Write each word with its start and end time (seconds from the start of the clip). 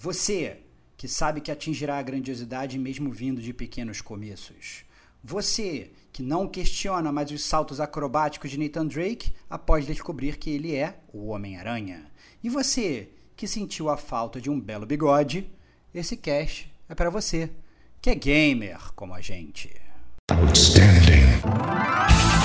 Você 0.00 0.58
que 0.96 1.08
sabe 1.08 1.40
que 1.40 1.50
atingirá 1.50 1.98
a 1.98 2.02
grandiosidade 2.02 2.78
mesmo 2.78 3.10
vindo 3.10 3.42
de 3.42 3.52
pequenos 3.52 4.00
começos. 4.00 4.84
Você 5.22 5.90
que 6.12 6.22
não 6.22 6.46
questiona 6.46 7.10
mais 7.10 7.32
os 7.32 7.44
saltos 7.44 7.80
acrobáticos 7.80 8.50
de 8.50 8.58
Nathan 8.58 8.86
Drake 8.86 9.32
após 9.50 9.86
descobrir 9.86 10.36
que 10.36 10.50
ele 10.50 10.74
é 10.74 11.00
o 11.12 11.28
Homem-Aranha. 11.28 12.06
E 12.42 12.48
você 12.48 13.08
que 13.36 13.48
sentiu 13.48 13.88
a 13.88 13.96
falta 13.96 14.40
de 14.40 14.48
um 14.48 14.60
belo 14.60 14.86
bigode, 14.86 15.50
esse 15.92 16.16
cast 16.16 16.72
é 16.88 16.94
para 16.94 17.10
você, 17.10 17.50
que 18.00 18.10
é 18.10 18.14
gamer 18.14 18.78
como 18.94 19.14
a 19.14 19.20
gente. 19.20 19.74
Outstanding. 20.30 22.37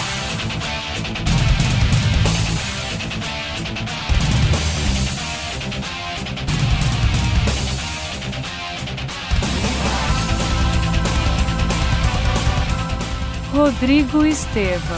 Rodrigo 13.54 14.26
Estevam. 14.26 14.98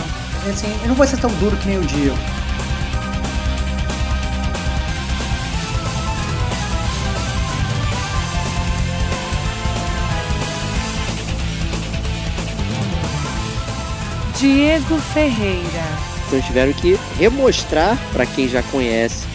Assim, 0.50 0.74
eu 0.82 0.88
não 0.88 0.96
vou 0.96 1.06
ser 1.06 1.18
tão 1.18 1.30
duro 1.34 1.58
que 1.58 1.68
nem 1.68 1.78
o 1.78 1.82
Diego. 1.82 2.18
Diego 14.40 14.98
Ferreira. 15.14 15.62
Então 16.28 16.42
tiveram 16.42 16.72
que 16.72 16.98
remostrar 17.18 17.98
para 18.14 18.26
quem 18.26 18.48
já 18.48 18.64
conhece 18.64 19.35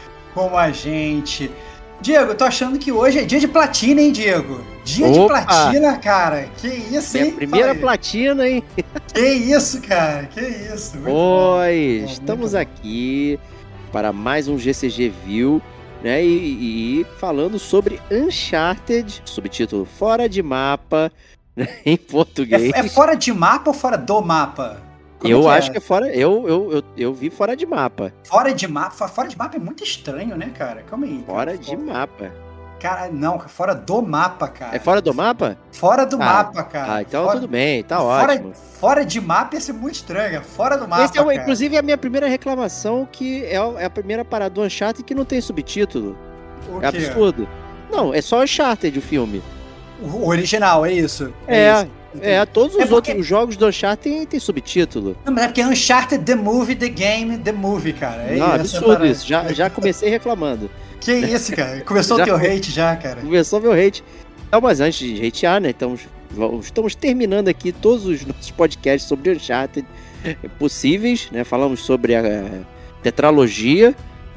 Como 0.33 0.57
a 0.57 0.71
gente. 0.71 1.51
Diego, 2.01 2.31
eu 2.31 2.35
tô 2.35 2.45
achando 2.45 2.79
que 2.79 2.91
hoje 2.91 3.19
é 3.19 3.23
dia 3.23 3.39
de 3.39 3.47
platina, 3.47 4.01
hein, 4.01 4.11
Diego? 4.11 4.59
Dia 4.83 5.07
Opa! 5.07 5.19
de 5.19 5.27
platina, 5.27 5.97
cara. 5.97 6.49
Que 6.57 6.67
isso, 6.67 7.15
hein? 7.15 7.25
Minha 7.25 7.35
primeira 7.35 7.75
platina, 7.75 8.47
hein? 8.47 8.63
Que 9.13 9.27
isso, 9.29 9.79
cara. 9.81 10.25
Que 10.25 10.41
isso. 10.41 10.97
Oi, 11.05 12.03
estamos 12.07 12.55
aqui 12.55 13.39
para 13.91 14.11
mais 14.11 14.47
um 14.47 14.57
GCG 14.57 15.13
View, 15.23 15.61
né? 16.01 16.23
E, 16.25 17.01
e 17.01 17.05
falando 17.19 17.59
sobre 17.59 18.01
Uncharted, 18.09 19.21
subtítulo 19.23 19.85
Fora 19.85 20.27
de 20.27 20.41
Mapa, 20.41 21.11
né, 21.55 21.67
em 21.85 21.97
português. 21.97 22.73
É, 22.73 22.79
é 22.79 22.83
fora 22.89 23.13
de 23.15 23.31
mapa 23.31 23.69
ou 23.69 23.73
fora 23.75 23.97
do 23.97 24.21
mapa? 24.21 24.81
Como 25.21 25.31
eu 25.31 25.41
é 25.41 25.43
que 25.43 25.49
acho 25.49 25.69
é? 25.69 25.71
que 25.71 25.77
é 25.77 25.81
fora. 25.81 26.07
Eu, 26.07 26.47
eu, 26.47 26.71
eu, 26.71 26.83
eu, 26.97 27.13
vi 27.13 27.29
fora 27.29 27.55
de 27.55 27.65
mapa. 27.65 28.11
Fora 28.23 28.53
de 28.53 28.67
mapa? 28.67 29.07
Fora 29.07 29.27
de 29.27 29.37
mapa 29.37 29.55
é 29.55 29.59
muito 29.59 29.83
estranho, 29.83 30.35
né, 30.35 30.51
cara? 30.57 30.81
Calma 30.81 31.05
aí. 31.05 31.23
Fora 31.25 31.55
de 31.55 31.77
mapa. 31.77 32.31
Cara, 32.79 33.11
não, 33.11 33.39
fora 33.39 33.75
do 33.75 34.01
mapa, 34.01 34.47
cara. 34.47 34.75
É 34.75 34.79
fora 34.79 34.99
do 34.99 35.13
mapa? 35.13 35.55
Fora 35.71 36.03
do 36.03 36.15
ah, 36.15 36.25
mapa, 36.25 36.63
cara. 36.63 36.95
Ah, 36.95 37.01
então 37.03 37.25
fora, 37.25 37.39
tudo 37.39 37.47
bem, 37.47 37.83
tá 37.83 37.99
fora, 37.99 38.33
ótimo. 38.33 38.53
Fora 38.55 39.05
de 39.05 39.21
mapa 39.21 39.55
ia 39.55 39.61
ser 39.61 39.73
muito 39.73 39.93
estranho, 39.93 40.37
é 40.37 40.41
fora 40.41 40.75
do 40.75 40.87
mapa. 40.87 41.03
Esse 41.03 41.19
é, 41.19 41.35
inclusive, 41.35 41.77
a 41.77 41.83
minha 41.83 41.97
primeira 41.97 42.27
reclamação, 42.27 43.07
que 43.11 43.45
é, 43.45 43.57
é 43.57 43.85
a 43.85 43.89
primeira 43.89 44.25
parada 44.25 44.55
do 44.55 44.63
Uncharted 44.63 45.03
que 45.03 45.13
não 45.13 45.23
tem 45.23 45.39
subtítulo. 45.39 46.17
O 46.67 46.77
é 46.77 46.91
quê? 46.91 47.05
absurdo. 47.05 47.47
Não, 47.91 48.11
é 48.11 48.19
só 48.19 48.41
Uncharted 48.41 48.97
o 48.97 49.01
filme. 49.01 49.43
O 50.01 50.27
original, 50.27 50.83
é 50.83 50.91
isso. 50.91 51.31
É, 51.45 51.57
é 51.57 51.73
isso. 51.83 52.00
É, 52.19 52.45
todos 52.45 52.75
os 52.75 52.81
é 52.81 52.85
porque... 52.85 53.11
outros 53.11 53.25
jogos 53.25 53.55
do 53.55 53.67
Uncharted 53.67 54.03
tem, 54.03 54.25
tem 54.25 54.39
subtítulo. 54.39 55.15
Não, 55.25 55.33
mas 55.33 55.45
é 55.45 55.47
porque 55.47 55.63
Uncharted 55.63 56.25
The 56.25 56.35
Movie, 56.35 56.75
The 56.75 56.89
Game, 56.89 57.37
The 57.37 57.51
Movie, 57.51 57.93
cara. 57.93 58.23
É 58.23 58.35
Não, 58.35 58.51
absurdo 58.51 59.05
isso. 59.05 59.25
Já, 59.25 59.51
já 59.53 59.69
comecei 59.69 60.09
reclamando. 60.09 60.69
Que 60.99 61.13
isso, 61.13 61.55
cara? 61.55 61.81
Começou 61.81 62.19
o 62.19 62.23
teu 62.23 62.35
hate 62.35 62.71
já, 62.71 62.95
cara. 62.95 63.21
Começou 63.21 63.59
o 63.59 63.61
meu 63.61 63.71
hate. 63.71 64.03
Não, 64.51 64.59
mas 64.59 64.81
antes 64.81 64.99
de 64.99 65.25
hatear, 65.25 65.61
né? 65.61 65.69
Estamos, 65.69 66.01
estamos 66.61 66.95
terminando 66.95 67.47
aqui 67.47 67.71
todos 67.71 68.05
os 68.05 68.25
nossos 68.25 68.51
podcasts 68.51 69.07
sobre 69.07 69.31
Uncharted 69.31 69.87
possíveis, 70.59 71.29
né? 71.31 71.43
Falamos 71.43 71.81
sobre 71.81 72.15
a 72.15 72.61
tetralogia 73.01 73.95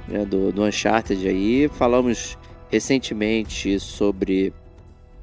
né, 0.08 0.24
do, 0.24 0.52
do 0.52 0.62
Uncharted 0.62 1.26
aí. 1.28 1.68
Falamos 1.68 2.38
recentemente 2.70 3.78
sobre 3.80 4.52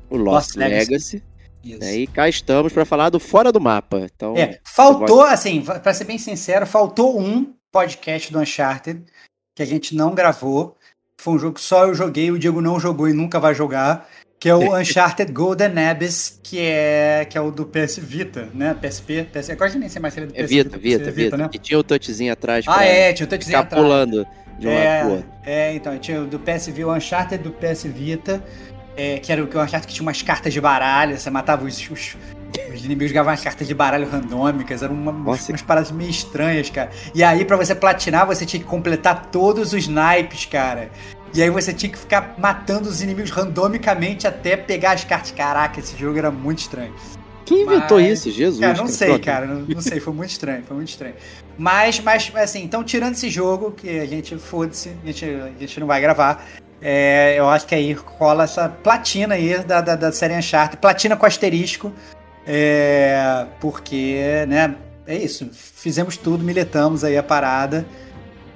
o 0.10 0.18
Lost, 0.18 0.56
Lost 0.56 0.56
Legacy. 0.58 0.92
Legacy. 0.92 1.24
Né? 1.64 1.96
E 1.96 2.08
cá 2.08 2.28
estamos 2.28 2.74
para 2.74 2.86
falar 2.86 3.10
do 3.10 3.20
Fora 3.20 3.52
do 3.52 3.62
Mapa. 3.62 4.08
Então, 4.14 4.36
é, 4.36 4.60
faltou, 4.64 5.20
pode... 5.20 5.34
assim, 5.34 5.62
para 5.62 5.94
ser 5.94 6.06
bem 6.06 6.18
sincero, 6.18 6.66
faltou 6.66 7.20
um 7.20 7.54
podcast 7.72 8.32
do 8.32 8.40
Uncharted 8.40 9.04
que 9.56 9.64
a 9.64 9.66
gente 9.66 9.96
não 9.96 10.14
gravou. 10.14 10.76
Foi 11.18 11.36
um 11.36 11.40
jogo 11.40 11.56
que 11.56 11.62
só 11.62 11.86
eu 11.86 11.94
joguei, 11.94 12.32
o 12.32 12.40
Diego 12.40 12.62
não 12.62 12.80
jogou 12.80 13.08
e 13.08 13.14
nunca 13.14 13.40
vai 13.40 13.54
jogar, 13.54 14.10
que 14.40 14.50
é 14.50 14.56
o 14.56 14.74
Uncharted 14.76 15.32
Golden 15.32 15.78
Abyss, 15.78 16.40
que 16.42 16.60
é, 16.60 17.26
que 17.30 17.38
é 17.38 17.42
o 17.42 17.52
do 17.52 17.66
PS 17.66 17.98
Vita, 18.00 18.50
né? 18.54 18.74
PSP, 18.74 19.28
PSP. 19.32 19.52
Agora 19.52 19.74
nem 19.76 19.88
sei 19.88 20.02
mais 20.02 20.14
se 20.14 20.20
ele 20.20 20.26
é 20.26 20.28
do 20.28 20.34
PS 20.34 20.40
é 20.40 20.48
Vita, 20.48 20.78
Vita, 20.78 20.80
Vita, 20.80 21.12
Vita, 21.12 21.38
né? 21.38 21.50
E 21.54 21.60
tinha 21.60 21.78
o 21.78 21.84
touchzinho 21.84 22.34
atrás. 22.34 22.66
Ah, 22.68 22.84
é, 22.84 23.14
tinha 23.14 23.26
o 23.26 23.30
touchzinho 23.30 23.60
atrás. 23.60 23.84
pulando 23.84 24.26
de 24.58 24.68
um 24.68 24.72
é, 24.72 25.04
lado 25.04 25.26
É, 25.44 25.74
então, 25.74 25.98
tinha 26.00 26.22
o 26.22 26.28
do 26.28 26.40
PS 26.40 26.68
Vita, 26.68 26.88
o 26.88 26.96
Uncharted 26.96 27.44
do 27.44 27.52
PS 27.52 27.84
Vita. 27.84 28.44
É, 28.96 29.20
que 29.20 29.32
era 29.32 29.44
o 29.44 29.48
que 29.48 29.56
eu 29.56 29.62
achava 29.62 29.86
que 29.86 29.94
tinha 29.94 30.06
umas 30.06 30.22
cartas 30.22 30.54
de 30.54 30.60
baralho, 30.60 31.18
você 31.18 31.30
matava 31.30 31.64
os, 31.66 31.90
os, 31.90 32.18
os 32.74 32.86
inimigos 32.86 33.12
ganhavam 33.12 33.32
umas 33.32 33.42
cartas 33.42 33.68
de 33.68 33.74
baralho 33.74 34.10
randômicas, 34.10 34.84
eram 34.84 34.94
uma, 34.94 35.12
umas, 35.12 35.48
umas 35.48 35.62
paradas 35.62 35.92
meio 35.92 36.10
estranhas, 36.10 36.70
cara. 36.70 36.90
E 37.16 37.24
aí, 37.24 37.46
para 37.46 37.56
você 37.56 37.74
platinar, 37.74 38.26
você 38.26 38.46
tinha 38.46 38.62
que 38.62 38.68
completar 38.68 39.28
todos 39.32 39.74
os 39.74 39.88
naipes, 39.88 40.46
cara. 40.46 40.92
E 41.34 41.42
aí 41.42 41.50
você 41.50 41.74
tinha 41.74 41.90
que 41.90 41.98
ficar 41.98 42.36
matando 42.38 42.90
os 42.90 43.02
inimigos 43.02 43.32
randomicamente 43.32 44.28
até 44.28 44.58
pegar 44.58 44.92
as 44.92 45.06
cartas. 45.06 45.32
Caraca, 45.32 45.80
esse 45.80 45.98
jogo 45.98 46.18
era 46.18 46.30
muito 46.30 46.60
estranho. 46.60 46.94
Quem 47.46 47.64
inventou 47.64 48.00
mas, 48.00 48.20
isso? 48.20 48.32
Jesus. 48.32 48.60
Cara, 48.60 48.78
não 48.78 48.88
sei, 48.88 49.20
cara. 49.20 49.46
Não, 49.46 49.62
não, 49.62 49.82
sei, 49.82 50.00
foi 50.00 50.14
muito 50.14 50.30
estranho, 50.30 50.64
foi 50.64 50.76
muito 50.76 50.90
estranho. 50.90 51.16
Mas, 51.58 52.00
mas, 52.00 52.32
assim, 52.36 52.64
então, 52.64 52.84
tirando 52.84 53.14
esse 53.14 53.30
jogo, 53.30 53.72
que 53.72 54.00
a 54.00 54.06
gente, 54.06 54.38
foda-se, 54.38 54.92
a 55.04 55.08
gente, 55.08 55.26
a 55.26 55.60
gente 55.60 55.80
não 55.80 55.88
vai 55.88 56.02
gravar, 56.02 56.46
é, 56.82 57.36
eu 57.38 57.48
acho 57.48 57.68
que 57.68 57.76
aí 57.76 57.94
rola 57.94 58.46
essa 58.46 58.68
platina 58.68 59.36
aí 59.36 59.60
da, 59.60 59.82
da, 59.82 59.96
da 59.96 60.12
série 60.12 60.36
Uncharted, 60.36 60.78
platina 60.78 61.16
com 61.16 61.26
asterisco, 61.26 61.92
é, 62.46 63.46
porque, 63.60 64.46
né, 64.48 64.76
é 65.06 65.16
isso, 65.16 65.50
fizemos 65.52 66.18
tudo, 66.18 66.44
militamos 66.44 67.04
aí 67.04 67.18
a 67.18 67.24
parada, 67.24 67.86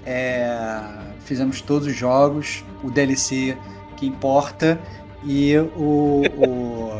é, 0.06 0.80
fizemos 1.25 1.62
todos 1.62 1.88
os 1.88 1.96
jogos, 1.96 2.64
o 2.84 2.90
DLC 2.90 3.58
que 3.96 4.06
importa 4.06 4.80
e 5.24 5.58
o, 5.58 6.24
o 6.38 6.91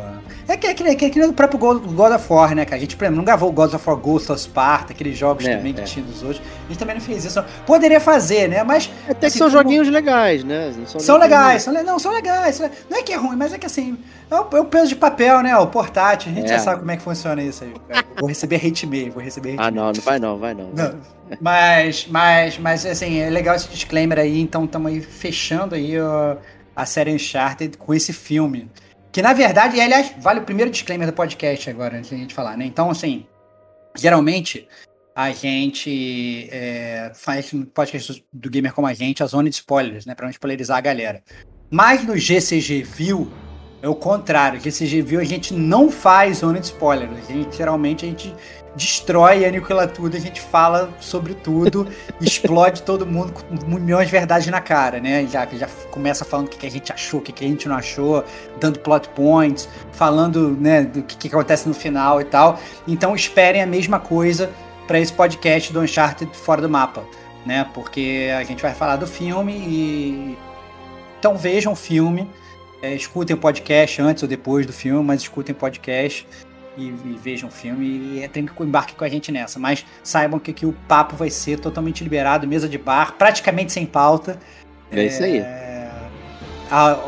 é 0.48 0.58
que, 0.58 0.68
é 0.68 0.74
que, 0.74 0.84
é 0.84 0.96
que, 0.96 1.06
é 1.06 1.10
que 1.10 1.20
nem 1.20 1.30
o 1.30 1.34
próprio 1.34 1.60
God 1.60 2.14
of 2.14 2.26
War, 2.32 2.54
né, 2.54 2.66
cara? 2.66 2.78
A 2.78 2.80
gente, 2.80 2.96
por 2.96 3.04
exemplo, 3.06 3.18
não 3.18 3.24
gravou 3.24 3.50
o 3.50 3.52
God 3.52 3.74
of 3.74 3.90
War 3.90 3.98
Ghost 3.98 4.32
of 4.32 4.40
Sparta, 4.40 4.94
aqueles 4.94 5.18
jogos 5.18 5.46
é, 5.46 5.56
também 5.56 5.74
que 5.74 5.82
é. 5.82 5.84
tinha 5.84 6.06
dos 6.06 6.22
outros. 6.22 6.42
A 6.66 6.68
gente 6.68 6.78
também 6.78 6.96
não 6.96 7.02
fez 7.02 7.26
isso. 7.26 7.44
Poderia 7.66 8.00
fazer, 8.00 8.48
né? 8.48 8.64
Mas. 8.64 8.90
Até 9.10 9.28
assim, 9.28 9.34
que 9.34 9.40
são 9.40 9.50
como... 9.50 9.64
joguinhos 9.64 9.90
legais, 9.90 10.44
né? 10.44 10.74
São, 10.86 11.00
são 11.00 11.18
legais, 11.18 11.64
são, 11.64 11.74
não, 11.74 11.98
são 11.98 12.12
legais. 12.12 12.60
Não 12.90 12.98
é 12.98 13.02
que 13.02 13.12
é 13.12 13.16
ruim, 13.16 13.36
mas 13.36 13.54
é 13.54 13.58
que 13.58 13.66
assim. 13.66 13.98
É 14.30 14.36
o, 14.36 14.58
é 14.58 14.60
o 14.62 14.66
peso 14.66 14.90
de 14.90 14.96
papel, 14.96 15.42
né? 15.42 15.58
O 15.58 15.68
portátil. 15.68 16.32
A 16.32 16.36
gente 16.36 16.48
já 16.48 16.56
é. 16.56 16.60
sabe 16.60 16.80
como 16.80 16.92
é 16.92 16.98
que 16.98 17.04
funciona 17.04 17.42
isso 17.42 17.64
aí. 17.64 17.74
vou 18.20 18.30
receber 18.30 18.58
hate 18.58 18.86
mail, 18.86 19.12
vou 19.12 19.24
receber 19.24 19.54
hate 19.54 19.62
Ah, 19.62 19.72
não, 19.72 19.92
não 19.92 20.02
vai 20.02 20.20
não, 20.20 20.38
vai 20.38 20.54
não. 20.54 20.70
não. 20.74 20.96
Mas, 21.42 22.08
mas, 22.08 22.58
mas, 22.60 22.86
assim, 22.86 23.20
é 23.20 23.30
legal 23.30 23.56
esse 23.56 23.68
disclaimer 23.68 24.20
aí. 24.20 24.40
Então, 24.40 24.66
estamos 24.66 24.92
aí 24.92 25.02
fechando 25.02 25.74
aí 25.74 26.00
ó, 26.00 26.36
a 26.76 26.86
série 26.86 27.12
Uncharted 27.14 27.78
com 27.78 27.94
esse 27.94 28.14
filme. 28.14 28.70
Que 29.16 29.22
na 29.22 29.32
verdade, 29.32 29.78
e, 29.78 29.80
aliás, 29.80 30.14
vale 30.18 30.42
o 30.42 30.44
primeiro 30.44 30.70
disclaimer 30.70 31.08
do 31.08 31.14
podcast 31.14 31.70
agora, 31.70 31.98
antes 31.98 32.12
da 32.12 32.18
gente 32.18 32.34
falar, 32.34 32.58
né? 32.58 32.66
Então, 32.66 32.90
assim, 32.90 33.26
geralmente 33.96 34.68
a 35.16 35.32
gente 35.32 36.50
é, 36.52 37.14
faz 37.16 37.54
no 37.54 37.66
podcast 37.66 38.26
do 38.34 38.50
Gamer 38.50 38.74
Como 38.74 38.86
a 38.86 38.94
Gente 38.94 39.24
a 39.24 39.26
zona 39.26 39.50
de 39.50 39.56
spoilers, 39.56 40.06
né? 40.06 40.14
Pra 40.16 40.26
não 40.26 40.32
spoilerizar 40.32 40.78
a 40.78 40.82
galera. 40.82 41.24
Mas 41.72 42.04
no 42.04 42.18
GCG 42.18 42.84
View 42.84 43.32
é 43.86 43.90
o 43.90 43.94
contrário. 43.94 44.60
GCG 44.60 45.04
View 45.04 45.22
a 45.22 45.24
gente 45.24 45.54
não 45.54 45.92
faz 45.92 46.40
zona 46.40 46.60
de 46.60 46.66
spoilers. 46.66 47.12
A 47.30 47.32
gente, 47.32 47.56
geralmente 47.56 48.04
a 48.04 48.10
gente 48.10 48.36
destrói, 48.76 49.46
aniquila 49.46 49.88
tudo, 49.88 50.18
a 50.18 50.20
gente 50.20 50.42
fala 50.42 50.90
sobre 51.00 51.36
tudo, 51.36 51.88
explode 52.20 52.82
todo 52.82 53.06
mundo 53.06 53.32
com 53.32 53.76
milhões 53.76 54.08
de 54.08 54.12
verdades 54.12 54.48
na 54.48 54.60
cara, 54.60 55.00
né? 55.00 55.28
Já, 55.28 55.46
já 55.46 55.68
começa 55.92 56.26
falando 56.26 56.48
o 56.48 56.50
que, 56.50 56.58
que 56.58 56.66
a 56.66 56.72
gente 56.72 56.92
achou, 56.92 57.20
o 57.20 57.24
que, 57.24 57.32
que 57.32 57.46
a 57.46 57.48
gente 57.48 57.70
não 57.70 57.76
achou, 57.76 58.26
dando 58.60 58.80
plot 58.80 59.08
points, 59.10 59.70
falando 59.92 60.58
né, 60.60 60.82
do 60.82 61.04
que, 61.04 61.16
que 61.16 61.28
acontece 61.28 61.68
no 61.68 61.74
final 61.76 62.20
e 62.20 62.26
tal. 62.26 62.60
Então 62.88 63.14
esperem 63.14 63.62
a 63.62 63.68
mesma 63.68 64.00
coisa 64.00 64.50
para 64.88 65.00
esse 65.00 65.14
podcast 65.14 65.72
do 65.72 65.80
Uncharted 65.82 66.36
Fora 66.36 66.60
do 66.60 66.70
Mapa, 66.70 67.04
né? 67.46 67.70
Porque 67.72 68.32
a 68.36 68.44
gente 68.44 68.64
vai 68.64 68.74
falar 68.74 68.96
do 68.96 69.06
filme 69.06 69.54
e. 69.54 70.38
Então 71.20 71.38
vejam 71.38 71.74
o 71.74 71.76
filme, 71.76 72.28
é, 72.86 72.94
escutem 72.94 73.36
o 73.36 73.40
podcast 73.40 74.00
antes 74.02 74.22
ou 74.22 74.30
depois 74.30 74.66
do 74.66 74.72
filme, 74.72 75.04
mas 75.04 75.22
escutem 75.22 75.56
o 75.56 75.58
podcast 75.58 76.28
e, 76.78 76.88
e 76.88 77.20
vejam 77.22 77.50
o 77.50 77.52
filme 77.52 77.86
e 77.86 78.24
entrem 78.24 78.46
que 78.46 78.64
embarque 78.64 78.94
com 78.94 79.04
a 79.04 79.10
gente 79.10 79.32
nessa. 79.32 79.58
Mas 79.58 79.84
saibam 80.04 80.40
que 80.40 80.52
aqui 80.52 80.66
o 80.66 80.74
papo 80.88 81.16
vai 81.16 81.32
ser 81.32 81.60
totalmente 81.60 82.04
liberado, 82.04 82.48
mesa 82.48 82.70
de 82.70 82.78
bar, 82.78 83.14
praticamente 83.18 83.72
sem 83.72 83.86
pauta. 83.86 84.38
É, 84.92 85.00
é 85.00 85.06
isso 85.06 85.24
aí. 85.24 85.42
A, 86.70 87.00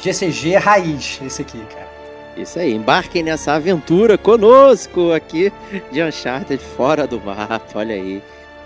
GCG 0.00 0.56
raiz, 0.56 1.20
esse 1.22 1.42
aqui, 1.42 1.58
cara. 1.66 1.88
Isso 2.36 2.58
aí, 2.58 2.72
embarquem 2.72 3.22
nessa 3.22 3.54
aventura 3.54 4.16
conosco 4.16 5.12
aqui 5.12 5.52
de 5.90 6.02
Uncharted 6.02 6.62
fora 6.76 7.06
do 7.06 7.20
mapa, 7.20 7.60
olha 7.74 7.94
aí. 7.94 8.22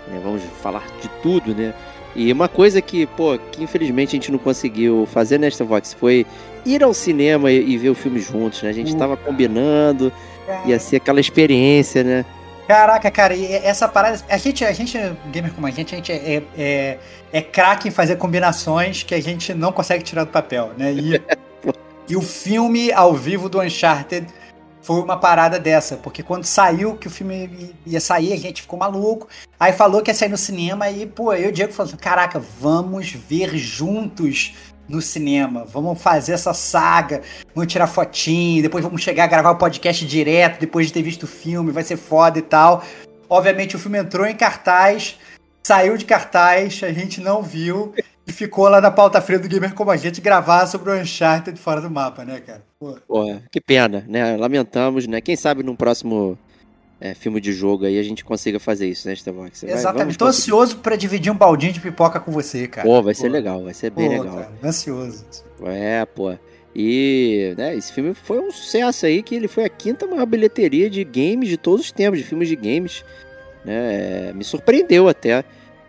Né, 0.07 0.21
vamos 0.23 0.43
falar 0.61 0.85
de 1.01 1.09
tudo, 1.21 1.55
né? 1.55 1.73
E 2.15 2.31
uma 2.31 2.47
coisa 2.47 2.81
que, 2.81 3.05
pô, 3.05 3.37
que 3.51 3.63
infelizmente 3.63 4.09
a 4.09 4.11
gente 4.11 4.31
não 4.31 4.39
conseguiu 4.39 5.07
fazer 5.11 5.39
nesta 5.39 5.63
Vox 5.63 5.93
foi 5.93 6.25
ir 6.65 6.83
ao 6.83 6.93
cinema 6.93 7.51
e, 7.51 7.71
e 7.71 7.77
ver 7.77 7.89
o 7.89 7.95
filme 7.95 8.19
juntos, 8.19 8.61
né? 8.61 8.69
A 8.69 8.73
gente 8.73 8.89
estava 8.89 9.17
combinando, 9.17 10.11
Ia 10.65 10.79
ser 10.79 10.97
aquela 10.97 11.19
experiência, 11.19 12.03
né? 12.03 12.25
Caraca, 12.67 13.11
cara, 13.11 13.35
e 13.35 13.45
essa 13.53 13.87
parada. 13.87 14.19
A 14.29 14.37
gente, 14.37 14.63
a 14.63 14.71
gente, 14.71 14.97
gamer 15.31 15.53
como 15.53 15.67
a 15.67 15.71
gente, 15.71 15.93
a 15.93 15.97
gente 15.97 16.11
é, 16.11 16.15
é, 16.15 16.43
é, 16.57 16.99
é 17.31 17.41
craque 17.41 17.89
em 17.89 17.91
fazer 17.91 18.15
combinações 18.15 19.03
que 19.03 19.13
a 19.13 19.21
gente 19.21 19.53
não 19.53 19.71
consegue 19.71 20.03
tirar 20.03 20.23
do 20.23 20.31
papel, 20.31 20.71
né? 20.77 20.93
E, 20.93 21.21
e 22.09 22.15
o 22.15 22.21
filme 22.21 22.91
ao 22.91 23.13
vivo 23.13 23.49
do 23.49 23.59
Uncharted 23.59 24.27
foi 24.83 25.01
uma 25.01 25.17
parada 25.17 25.57
dessa, 25.57 25.95
porque 25.95 26.21
quando 26.21 26.43
saiu 26.43 26.95
que 26.97 27.07
o 27.07 27.09
filme 27.09 27.73
ia 27.85 28.01
sair, 28.01 28.33
a 28.33 28.37
gente 28.37 28.61
ficou 28.61 28.77
maluco. 28.77 29.29
Aí 29.57 29.71
falou 29.71 30.01
que 30.01 30.11
ia 30.11 30.13
sair 30.13 30.29
no 30.29 30.37
cinema 30.37 30.89
e, 30.89 31.05
pô, 31.05 31.33
eu 31.33 31.45
e 31.45 31.47
o 31.47 31.51
Diego 31.51 31.81
assim: 31.81 31.95
caraca, 31.95 32.37
vamos 32.59 33.11
ver 33.13 33.55
juntos 33.55 34.53
no 34.87 35.01
cinema. 35.01 35.63
Vamos 35.65 36.01
fazer 36.01 36.33
essa 36.33 36.53
saga, 36.53 37.21
vamos 37.55 37.71
tirar 37.71 37.87
fotinho, 37.87 38.61
depois 38.61 38.83
vamos 38.83 39.01
chegar 39.01 39.23
a 39.23 39.27
gravar 39.27 39.51
o 39.51 39.57
podcast 39.57 40.05
direto 40.05 40.59
depois 40.59 40.87
de 40.87 40.93
ter 40.93 41.01
visto 41.01 41.23
o 41.23 41.27
filme, 41.27 41.71
vai 41.71 41.83
ser 41.83 41.97
foda 41.97 42.37
e 42.37 42.41
tal. 42.41 42.83
Obviamente 43.29 43.77
o 43.77 43.79
filme 43.79 43.97
entrou 43.97 44.27
em 44.27 44.35
cartaz, 44.35 45.17
saiu 45.65 45.97
de 45.97 46.03
cartaz, 46.03 46.81
a 46.83 46.91
gente 46.91 47.21
não 47.21 47.41
viu 47.41 47.93
e 48.25 48.31
ficou 48.31 48.69
lá 48.69 48.79
na 48.79 48.89
pauta 48.89 49.21
fria 49.21 49.37
do 49.37 49.47
Gamer 49.47 49.73
como 49.73 49.91
a 49.91 49.97
gente 49.97 50.21
gravar 50.21 50.65
sobre 50.65 50.89
o 50.89 50.95
Uncharted 50.95 51.59
fora 51.59 51.81
do 51.81 51.89
mapa, 51.89 52.23
né, 52.23 52.39
cara? 52.39 52.63
Pô. 52.79 52.97
Pô, 53.07 53.35
que 53.51 53.59
pena, 53.59 54.05
né? 54.07 54.37
Lamentamos, 54.37 55.05
né? 55.07 55.19
Quem 55.19 55.35
sabe 55.35 55.61
num 55.61 55.75
próximo 55.75 56.37
é, 57.01 57.13
filme 57.13 57.41
de 57.41 57.51
jogo 57.51 57.85
aí 57.85 57.99
a 57.99 58.03
gente 58.03 58.23
consiga 58.23 58.59
fazer 58.59 58.87
isso, 58.87 59.07
né, 59.07 59.13
Estevox? 59.13 59.63
Exatamente. 59.63 60.17
Tô 60.17 60.25
ansioso 60.25 60.77
para 60.77 60.95
dividir 60.95 61.31
um 61.31 61.35
baldinho 61.35 61.73
de 61.73 61.81
pipoca 61.81 62.17
com 62.19 62.31
você, 62.31 62.65
cara. 62.65 62.87
Pô, 62.87 63.01
vai 63.01 63.13
pô. 63.13 63.19
ser 63.19 63.29
legal, 63.29 63.61
vai 63.61 63.73
ser 63.73 63.89
bem 63.89 64.07
pô, 64.09 64.13
legal. 64.13 64.35
Cara, 64.35 64.51
ansioso. 64.63 65.25
É, 65.65 66.05
pô. 66.05 66.33
E 66.73 67.53
né, 67.57 67.75
esse 67.75 67.91
filme 67.91 68.13
foi 68.13 68.39
um 68.39 68.51
sucesso 68.51 69.05
aí, 69.05 69.21
que 69.21 69.35
ele 69.35 69.49
foi 69.49 69.65
a 69.65 69.69
quinta 69.69 70.07
maior 70.07 70.25
bilheteria 70.25 70.89
de 70.89 71.03
games 71.03 71.49
de 71.49 71.57
todos 71.57 71.85
os 71.85 71.91
tempos, 71.91 72.19
de 72.19 72.25
filmes 72.25 72.47
de 72.47 72.55
games. 72.55 73.03
Né? 73.65 74.31
Me 74.33 74.45
surpreendeu 74.45 75.09
até. 75.09 75.43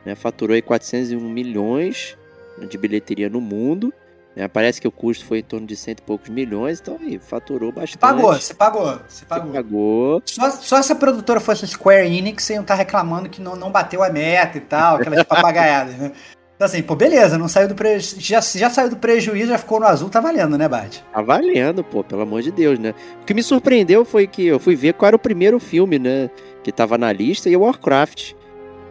Né? 0.04 0.16
Faturou 0.16 0.54
aí 0.54 0.60
401 0.60 1.20
milhões 1.20 2.18
de 2.68 2.78
bilheteria 2.78 3.28
no 3.28 3.40
mundo. 3.40 3.92
É, 4.36 4.48
parece 4.48 4.80
que 4.80 4.88
o 4.88 4.90
custo 4.90 5.24
foi 5.24 5.38
em 5.38 5.42
torno 5.44 5.64
de 5.64 5.76
cento 5.76 6.00
e 6.00 6.02
poucos 6.02 6.28
milhões, 6.28 6.80
então 6.80 6.98
aí 7.00 7.20
faturou 7.20 7.70
bastante. 7.70 7.98
Pagou, 7.98 8.34
você 8.34 8.52
pagou, 8.52 9.00
você 9.08 9.24
pagou. 9.24 9.52
Você 9.52 9.56
pagou. 9.56 10.22
Só, 10.26 10.50
só 10.50 10.82
se 10.82 10.92
a 10.92 10.96
produtora 10.96 11.38
fosse 11.38 11.66
Square 11.68 12.06
Enix, 12.06 12.42
você 12.42 12.54
não 12.54 12.62
estar 12.62 12.74
tá 12.74 12.78
reclamando 12.78 13.28
que 13.28 13.40
não, 13.40 13.54
não 13.54 13.70
bateu 13.70 14.02
a 14.02 14.10
meta 14.10 14.58
e 14.58 14.60
tal, 14.60 14.96
aquelas 14.96 15.22
papagaiadas, 15.24 15.94
né? 15.96 16.12
Então 16.56 16.66
assim, 16.66 16.82
pô, 16.82 16.96
beleza, 16.96 17.38
não 17.38 17.46
saiu 17.46 17.68
do 17.68 17.74
prejuízo. 17.76 18.20
Já, 18.20 18.40
já 18.40 18.70
saiu 18.70 18.90
do 18.90 18.96
prejuízo, 18.96 19.48
já 19.48 19.58
ficou 19.58 19.78
no 19.78 19.86
azul, 19.86 20.08
tá 20.08 20.20
valendo, 20.20 20.58
né, 20.58 20.68
Bate? 20.68 21.04
Tá 21.12 21.22
valendo, 21.22 21.84
pô, 21.84 22.02
pelo 22.02 22.22
amor 22.22 22.42
de 22.42 22.50
Deus, 22.50 22.78
né? 22.78 22.92
O 23.22 23.24
que 23.24 23.34
me 23.34 23.42
surpreendeu 23.42 24.04
foi 24.04 24.26
que 24.26 24.46
eu 24.46 24.58
fui 24.58 24.74
ver 24.74 24.94
qual 24.94 25.08
era 25.08 25.16
o 25.16 25.18
primeiro 25.18 25.60
filme, 25.60 25.98
né? 25.98 26.28
Que 26.62 26.72
tava 26.72 26.98
na 26.98 27.12
lista, 27.12 27.48
e 27.48 27.56
o 27.56 27.60
Warcraft. 27.60 28.32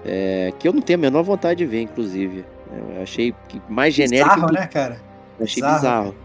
É, 0.06 0.52
que 0.60 0.68
eu 0.68 0.74
não 0.74 0.82
tenho 0.82 1.00
a 1.00 1.02
menor 1.02 1.24
vontade 1.24 1.60
de 1.60 1.66
ver, 1.66 1.82
inclusive. 1.82 2.46
Eu 2.72 3.04
achei 3.04 3.34
mais 3.70 3.94
genérico. 3.94 4.36
Bizarro, 4.36 4.54
né, 4.54 4.68
cara? 4.68 5.02
Achei 5.40 5.62
bizarro. 5.62 5.76
bizarro. 5.76 6.16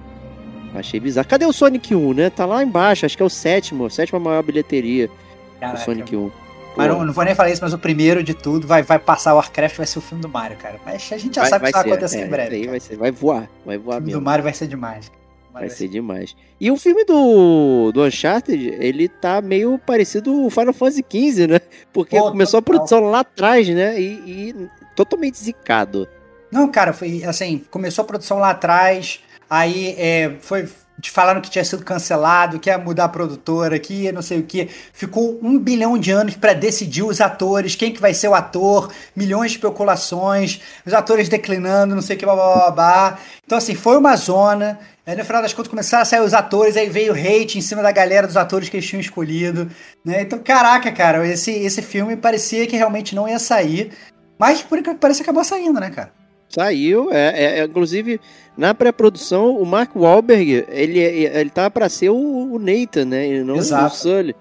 Achei 0.74 1.00
bizarro. 1.00 1.28
Cadê 1.28 1.46
o 1.46 1.52
Sonic 1.52 1.94
1, 1.94 2.14
né? 2.14 2.30
Tá 2.30 2.44
lá 2.44 2.62
embaixo, 2.62 3.06
acho 3.06 3.16
que 3.16 3.22
é 3.22 3.26
o 3.26 3.30
sétimo, 3.30 3.86
a 3.86 3.90
sétima 3.90 4.18
maior 4.18 4.42
bilheteria 4.42 5.10
Caraca. 5.58 5.78
do 5.78 5.84
Sonic 5.84 6.16
1. 6.16 6.30
Mas 6.76 6.88
não, 6.88 7.04
não, 7.04 7.12
vou 7.12 7.24
nem 7.24 7.34
falar 7.34 7.50
isso, 7.50 7.62
mas 7.62 7.72
o 7.72 7.78
primeiro 7.78 8.22
de 8.22 8.34
tudo 8.34 8.66
vai, 8.66 8.82
vai 8.82 9.00
passar 9.00 9.32
o 9.34 9.36
Warcraft, 9.36 9.76
vai 9.76 9.86
ser 9.86 9.98
o 9.98 10.02
filme 10.02 10.22
do 10.22 10.28
Mario, 10.28 10.56
cara. 10.56 10.78
Mas 10.86 11.10
a 11.12 11.18
gente 11.18 11.34
já 11.34 11.42
vai, 11.42 11.50
sabe 11.50 11.64
o 11.64 11.66
que 11.66 11.72
vai 11.72 11.82
acontecer 11.82 12.18
é, 12.20 12.24
em 12.24 12.28
breve. 12.28 12.54
Aí 12.54 12.66
vai, 12.68 12.80
ser, 12.80 12.96
vai 12.96 13.10
voar, 13.10 13.50
vai 13.66 13.76
voar 13.76 13.94
o 13.94 13.96
filme 13.96 14.06
mesmo. 14.06 14.20
do 14.20 14.24
Mario 14.24 14.44
vai 14.44 14.52
ser 14.52 14.68
demais. 14.68 15.10
Vai, 15.52 15.62
vai 15.62 15.70
ser, 15.70 15.76
ser 15.76 15.88
demais. 15.88 16.36
E 16.60 16.70
o 16.70 16.76
filme 16.76 17.04
do, 17.04 17.90
do 17.90 18.04
Uncharted, 18.04 18.76
ele 18.78 19.08
tá 19.08 19.40
meio 19.40 19.76
parecido 19.78 20.44
o 20.44 20.50
Final 20.50 20.72
Fantasy 20.72 21.04
XV, 21.10 21.46
né? 21.48 21.60
Porque 21.92 22.16
Pô, 22.16 22.30
começou 22.30 22.62
total. 22.62 22.74
a 22.74 22.78
produção 22.78 23.10
lá 23.10 23.20
atrás, 23.20 23.68
né? 23.68 24.00
E, 24.00 24.50
e 24.50 24.68
totalmente 24.94 25.36
zicado. 25.36 26.06
Não, 26.50 26.70
cara, 26.70 26.92
foi 26.92 27.24
assim, 27.24 27.64
começou 27.70 28.02
a 28.02 28.06
produção 28.06 28.38
lá 28.38 28.50
atrás, 28.50 29.20
aí 29.48 29.94
é, 29.98 30.36
foi 30.40 30.68
te 31.00 31.10
falaram 31.10 31.40
que 31.40 31.50
tinha 31.50 31.64
sido 31.64 31.84
cancelado, 31.84 32.58
que 32.58 32.68
ia 32.68 32.78
mudar 32.78 33.04
a 33.04 33.08
produtora, 33.08 33.78
que 33.78 33.94
ia 33.94 34.12
não 34.12 34.22
sei 34.22 34.40
o 34.40 34.42
que. 34.42 34.68
Ficou 34.92 35.38
um 35.42 35.58
bilhão 35.58 35.96
de 35.96 36.10
anos 36.10 36.34
para 36.34 36.52
decidir 36.52 37.04
os 37.04 37.20
atores, 37.20 37.74
quem 37.76 37.92
que 37.92 38.00
vai 38.00 38.12
ser 38.12 38.28
o 38.28 38.34
ator, 38.34 38.92
milhões 39.14 39.52
de 39.52 39.58
especulações, 39.58 40.60
os 40.84 40.92
atores 40.92 41.28
declinando, 41.28 41.94
não 41.94 42.02
sei 42.02 42.16
o 42.16 42.18
que, 42.18 42.24
blá, 42.24 42.34
blá, 42.34 42.54
blá, 42.54 42.70
blá. 42.70 43.18
Então, 43.44 43.58
assim, 43.58 43.74
foi 43.74 43.96
uma 43.96 44.16
zona. 44.16 44.78
Aí, 45.06 45.16
no 45.16 45.24
final 45.24 45.40
das 45.40 45.54
contas, 45.54 45.70
começaram 45.70 46.02
a 46.02 46.04
sair 46.04 46.20
os 46.20 46.34
atores, 46.34 46.76
aí 46.76 46.88
veio 46.88 47.14
hate 47.14 47.56
em 47.56 47.62
cima 47.62 47.82
da 47.82 47.92
galera 47.92 48.26
dos 48.26 48.36
atores 48.36 48.68
que 48.68 48.76
eles 48.76 48.86
tinham 48.86 49.00
escolhido. 49.00 49.70
Né? 50.04 50.22
Então, 50.22 50.38
caraca, 50.38 50.92
cara, 50.92 51.26
esse, 51.26 51.50
esse 51.50 51.80
filme 51.80 52.16
parecia 52.16 52.66
que 52.66 52.76
realmente 52.76 53.14
não 53.14 53.28
ia 53.28 53.38
sair. 53.38 53.92
Mas, 54.38 54.62
por 54.62 54.78
enquanto, 54.78 55.00
que 55.00 55.22
acabou 55.22 55.44
saindo, 55.44 55.80
né, 55.80 55.90
cara? 55.90 56.17
Saiu, 56.48 57.12
é, 57.12 57.28
é, 57.28 57.58
é, 57.60 57.64
inclusive 57.64 58.20
na 58.56 58.72
pré-produção 58.74 59.56
o 59.56 59.66
Mark 59.66 59.94
Wahlberg 59.94 60.64
ele 60.70 60.98
ele 60.98 61.50
tá 61.50 61.70
para 61.70 61.88
ser 61.88 62.08
o, 62.08 62.16
o, 62.16 62.58
Nathan, 62.58 63.04
né? 63.04 63.28
E 63.28 63.44
não 63.44 63.56
Exato. 63.56 63.94
o 63.94 63.96
Sully. 63.96 64.34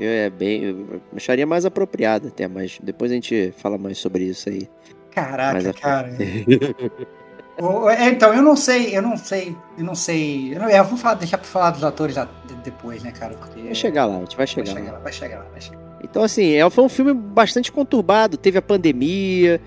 É 0.00 0.28
bem, 0.28 0.64
eu 0.64 1.00
acharia 1.14 1.46
mais 1.46 1.64
apropriado 1.64 2.28
até, 2.28 2.48
mas 2.48 2.80
depois 2.82 3.12
a 3.12 3.14
gente 3.14 3.54
fala 3.56 3.78
mais 3.78 3.98
sobre 3.98 4.24
isso 4.24 4.48
aí. 4.48 4.68
Caraca, 5.12 5.72
cara. 5.72 6.10
É, 7.96 8.08
então, 8.08 8.32
eu 8.32 8.42
não 8.42 8.56
sei, 8.56 8.96
eu 8.96 9.02
não 9.02 9.16
sei, 9.16 9.54
eu 9.76 9.84
não 9.84 9.94
sei. 9.94 10.54
Eu, 10.54 10.60
não, 10.60 10.70
eu 10.70 10.84
vou 10.84 10.96
falar, 10.96 11.14
deixar 11.14 11.36
pra 11.36 11.46
falar 11.46 11.70
dos 11.70 11.84
atores 11.84 12.16
depois, 12.64 13.02
né, 13.02 13.12
cara? 13.12 13.34
Porque... 13.34 13.60
Vai 13.60 13.74
chegar 13.74 14.06
lá, 14.06 14.16
a 14.16 14.20
gente 14.20 14.36
vai 14.36 14.46
chegar, 14.46 14.72
vai 14.72 14.82
chegar 14.82 14.92
lá. 14.92 14.98
Vai 14.98 15.12
chegar 15.12 15.38
lá, 15.38 15.44
vai 15.52 15.60
chegar 15.60 15.78
lá. 15.78 15.98
Então, 16.02 16.22
assim, 16.24 16.54
é, 16.54 16.68
foi 16.70 16.82
um 16.82 16.88
filme 16.88 17.12
bastante 17.12 17.70
conturbado. 17.70 18.36
Teve 18.36 18.58
a 18.58 18.62
pandemia, 18.62 19.60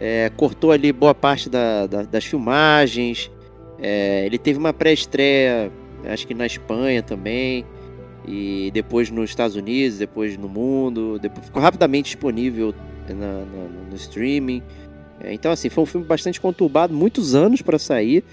é, 0.00 0.30
cortou 0.34 0.72
ali 0.72 0.92
boa 0.92 1.14
parte 1.14 1.50
da, 1.50 1.86
da, 1.86 2.02
das 2.02 2.24
filmagens. 2.24 3.30
É, 3.78 4.24
ele 4.24 4.38
teve 4.38 4.58
uma 4.58 4.72
pré-estreia, 4.72 5.70
acho 6.06 6.26
que 6.26 6.34
na 6.34 6.46
Espanha 6.46 7.02
também, 7.02 7.66
e 8.26 8.70
depois 8.72 9.10
nos 9.10 9.30
Estados 9.30 9.56
Unidos, 9.56 9.98
depois 9.98 10.36
no 10.36 10.48
mundo, 10.48 11.18
depois 11.18 11.44
ficou 11.44 11.60
rapidamente 11.60 12.06
disponível 12.06 12.74
na, 13.08 13.14
na, 13.14 13.88
no 13.90 13.96
streaming. 13.96 14.62
É, 15.22 15.34
então, 15.34 15.52
assim, 15.52 15.68
foi 15.68 15.84
um 15.84 15.86
filme 15.86 16.06
bastante 16.06 16.40
conturbado, 16.40 16.94
muitos 16.94 17.34
anos 17.34 17.60
para 17.60 17.78
sair. 17.78 18.24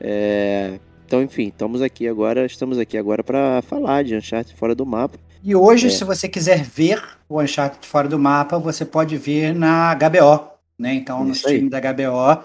É, 0.00 0.78
então, 1.06 1.22
enfim, 1.22 1.48
estamos 1.48 1.82
aqui 1.82 2.08
agora, 2.08 2.46
estamos 2.46 2.78
aqui 2.78 2.98
agora 2.98 3.22
para 3.22 3.62
falar 3.62 4.02
de 4.02 4.16
Uncharted 4.16 4.56
fora 4.56 4.74
do 4.74 4.84
mapa. 4.84 5.18
E 5.44 5.54
hoje, 5.54 5.88
é. 5.88 5.90
se 5.90 6.04
você 6.04 6.28
quiser 6.28 6.62
ver 6.62 7.02
o 7.28 7.40
Uncharted 7.40 7.86
fora 7.86 8.08
do 8.08 8.18
mapa, 8.18 8.58
você 8.58 8.84
pode 8.84 9.16
ver 9.16 9.54
na 9.54 9.94
HBO 9.94 10.51
né? 10.82 10.94
Então, 10.94 11.24
no 11.24 11.32
stream 11.32 11.68
da 11.68 11.80
HBO, 11.80 12.44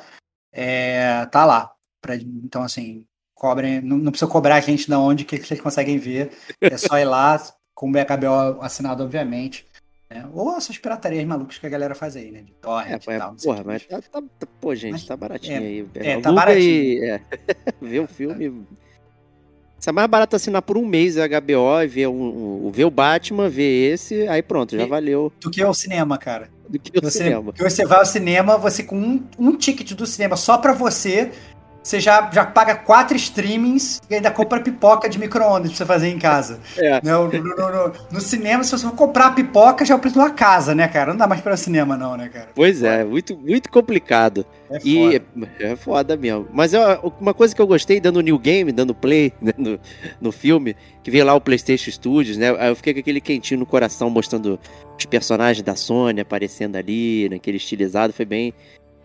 é, 0.53 1.25
tá 1.25 1.43
lá. 1.43 1.71
Pra, 1.99 2.15
então, 2.15 2.63
assim, 2.63 3.03
cobrem, 3.33 3.81
não, 3.81 3.97
não, 3.97 4.11
precisa 4.11 4.31
cobrar 4.31 4.55
a 4.55 4.61
gente 4.61 4.87
de 4.87 4.95
onde 4.95 5.25
que 5.25 5.37
vocês 5.37 5.59
conseguem 5.59 5.97
ver. 5.97 6.31
É 6.61 6.77
só 6.77 6.97
ir 6.97 7.05
lá, 7.05 7.41
com 7.73 7.89
o 7.89 7.91
HBO 7.91 8.61
assinado, 8.61 9.03
obviamente. 9.03 9.65
Né? 10.09 10.25
Ou 10.31 10.55
essas 10.55 10.77
piratarias 10.77 11.25
malucas 11.25 11.57
que 11.57 11.65
a 11.67 11.69
galera 11.69 11.93
faz 11.93 12.15
aí, 12.15 12.31
né? 12.31 12.41
De 12.41 12.53
torrent 12.53 13.05
é, 13.07 13.15
e 13.15 13.17
tal. 13.17 13.35
Porra, 13.35 13.63
mas 13.65 13.85
tá, 13.85 14.01
tá, 14.01 14.21
tá, 14.21 14.47
pô, 14.61 14.73
gente, 14.73 14.93
mas, 14.93 15.05
tá 15.05 15.17
baratinho 15.17 15.55
é, 15.55 15.57
aí. 15.57 15.87
É, 15.95 16.21
tá 16.21 16.31
baratinho. 16.31 17.03
é, 17.03 17.21
ver 17.81 17.99
o 17.99 18.07
filme. 18.07 18.65
Sai 19.79 19.93
mais 19.93 20.09
barato 20.09 20.35
assinar 20.35 20.61
por 20.61 20.77
um 20.77 20.85
mês 20.85 21.17
a 21.17 21.27
HBO 21.27 21.81
e 21.83 21.87
ver, 21.87 22.07
um, 22.07 22.67
um, 22.67 22.71
ver 22.71 22.85
o 22.85 22.89
Batman, 22.89 23.47
ver 23.47 23.93
esse, 23.93 24.27
aí 24.27 24.41
pronto, 24.41 24.75
já 24.75 24.83
E- 24.83 24.87
valeu 24.87 25.31
Do 25.39 25.51
que 25.51 25.61
é 25.61 25.67
o 25.67 25.73
cinema, 25.73 26.17
cara. 26.17 26.49
Do 26.69 26.79
que 26.79 26.97
o 26.97 27.01
Você, 27.01 27.19
cinema. 27.19 27.53
você 27.57 27.85
vai 27.85 27.99
ao 27.99 28.05
cinema, 28.05 28.57
você 28.57 28.83
com 28.83 28.97
um, 28.97 29.23
um 29.37 29.55
ticket 29.55 29.93
do 29.93 30.05
cinema 30.05 30.35
só 30.35 30.57
pra 30.57 30.73
você, 30.73 31.31
você 31.87 31.99
já, 32.01 32.29
já 32.33 32.45
paga 32.45 32.75
quatro 32.75 33.15
streamings 33.15 34.01
e 34.09 34.15
ainda 34.15 34.29
compra 34.29 34.59
pipoca 34.59 35.07
de 35.07 35.17
micro-ondas 35.17 35.69
pra 35.69 35.77
você 35.77 35.85
fazer 35.85 36.09
em 36.09 36.19
casa. 36.19 36.59
É. 36.77 36.99
No, 37.03 37.27
no, 37.27 37.41
no- 37.43 37.55
no- 37.87 37.93
no 38.11 38.21
cinema, 38.21 38.63
se 38.63 38.71
você 38.71 38.85
for 38.85 38.93
comprar 38.95 39.33
pipoca, 39.33 39.85
já 39.85 39.93
é 39.93 39.97
o 39.97 39.99
preço 39.99 40.15
de 40.15 40.19
uma 40.19 40.31
casa, 40.31 40.75
né, 40.75 40.87
cara? 40.87 41.11
Não 41.11 41.17
dá 41.17 41.27
mais 41.27 41.39
pra 41.39 41.51
ir 41.51 41.53
ao 41.53 41.57
cinema, 41.57 41.95
não, 41.95 42.17
né, 42.17 42.27
cara? 42.27 42.49
Pois 42.53 42.83
é, 42.83 43.03
muito, 43.05 43.37
muito 43.37 43.71
complicado. 43.71 44.45
É 44.69 44.79
E 44.83 45.21
foda. 45.35 45.49
é 45.61 45.75
foda 45.77 46.17
mesmo. 46.17 46.47
Mas 46.51 46.73
eu- 46.73 47.13
uma 47.21 47.33
coisa 47.33 47.55
que 47.55 47.61
eu 47.61 47.67
gostei, 47.67 48.01
dando 48.01 48.19
new 48.19 48.37
game, 48.37 48.71
dando 48.73 48.93
play 48.93 49.31
né, 49.41 49.53
no, 49.57 49.79
no 50.19 50.31
filme, 50.31 50.75
que 51.01 51.09
veio 51.09 51.25
lá 51.25 51.33
o 51.35 51.39
PlayStation 51.41 51.89
Studios, 51.89 52.35
né? 52.35 52.49
Aí 52.59 52.67
eu 52.69 52.75
fiquei 52.75 52.93
com 52.93 52.99
aquele 52.99 53.21
quentinho 53.21 53.61
no 53.61 53.65
coração, 53.65 54.09
mostrando 54.09 54.59
os 54.99 55.05
personagens 55.05 55.63
da 55.63 55.75
Sony 55.75 56.19
aparecendo 56.19 56.75
ali, 56.75 57.29
naquele 57.29 57.55
estilizado. 57.57 58.11
Foi 58.11 58.25
bem, 58.25 58.53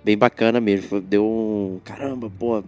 bem 0.04 0.16
bacana 0.16 0.60
mesmo. 0.60 1.00
Deu 1.00 1.24
um. 1.24 1.80
Caramba, 1.84 2.30
pô. 2.38 2.62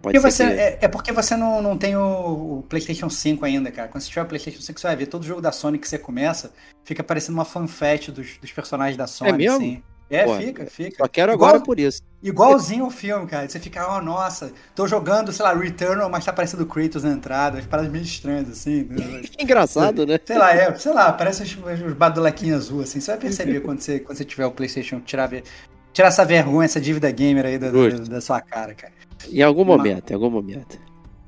Pode 0.00 0.20
Porque 0.20 0.30
ser 0.30 0.44
você, 0.46 0.54
que... 0.54 0.60
é, 0.60 0.78
é 0.82 0.88
porque 0.88 1.12
você 1.12 1.36
não, 1.36 1.60
não 1.60 1.76
tem 1.76 1.96
o, 1.96 2.58
o 2.58 2.64
PlayStation 2.68 3.10
5 3.10 3.44
ainda, 3.44 3.70
cara. 3.72 3.88
Quando 3.88 4.02
você 4.02 4.08
tiver 4.08 4.22
o 4.22 4.26
PlayStation 4.26 4.60
5, 4.60 4.78
você 4.78 4.86
vai 4.86 4.96
ver 4.96 5.06
todo 5.06 5.26
jogo 5.26 5.40
da 5.40 5.50
Sony 5.50 5.76
que 5.76 5.88
você 5.88 5.98
começa, 5.98 6.52
fica 6.84 7.02
parecendo 7.02 7.36
uma 7.36 7.44
fanfest 7.44 8.10
dos, 8.10 8.38
dos 8.38 8.52
personagens 8.52 8.96
da 8.96 9.06
Sony. 9.08 9.32
mesmo? 9.32 9.56
assim. 9.56 9.82
É, 10.10 10.24
Pô, 10.24 10.36
fica, 10.36 10.66
fica. 10.66 10.96
Só 10.96 11.08
quero 11.08 11.32
Igual- 11.32 11.50
agora 11.50 11.62
por 11.62 11.78
isso. 11.78 12.00
Igualzinho 12.22 12.84
ao 12.84 12.90
filme, 12.90 13.26
cara. 13.26 13.46
Você 13.48 13.60
fica, 13.60 13.94
oh, 13.94 14.00
nossa, 14.00 14.52
tô 14.74 14.88
jogando, 14.88 15.30
sei 15.32 15.44
lá, 15.44 15.52
Returnal, 15.52 16.08
mas 16.08 16.24
tá 16.24 16.32
parecendo 16.32 16.62
o 16.62 16.66
Kratos 16.66 17.04
na 17.04 17.10
entrada. 17.10 17.58
As 17.58 17.66
paradas 17.66 17.92
meio 17.92 18.02
estranhas, 18.02 18.48
assim. 18.48 18.84
né? 18.90 19.22
Engraçado, 19.38 20.06
né? 20.06 20.18
Sei 20.24 20.38
lá, 20.38 20.52
é, 20.54 20.74
sei 20.76 20.92
lá, 20.94 21.12
parece 21.12 21.42
os, 21.42 21.54
os 21.86 21.92
badulequinhos 21.92 22.56
azul, 22.64 22.80
assim. 22.80 23.00
Você 23.00 23.10
vai 23.10 23.20
perceber 23.20 23.60
quando 23.60 23.80
você, 23.80 24.00
quando 24.00 24.16
você 24.16 24.24
tiver 24.24 24.46
o 24.46 24.50
PlayStation, 24.50 24.98
tirar, 25.00 25.26
ver- 25.26 25.44
tirar 25.92 26.08
essa 26.08 26.24
vergonha, 26.24 26.64
essa 26.66 26.80
dívida 26.80 27.10
gamer 27.10 27.46
aí 27.46 27.58
da, 27.58 27.70
da, 27.70 27.88
da 28.08 28.20
sua 28.20 28.40
cara, 28.40 28.74
cara. 28.74 28.92
Em 29.30 29.42
algum 29.42 29.62
Uma- 29.62 29.76
momento, 29.76 30.10
em 30.10 30.14
algum 30.14 30.30
momento. 30.30 30.78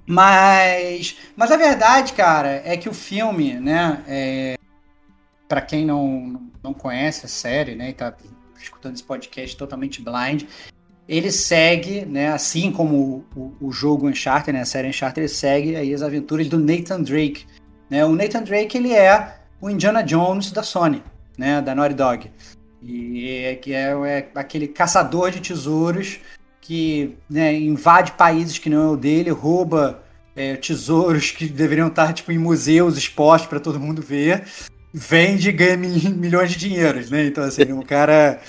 Mas, 0.06 1.16
mas 1.36 1.52
a 1.52 1.56
verdade, 1.56 2.12
cara, 2.14 2.62
é 2.64 2.76
que 2.76 2.88
o 2.88 2.92
filme, 2.94 3.54
né, 3.60 4.02
é, 4.08 4.56
para 5.48 5.60
quem 5.60 5.84
não, 5.84 6.42
não 6.62 6.74
conhece 6.74 7.26
a 7.26 7.28
série, 7.28 7.76
né, 7.76 7.90
e 7.90 7.92
tá 7.92 8.12
escutando 8.60 8.94
esse 8.94 9.04
podcast 9.04 9.56
totalmente 9.56 10.02
blind, 10.02 10.44
ele 11.08 11.30
segue, 11.30 12.04
né, 12.04 12.32
assim 12.32 12.72
como 12.72 13.24
o, 13.36 13.40
o, 13.60 13.68
o 13.68 13.72
jogo 13.72 14.08
Uncharted, 14.08 14.52
né, 14.52 14.62
a 14.62 14.66
série 14.66 14.88
Uncharted, 14.88 15.20
ele 15.20 15.28
segue 15.28 15.76
aí 15.76 15.94
as 15.94 16.02
aventuras 16.02 16.48
do 16.48 16.58
Nathan 16.58 17.02
Drake, 17.02 17.46
né? 17.88 18.04
O 18.04 18.14
Nathan 18.14 18.42
Drake, 18.42 18.76
ele 18.78 18.92
é 18.92 19.36
o 19.60 19.68
Indiana 19.68 20.02
Jones 20.02 20.52
da 20.52 20.62
Sony, 20.62 21.02
né, 21.36 21.60
da 21.60 21.74
Naughty 21.74 21.94
Dog. 21.94 22.30
E 22.82 23.44
é, 23.44 23.54
que 23.56 23.74
é, 23.74 23.90
é 23.92 24.28
aquele 24.34 24.66
caçador 24.68 25.30
de 25.30 25.40
tesouros 25.40 26.18
que 26.60 27.16
né, 27.28 27.54
invade 27.54 28.12
países 28.12 28.58
que 28.58 28.70
não 28.70 28.82
é 28.82 28.88
o 28.92 28.96
dele, 28.96 29.30
rouba 29.30 30.02
é, 30.36 30.56
tesouros 30.56 31.30
que 31.30 31.46
deveriam 31.46 31.88
estar 31.88 32.12
tipo, 32.12 32.32
em 32.32 32.38
museus 32.38 32.96
expostos 32.96 33.48
para 33.48 33.60
todo 33.60 33.80
mundo 33.80 34.00
ver, 34.00 34.44
vende 34.92 35.48
e 35.48 35.52
ganha 35.52 35.76
mi- 35.76 36.08
milhões 36.10 36.50
de 36.52 36.58
dinheiros, 36.58 37.10
né? 37.10 37.26
Então, 37.26 37.44
assim, 37.44 37.62
é 37.62 37.74
um 37.74 37.82
cara. 37.82 38.40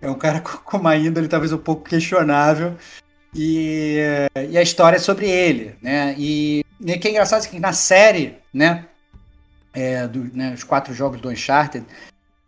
É 0.00 0.08
um 0.08 0.14
cara 0.14 0.40
com 0.40 0.76
uma 0.78 0.96
índole 0.96 1.26
talvez 1.28 1.52
um 1.52 1.58
pouco 1.58 1.88
questionável. 1.88 2.74
E, 3.34 3.96
é, 3.98 4.46
e 4.50 4.56
a 4.56 4.62
história 4.62 4.96
é 4.96 5.00
sobre 5.00 5.28
ele, 5.28 5.74
né? 5.82 6.14
E, 6.16 6.64
e 6.80 6.92
o 6.92 6.98
que 7.00 7.08
é 7.08 7.10
engraçado 7.10 7.44
é 7.44 7.48
que 7.48 7.58
na 7.60 7.72
série, 7.72 8.36
né? 8.52 8.86
é, 9.74 10.08
do- 10.08 10.30
né, 10.34 10.52
os 10.54 10.64
quatro 10.64 10.92
jogos 10.94 11.20
do 11.20 11.28
Uncharted, 11.28 11.84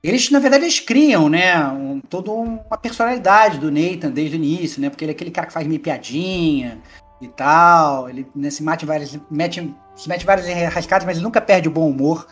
eles, 0.03 0.31
na 0.31 0.39
verdade, 0.39 0.65
eles 0.65 0.81
criam, 0.81 1.29
né, 1.29 1.63
um, 1.69 2.01
toda 2.01 2.31
uma 2.31 2.79
personalidade 2.79 3.59
do 3.59 3.71
Nathan 3.71 4.11
desde 4.11 4.37
o 4.37 4.39
início, 4.39 4.81
né, 4.81 4.89
porque 4.89 5.05
ele 5.05 5.13
é 5.13 5.15
aquele 5.15 5.31
cara 5.31 5.47
que 5.47 5.53
faz 5.53 5.67
meio 5.67 5.81
piadinha 5.81 6.81
e 7.21 7.29
tal, 7.29 8.09
ele 8.09 8.27
né, 8.35 8.49
se, 8.49 8.63
mete 8.63 8.83
em 8.85 8.87
várias, 8.87 9.19
mete, 9.31 9.75
se 9.95 10.09
mete 10.09 10.25
várias 10.25 10.49
enrascadas, 10.49 11.05
mas 11.05 11.17
ele 11.17 11.25
nunca 11.25 11.41
perde 11.41 11.69
o 11.69 11.71
bom 11.71 11.89
humor, 11.91 12.27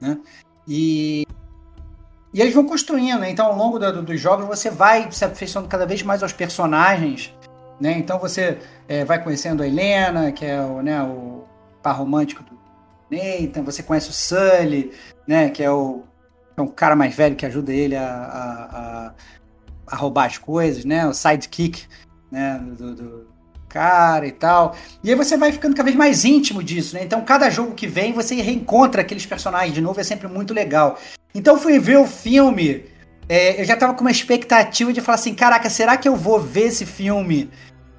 né, 0.00 0.18
e, 0.66 1.24
e 2.34 2.40
eles 2.40 2.52
vão 2.54 2.64
construindo, 2.66 3.20
né, 3.20 3.30
então 3.30 3.46
ao 3.46 3.56
longo 3.56 3.78
do- 3.78 3.92
do- 3.92 4.02
dos 4.02 4.20
jogos 4.20 4.46
você 4.46 4.68
vai 4.68 5.10
se 5.12 5.24
afeiçoando 5.24 5.68
cada 5.68 5.86
vez 5.86 6.02
mais 6.02 6.24
aos 6.24 6.32
personagens, 6.32 7.32
né, 7.80 7.92
então 7.98 8.18
você 8.18 8.58
é, 8.88 9.04
vai 9.04 9.22
conhecendo 9.22 9.62
a 9.62 9.66
Helena, 9.66 10.32
que 10.32 10.44
é 10.44 10.60
o, 10.60 10.82
né, 10.82 11.00
o 11.04 11.44
par 11.80 11.96
romântico 11.96 12.42
do 12.42 12.58
Nathan, 13.08 13.62
você 13.62 13.82
conhece 13.82 14.10
o 14.10 14.12
Sully, 14.12 14.90
né, 15.26 15.50
que 15.50 15.62
é 15.62 15.70
o 15.70 16.02
um 16.62 16.68
cara 16.68 16.96
mais 16.96 17.14
velho 17.14 17.36
que 17.36 17.46
ajuda 17.46 17.72
ele 17.72 17.96
a, 17.96 18.04
a, 18.04 18.78
a, 18.78 19.14
a 19.86 19.96
roubar 19.96 20.26
as 20.26 20.38
coisas, 20.38 20.84
né? 20.84 21.06
O 21.06 21.12
sidekick, 21.12 21.84
né? 22.30 22.60
Do, 22.78 22.94
do 22.94 23.32
cara 23.68 24.26
e 24.26 24.32
tal. 24.32 24.76
E 25.02 25.10
aí 25.10 25.16
você 25.16 25.36
vai 25.36 25.50
ficando 25.50 25.74
cada 25.74 25.86
vez 25.86 25.96
mais 25.96 26.24
íntimo 26.24 26.62
disso, 26.62 26.94
né? 26.94 27.02
Então 27.04 27.22
cada 27.22 27.48
jogo 27.48 27.74
que 27.74 27.86
vem 27.86 28.12
você 28.12 28.34
reencontra 28.34 29.00
aqueles 29.00 29.24
personagens 29.24 29.74
de 29.74 29.80
novo, 29.80 30.00
é 30.00 30.04
sempre 30.04 30.28
muito 30.28 30.52
legal. 30.52 30.98
Então 31.34 31.56
fui 31.56 31.78
ver 31.78 31.96
o 31.96 32.06
filme, 32.06 32.84
é, 33.28 33.60
eu 33.60 33.64
já 33.64 33.74
tava 33.74 33.94
com 33.94 34.02
uma 34.02 34.10
expectativa 34.10 34.92
de 34.92 35.00
falar 35.00 35.14
assim, 35.14 35.34
caraca, 35.34 35.70
será 35.70 35.96
que 35.96 36.06
eu 36.06 36.14
vou 36.14 36.38
ver 36.38 36.66
esse 36.66 36.84
filme 36.84 37.50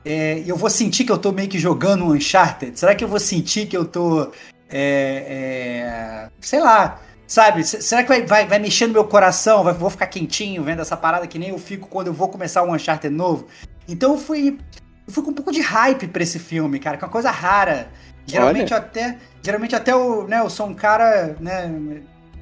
é, 0.05 0.43
eu 0.45 0.55
vou 0.55 0.69
sentir 0.69 1.05
que 1.05 1.11
eu 1.11 1.17
tô 1.17 1.31
meio 1.31 1.47
que 1.47 1.57
jogando 1.57 2.03
um 2.03 2.11
Uncharted? 2.13 2.77
Será 2.77 2.93
que 2.93 3.03
eu 3.03 3.07
vou 3.07 3.19
sentir 3.19 3.67
que 3.67 3.77
eu 3.77 3.85
tô, 3.85 4.31
é, 4.69 6.27
é, 6.29 6.29
sei 6.41 6.59
lá, 6.59 6.99
Sabe, 7.33 7.63
será 7.63 8.03
que 8.03 8.09
vai, 8.09 8.21
vai, 8.27 8.45
vai 8.45 8.59
mexer 8.59 8.85
no 8.85 8.93
meu 8.93 9.05
coração? 9.05 9.63
Vai, 9.63 9.73
vou 9.73 9.89
ficar 9.89 10.05
quentinho 10.05 10.61
vendo 10.61 10.83
essa 10.83 10.95
parada 10.95 11.25
que 11.25 11.39
nem 11.39 11.49
eu 11.49 11.57
fico 11.57 11.87
quando 11.87 12.05
eu 12.05 12.13
vou 12.13 12.29
começar 12.29 12.61
um 12.61 12.71
Uncharted 12.75 13.11
novo? 13.11 13.47
Então 13.89 14.11
eu 14.11 14.19
fui, 14.19 14.59
eu 15.07 15.11
fui 15.11 15.23
com 15.23 15.31
um 15.31 15.33
pouco 15.33 15.51
de 15.51 15.59
hype 15.59 16.07
pra 16.09 16.21
esse 16.21 16.37
filme, 16.37 16.77
cara, 16.77 16.95
que 16.95 17.03
é 17.03 17.07
uma 17.07 17.11
coisa 17.11 17.31
rara. 17.31 17.87
Geralmente 18.27 18.71
até, 18.71 19.17
geralmente 19.41 19.75
até 19.75 19.93
eu, 19.93 20.27
né, 20.27 20.41
eu 20.41 20.49
sou 20.51 20.67
um 20.67 20.75
cara, 20.75 21.35
né, 21.39 21.73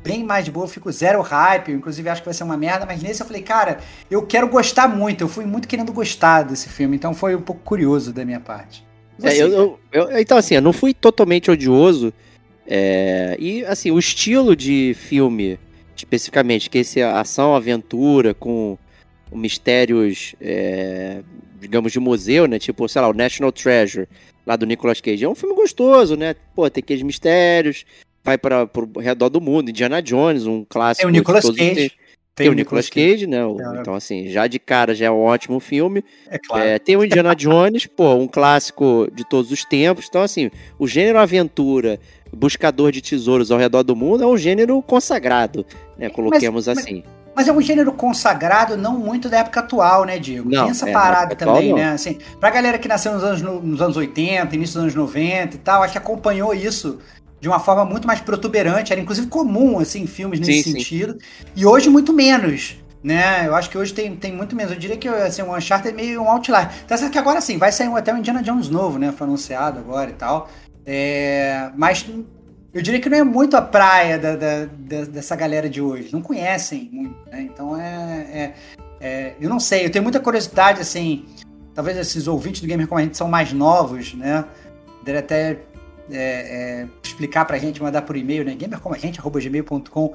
bem 0.03 0.25
mais 0.25 0.43
de 0.43 0.51
boa, 0.51 0.65
eu 0.65 0.69
fico 0.69 0.91
zero 0.91 1.21
hype, 1.21 1.71
inclusive 1.71 2.09
acho 2.09 2.21
que 2.21 2.27
vai 2.27 2.33
ser 2.33 2.43
uma 2.43 2.57
merda, 2.57 2.85
mas 2.85 3.01
nesse 3.01 3.21
eu 3.21 3.25
falei, 3.25 3.43
cara, 3.43 3.77
eu 4.09 4.23
quero 4.23 4.49
gostar 4.49 4.89
muito, 4.89 5.21
eu 5.23 5.29
fui 5.29 5.45
muito 5.45 5.69
querendo 5.69 5.93
gostar 5.93 6.43
desse 6.43 6.67
filme, 6.67 6.97
então 6.97 7.13
foi 7.13 7.33
um 7.33 7.41
pouco 7.41 7.61
curioso 7.63 8.11
da 8.11 8.25
minha 8.25 8.41
parte. 8.41 8.85
E 9.17 9.25
É, 9.25 9.31
você, 9.31 9.43
eu- 9.43 9.49
eu- 9.53 9.79
eu- 10.09 10.19
então, 10.19 10.37
assim, 10.37 10.55
eu 10.55 10.61
não 10.61 10.73
fui 10.73 10.93
totalmente 10.93 11.49
odioso. 11.49 12.13
É, 12.67 13.35
e, 13.39 13.65
assim, 13.65 13.91
o 13.91 13.99
estilo 13.99 14.55
de 14.55 14.93
filme, 14.97 15.59
especificamente, 15.95 16.69
que 16.69 16.79
esse 16.79 16.99
é 16.99 17.03
ação, 17.03 17.55
aventura, 17.55 18.33
com 18.33 18.77
mistérios, 19.31 20.35
é, 20.41 21.21
digamos, 21.59 21.91
de 21.91 21.99
museu, 21.99 22.47
né? 22.47 22.59
Tipo, 22.59 22.87
sei 22.89 23.01
lá, 23.01 23.09
o 23.09 23.13
National 23.13 23.51
Treasure, 23.51 24.07
lá 24.45 24.55
do 24.55 24.65
Nicolas 24.65 24.99
Cage. 25.01 25.23
É 25.23 25.29
um 25.29 25.35
filme 25.35 25.55
gostoso, 25.55 26.15
né? 26.15 26.35
Pô, 26.55 26.69
tem 26.69 26.81
aqueles 26.81 27.03
mistérios, 27.03 27.85
vai 28.23 28.37
para 28.37 28.67
pro 28.67 28.89
redor 28.99 29.29
do 29.29 29.39
mundo. 29.41 29.69
Indiana 29.69 30.01
Jones, 30.01 30.45
um 30.45 30.65
clássico. 30.67 31.03
Tem 31.03 31.09
o 31.09 31.13
de 31.13 31.19
Nicolas 31.19 31.43
todos 31.43 31.59
os 31.59 31.65
Cage. 31.67 31.75
tempos. 31.89 32.01
Tem 32.33 32.49
o 32.49 32.53
Nicolas 32.53 32.89
Cage, 32.89 33.27
né? 33.27 33.45
o- 33.45 33.59
É. 33.61 33.81
Então, 33.81 33.93
assim, 33.93 34.27
já 34.29 34.47
de 34.47 34.57
cara 34.57 34.95
já 34.95 35.05
é 35.07 35.11
um 35.11 35.19
ótimo 35.19 35.59
filme. 35.59 36.03
É 36.29 36.39
claro. 36.39 36.63
É, 36.65 36.79
tem 36.79 36.95
o 36.95 37.03
Indiana 37.03 37.35
Jones, 37.35 37.85
pô, 37.85 38.15
um 38.15 38.27
clássico 38.27 39.07
de 39.13 39.23
todos 39.27 39.51
os 39.51 39.63
tempos. 39.65 40.05
Então, 40.09 40.21
assim, 40.21 40.49
o 40.79 40.87
gênero 40.87 41.19
aventura, 41.19 41.99
buscador 42.33 42.91
de 42.91 43.01
tesouros 43.01 43.51
ao 43.51 43.57
redor 43.59 43.83
do 43.83 43.95
mundo 43.95 44.23
é 44.23 44.27
um 44.27 44.37
gênero 44.37 44.81
consagrado, 44.81 45.65
né? 45.97 46.09
Coloquemos 46.09 46.67
mas- 46.67 46.77
assim. 46.77 47.03
Mas 47.33 47.47
é 47.47 47.53
um 47.53 47.61
gênero 47.61 47.93
consagrado, 47.93 48.75
não 48.75 48.99
muito 48.99 49.29
da 49.29 49.37
época 49.39 49.61
atual, 49.61 50.03
né, 50.03 50.19
Diego? 50.19 50.49
Não, 50.49 50.63
Tem 50.63 50.71
essa 50.71 50.89
é, 50.89 50.91
parada 50.91 51.33
atual, 51.33 51.55
também, 51.55 51.69
não. 51.69 51.77
né? 51.77 51.91
Assim, 51.93 52.17
pra 52.41 52.49
galera 52.49 52.77
que 52.77 52.89
nasceu 52.89 53.13
nos 53.13 53.23
anos, 53.23 53.41
no- 53.41 53.61
nos 53.61 53.81
anos 53.81 53.95
80, 53.95 54.53
início 54.53 54.73
dos 54.75 54.83
anos 54.83 54.95
90 54.95 55.55
e 55.55 55.59
tal, 55.59 55.81
acho 55.81 55.93
que 55.93 55.97
acompanhou 55.97 56.53
isso 56.53 56.99
de 57.39 57.47
uma 57.47 57.57
forma 57.57 57.85
muito 57.85 58.05
mais 58.05 58.19
protuberante. 58.19 58.91
Era 58.91 59.01
inclusive 59.01 59.27
comum, 59.27 59.79
assim, 59.79 60.05
filmes 60.05 60.41
nesse 60.41 60.63
Sim, 60.63 60.63
sim. 60.63 60.71
sentido. 60.79 61.17
E 61.55 61.65
hoje 61.65 61.89
muito 61.89 62.11
menos. 62.11 62.75
Né, 63.03 63.47
eu 63.47 63.55
acho 63.55 63.67
que 63.67 63.75
hoje 63.79 63.91
tem, 63.95 64.15
tem 64.15 64.31
muito 64.31 64.55
menos. 64.55 64.71
Eu 64.73 64.77
diria 64.77 64.95
que 64.95 65.07
assim, 65.07 65.41
o 65.41 65.55
Uncharted 65.57 65.89
é 65.91 65.91
meio 65.91 66.21
um 66.21 66.29
outlier. 66.29 66.69
Tá 66.87 66.95
certo 66.95 67.11
que 67.11 67.17
agora 67.17 67.41
sim, 67.41 67.57
vai 67.57 67.71
sair 67.71 67.87
até 67.95 68.13
um 68.13 68.17
Indiana 68.19 68.43
Jones 68.43 68.69
novo, 68.69 68.99
né? 68.99 69.11
Foi 69.11 69.25
anunciado 69.25 69.79
agora 69.79 70.11
e 70.11 70.13
tal. 70.13 70.47
É, 70.85 71.69
mas 71.75 72.05
eu 72.73 72.81
diria 72.81 72.99
que 72.99 73.09
não 73.09 73.17
é 73.17 73.23
muito 73.23 73.55
a 73.55 73.61
praia 73.61 74.17
da, 74.17 74.35
da- 74.35 74.65
da- 74.65 75.05
dessa 75.05 75.35
galera 75.35 75.69
de 75.69 75.81
hoje. 75.81 76.09
Não 76.11 76.21
conhecem 76.21 76.89
muito, 76.91 77.15
né? 77.29 77.41
Então 77.43 77.79
é, 77.79 78.25
é- 78.33 78.53
é- 78.99 79.35
Eu 79.39 79.49
não 79.49 79.59
sei, 79.59 79.85
eu 79.85 79.89
tenho 79.91 80.03
muita 80.03 80.19
curiosidade, 80.19 80.81
assim. 80.81 81.25
Talvez 81.73 81.97
esses 81.97 82.27
ouvintes 82.27 82.61
do 82.61 82.67
Gamer 82.67 82.87
como 82.87 82.99
a 82.99 83.03
gente 83.03 83.17
são 83.17 83.27
mais 83.27 83.53
novos, 83.53 84.13
né? 84.13 84.45
Poderia 84.99 85.19
até 85.21 85.57
é, 86.11 86.83
é, 86.83 86.87
explicar 87.03 87.45
pra 87.45 87.57
gente, 87.57 87.81
mandar 87.81 88.01
por 88.01 88.17
e-mail, 88.17 88.43
né? 88.43 88.53
gamercomagente.gmail.com 88.55 90.13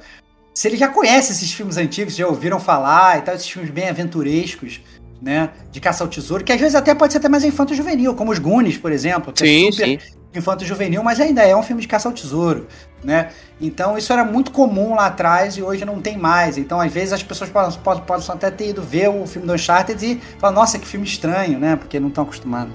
se 0.53 0.69
eles 0.69 0.79
já 0.81 0.89
conhecem 0.89 1.33
esses 1.37 1.53
filmes 1.53 1.77
antigos, 1.77 2.17
já 2.17 2.27
ouviram 2.27 2.59
falar 2.59 3.19
e 3.19 3.23
tal, 3.23 3.35
esses 3.35 3.49
filmes 3.49 3.71
bem 3.71 3.91
aventurescos, 3.91 4.81
né? 5.21 5.51
De 5.71 5.81
caça 5.83 6.03
ao 6.03 6.09
tesouro, 6.09 6.43
que 6.43 6.51
às 6.51 6.59
vezes 6.59 6.75
até 6.75 6.95
pode 6.95 7.13
ser 7.13 7.19
até 7.19 7.29
mais 7.29 7.45
infanto 7.45 7.75
juvenil, 7.75 8.15
como 8.15 8.33
os 8.33 8.39
Goonies, 8.39 8.79
por 8.79 8.91
exemplo. 8.91 9.35
Que 9.35 9.47
Sim, 9.47 9.69
é 9.69 9.73
super, 9.73 9.87
sim. 10.01 10.16
Infanto-juvenil, 10.38 11.02
mas 11.02 11.21
ainda 11.21 11.43
é 11.43 11.57
um 11.57 11.62
filme 11.62 11.83
de 11.83 11.88
caça 11.88 12.09
ao 12.09 12.14
tesouro, 12.14 12.66
né? 13.02 13.31
Então 13.61 13.97
isso 13.97 14.12
era 14.12 14.25
muito 14.25 14.50
comum 14.50 14.95
lá 14.95 15.07
atrás 15.07 15.57
e 15.57 15.62
hoje 15.62 15.85
não 15.85 16.00
tem 16.00 16.16
mais. 16.16 16.59
Então 16.59 16.81
às 16.81 16.93
vezes 16.93 17.12
as 17.12 17.23
pessoas 17.23 17.50
podem, 17.50 17.78
podem, 17.81 18.02
podem 18.05 18.26
até 18.28 18.50
ter 18.50 18.71
ido 18.71 18.83
ver 18.83 19.09
o 19.09 19.26
filme 19.26 19.47
do 19.47 19.55
Uncharted 19.55 20.05
e 20.05 20.21
falar, 20.38 20.52
nossa, 20.52 20.78
que 20.78 20.87
filme 20.87 21.07
estranho, 21.07 21.59
né? 21.59 21.76
Porque 21.76 21.99
não 22.00 22.09
estão 22.09 22.25
acostumados. 22.25 22.73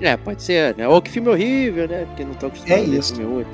É, 0.00 0.16
pode 0.16 0.42
ser, 0.42 0.76
né? 0.76 0.86
Ou 0.86 1.00
que 1.00 1.10
filme 1.10 1.28
horrível, 1.28 1.88
né? 1.88 2.04
Porque 2.06 2.24
não 2.24 2.32
estão 2.32 2.48
acostumados 2.48 2.84
é 2.84 2.86
a 2.86 2.98
isso. 2.98 3.14
filme 3.14 3.34
ruim. 3.34 3.46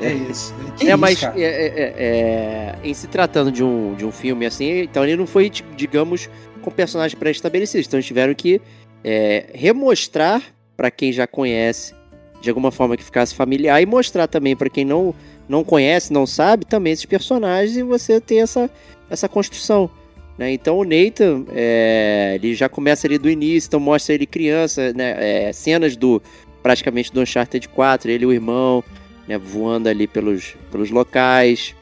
É 0.00 0.12
isso. 0.12 0.54
Que 0.76 0.84
é, 0.84 0.88
isso, 0.88 0.98
mas 0.98 1.20
cara? 1.20 1.40
é, 1.40 1.42
é, 1.42 1.94
é, 1.96 2.74
em 2.84 2.92
se 2.92 3.06
tratando 3.06 3.50
de 3.50 3.64
um, 3.64 3.94
de 3.94 4.04
um 4.04 4.12
filme 4.12 4.44
assim, 4.44 4.82
então 4.82 5.02
ele 5.04 5.16
não 5.16 5.26
foi, 5.26 5.50
digamos, 5.74 6.28
com 6.60 6.70
personagens 6.70 7.18
pré-estabelecidos. 7.18 7.86
Então 7.86 7.96
eles 7.96 8.06
tiveram 8.06 8.34
que 8.34 8.60
é, 9.02 9.46
remostrar 9.54 10.42
para 10.76 10.90
quem 10.90 11.12
já 11.12 11.26
conhece 11.26 11.94
de 12.40 12.50
alguma 12.50 12.70
forma 12.70 12.96
que 12.96 13.04
ficasse 13.04 13.34
familiar 13.34 13.80
e 13.82 13.86
mostrar 13.86 14.26
também 14.26 14.54
para 14.54 14.70
quem 14.70 14.84
não, 14.84 15.14
não 15.48 15.64
conhece, 15.64 16.12
não 16.12 16.26
sabe, 16.26 16.64
também 16.64 16.92
esses 16.92 17.06
personagens 17.06 17.76
e 17.76 17.82
você 17.82 18.20
ter 18.20 18.36
essa, 18.36 18.70
essa 19.10 19.28
construção. 19.28 19.90
Né? 20.38 20.52
Então 20.52 20.78
o 20.78 20.84
Nathan, 20.84 21.44
é, 21.52 22.32
ele 22.34 22.54
já 22.54 22.68
começa 22.68 23.06
ali 23.06 23.18
do 23.18 23.30
início, 23.30 23.68
então 23.68 23.80
mostra 23.80 24.14
ele 24.14 24.26
criança, 24.26 24.92
né? 24.92 25.46
É, 25.48 25.52
cenas 25.52 25.96
do 25.96 26.22
praticamente 26.62 27.12
do 27.12 27.20
Uncharted 27.20 27.68
4, 27.68 28.10
ele 28.10 28.24
e 28.24 28.26
o 28.26 28.32
irmão, 28.32 28.82
né, 29.28 29.38
voando 29.38 29.88
ali 29.88 30.06
pelos, 30.08 30.56
pelos 30.70 30.90
locais 30.90 31.76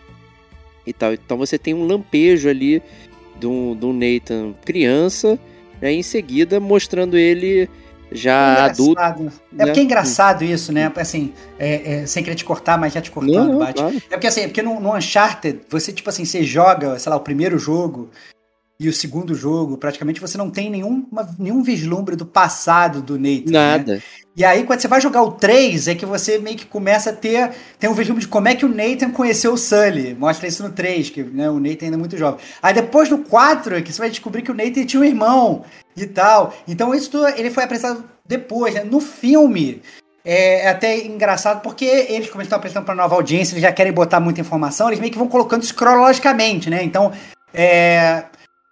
e 0.87 0.93
tal. 0.93 1.15
Então 1.15 1.39
você 1.39 1.57
tem 1.57 1.73
um 1.73 1.87
lampejo 1.87 2.51
ali 2.51 2.83
do, 3.41 3.75
do 3.75 3.95
Nathan 3.95 4.53
criança, 4.65 5.39
né, 5.81 5.93
e 5.93 5.97
em 5.97 6.03
seguida 6.03 6.61
mostrando 6.61 7.17
ele 7.17 7.69
já 8.15 8.57
É 8.59 8.61
adulto. 8.63 9.01
É 9.01 9.11
né? 9.53 9.67
porque 9.67 9.81
é 9.81 9.83
engraçado 9.83 10.45
isso, 10.45 10.73
né? 10.73 10.91
Assim, 10.97 11.33
é- 11.59 12.03
é, 12.03 12.07
sem 12.07 12.23
querer 12.23 12.37
te 12.37 12.45
cortar, 12.45 12.79
mas 12.79 12.93
já 12.93 13.01
te 13.01 13.11
cortando, 13.11 13.53
Não, 13.53 13.59
bate. 13.59 13.75
claro. 13.75 13.97
É 13.97 14.15
porque 14.17 14.27
assim, 14.27 14.41
é 14.43 14.47
porque 14.47 14.63
no, 14.63 14.81
no 14.81 14.95
Uncharted, 14.97 15.61
você, 15.69 15.93
tipo 15.93 16.09
assim, 16.09 16.25
você 16.25 16.43
joga, 16.43 16.99
sei 16.99 17.11
lá, 17.11 17.17
o 17.17 17.21
primeiro 17.21 17.59
jogo 17.59 18.11
e 18.79 18.89
o 18.89 18.93
segundo 18.93 19.35
jogo, 19.35 19.77
praticamente 19.77 20.21
você 20.21 20.37
não 20.39 20.51
tem 20.51 20.71
nenhum, 20.71 21.07
nenhum 21.39 21.63
vislumbre 21.63 22.17
do 22.17 22.27
passado 22.27 23.03
do 23.03 23.19
Nathan. 23.19 23.51
né? 23.87 24.03
E 24.37 24.45
aí, 24.45 24.65
quando 24.65 24.81
você 24.81 24.89
vai 24.89 25.01
jogar 25.01 25.23
o 25.23 25.31
3, 25.31 25.87
é 25.87 25.95
que 25.95 26.05
você 26.05 26.39
meio 26.39 26.57
que 26.57 26.67
começa 26.67 27.11
a 27.11 27.13
ter. 27.13 27.53
Tem 27.79 27.89
um 27.89 27.95
vislumbre 27.95 28.25
de 28.25 28.29
como 28.29 28.49
é 28.49 28.55
que 28.55 28.67
o 28.67 28.69
Nathan 28.69 29.13
conheceu 29.13 29.53
o 29.53 29.57
Sully. 29.57 30.15
Mostra 30.15 30.49
isso 30.49 30.63
no 30.63 30.71
3, 30.71 31.11
que 31.11 31.23
né, 31.23 31.49
o 31.49 31.61
Nathan 31.61 31.85
ainda 31.85 31.97
é 31.97 31.99
muito 31.99 32.17
jovem. 32.17 32.41
Aí 32.61 32.75
depois 32.75 33.09
no 33.09 33.19
4 33.19 33.77
é 33.77 33.83
que 33.83 33.93
você 33.93 33.99
vai 34.01 34.11
descobrir 34.11 34.43
que 34.43 34.51
o 34.51 34.55
Nathan 34.55 34.85
tinha 34.85 35.01
um 35.01 35.05
irmão 35.05 35.65
e 35.97 36.05
tal. 36.07 36.53
Então 36.67 36.93
isso 36.93 37.13
tudo, 37.13 37.29
ele 37.29 37.51
foi 37.51 37.63
apresentado 37.63 38.05
depois, 38.27 38.75
né? 38.75 38.83
No 38.83 39.01
filme. 39.01 39.81
É 40.25 40.71
até 40.71 41.05
engraçado 41.05 41.61
porque 41.61 41.85
eles, 41.85 42.29
como 42.29 42.41
eles 42.41 42.47
estão 42.47 42.57
apresentando 42.57 42.87
para 42.87 42.95
nova 42.95 43.15
audiência, 43.15 43.53
eles 43.53 43.63
já 43.63 43.71
querem 43.71 43.93
botar 43.93 44.21
muita 44.21 44.41
informação, 44.41 44.89
eles 44.89 44.99
meio 44.99 45.13
que 45.13 45.19
vão 45.19 45.29
colocando 45.29 45.63
isso 45.63 45.75
cronologicamente, 45.75 46.71
né? 46.71 46.83
Então, 46.83 47.13
é, 47.53 48.25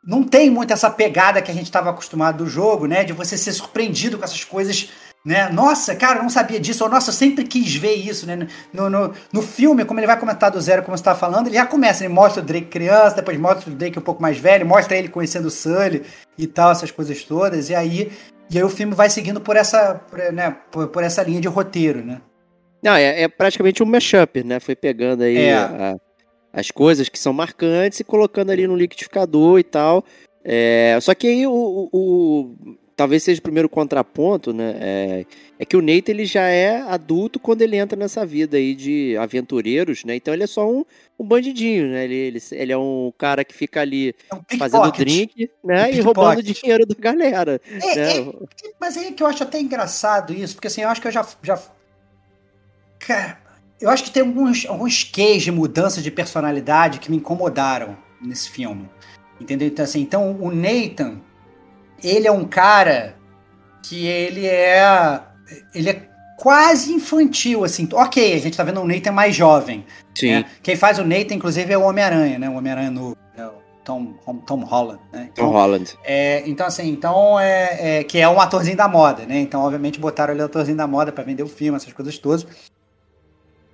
não 0.02 0.22
tem 0.24 0.48
muito 0.48 0.72
essa 0.72 0.90
pegada 0.90 1.42
que 1.42 1.50
a 1.50 1.54
gente 1.54 1.66
estava 1.66 1.90
acostumado 1.90 2.38
do 2.38 2.48
jogo, 2.48 2.86
né? 2.86 3.04
De 3.04 3.12
você 3.12 3.36
ser 3.36 3.52
surpreendido 3.52 4.16
com 4.16 4.24
essas 4.24 4.42
coisas, 4.44 4.88
né? 5.24 5.48
Nossa, 5.50 5.94
cara, 5.94 6.18
eu 6.18 6.22
não 6.22 6.30
sabia 6.30 6.58
disso. 6.58 6.82
Ou, 6.84 6.90
nossa, 6.90 7.10
eu 7.10 7.14
sempre 7.14 7.44
quis 7.44 7.74
ver 7.76 7.94
isso, 7.94 8.26
né? 8.26 8.46
No, 8.72 8.90
no, 8.90 9.12
no 9.32 9.42
filme, 9.42 9.84
como 9.84 10.00
ele 10.00 10.06
vai 10.06 10.18
comentar 10.18 10.50
do 10.50 10.60
zero, 10.60 10.82
como 10.82 10.96
você 10.96 11.00
estava 11.00 11.18
falando, 11.18 11.46
ele 11.46 11.56
já 11.56 11.66
começa, 11.66 12.04
ele 12.04 12.12
mostra 12.12 12.42
o 12.42 12.46
Drake 12.46 12.66
criança, 12.66 13.16
depois 13.16 13.38
mostra 13.38 13.70
o 13.70 13.74
Drake 13.74 13.98
um 13.98 14.02
pouco 14.02 14.20
mais 14.20 14.38
velho, 14.38 14.66
mostra 14.66 14.96
ele 14.96 15.08
conhecendo 15.08 15.46
o 15.46 15.50
Sully 15.50 16.02
e 16.36 16.46
tal, 16.46 16.72
essas 16.72 16.90
coisas 16.90 17.22
todas. 17.24 17.70
E 17.70 17.74
aí, 17.74 18.10
e 18.50 18.58
aí 18.58 18.64
o 18.64 18.68
filme 18.68 18.94
vai 18.94 19.08
seguindo 19.08 19.40
por 19.40 19.56
essa, 19.56 19.94
por, 20.10 20.18
né, 20.32 20.56
por, 20.70 20.88
por 20.88 21.02
essa 21.04 21.22
linha 21.22 21.40
de 21.40 21.48
roteiro, 21.48 22.04
né? 22.04 22.20
Não, 22.82 22.94
é, 22.96 23.22
é 23.22 23.28
praticamente 23.28 23.80
um 23.82 23.86
mashup, 23.86 24.42
né? 24.42 24.58
Foi 24.58 24.74
pegando 24.74 25.22
aí 25.22 25.36
É. 25.38 25.54
a- 25.54 25.94
as 26.52 26.70
coisas 26.70 27.08
que 27.08 27.18
são 27.18 27.32
marcantes 27.32 28.00
e 28.00 28.04
colocando 28.04 28.50
ali 28.50 28.66
no 28.66 28.76
liquidificador 28.76 29.58
e 29.60 29.62
tal. 29.62 30.04
É, 30.44 30.98
só 31.00 31.14
que 31.14 31.28
aí 31.28 31.46
o, 31.46 31.52
o- 31.52 31.88
o- 31.92 32.76
talvez 33.02 33.24
seja 33.24 33.40
o 33.40 33.42
primeiro 33.42 33.68
contraponto, 33.68 34.52
né? 34.52 34.76
É, 34.78 35.26
é 35.58 35.64
que 35.64 35.76
o 35.76 35.82
Nate 35.82 36.04
ele 36.12 36.24
já 36.24 36.42
é 36.42 36.82
adulto 36.82 37.40
quando 37.40 37.60
ele 37.62 37.76
entra 37.76 37.98
nessa 37.98 38.24
vida 38.24 38.56
aí 38.56 38.76
de 38.76 39.16
aventureiros, 39.16 40.04
né? 40.04 40.14
Então 40.14 40.32
ele 40.32 40.44
é 40.44 40.46
só 40.46 40.70
um, 40.70 40.84
um 41.18 41.26
bandidinho, 41.26 41.88
né? 41.88 42.04
Ele, 42.04 42.14
ele, 42.14 42.42
ele 42.52 42.72
é 42.72 42.78
um 42.78 43.12
cara 43.18 43.44
que 43.44 43.52
fica 43.52 43.80
ali 43.80 44.14
É 44.30 44.34
um 44.36 44.42
fazendo 44.56 44.82
pickpocket. 44.82 44.98
drink, 45.04 45.50
né? 45.64 45.86
Um 45.86 45.90
E 45.90 46.00
roubando 46.00 46.36
pickpocket. 46.36 46.54
dinheiro 46.62 46.86
da 46.86 46.94
galera. 46.96 47.60
É, 47.68 47.96
né? 47.96 48.18
é, 48.18 48.32
mas 48.80 48.96
é 48.96 49.10
que 49.10 49.20
eu 49.20 49.26
acho 49.26 49.42
até 49.42 49.60
engraçado 49.60 50.32
isso, 50.32 50.54
porque 50.54 50.68
assim, 50.68 50.82
eu 50.82 50.88
acho 50.88 51.00
que 51.00 51.08
eu 51.08 51.12
já. 51.12 51.26
já... 51.42 51.60
Cara, 53.00 53.40
eu 53.80 53.90
acho 53.90 54.04
que 54.04 54.12
tem 54.12 54.22
alguns, 54.22 54.64
alguns 54.64 55.02
queijos 55.02 55.42
de 55.42 55.50
mudança 55.50 56.00
de 56.00 56.10
personalidade 56.12 57.00
que 57.00 57.10
me 57.10 57.16
incomodaram 57.16 57.98
nesse 58.20 58.48
filme. 58.48 58.88
Entendeu? 59.40 59.66
Então, 59.66 59.84
assim, 59.84 60.00
então 60.02 60.36
o 60.40 60.52
Nathan, 60.54 61.20
ele 62.02 62.26
é 62.26 62.32
um 62.32 62.44
cara 62.44 63.16
que 63.82 64.06
ele 64.06 64.46
é. 64.46 65.20
Ele 65.74 65.90
é 65.90 66.02
quase 66.38 66.92
infantil, 66.92 67.64
assim. 67.64 67.88
Ok, 67.92 68.34
a 68.34 68.38
gente 68.38 68.56
tá 68.56 68.64
vendo 68.64 68.80
um 68.80 68.86
Nathan 68.86 69.12
mais 69.12 69.34
jovem. 69.34 69.84
Sim. 70.14 70.30
né? 70.32 70.44
Quem 70.62 70.76
faz 70.76 70.98
o 70.98 71.04
Nathan, 71.04 71.34
inclusive, 71.34 71.72
é 71.72 71.78
o 71.78 71.82
Homem-Aranha, 71.82 72.38
né? 72.38 72.48
O 72.48 72.54
Homem-Aranha 72.54 72.90
novo. 72.90 73.16
É 73.36 73.46
o 73.46 73.52
Tom, 73.84 74.14
Tom 74.46 74.60
Holland, 74.64 75.00
né? 75.12 75.30
Tom 75.34 75.50
Holland. 75.50 75.92
É, 76.04 76.42
então, 76.46 76.66
assim, 76.66 76.88
então 76.88 77.38
é, 77.38 77.98
é- 78.00 78.04
que 78.04 78.18
é 78.18 78.28
um 78.28 78.40
atorzinho 78.40 78.76
da 78.76 78.88
moda, 78.88 79.24
né? 79.26 79.38
Então, 79.40 79.62
obviamente, 79.62 80.00
botaram 80.00 80.32
ele 80.34 80.42
atorzinho 80.42 80.76
da 80.76 80.86
moda 80.86 81.12
pra 81.12 81.24
vender 81.24 81.42
o 81.42 81.48
filme, 81.48 81.76
essas 81.76 81.92
coisas 81.92 82.16
todas. 82.18 82.46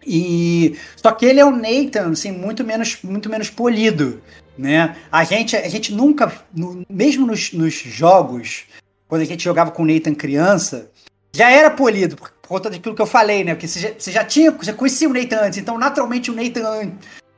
E 0.07 0.77
só 0.97 1.11
que 1.12 1.27
ele 1.27 1.41
é 1.41 1.45
um 1.45 1.57
Nathan, 1.57 2.11
assim, 2.12 2.33
muito 2.33 2.64
menos, 2.64 2.99
muito 3.03 3.29
menos 3.29 3.51
polido, 3.51 4.23
né? 4.59 4.97
A 5.11 5.23
gente, 5.25 5.57
a 5.57 5.68
gente 5.68 5.92
nunca, 5.94 6.33
no- 6.55 6.85
mesmo 6.90 7.25
nos, 7.27 7.53
nos 7.53 7.75
jogos, 7.75 8.64
quando 9.07 9.23
a 9.23 9.25
gente 9.25 9.44
jogava 9.44 9.71
com 9.71 9.85
o 9.85 9.87
Nathan 9.87 10.14
criança, 10.14 10.90
já 11.33 11.51
era 11.51 11.71
polido 11.71 12.16
por, 12.16 12.33
conta 12.47 12.71
daquilo 12.71 12.94
que 12.94 13.03
eu 13.03 13.07
falei, 13.07 13.44
né? 13.44 13.55
Porque 13.55 13.68
você 13.68 13.79
já, 13.79 13.90
você 13.97 14.11
já 14.11 14.25
tinha, 14.25 14.51
você 14.51 14.73
conhecia 14.73 15.09
o 15.09 15.12
Nathan 15.12 15.40
antes, 15.42 15.59
então 15.59 15.79
naturalmente 15.79 16.31
o 16.31 16.35
Nathan 16.35 16.92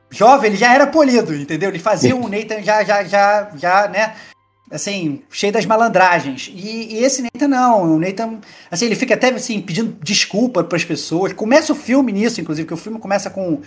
jovem 0.09 0.49
ele 0.49 0.57
já 0.57 0.73
era 0.73 0.87
polido, 0.87 1.35
entendeu? 1.35 1.69
Ele 1.69 1.79
fazia 1.79 2.15
um 2.15 2.27
Nathan 2.27 2.63
já, 2.63 2.83
já, 2.83 3.03
já, 3.03 3.51
já, 3.55 3.87
né? 3.87 4.15
Assim, 4.71 5.21
cheio 5.29 5.51
das 5.51 5.65
malandragens. 5.65 6.49
E, 6.53 6.95
e 6.95 7.03
esse 7.03 7.21
Nathan 7.21 7.49
não, 7.49 7.95
o 7.95 7.99
Nathan, 7.99 8.39
assim, 8.69 8.85
ele 8.85 8.95
fica 8.95 9.15
até 9.15 9.27
assim 9.29 9.59
pedindo 9.61 9.97
desculpa 10.01 10.63
para 10.63 10.77
as 10.77 10.85
pessoas. 10.85 11.33
Começa 11.33 11.73
o 11.73 11.75
filme 11.75 12.13
nisso, 12.13 12.39
inclusive, 12.39 12.65
que 12.65 12.73
o 12.73 12.77
filme 12.77 12.97
começa 12.97 13.29
com 13.29 13.61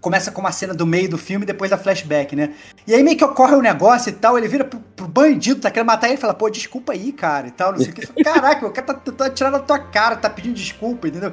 começa 0.00 0.30
com 0.30 0.40
uma 0.40 0.52
cena 0.52 0.72
do 0.74 0.86
meio 0.86 1.08
do 1.08 1.18
filme 1.18 1.44
e 1.44 1.46
depois 1.46 1.70
da 1.70 1.76
flashback, 1.78 2.34
né? 2.34 2.54
E 2.86 2.94
aí 2.94 3.02
meio 3.02 3.16
que 3.16 3.24
ocorre 3.24 3.54
um 3.54 3.60
negócio 3.60 4.08
e 4.10 4.12
tal, 4.12 4.38
ele 4.38 4.48
vira 4.48 4.64
pro, 4.64 4.80
pro 4.80 5.06
bandido, 5.06 5.60
tá 5.60 5.70
querendo 5.70 5.86
matar 5.86 6.08
ele 6.08 6.16
fala, 6.16 6.34
pô, 6.34 6.48
desculpa 6.48 6.92
aí, 6.92 7.12
cara, 7.12 7.48
e 7.48 7.50
tal, 7.50 7.72
não 7.72 7.78
sei 7.78 7.90
o 7.90 7.92
que. 7.94 8.06
Caraca, 8.24 8.66
o 8.66 8.70
cara 8.70 8.86
tá 8.86 8.94
tentando 8.94 9.26
atirar 9.28 9.50
na 9.52 9.58
tua 9.58 9.78
cara, 9.78 10.16
tá 10.16 10.30
pedindo 10.30 10.54
desculpa, 10.54 11.08
entendeu? 11.08 11.32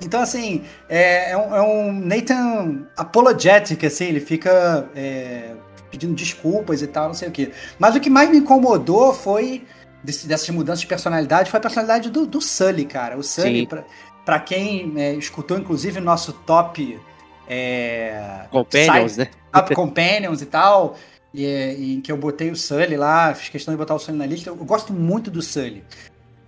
Então, 0.00 0.20
assim, 0.20 0.62
é, 0.88 1.32
é 1.32 1.36
um, 1.36 1.56
é 1.56 1.60
um 1.60 1.92
Nathan 1.92 2.86
apologetic, 2.96 3.84
assim, 3.84 4.04
ele 4.06 4.20
fica 4.20 4.88
é, 4.94 5.50
pedindo 5.90 6.14
desculpas 6.14 6.82
e 6.82 6.86
tal, 6.86 7.08
não 7.08 7.14
sei 7.14 7.28
o 7.28 7.32
que. 7.32 7.52
Mas 7.78 7.96
o 7.96 8.00
que 8.00 8.08
mais 8.08 8.30
me 8.30 8.38
incomodou 8.38 9.12
foi, 9.12 9.64
desse- 10.02 10.26
dessas 10.28 10.48
mudanças 10.50 10.80
de 10.82 10.86
personalidade, 10.86 11.50
foi 11.50 11.58
a 11.58 11.60
personalidade 11.60 12.10
do, 12.10 12.26
do 12.26 12.40
Sully, 12.40 12.84
cara. 12.84 13.18
O 13.18 13.22
Sully, 13.24 13.66
pra, 13.66 13.84
pra 14.24 14.38
quem 14.40 14.94
é, 14.96 15.14
escutou, 15.14 15.58
inclusive, 15.58 15.98
o 15.98 16.02
nosso 16.02 16.32
top... 16.32 16.98
É, 17.48 18.44
Companions, 18.50 19.12
site- 19.12 19.18
né? 19.18 19.28
Companions 19.74 20.42
e 20.42 20.46
tal, 20.46 20.96
e, 21.32 21.94
em 21.94 22.00
que 22.00 22.12
eu 22.12 22.16
botei 22.16 22.50
o 22.50 22.56
Sully 22.56 22.96
lá, 22.96 23.34
fiz 23.34 23.48
questão 23.48 23.72
de 23.72 23.78
botar 23.78 23.94
o 23.94 23.98
Sully 23.98 24.18
na 24.18 24.26
lista. 24.26 24.50
Eu 24.50 24.56
gosto 24.56 24.92
muito 24.92 25.30
do 25.30 25.40
Sully. 25.40 25.82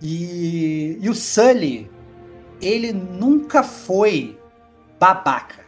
E, 0.01 0.97
e 1.01 1.09
o 1.09 1.13
Sully, 1.13 1.89
ele 2.61 2.91
nunca 2.91 3.63
foi 3.63 4.37
babaca, 4.99 5.59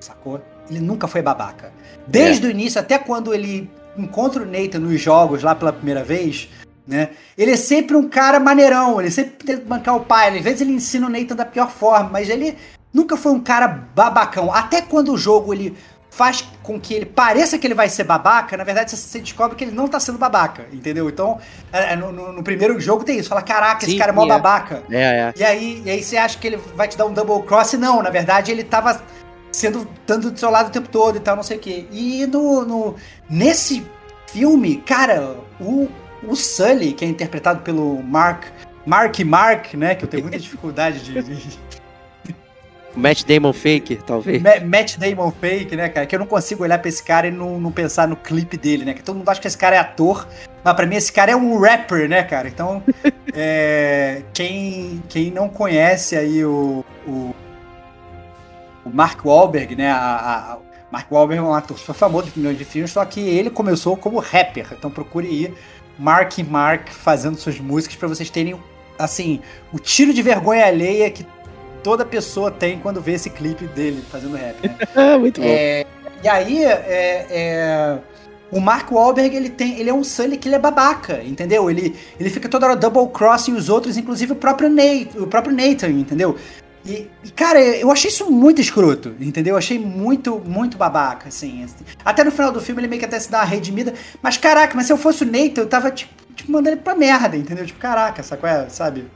sacou? 0.00 0.40
Ele 0.68 0.80
nunca 0.80 1.06
foi 1.06 1.22
babaca. 1.22 1.72
Desde 2.06 2.46
o 2.46 2.50
início, 2.50 2.80
até 2.80 2.98
quando 2.98 3.34
ele 3.34 3.70
encontra 3.96 4.42
o 4.42 4.46
Nathan 4.46 4.78
nos 4.80 5.00
jogos 5.00 5.42
lá 5.42 5.54
pela 5.54 5.72
primeira 5.72 6.02
vez, 6.02 6.48
né? 6.86 7.10
Ele 7.36 7.52
é 7.52 7.56
sempre 7.56 7.96
um 7.96 8.08
cara 8.08 8.38
maneirão, 8.40 9.00
ele 9.00 9.10
sempre 9.10 9.32
tenta 9.46 9.62
bancar 9.64 9.96
o 9.96 10.00
pai. 10.04 10.36
Às 10.38 10.44
vezes 10.44 10.60
ele 10.62 10.72
ensina 10.72 11.06
o 11.06 11.10
Nathan 11.10 11.34
da 11.36 11.44
pior 11.46 11.70
forma, 11.70 12.10
mas 12.10 12.28
ele 12.28 12.56
nunca 12.94 13.16
foi 13.16 13.32
um 13.32 13.40
cara 13.40 13.66
babacão. 13.94 14.50
Até 14.54 14.80
quando 14.80 15.12
o 15.12 15.18
jogo 15.18 15.52
ele 15.52 15.76
faz 16.08 16.48
com 16.62 16.78
que 16.78 16.94
ele 16.94 17.04
pareça 17.06 17.58
que 17.58 17.66
ele 17.66 17.74
vai 17.74 17.88
ser 17.88 18.04
babaca, 18.04 18.56
na 18.56 18.62
verdade 18.62 18.92
você- 18.92 19.18
descobre 19.18 19.56
que 19.56 19.64
ele 19.64 19.72
não 19.72 19.88
tá 19.88 19.98
sendo 19.98 20.16
babaca, 20.16 20.64
entendeu? 20.72 21.08
Então, 21.08 21.40
é, 21.72 21.94
é, 21.94 21.96
no, 21.96 22.12
no- 22.12 22.32
no 22.32 22.42
primeiro 22.44 22.78
jogo 22.80 23.02
tem 23.02 23.18
isso, 23.18 23.28
fala, 23.28 23.42
caraca, 23.42 23.82
esse 23.84 23.92
Sim, 23.94 23.98
cara 23.98 24.12
é 24.12 24.14
mó 24.14 24.24
é. 24.24 24.28
babaca. 24.28 24.84
É, 24.88 25.02
é. 25.02 25.34
E 25.36 25.42
aí, 25.42 25.82
e 25.84 25.90
aí 25.90 26.00
você 26.02 26.16
acha 26.16 26.38
que 26.38 26.46
ele 26.46 26.56
vai 26.76 26.86
te 26.86 26.96
dar 26.96 27.06
um 27.06 27.12
double 27.12 27.42
cross? 27.44 27.72
e 27.72 27.76
Não, 27.76 28.00
na 28.00 28.10
verdade 28.10 28.52
ele 28.52 28.62
tava 28.62 29.02
sendo 29.50 29.88
dando 30.06 30.30
do 30.30 30.38
seu 30.38 30.50
lado 30.50 30.68
o 30.68 30.70
tempo 30.70 30.88
todo 30.88 31.16
e 31.16 31.20
tal, 31.20 31.34
não 31.34 31.42
sei 31.42 31.56
o 31.56 31.60
quê. 31.60 31.86
E 31.90 32.24
no, 32.28 32.64
no 32.64 32.94
nesse 33.28 33.84
filme, 34.28 34.76
cara, 34.86 35.36
o, 35.60 35.88
o 36.22 36.36
Sully, 36.36 36.92
que 36.92 37.04
é 37.04 37.08
interpretado 37.08 37.60
pelo 37.62 38.00
Mark 38.04 38.44
Mark 38.86 39.18
Mark, 39.20 39.74
né, 39.74 39.94
que 39.96 40.04
eu 40.04 40.08
tenho 40.08 40.22
muita 40.24 40.38
dificuldade 40.38 41.00
de, 41.00 41.22
de, 41.22 41.58
Matt 42.96 43.24
Damon 43.24 43.52
fake, 43.52 43.96
talvez. 43.96 44.40
Ma 44.42 44.60
Matt 44.60 44.96
Damon 44.96 45.32
fake, 45.32 45.76
né, 45.76 45.88
cara? 45.88 46.06
Que 46.06 46.14
eu 46.14 46.20
não 46.20 46.26
consigo 46.26 46.62
olhar 46.62 46.78
pra 46.78 46.88
esse 46.88 47.02
cara 47.02 47.26
e 47.26 47.30
não, 47.30 47.58
não 47.58 47.72
pensar 47.72 48.06
no 48.06 48.16
clipe 48.16 48.56
dele, 48.56 48.84
né? 48.84 48.94
Que 48.94 49.02
todo 49.02 49.16
mundo 49.16 49.28
acha 49.28 49.40
que 49.40 49.46
esse 49.46 49.58
cara 49.58 49.76
é 49.76 49.78
ator, 49.78 50.26
mas 50.62 50.74
pra 50.74 50.86
mim 50.86 50.96
esse 50.96 51.12
cara 51.12 51.32
é 51.32 51.36
um 51.36 51.58
rapper, 51.58 52.08
né, 52.08 52.22
cara? 52.22 52.48
Então, 52.48 52.82
é, 53.34 54.22
quem, 54.32 55.02
quem 55.08 55.30
não 55.30 55.48
conhece 55.48 56.16
aí 56.16 56.44
o, 56.44 56.84
o, 57.06 57.34
o 58.84 58.90
Mark 58.90 59.24
Wahlberg, 59.24 59.74
né? 59.74 59.90
A, 59.90 59.96
a, 59.96 60.58
Mark 60.90 61.10
Wahlberg 61.10 61.42
é 61.42 61.46
um 61.46 61.52
ator 61.52 61.76
super 61.76 61.94
famoso 61.94 62.30
de 62.30 62.38
milhões 62.38 62.56
de 62.56 62.64
filmes, 62.64 62.92
só 62.92 63.04
que 63.04 63.20
ele 63.20 63.50
começou 63.50 63.96
como 63.96 64.20
rapper. 64.20 64.68
Então 64.70 64.90
procure 64.90 65.26
aí 65.26 65.54
Mark 65.98 66.38
Mark 66.48 66.88
fazendo 66.90 67.36
suas 67.36 67.58
músicas 67.58 67.96
para 67.96 68.06
vocês 68.06 68.30
terem, 68.30 68.54
assim, 68.96 69.40
o 69.72 69.78
tiro 69.80 70.14
de 70.14 70.22
vergonha 70.22 70.66
alheia 70.66 71.10
que 71.10 71.26
toda 71.84 72.04
pessoa 72.04 72.50
tem 72.50 72.78
quando 72.80 73.00
vê 73.00 73.12
esse 73.12 73.28
clipe 73.28 73.66
dele 73.66 74.02
fazendo 74.10 74.34
rap, 74.34 74.56
né? 74.66 75.16
Muito 75.20 75.40
bom. 75.40 75.46
É, 75.46 75.86
e 76.22 76.28
aí, 76.28 76.64
é, 76.64 77.26
é, 77.30 77.98
o 78.50 78.58
Mark 78.58 78.90
Wahlberg, 78.90 79.36
ele, 79.36 79.50
tem, 79.50 79.78
ele 79.78 79.90
é 79.90 79.94
um 79.94 80.02
Sully 80.02 80.38
que 80.38 80.48
ele 80.48 80.54
é 80.54 80.58
babaca, 80.58 81.22
entendeu? 81.22 81.70
Ele, 81.70 81.94
ele 82.18 82.30
fica 82.30 82.48
toda 82.48 82.66
hora 82.66 82.74
double 82.74 83.08
crossing 83.12 83.52
os 83.52 83.68
outros, 83.68 83.98
inclusive 83.98 84.32
o 84.32 84.36
próprio, 84.36 84.70
Nate, 84.70 85.10
o 85.18 85.26
próprio 85.26 85.54
Nathan, 85.54 85.90
entendeu? 85.90 86.36
E, 86.86 87.10
e, 87.22 87.30
cara, 87.30 87.60
eu 87.60 87.90
achei 87.90 88.10
isso 88.10 88.30
muito 88.30 88.60
escroto, 88.60 89.14
entendeu? 89.20 89.54
Eu 89.54 89.58
achei 89.58 89.78
muito, 89.78 90.38
muito 90.38 90.78
babaca, 90.78 91.28
assim. 91.28 91.66
Até 92.04 92.24
no 92.24 92.30
final 92.30 92.50
do 92.50 92.60
filme 92.60 92.80
ele 92.80 92.88
meio 92.88 93.00
que 93.00 93.06
até 93.06 93.18
se 93.20 93.30
dá 93.30 93.38
uma 93.38 93.44
redimida. 93.44 93.92
Mas 94.22 94.36
caraca, 94.38 94.74
mas 94.74 94.86
se 94.86 94.92
eu 94.92 94.96
fosse 94.96 95.24
o 95.24 95.26
Nathan, 95.26 95.62
eu 95.62 95.68
tava, 95.68 95.90
tipo, 95.90 96.12
tipo 96.34 96.50
mandando 96.50 96.76
ele 96.76 96.82
pra 96.82 96.94
merda, 96.94 97.36
entendeu? 97.36 97.66
Tipo, 97.66 97.78
caraca, 97.78 98.22
sabe? 98.68 99.06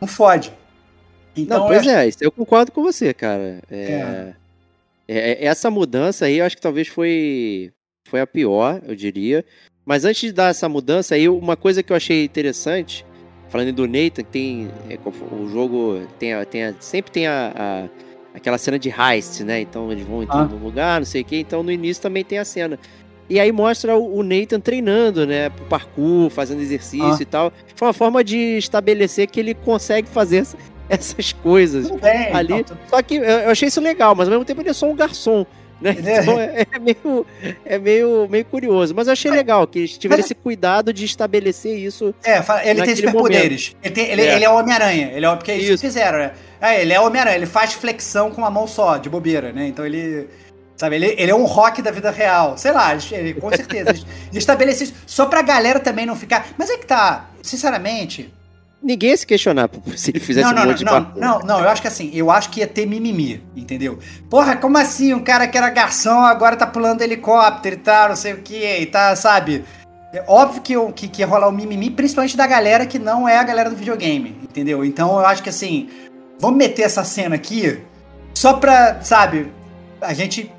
Não 0.00 0.08
fode. 0.08 0.52
Então, 1.36 1.60
não, 1.60 1.66
pois 1.66 1.86
eu... 1.86 1.92
é, 1.92 2.10
eu 2.20 2.30
concordo 2.30 2.72
com 2.72 2.82
você, 2.82 3.12
cara. 3.12 3.60
É, 3.70 3.76
é. 3.76 4.34
é, 5.08 5.44
é 5.44 5.44
essa 5.46 5.70
mudança 5.70 6.26
aí, 6.26 6.38
eu 6.38 6.44
acho 6.44 6.56
que 6.56 6.62
talvez 6.62 6.88
foi, 6.88 7.72
foi 8.08 8.20
a 8.20 8.26
pior, 8.26 8.80
eu 8.86 8.94
diria. 8.94 9.44
Mas 9.84 10.04
antes 10.04 10.20
de 10.22 10.32
dar 10.32 10.50
essa 10.50 10.68
mudança 10.68 11.14
aí, 11.14 11.28
uma 11.28 11.56
coisa 11.56 11.82
que 11.82 11.92
eu 11.92 11.96
achei 11.96 12.24
interessante, 12.24 13.04
falando 13.48 13.72
do 13.72 13.86
Nathan, 13.86 14.22
que 14.22 14.24
tem. 14.24 14.68
É, 14.88 14.98
o 15.32 15.48
jogo 15.48 16.00
tem, 16.18 16.32
tem 16.46 16.74
sempre 16.80 17.12
tem 17.12 17.26
a, 17.26 17.52
a, 17.54 18.36
aquela 18.36 18.58
cena 18.58 18.78
de 18.78 18.88
heist, 18.88 19.44
né? 19.44 19.60
Então 19.60 19.92
eles 19.92 20.06
vão 20.06 20.22
entrar 20.22 20.40
ah. 20.40 20.44
no 20.44 20.56
lugar, 20.56 21.00
não 21.00 21.06
sei 21.06 21.22
o 21.22 21.24
quê. 21.24 21.38
Então 21.38 21.62
no 21.62 21.70
início 21.70 22.02
também 22.02 22.24
tem 22.24 22.38
a 22.38 22.44
cena. 22.44 22.78
E 23.28 23.40
aí 23.40 23.50
mostra 23.52 23.96
o, 23.96 24.22
Nathan 24.22 24.60
treinando, 24.60 25.26
né? 25.26 25.50
Pro 25.50 25.64
parkour, 25.66 26.30
fazendo 26.30 26.60
exercício 26.60 27.12
ah. 27.12 27.18
e 27.20 27.24
tal. 27.24 27.52
Foi 27.74 27.88
uma 27.88 27.94
forma 27.94 28.24
de 28.24 28.58
estabelecer 28.58 29.28
que 29.28 29.38
ele 29.38 29.54
consegue 29.54 30.08
fazer 30.08 30.46
essas 30.88 31.32
coisas 31.32 31.90
bem, 31.90 32.32
ali. 32.32 32.54
Então, 32.54 32.76
Só 32.88 33.02
que 33.02 33.16
eu 33.16 33.50
achei 33.50 33.68
isso 33.68 33.80
legal, 33.80 34.14
mas 34.14 34.28
ao 34.28 34.32
mesmo 34.32 34.44
tempo 34.44 34.60
ele 34.60 34.70
é 34.70 34.74
só 34.74 34.88
um 34.88 34.94
garçom. 34.94 35.46
Né? 35.80 35.96
É. 36.04 36.20
Então 36.20 36.40
é, 36.40 36.66
é, 36.72 36.78
meio, 36.78 37.26
é 37.64 37.78
meio, 37.78 38.28
meio 38.28 38.44
curioso. 38.44 38.94
Mas 38.94 39.06
eu 39.06 39.12
achei 39.12 39.30
legal 39.30 39.66
que 39.66 39.80
eles 39.80 39.98
tiveram 39.98 40.22
esse 40.22 40.34
cuidado 40.34 40.92
de 40.92 41.04
estabelecer 41.04 41.76
isso. 41.76 42.14
É, 42.24 42.42
ele 42.68 42.82
tem 42.82 42.96
superpoderes. 42.96 43.76
Ele, 43.82 44.00
ele, 44.00 44.22
é. 44.22 44.34
ele 44.36 44.44
é 44.44 44.50
Homem-Aranha. 44.50 45.10
Ele 45.12 45.26
é, 45.26 45.36
porque 45.36 45.52
isso. 45.52 45.70
eles 45.70 45.80
fizeram, 45.80 46.18
né? 46.18 46.32
É, 46.60 46.80
ele 46.80 46.92
é 46.92 47.00
Homem-Aranha, 47.00 47.36
ele 47.36 47.46
faz 47.46 47.74
flexão 47.74 48.30
com 48.30 48.40
uma 48.40 48.50
mão 48.50 48.66
só, 48.66 48.96
de 48.96 49.08
bobeira, 49.10 49.52
né? 49.52 49.66
Então 49.66 49.84
ele. 49.84 50.28
Sabe, 50.76 50.96
ele, 50.96 51.14
ele 51.16 51.30
é 51.30 51.34
um 51.34 51.44
rock 51.44 51.80
da 51.80 51.92
vida 51.92 52.10
real. 52.10 52.58
Sei 52.58 52.72
lá, 52.72 52.96
ele, 53.12 53.34
com 53.34 53.48
certeza. 53.50 53.90
Eles 54.32 54.42
estabeleceram 54.42 54.90
isso 54.90 55.02
só 55.06 55.26
pra 55.26 55.40
galera 55.40 55.78
também 55.78 56.04
não 56.04 56.16
ficar. 56.16 56.48
Mas 56.58 56.68
é 56.68 56.76
que 56.76 56.84
tá, 56.84 57.30
sinceramente, 57.42 58.32
ninguém 58.84 59.10
ia 59.10 59.16
se 59.16 59.26
questionar 59.26 59.70
se 59.96 60.10
ele 60.10 60.20
fizesse 60.20 60.46
não, 60.46 60.54
não, 60.54 60.62
um 60.62 60.66
monte 60.66 60.84
não, 60.84 61.00
de 61.00 61.18
não, 61.18 61.38
não, 61.38 61.46
não, 61.46 61.60
eu 61.60 61.68
acho 61.68 61.80
que 61.80 61.88
assim, 61.88 62.10
eu 62.12 62.30
acho 62.30 62.50
que 62.50 62.60
ia 62.60 62.66
ter 62.66 62.86
mimimi, 62.86 63.42
entendeu? 63.56 63.98
Porra, 64.28 64.56
como 64.56 64.76
assim? 64.76 65.14
Um 65.14 65.24
cara 65.24 65.48
que 65.48 65.56
era 65.56 65.70
garçom 65.70 66.20
agora 66.20 66.54
tá 66.54 66.66
pulando 66.66 67.02
helicóptero 67.02 67.76
e 67.76 67.78
tal, 67.78 68.10
não 68.10 68.16
sei 68.16 68.34
o 68.34 68.42
que, 68.42 68.54
e 68.54 68.86
tá, 68.86 69.16
sabe? 69.16 69.64
É 70.12 70.22
óbvio 70.28 70.62
que, 70.62 70.72
eu, 70.74 70.92
que, 70.92 71.08
que 71.08 71.22
ia 71.22 71.26
rolar 71.26 71.48
o 71.48 71.50
um 71.50 71.54
mimimi, 71.54 71.90
principalmente 71.90 72.36
da 72.36 72.46
galera 72.46 72.86
que 72.86 72.98
não 72.98 73.28
é 73.28 73.38
a 73.38 73.42
galera 73.42 73.70
do 73.70 73.74
videogame, 73.74 74.36
entendeu? 74.42 74.84
Então 74.84 75.18
eu 75.18 75.26
acho 75.26 75.42
que 75.42 75.48
assim, 75.48 75.88
vamos 76.38 76.58
meter 76.58 76.82
essa 76.82 77.02
cena 77.02 77.34
aqui 77.34 77.80
só 78.34 78.54
pra, 78.54 79.00
sabe, 79.02 79.50
a 80.00 80.12
gente 80.12 80.52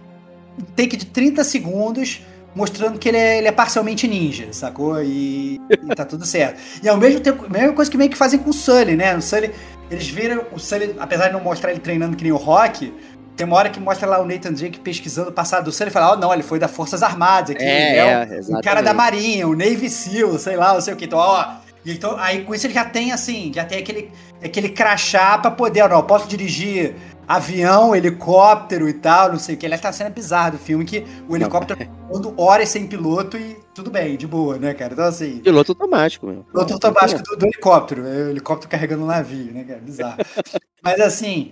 take 0.76 0.98
de 0.98 1.06
30 1.06 1.44
segundos 1.44 2.22
mostrando 2.56 2.98
que 2.98 3.10
ele 3.10 3.18
é, 3.18 3.38
ele 3.40 3.48
é 3.48 3.52
parcialmente 3.52 4.08
ninja, 4.08 4.48
sacou? 4.52 5.02
E, 5.04 5.60
e 5.70 5.96
tá 5.96 6.06
tudo 6.06 6.26
certo. 6.26 6.60
E 6.82 6.88
ao 6.88 6.98
mesmo 6.98 7.20
tempo, 7.20 7.46
a 7.46 7.50
mesma 7.50 7.74
coisa 7.74 7.92
que 7.92 7.98
meio 7.98 8.10
que 8.10 8.18
fazem 8.18 8.40
com 8.40 8.50
o 8.50 8.54
Sully, 8.54 8.96
né? 8.96 9.16
O 9.16 9.22
Sully, 9.22 9.52
eles 9.92 10.08
viram 10.08 10.46
o 10.54 10.60
Sully, 10.60 10.96
apesar 10.98 11.28
de 11.28 11.34
não 11.34 11.42
mostrar 11.42 11.72
ele 11.72 11.82
treinando 11.82 12.16
que 12.16 12.24
nem 12.24 12.32
o 12.32 12.38
Rock, 12.38 12.94
tem 13.36 13.46
uma 13.46 13.58
hora 13.58 13.70
que 13.70 13.80
mostra 13.80 14.08
lá 14.08 14.22
o 14.22 14.26
Nathan 14.26 14.54
Drake 14.54 14.80
pesquisando 14.80 15.30
o 15.30 15.34
passado 15.34 15.66
do 15.66 15.72
Sully 15.72 15.90
e 15.90 15.94
fala, 15.94 16.14
oh, 16.14 16.16
não, 16.16 16.34
ele 16.34 16.44
foi 16.44 16.58
das 16.58 16.72
Forças 16.72 17.04
Armadas 17.04 17.52
aqui, 17.52 17.64
é, 17.64 17.98
é, 17.98 18.40
o 18.48 18.62
cara 18.62 18.82
da 18.82 18.94
Marinha, 18.94 19.48
o 19.48 19.56
Navy 19.56 19.90
SEAL, 19.90 20.40
sei 20.40 20.56
lá, 20.56 20.74
não 20.74 20.82
sei 20.82 20.94
o 20.94 20.98
que. 20.98 21.06
Então, 21.06 21.20
ó, 21.20 21.56
então, 21.86 22.18
aí 22.18 22.44
com 22.44 22.56
isso 22.56 22.66
ele 22.66 22.74
já 22.74 22.86
tem 22.86 23.12
assim, 23.12 23.52
já 23.54 23.66
tem 23.66 23.80
aquele, 23.80 24.10
aquele 24.44 24.70
crachá 24.70 25.38
pra 25.38 25.52
poder, 25.52 25.82
ó, 25.82 25.90
não, 25.90 25.98
eu 25.98 26.04
posso 26.04 26.28
dirigir 26.28 26.96
avião, 27.28 27.96
helicóptero 27.96 28.88
e 28.88 28.94
tal, 28.94 29.32
não 29.32 29.40
sei 29.40 29.56
o 29.56 29.58
que. 29.58 29.66
Aliás, 29.66 29.82
tá 29.82 29.92
sendo 29.92 30.14
bizarro 30.14 30.54
do 30.54 30.58
filme 30.58 30.86
que 30.86 31.06
o 31.28 31.36
helicóptero 31.36 31.90
voando 32.08 32.34
horas 32.38 32.70
sem 32.70 32.88
piloto 32.88 33.38
e 33.38 33.58
tudo 33.74 33.92
bem, 33.92 34.16
de 34.16 34.28
boa, 34.28 34.58
né, 34.58 34.74
cara? 34.74 34.94
Então, 34.94 35.06
assim. 35.06 35.40
Piloto 35.40 35.72
automático, 35.72 36.28
meu. 36.28 36.44
Piloto 36.44 36.74
automático 36.74 37.24
do, 37.24 37.36
do 37.38 37.46
helicóptero, 37.46 38.04
né? 38.04 38.24
O 38.24 38.30
helicóptero 38.30 38.70
carregando 38.70 39.04
um 39.04 39.08
navio, 39.08 39.52
né, 39.52 39.64
cara? 39.64 39.80
Bizarro. 39.80 40.18
mas 40.82 41.00
assim. 41.00 41.52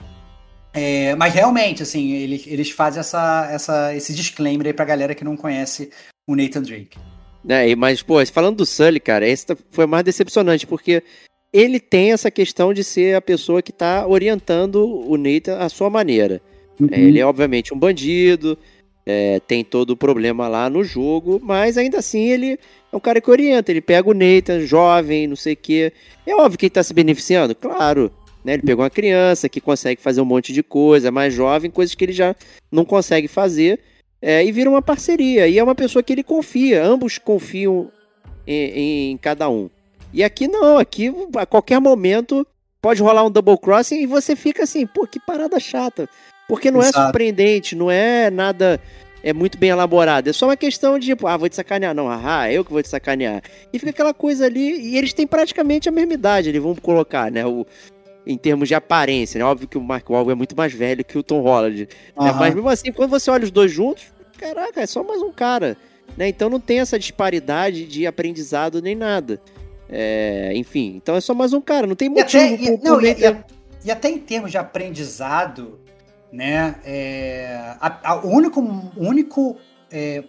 É, 0.75 1.15
mas 1.15 1.31
realmente, 1.33 1.83
assim, 1.83 2.13
eles, 2.13 2.47
eles 2.47 2.71
fazem 2.71 2.99
essa, 2.99 3.47
essa, 3.51 3.95
esse 3.95 4.11
disclaimer 4.13 4.65
aí 4.65 4.73
pra 4.73 4.83
galera 4.83 5.13
que 5.13 5.23
não 5.23 5.37
conhece 5.37 5.91
o 6.27 6.35
Nathan 6.35 6.63
Drake. 6.63 6.97
É, 7.47 7.75
mas, 7.75 8.01
pô, 8.01 8.25
falando 8.25 8.57
do 8.57 8.65
Sully, 8.65 8.99
cara, 8.99 9.27
esse 9.27 9.45
tá, 9.45 9.57
foi 9.69 9.85
mais 9.85 10.03
decepcionante, 10.03 10.65
porque 10.65 11.03
ele 11.53 11.79
tem 11.79 12.11
essa 12.11 12.31
questão 12.31 12.73
de 12.73 12.83
ser 12.83 13.15
a 13.15 13.21
pessoa 13.21 13.61
que 13.61 13.69
está 13.69 14.07
orientando 14.07 14.83
o 15.07 15.15
Nathan 15.15 15.57
à 15.57 15.69
sua 15.69 15.89
maneira. 15.89 16.41
Uhum. 16.79 16.89
É, 16.91 16.99
ele 16.99 17.19
é 17.19 17.25
obviamente 17.25 17.73
um 17.73 17.77
bandido, 17.77 18.57
é, 19.05 19.39
tem 19.41 19.63
todo 19.63 19.91
o 19.91 19.97
problema 19.97 20.47
lá 20.47 20.67
no 20.69 20.83
jogo, 20.83 21.39
mas 21.43 21.77
ainda 21.77 21.99
assim 21.99 22.23
ele 22.23 22.57
é 22.91 22.95
um 22.95 22.99
cara 22.99 23.21
que 23.21 23.29
orienta, 23.29 23.71
ele 23.71 23.81
pega 23.81 24.09
o 24.09 24.13
Nathan, 24.13 24.61
jovem, 24.61 25.27
não 25.27 25.35
sei 25.35 25.53
o 25.53 25.57
quê. 25.57 25.93
É 26.25 26.35
óbvio 26.35 26.57
que 26.57 26.65
ele 26.65 26.69
está 26.69 26.81
se 26.81 26.93
beneficiando, 26.93 27.53
claro. 27.53 28.11
Né? 28.43 28.53
Ele 28.53 28.63
pegou 28.63 28.83
uma 28.83 28.89
criança 28.89 29.47
que 29.47 29.61
consegue 29.61 30.01
fazer 30.01 30.21
um 30.21 30.25
monte 30.25 30.51
de 30.51 30.63
coisa, 30.63 31.11
mais 31.11 31.33
jovem, 31.33 31.69
coisas 31.69 31.95
que 31.95 32.03
ele 32.03 32.13
já 32.13 32.35
não 32.71 32.83
consegue 32.83 33.27
fazer, 33.27 33.79
é, 34.21 34.43
e 34.43 34.51
vira 34.51 34.69
uma 34.69 34.81
parceria. 34.81 35.47
E 35.47 35.59
é 35.59 35.63
uma 35.63 35.75
pessoa 35.75 36.01
que 36.01 36.11
ele 36.11 36.23
confia, 36.23 36.83
ambos 36.83 37.17
confiam 37.17 37.91
em, 38.47 39.11
em 39.11 39.17
cada 39.17 39.49
um. 39.49 39.69
E 40.13 40.23
aqui 40.23 40.47
não, 40.47 40.77
aqui 40.77 41.11
a 41.37 41.45
qualquer 41.45 41.79
momento 41.79 42.45
pode 42.81 43.01
rolar 43.01 43.23
um 43.23 43.31
double 43.31 43.57
crossing 43.57 44.01
e 44.01 44.05
você 44.05 44.35
fica 44.35 44.63
assim, 44.63 44.85
pô, 44.85 45.07
que 45.07 45.19
parada 45.19 45.59
chata. 45.59 46.07
Porque 46.47 46.69
não 46.69 46.81
é 46.81 46.83
Exato. 46.83 46.99
é 46.99 47.03
surpreendente, 47.03 47.75
não 47.75 47.89
é 47.89 48.29
nada 48.29 48.79
é 49.23 49.31
muito 49.31 49.57
bem 49.57 49.69
elaborado. 49.69 50.29
É 50.29 50.33
só 50.33 50.47
uma 50.47 50.57
questão 50.57 50.99
de, 50.99 51.07
tipo, 51.07 51.25
ah, 51.25 51.37
vou 51.37 51.47
te 51.47 51.55
sacanear. 51.55 51.95
Não, 51.95 52.09
ah, 52.09 52.51
eu 52.51 52.65
que 52.65 52.71
vou 52.71 52.83
te 52.83 52.89
sacanear. 52.89 53.41
E 53.71 53.79
fica 53.79 53.91
aquela 53.91 54.13
coisa 54.13 54.45
ali, 54.45 54.81
e 54.81 54.97
eles 54.97 55.13
têm 55.13 55.25
praticamente 55.25 55.87
a 55.87 55.91
mesma 55.91 56.13
idade, 56.13 56.49
eles 56.49 56.61
vão 56.61 56.75
colocar, 56.75 57.31
né? 57.31 57.45
O, 57.45 57.65
em 58.27 58.37
termos 58.37 58.67
de 58.67 58.75
aparência, 58.75 59.39
né? 59.39 59.45
Óbvio 59.45 59.67
que 59.67 59.77
o 59.77 59.81
Mark 59.81 60.09
Wahlberg 60.09 60.33
é 60.33 60.35
muito 60.35 60.55
mais 60.55 60.73
velho 60.73 61.05
que 61.05 61.17
o 61.17 61.23
Tom 61.23 61.41
Holland. 61.41 61.87
Uhum. 62.17 62.25
Né? 62.25 62.33
Mas 62.33 62.53
mesmo 62.53 62.69
assim, 62.69 62.91
quando 62.91 63.09
você 63.09 63.31
olha 63.31 63.45
os 63.45 63.51
dois 63.51 63.71
juntos, 63.71 64.03
caraca, 64.37 64.81
é 64.81 64.85
só 64.85 65.03
mais 65.03 65.21
um 65.21 65.31
cara. 65.31 65.77
Né? 66.17 66.27
Então 66.27 66.49
não 66.49 66.59
tem 66.59 66.79
essa 66.79 66.99
disparidade 66.99 67.85
de 67.85 68.05
aprendizado 68.05 68.81
nem 68.81 68.95
nada. 68.95 69.41
É, 69.95 70.51
enfim, 70.55 70.95
então 70.95 71.15
é 71.15 71.21
só 71.21 71.35
mais 71.35 71.53
um 71.53 71.61
cara, 71.61 71.85
não 71.85 71.95
tem 71.95 72.09
motivo. 72.09 72.43
E 72.43 72.55
até, 72.55 72.63
e, 72.63 72.77
não, 72.81 72.99
e, 72.99 73.11
e, 73.11 73.37
e, 73.85 73.91
até 73.91 74.09
em 74.09 74.17
termos 74.17 74.49
de 74.49 74.57
aprendizado, 74.57 75.79
né? 76.31 76.75
É, 76.83 77.75
a, 77.79 78.11
a, 78.11 78.15
o 78.25 78.29
único, 78.29 78.59
único 78.97 79.55
é, 79.91 80.23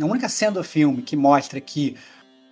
a 0.00 0.06
única 0.06 0.28
cena 0.28 0.52
do 0.52 0.64
filme 0.64 1.02
que 1.02 1.16
mostra 1.16 1.60
que 1.60 1.96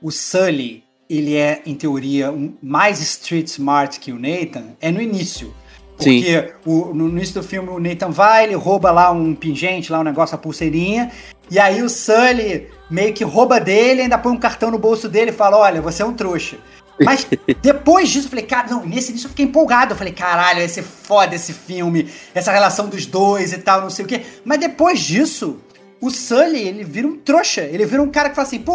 o 0.02 0.10
Sully 0.10 0.84
ele 1.08 1.36
é, 1.36 1.62
em 1.64 1.74
teoria, 1.74 2.30
um, 2.30 2.54
mais 2.60 3.00
street 3.00 3.46
smart 3.46 3.98
que 3.98 4.12
o 4.12 4.18
Nathan 4.18 4.76
é 4.80 4.90
no 4.90 5.00
início. 5.00 5.54
Porque 5.98 6.52
o, 6.64 6.94
no 6.94 7.08
início 7.08 7.34
do 7.34 7.42
filme 7.42 7.68
o 7.68 7.80
Nathan 7.80 8.10
vai, 8.10 8.44
ele 8.44 8.54
rouba 8.54 8.90
lá 8.90 9.10
um 9.10 9.34
pingente, 9.34 9.90
lá 9.90 10.00
um 10.00 10.04
negócio, 10.04 10.34
a 10.34 10.38
pulseirinha, 10.38 11.10
e 11.50 11.58
aí 11.58 11.82
o 11.82 11.88
Sully 11.88 12.68
meio 12.88 13.12
que 13.12 13.24
rouba 13.24 13.58
dele, 13.58 14.02
ainda 14.02 14.16
põe 14.16 14.32
um 14.32 14.38
cartão 14.38 14.70
no 14.70 14.78
bolso 14.78 15.08
dele 15.08 15.30
e 15.30 15.34
fala: 15.34 15.56
Olha, 15.58 15.82
você 15.82 16.02
é 16.02 16.06
um 16.06 16.14
trouxa. 16.14 16.56
Mas 17.00 17.26
depois 17.62 18.08
disso, 18.08 18.26
eu 18.26 18.30
falei, 18.30 18.44
cara, 18.44 18.68
não, 18.68 18.84
nesse 18.84 19.10
início 19.10 19.26
eu 19.26 19.30
fiquei 19.30 19.44
empolgado. 19.44 19.92
Eu 19.92 19.96
falei, 19.96 20.12
caralho, 20.12 20.58
vai 20.58 20.68
ser 20.68 20.82
foda 20.82 21.34
esse 21.34 21.52
filme, 21.52 22.10
essa 22.34 22.52
relação 22.52 22.88
dos 22.88 23.06
dois 23.06 23.52
e 23.52 23.58
tal, 23.58 23.80
não 23.80 23.90
sei 23.90 24.04
o 24.04 24.08
quê. 24.08 24.22
Mas 24.44 24.58
depois 24.58 25.00
disso, 25.00 25.58
o 26.00 26.10
Sully, 26.10 26.60
ele 26.60 26.84
vira 26.84 27.06
um 27.06 27.16
trouxa. 27.16 27.62
Ele 27.62 27.86
vira 27.86 28.02
um 28.02 28.10
cara 28.10 28.28
que 28.30 28.36
fala 28.36 28.46
assim, 28.46 28.60
pô, 28.60 28.74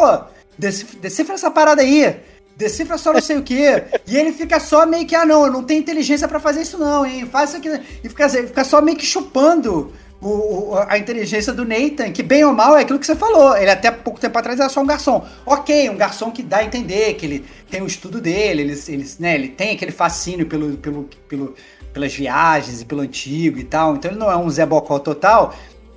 decifra 0.57 1.36
essa 1.36 1.51
parada 1.51 1.81
aí. 1.81 2.15
Decifra 2.55 2.97
só 2.97 3.11
não 3.13 3.21
sei 3.21 3.37
o 3.37 3.43
quê. 3.43 3.83
E 4.07 4.15
ele 4.17 4.31
fica 4.31 4.59
só 4.59 4.85
meio 4.85 5.05
que, 5.05 5.15
ah, 5.15 5.25
não, 5.25 5.45
eu 5.45 5.51
não 5.51 5.63
tenho 5.63 5.79
inteligência 5.79 6.27
pra 6.27 6.39
fazer 6.39 6.61
isso 6.61 6.77
não, 6.77 7.05
hein? 7.05 7.25
Faz 7.31 7.49
isso 7.49 7.57
aqui. 7.57 7.69
E 8.03 8.09
fica, 8.09 8.29
fica 8.29 8.63
só 8.63 8.81
meio 8.81 8.97
que 8.97 9.05
chupando 9.05 9.91
o, 10.21 10.27
o- 10.73 10.77
a 10.87 10.97
inteligência 10.97 11.51
do 11.51 11.65
Nathan, 11.65 12.11
que 12.11 12.23
bem 12.23 12.45
ou 12.45 12.53
mal 12.53 12.77
é 12.77 12.81
aquilo 12.81 12.97
que 12.99 13.05
você 13.05 13.15
falou. 13.15 13.57
Ele 13.57 13.69
até 13.69 13.91
pouco 13.91 14.19
tempo 14.19 14.37
atrás 14.37 14.59
era 14.59 14.69
só 14.69 14.81
um 14.81 14.85
garçom. 14.85 15.25
Ok, 15.45 15.89
um 15.89 15.97
garçom 15.97 16.31
que 16.31 16.41
dá 16.43 16.57
a 16.57 16.63
entender 16.63 17.13
que 17.15 17.25
ele 17.25 17.45
tem 17.69 17.81
o 17.81 17.87
estudo 17.87 18.21
dele, 18.21 18.61
ele, 18.61 18.81
ele, 18.87 19.11
né, 19.19 19.35
ele 19.35 19.49
tem 19.49 19.71
aquele 19.75 19.91
fascínio 19.91 20.45
pelo, 20.45 20.77
pelo, 20.77 21.09
pelo, 21.27 21.55
pelas 21.91 22.13
viagens 22.13 22.81
e 22.81 22.85
pelo 22.85 23.01
antigo 23.01 23.59
e 23.59 23.63
tal. 23.63 23.95
Então 23.95 24.11
ele 24.11 24.19
não 24.19 24.31
é 24.31 24.37
um 24.37 24.49
Zé 24.49 24.65
Bocó 24.65 24.97
total. 24.99 25.53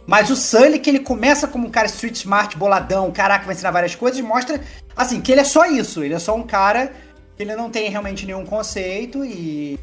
Mas 0.07 0.31
o 0.31 0.37
Sully, 0.37 0.79
que 0.79 0.89
ele 0.89 1.01
começa 1.01 1.49
como 1.49 1.67
um 1.67 1.71
cara 1.71 1.87
street 1.87 2.17
smart, 2.17 2.57
boladão, 2.57 3.11
caraca, 3.11 3.45
vai 3.45 3.55
ensinar 3.55 3.73
várias 3.73 3.95
coisas, 3.95 4.21
mostra, 4.21 4.61
assim, 4.97 5.21
que 5.21 5.33
ele 5.33 5.41
é 5.41 5.45
só 5.45 5.67
isso. 5.67 6.03
Ele 6.05 6.15
é 6.15 6.19
só 6.19 6.37
um 6.37 6.45
cara 6.45 6.93
que 7.37 7.43
ele 7.43 7.57
não 7.57 7.69
tem 7.69 7.91
realmente 7.91 8.25
nenhum 8.25 8.47
conceito 8.47 9.25
e, 9.25 9.79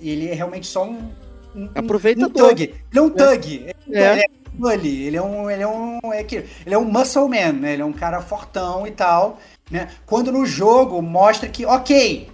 e 0.00 0.10
ele 0.10 0.28
é 0.28 0.34
realmente 0.34 0.66
só 0.66 0.84
um. 0.84 1.10
um 1.54 1.70
Aproveitador. 1.74 2.30
Um 2.30 2.48
thug. 2.48 2.62
Ele 2.62 2.98
é 2.98 3.00
um 3.00 3.10
thug. 3.10 3.66
É. 3.90 4.12
Ele 4.12 4.20
é 4.20 4.26
um 4.26 4.66
Sully. 4.66 5.02
Ele 5.02 5.16
é 5.16 5.22
um. 5.22 5.50
Ele 5.50 5.62
é 5.62 5.68
um. 5.68 5.98
É 6.12 6.20
ele 6.20 6.74
é 6.74 6.78
um 6.78 6.84
muscle 6.84 7.28
man, 7.28 7.52
né? 7.52 7.72
Ele 7.74 7.82
é 7.82 7.84
um 7.84 7.92
cara 7.92 8.20
fortão 8.20 8.86
e 8.86 8.90
tal. 8.90 9.38
Né? 9.70 9.88
Quando 10.04 10.32
no 10.32 10.44
jogo 10.44 11.00
mostra 11.00 11.48
que, 11.48 11.64
ok, 11.64 12.28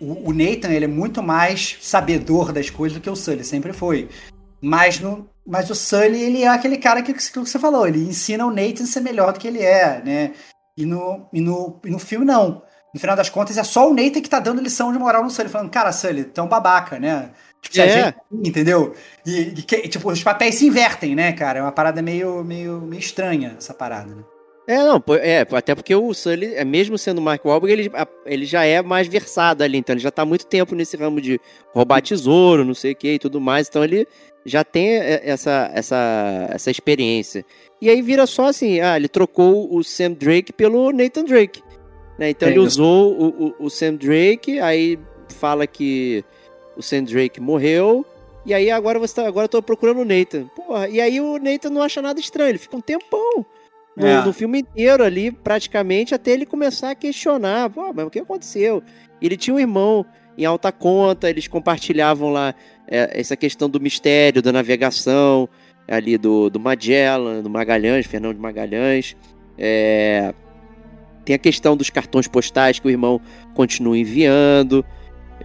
o, 0.00 0.30
o 0.30 0.32
Nathan 0.32 0.70
ele 0.70 0.84
é 0.84 0.88
muito 0.88 1.22
mais 1.22 1.78
sabedor 1.80 2.52
das 2.52 2.70
coisas 2.70 2.98
do 2.98 3.00
que 3.00 3.08
o 3.08 3.16
Sully, 3.16 3.44
sempre 3.44 3.72
foi. 3.72 4.08
Mas, 4.60 4.98
no, 5.00 5.28
mas 5.46 5.70
o 5.70 5.74
Sully, 5.74 6.20
ele 6.20 6.42
é 6.42 6.48
aquele 6.48 6.76
cara 6.76 7.02
que, 7.02 7.12
que 7.14 7.38
você 7.38 7.58
falou, 7.58 7.86
ele 7.86 8.00
ensina 8.00 8.44
o 8.46 8.50
Nathan 8.50 8.84
a 8.84 8.86
ser 8.86 9.00
melhor 9.00 9.32
do 9.32 9.38
que 9.38 9.46
ele 9.48 9.62
é, 9.62 10.02
né? 10.04 10.32
E 10.76 10.84
no, 10.84 11.28
e 11.32 11.40
no, 11.40 11.80
e 11.84 11.90
no 11.90 11.98
filme, 11.98 12.24
não. 12.26 12.62
No 12.92 13.00
final 13.00 13.14
das 13.16 13.28
contas, 13.28 13.58
é 13.58 13.62
só 13.64 13.90
o 13.90 13.94
Nathan 13.94 14.20
que 14.22 14.28
tá 14.28 14.40
dando 14.40 14.62
lição 14.62 14.92
de 14.92 14.98
moral 14.98 15.22
no 15.22 15.30
Sully, 15.30 15.48
falando, 15.48 15.70
cara, 15.70 15.92
Sully, 15.92 16.30
é 16.34 16.42
um 16.42 16.48
babaca, 16.48 16.98
né? 16.98 17.30
Tipo, 17.62 17.74
se 17.74 17.80
É. 17.80 17.84
ajeita, 17.84 18.20
entendeu? 18.32 18.94
E, 19.24 19.40
e 19.40 19.62
que- 19.62 19.88
tipo, 19.88 20.10
os 20.10 20.22
papéis 20.22 20.54
se 20.56 20.66
invertem, 20.66 21.14
né, 21.14 21.32
cara? 21.32 21.58
É 21.58 21.62
uma 21.62 21.72
parada 21.72 22.00
meio, 22.02 22.42
meio, 22.44 22.80
meio 22.80 23.00
estranha, 23.00 23.54
essa 23.58 23.74
parada, 23.74 24.14
né? 24.14 24.22
É, 24.68 24.78
não, 24.78 25.00
é, 25.20 25.46
até 25.52 25.74
porque 25.76 25.94
o 25.94 26.12
Sully, 26.12 26.54
é, 26.54 26.64
mesmo 26.64 26.98
sendo 26.98 27.18
o 27.18 27.22
Mark 27.22 27.44
Wahlberg, 27.44 27.72
ele, 27.72 27.92
ele 28.24 28.44
já 28.44 28.64
é 28.64 28.82
mais 28.82 29.06
versado 29.06 29.62
ali, 29.62 29.78
então 29.78 29.94
ele 29.94 30.02
já 30.02 30.10
tá 30.10 30.22
há 30.22 30.26
muito 30.26 30.44
tempo 30.46 30.74
nesse 30.74 30.96
ramo 30.96 31.20
de 31.20 31.40
roubar 31.72 32.02
tesouro, 32.02 32.64
não 32.64 32.74
sei 32.74 32.92
o 32.92 32.96
que 32.96 33.12
e 33.14 33.18
tudo 33.18 33.40
mais, 33.40 33.68
então 33.68 33.84
ele 33.84 34.08
já 34.46 34.62
tem 34.64 34.94
é, 34.94 35.22
essa, 35.28 35.70
essa, 35.74 36.48
essa 36.50 36.70
experiência. 36.70 37.44
E 37.80 37.90
aí 37.90 38.00
vira 38.00 38.26
só 38.26 38.46
assim, 38.46 38.80
ah, 38.80 38.96
ele 38.96 39.08
trocou 39.08 39.74
o 39.74 39.82
Sam 39.82 40.12
Drake 40.12 40.52
pelo 40.52 40.92
Nathan 40.92 41.24
Drake, 41.24 41.62
né, 42.18 42.30
então 42.30 42.48
É 42.48 42.52
ele 42.52 42.60
usou 42.60 43.12
o, 43.12 43.46
o, 43.48 43.66
o 43.66 43.70
Sam 43.70 43.96
Drake, 43.96 44.58
aí 44.60 44.98
fala 45.34 45.66
que 45.66 46.24
o 46.76 46.82
Sam 46.82 47.04
Drake 47.04 47.40
morreu, 47.40 48.06
e 48.46 48.54
aí 48.54 48.70
agora 48.70 48.98
você 48.98 49.16
tá, 49.16 49.26
agora 49.26 49.44
eu 49.44 49.48
tô 49.48 49.60
procurando 49.60 50.00
o 50.00 50.04
Nathan. 50.04 50.46
Porra, 50.54 50.88
e 50.88 51.00
aí 51.00 51.20
o 51.20 51.36
Nathan 51.38 51.70
não 51.70 51.82
acha 51.82 52.00
nada 52.00 52.20
estranho, 52.20 52.50
ele 52.50 52.58
fica 52.58 52.76
um 52.76 52.80
tempão 52.80 53.44
no, 53.96 54.06
É. 54.06 54.24
no 54.24 54.32
filme 54.32 54.60
inteiro 54.60 55.02
ali, 55.02 55.32
praticamente, 55.32 56.14
até 56.14 56.30
ele 56.30 56.46
começar 56.46 56.90
a 56.90 56.94
questionar, 56.94 57.68
pô, 57.70 57.92
mas 57.92 58.06
o 58.06 58.10
que 58.10 58.20
aconteceu? 58.20 58.82
Ele 59.20 59.36
tinha 59.36 59.54
um 59.54 59.58
irmão 59.60 60.06
em 60.36 60.44
alta 60.44 60.70
conta, 60.70 61.30
eles 61.30 61.48
compartilhavam 61.48 62.30
lá 62.30 62.54
é, 62.86 63.18
essa 63.18 63.36
questão 63.36 63.68
do 63.68 63.80
mistério, 63.80 64.42
da 64.42 64.52
navegação, 64.52 65.48
ali 65.88 66.18
do, 66.18 66.50
do 66.50 66.60
Magellan, 66.60 67.42
do 67.42 67.50
Magalhães, 67.50 68.06
Fernão 68.06 68.32
de 68.32 68.40
Magalhães. 68.40 69.16
É, 69.58 70.34
tem 71.24 71.34
a 71.34 71.38
questão 71.38 71.76
dos 71.76 71.90
cartões 71.90 72.28
postais 72.28 72.78
que 72.78 72.86
o 72.86 72.90
irmão 72.90 73.20
continua 73.54 73.98
enviando 73.98 74.84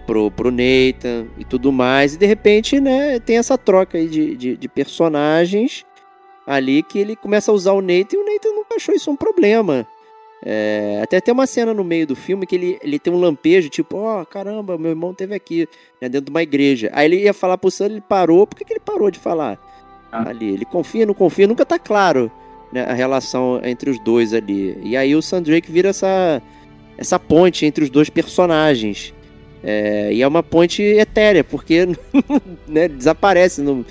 pro, 0.05 0.29
pro 0.29 0.51
Nathan 0.51 1.27
e 1.37 1.45
tudo 1.45 1.71
mais. 1.71 2.15
E 2.15 2.17
de 2.17 2.25
repente, 2.25 2.79
né, 2.79 3.19
tem 3.19 3.37
essa 3.37 3.57
troca 3.57 3.97
aí 3.97 4.07
de, 4.07 4.35
de, 4.35 4.57
de 4.57 4.67
personagens 4.67 5.85
ali 6.45 6.83
que 6.83 6.99
ele 6.99 7.15
começa 7.15 7.51
a 7.51 7.53
usar 7.53 7.73
o 7.73 7.81
Nathan 7.81 8.15
e 8.15 8.17
o 8.17 8.25
Nathan 8.25 8.49
nunca 8.49 8.75
achou 8.75 8.93
isso 8.93 9.09
um 9.09 9.15
problema. 9.15 9.87
É, 10.43 10.99
até 11.03 11.21
tem 11.21 11.31
uma 11.31 11.45
cena 11.45 11.73
no 11.73 11.83
meio 11.83 12.07
do 12.07 12.15
filme 12.15 12.47
que 12.47 12.55
ele, 12.55 12.79
ele 12.81 12.97
tem 12.97 13.13
um 13.13 13.19
lampejo, 13.19 13.69
tipo, 13.69 13.97
ó, 13.97 14.25
caramba, 14.25 14.77
meu 14.77 14.89
irmão 14.89 15.13
teve 15.13 15.35
aqui, 15.35 15.67
né, 16.01 16.09
dentro 16.09 16.25
de 16.25 16.31
uma 16.31 16.41
igreja. 16.41 16.89
Aí 16.93 17.05
ele 17.05 17.17
ia 17.23 17.33
falar 17.33 17.57
pro 17.57 17.69
Sam, 17.69 17.85
ele 17.85 18.01
parou. 18.01 18.47
Por 18.47 18.57
que, 18.57 18.65
que 18.65 18.73
ele 18.73 18.79
parou 18.79 19.11
de 19.11 19.19
falar 19.19 19.59
Ah. 20.11 20.29
ali? 20.29 20.49
Ele 20.49 20.65
confia, 20.65 21.05
não 21.05 21.13
confia, 21.13 21.45
nunca 21.47 21.65
tá 21.65 21.77
claro 21.77 22.31
né, 22.73 22.83
a 22.83 22.93
relação 22.93 23.61
entre 23.63 23.89
os 23.91 23.99
dois 23.99 24.33
ali. 24.33 24.77
E 24.81 24.97
aí 24.97 25.15
o 25.15 25.21
Sam 25.21 25.43
Drake 25.43 25.71
vira 25.71 25.89
essa, 25.89 26.41
essa 26.97 27.19
ponte 27.19 27.65
entre 27.65 27.83
os 27.83 27.89
dois 27.89 28.09
personagens. 28.09 29.13
É, 29.63 30.11
e 30.11 30.23
é 30.23 30.27
uma 30.27 30.41
ponte 30.41 30.81
etérea, 30.81 31.43
porque 31.43 31.87
né, 32.67 32.87
desaparece 32.87 33.61
no, 33.61 33.85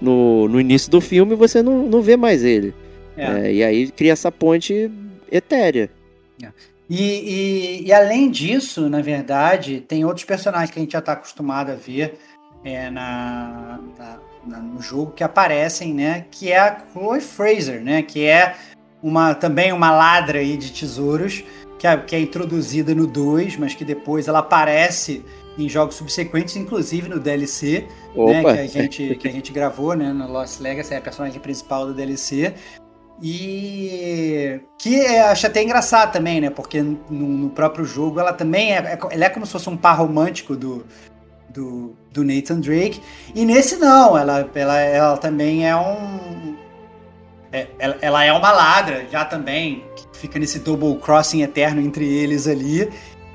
no, 0.00 0.48
no 0.48 0.60
início 0.60 0.90
do 0.90 1.00
filme 1.00 1.34
e 1.34 1.36
você 1.36 1.62
não, 1.62 1.84
não 1.86 2.02
vê 2.02 2.16
mais 2.16 2.42
ele. 2.42 2.74
É. 3.16 3.24
É, 3.24 3.52
e 3.52 3.62
aí 3.62 3.88
cria 3.92 4.12
essa 4.12 4.32
ponte 4.32 4.90
etérea. 5.36 5.90
E, 6.90 7.00
e- 7.00 7.86
e 7.86 7.92
além 7.92 8.30
disso, 8.30 8.88
na 8.90 9.00
verdade, 9.00 9.80
tem 9.80 10.04
outros 10.04 10.24
personagens 10.24 10.70
que 10.70 10.78
a 10.78 10.82
gente 10.82 10.92
já 10.92 10.98
está 10.98 11.12
acostumado 11.12 11.70
a 11.72 11.74
ver 11.74 12.18
é, 12.64 12.90
na, 12.90 13.80
na- 13.98 14.18
na- 14.46 14.58
no 14.60 14.80
jogo 14.82 15.12
que 15.12 15.24
aparecem, 15.24 15.94
né? 15.94 16.26
Que 16.30 16.52
é 16.52 16.58
a 16.58 16.80
Chloe 16.92 17.20
Fraser, 17.20 17.80
né? 17.82 18.02
Que 18.02 18.26
é 18.26 18.54
uma 19.02 19.34
também 19.34 19.72
uma 19.72 19.90
ladra 19.90 20.38
aí 20.40 20.56
de 20.56 20.70
tesouros 20.72 21.42
que 21.78 21.86
é, 21.86 21.96
que 21.96 22.14
é 22.14 22.20
introduzida 22.20 22.94
no 22.94 23.06
2, 23.06 23.56
mas 23.56 23.74
que 23.74 23.84
depois 23.84 24.28
ela 24.28 24.38
aparece 24.40 25.24
em 25.58 25.68
jogos 25.68 25.96
subsequentes, 25.96 26.56
inclusive 26.56 27.08
no 27.08 27.18
DLC 27.18 27.86
né, 28.28 28.42
que 28.54 28.60
a 28.60 28.66
gente 28.66 29.16
que 29.16 29.28
a 29.28 29.32
gente 29.32 29.52
gravou, 29.52 29.94
né, 29.94 30.12
no 30.12 30.30
Lost 30.30 30.60
Legacy, 30.60 30.94
é 30.94 30.98
a 30.98 31.00
personagem 31.00 31.40
principal 31.40 31.86
do 31.86 31.92
DLC. 31.94 32.54
E 33.22 34.60
que 34.76 34.96
eu 34.96 35.26
acho 35.26 35.46
até 35.46 35.62
engraçado 35.62 36.12
também, 36.12 36.40
né? 36.40 36.50
Porque 36.50 36.82
no, 36.82 36.98
no 37.08 37.50
próprio 37.50 37.84
jogo 37.84 38.18
ela 38.18 38.32
também 38.32 38.72
é, 38.72 38.78
é, 38.78 38.98
ela 39.10 39.24
é 39.24 39.28
como 39.28 39.46
se 39.46 39.52
fosse 39.52 39.68
um 39.70 39.76
par 39.76 39.96
romântico 39.96 40.56
do, 40.56 40.84
do, 41.48 41.94
do 42.10 42.24
Nathan 42.24 42.58
Drake. 42.58 43.00
E 43.32 43.44
nesse 43.44 43.76
não, 43.76 44.18
ela, 44.18 44.50
ela, 44.52 44.80
ela 44.80 45.16
também 45.18 45.68
é 45.68 45.76
um. 45.76 46.56
é- 47.52 47.68
ela, 47.78 47.96
ela 48.00 48.24
é 48.24 48.32
uma 48.32 48.50
ladra 48.50 49.06
já 49.08 49.24
também, 49.24 49.84
que 49.94 50.18
fica 50.18 50.38
nesse 50.40 50.58
double 50.58 50.96
crossing 50.96 51.42
eterno 51.42 51.80
entre 51.80 52.04
eles 52.04 52.48
ali. 52.48 52.90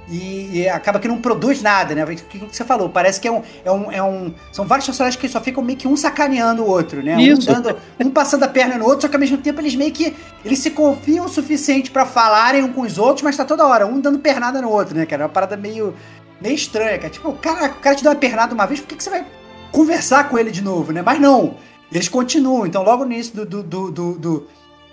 E, 0.10 0.62
e 0.62 0.70
acaba 0.70 1.00
que 1.00 1.08
não 1.08 1.20
produz 1.20 1.62
nada, 1.62 1.94
né? 1.94 2.04
O 2.04 2.08
que 2.08 2.40
você 2.40 2.64
falou, 2.64 2.88
parece 2.88 3.20
que 3.20 3.28
é 3.28 3.32
um, 3.32 3.42
é 3.66 3.72
um, 3.72 3.92
é 3.92 4.02
um. 4.02 4.34
São 4.54 4.66
vários 4.66 4.86
personagens 4.86 5.20
que 5.20 5.28
só 5.28 5.42
ficam 5.42 5.62
meio 5.62 5.78
que 5.78 5.88
um 5.88 5.98
sacaneando 5.98 6.64
o 6.64 6.68
outro, 6.68 7.04
né? 7.04 7.22
Isso. 7.22 7.50
Um, 7.52 7.54
dando, 7.54 7.78
um 8.00 8.10
passando 8.10 8.44
a 8.44 8.48
perna 8.48 8.78
no 8.78 8.86
outro, 8.86 9.02
só 9.02 9.10
que 9.10 9.16
ao 9.16 9.20
mesmo 9.20 9.38
tempo 9.38 9.60
eles 9.60 9.76
meio 9.76 9.92
que. 9.92 10.16
Eles 10.46 10.60
se 10.60 10.72
confiam 10.72 11.26
o 11.26 11.30
suficiente 11.30 11.92
pra 11.92 12.06
falarem 12.06 12.64
um 12.64 12.72
com 12.72 12.82
os 12.82 12.98
outros, 12.98 13.22
mas 13.22 13.36
tá 13.36 13.44
toda 13.44 13.68
hora, 13.68 13.86
um 13.86 14.00
dando 14.00 14.20
pernada 14.20 14.62
no 14.62 14.70
outro, 14.70 14.96
né, 14.96 15.06
cara? 15.06 15.24
É 15.24 15.26
uma 15.26 15.32
parada 15.32 15.58
meio. 15.58 15.94
meio 16.40 16.56
estranha, 16.56 16.98
cara. 16.98 17.10
Tipo, 17.10 17.34
cara, 17.34 17.68
o 17.68 17.76
cara 17.76 17.96
te 17.96 18.02
deu 18.02 18.12
uma 18.12 18.18
pernada 18.18 18.54
uma 18.54 18.66
vez, 18.66 18.80
por 18.80 18.88
que, 18.88 18.96
que 18.96 19.04
você 19.04 19.10
vai 19.10 19.26
conversar 19.74 20.30
com 20.30 20.38
ele 20.38 20.52
de 20.52 20.62
novo, 20.62 20.94
né? 20.94 21.02
Mas 21.02 21.20
não. 21.20 21.56
Eles 21.92 22.08
continuam. 22.08 22.66
Então, 22.66 22.82
logo 22.84 23.04
no 23.04 23.12
início 23.12 23.46
do, 23.46 23.62
do, 23.62 23.92
do, 23.92 24.18
do, 24.18 24.48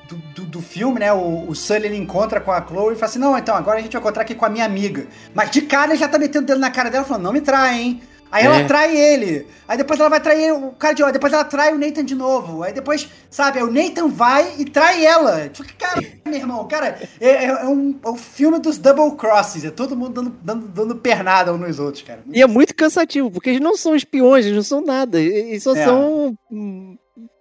do, 0.09 0.17
do, 0.35 0.45
do- 0.45 0.63
filme, 0.63 1.01
né? 1.01 1.13
O, 1.13 1.49
o 1.49 1.55
Sully 1.55 1.87
ele 1.87 1.97
encontra 1.97 2.41
com 2.41 2.51
a 2.53 2.65
Chloe 2.67 2.93
e 2.95 2.97
fala 2.97 3.11
assim: 3.11 3.19
Não, 3.19 3.37
então 3.39 3.55
agora 3.55 3.79
a 3.79 3.83
gente 3.83 3.93
vai 3.93 4.01
encontrar 4.01 4.23
aqui 4.23 4.35
com 4.35 4.45
a 4.45 4.49
minha 4.51 4.65
amiga. 4.65 5.07
Mas 5.35 5.51
de 5.51 5.63
cara 5.63 5.93
ele 5.93 5.99
já 5.99 6.09
tá 6.09 6.19
metendo 6.19 6.45
o 6.45 6.47
dedo 6.47 6.61
na 6.61 6.71
cara 6.71 6.91
dela 6.91 7.05
falando: 7.05 7.25
Não 7.25 7.33
me 7.33 7.41
trai, 7.41 7.81
hein? 7.81 8.03
Aí 8.33 8.47
ela 8.47 8.57
É. 8.59 8.65
trai 8.65 8.97
ele. 8.97 9.47
Aí 9.69 9.79
depois 9.79 10.01
ela 10.01 10.09
vai 10.09 10.19
trair 10.21 10.51
o 10.53 10.73
cara 10.73 10.93
de 10.93 11.05
Depois 11.13 11.33
ela 11.33 11.45
trai 11.45 11.73
o 11.73 11.79
Nathan 11.79 12.05
de 12.05 12.17
novo. 12.17 12.65
Aí 12.65 12.73
depois, 12.73 13.09
sabe, 13.31 13.59
aí 13.59 13.65
o 13.65 13.71
Nathan 13.71 14.09
vai 14.09 14.55
e 14.59 14.65
trai 14.65 15.07
ela. 15.07 15.49
Tipo, 15.49 15.73
cara, 15.79 16.03
meu 16.27 16.35
irmão, 16.35 16.67
cara, 16.67 16.99
é, 17.21 17.29
é- 17.29 17.45
é 17.45 17.65
um, 17.67 17.97
é 18.05 18.09
um 18.09 18.17
filme 18.17 18.59
dos 18.59 18.77
double 18.77 19.17
crosses. 19.17 19.65
É 19.65 19.71
todo 19.71 19.95
mundo 19.97 20.15
dando, 20.23 20.37
dando, 20.43 20.67
dando 20.67 20.97
pernada 20.97 21.53
uns 21.55 21.61
nos 21.61 21.79
outros, 21.79 22.03
cara. 22.03 22.25
E 22.33 22.43
é 22.43 22.47
muito 22.47 22.75
cansativo, 22.75 23.31
porque 23.31 23.51
eles 23.51 23.61
não 23.61 23.77
são 23.77 23.95
espiões, 23.95 24.45
eles 24.45 24.57
não 24.57 24.65
são 24.65 24.81
nada. 24.81 25.21
Eles 25.21 25.63
só 25.63 25.77
É. 25.77 25.85
são 25.85 26.37
hum, 26.51 26.97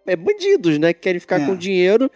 é, 0.05 0.15
bandidos, 0.15 0.77
né? 0.77 0.93
Que 0.93 0.99
querem 0.99 1.19
ficar 1.19 1.41
É. 1.41 1.45
com 1.47 1.55
dinheiro 1.55 2.11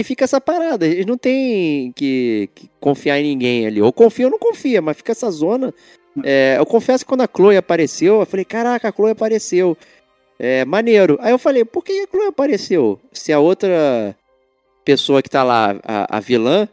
e 0.00 0.04
fica 0.04 0.24
essa 0.24 0.40
parada. 0.40 0.86
Eles 0.86 1.04
não 1.04 1.18
têm 1.18 1.92
que, 1.92 2.48
que 2.54 2.70
confiar 2.80 3.20
em 3.20 3.24
ninguém 3.24 3.66
ali. 3.66 3.82
Ou 3.82 3.92
confia 3.92 4.26
ou 4.26 4.30
não 4.32 4.38
confia, 4.38 4.80
mas 4.80 4.96
fica 4.96 5.12
essa 5.12 5.30
zona. 5.30 5.74
É, 6.24 6.56
eu 6.58 6.64
confesso 6.64 7.04
que 7.04 7.08
quando 7.08 7.20
a 7.20 7.28
Chloe 7.28 7.56
apareceu, 7.56 8.20
eu 8.20 8.26
falei, 8.26 8.44
caraca, 8.44 8.88
a 8.88 8.92
Chloe 8.92 9.10
apareceu. 9.10 9.76
É, 10.38 10.64
maneiro. 10.64 11.18
Aí 11.20 11.32
eu 11.32 11.38
falei, 11.38 11.66
por 11.66 11.84
que 11.84 11.92
a 11.92 12.06
Chloe 12.10 12.28
apareceu? 12.28 12.98
Se 13.12 13.30
a 13.30 13.38
outra 13.38 14.16
pessoa 14.84 15.22
que 15.22 15.28
tá 15.28 15.44
lá, 15.44 15.78
a, 15.84 16.16
a 16.16 16.20
vilã, 16.20 16.66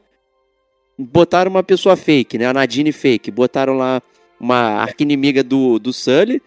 botaram 0.98 1.52
uma 1.52 1.64
pessoa 1.64 1.98
fake, 1.98 2.38
né? 2.38 2.46
A 2.46 2.54
Nadine 2.54 2.94
fake. 2.94 3.30
Botaram 3.30 3.76
lá 3.76 4.02
uma 4.40 4.82
arquinimiga 4.82 5.44
do, 5.44 5.80
do 5.80 5.92
Sully, 5.92 6.42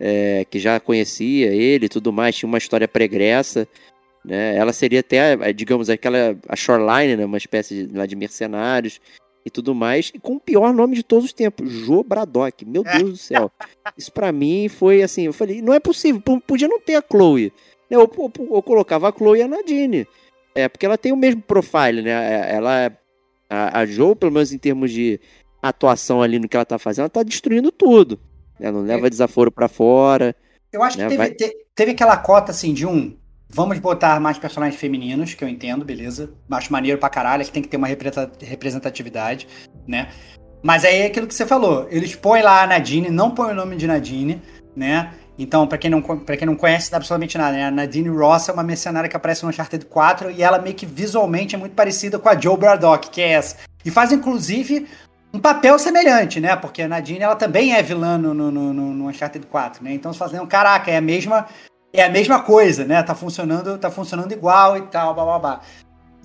é, 0.00 0.44
que 0.50 0.58
já 0.58 0.80
conhecia 0.80 1.46
ele 1.54 1.86
e 1.86 1.88
tudo 1.88 2.12
mais, 2.12 2.34
tinha 2.34 2.48
uma 2.48 2.58
história 2.58 2.88
pregressa. 2.88 3.68
Né? 4.24 4.56
Ela 4.56 4.72
seria 4.72 5.00
até, 5.00 5.32
eh, 5.34 5.52
digamos, 5.52 5.90
aquela 5.90 6.36
a 6.48 6.56
Shoreline, 6.56 7.16
né? 7.16 7.24
uma 7.24 7.36
espécie 7.38 7.86
de, 7.86 7.96
lá 7.96 8.06
de 8.06 8.16
mercenários. 8.16 9.00
e 9.46 9.50
tudo 9.50 9.74
mais, 9.74 10.10
e 10.14 10.18
com 10.18 10.36
o 10.36 10.40
pior 10.40 10.72
nome 10.72 10.96
de 10.96 11.02
todos 11.02 11.26
os 11.26 11.32
tempos, 11.34 11.70
Jo 11.70 12.02
Braddock. 12.02 12.64
Meu 12.64 12.82
Deus 12.82 13.10
do 13.10 13.16
céu. 13.18 13.52
Isso 13.94 14.10
pra 14.10 14.32
mim 14.32 14.70
foi 14.70 15.02
assim, 15.02 15.24
eu 15.26 15.34
falei, 15.34 15.60
não 15.60 15.74
é 15.74 15.78
possível, 15.78 16.22
podia 16.46 16.66
não 16.66 16.80
ter 16.80 16.94
a 16.96 17.04
Chloe. 17.06 17.52
Eu, 17.90 18.00
eu, 18.16 18.32
eu 18.56 18.62
colocava 18.62 19.06
a 19.06 19.12
Chloe 19.12 19.40
e 19.40 19.42
a 19.42 19.48
Nadine. 19.48 20.06
É, 20.54 20.66
porque 20.66 20.86
ela 20.86 20.96
tem 20.96 21.12
o 21.12 21.16
mesmo 21.16 21.42
profile, 21.42 22.00
né? 22.00 22.10
É, 22.10 22.54
Ela, 22.54 22.90
a, 23.50 23.80
a 23.80 23.84
Jo, 23.84 24.16
pelo 24.16 24.32
menos 24.32 24.50
em 24.50 24.56
termos 24.56 24.90
de 24.90 25.20
atuação 25.60 26.22
ali 26.22 26.38
no 26.38 26.48
que 26.48 26.56
ela 26.56 26.64
tá 26.64 26.78
fazendo, 26.78 27.02
ela 27.02 27.10
tá 27.10 27.22
destruindo 27.22 27.70
tudo. 27.70 28.18
Ela 28.58 28.72
não 28.72 28.82
leva 28.86 29.10
desaforo 29.10 29.50
pra 29.52 29.68
fora. 29.68 30.34
Eu 30.72 30.82
acho 30.82 30.96
que 30.96 31.02
Né, 31.02 31.08
teve, 31.10 31.18
vai- 31.18 31.30
te- 31.34 31.56
teve 31.74 31.90
aquela 31.90 32.16
cota 32.16 32.50
assim 32.50 32.72
de 32.72 32.86
um. 32.86 33.14
Vamos 33.54 33.78
botar 33.78 34.18
mais 34.18 34.36
personagens 34.36 34.80
femininos, 34.80 35.32
que 35.34 35.44
eu 35.44 35.48
entendo, 35.48 35.84
beleza. 35.84 36.34
Acho 36.50 36.72
maneiro 36.72 36.98
pra 36.98 37.08
caralho, 37.08 37.44
que 37.44 37.52
tem 37.52 37.62
que 37.62 37.68
ter 37.68 37.76
uma 37.76 37.86
representatividade, 37.86 39.46
né? 39.86 40.08
Mas 40.60 40.84
aí 40.84 41.02
é 41.02 41.06
aquilo 41.06 41.28
que 41.28 41.34
você 41.34 41.46
falou. 41.46 41.86
Eles 41.88 42.16
põem 42.16 42.42
lá 42.42 42.62
a 42.62 42.66
Nadine, 42.66 43.10
não 43.10 43.30
põem 43.30 43.52
o 43.52 43.54
nome 43.54 43.76
de 43.76 43.86
Nadine, 43.86 44.42
né? 44.74 45.12
Então, 45.38 45.68
pra 45.68 45.78
quem 45.78 45.88
não, 45.88 46.02
pra 46.02 46.36
quem 46.36 46.46
não 46.46 46.56
conhece 46.56 46.92
absolutamente 46.92 47.38
nada, 47.38 47.52
né? 47.56 47.66
A 47.66 47.70
Nadine 47.70 48.08
Ross 48.08 48.48
é 48.48 48.52
uma 48.52 48.64
mercenária 48.64 49.08
que 49.08 49.16
aparece 49.16 49.44
no 49.44 49.50
Uncharted 49.50 49.84
4 49.86 50.32
e 50.32 50.42
ela 50.42 50.58
meio 50.58 50.74
que 50.74 50.86
visualmente 50.86 51.54
é 51.54 51.58
muito 51.58 51.74
parecida 51.74 52.18
com 52.18 52.28
a 52.28 52.36
Joe 52.40 52.56
Braddock, 52.56 53.08
que 53.10 53.20
é 53.20 53.32
essa. 53.34 53.56
E 53.84 53.90
faz, 53.90 54.10
inclusive, 54.10 54.88
um 55.32 55.38
papel 55.38 55.78
semelhante, 55.78 56.40
né? 56.40 56.56
Porque 56.56 56.82
a 56.82 56.88
Nadine, 56.88 57.20
ela 57.20 57.36
também 57.36 57.72
é 57.74 57.82
vilã 57.82 58.18
no, 58.18 58.34
no, 58.34 58.50
no, 58.50 58.72
no- 58.72 59.08
Uncharted 59.08 59.46
4, 59.46 59.84
né? 59.84 59.92
Então 59.94 60.12
você 60.12 60.18
fala 60.18 60.30
assim, 60.30 60.38
"Não, 60.40 60.46
caraca, 60.46 60.90
é 60.90 60.96
a 60.96 61.00
mesma 61.00 61.46
é 61.94 62.02
a 62.02 62.10
mesma 62.10 62.40
coisa, 62.40 62.84
né? 62.84 63.02
Tá 63.04 63.14
funcionando, 63.14 63.78
tá 63.78 63.88
funcionando 63.88 64.32
igual 64.32 64.76
e 64.76 64.82
tal, 64.82 65.14
blá 65.14 65.24
blá 65.24 65.38
blá. 65.38 65.60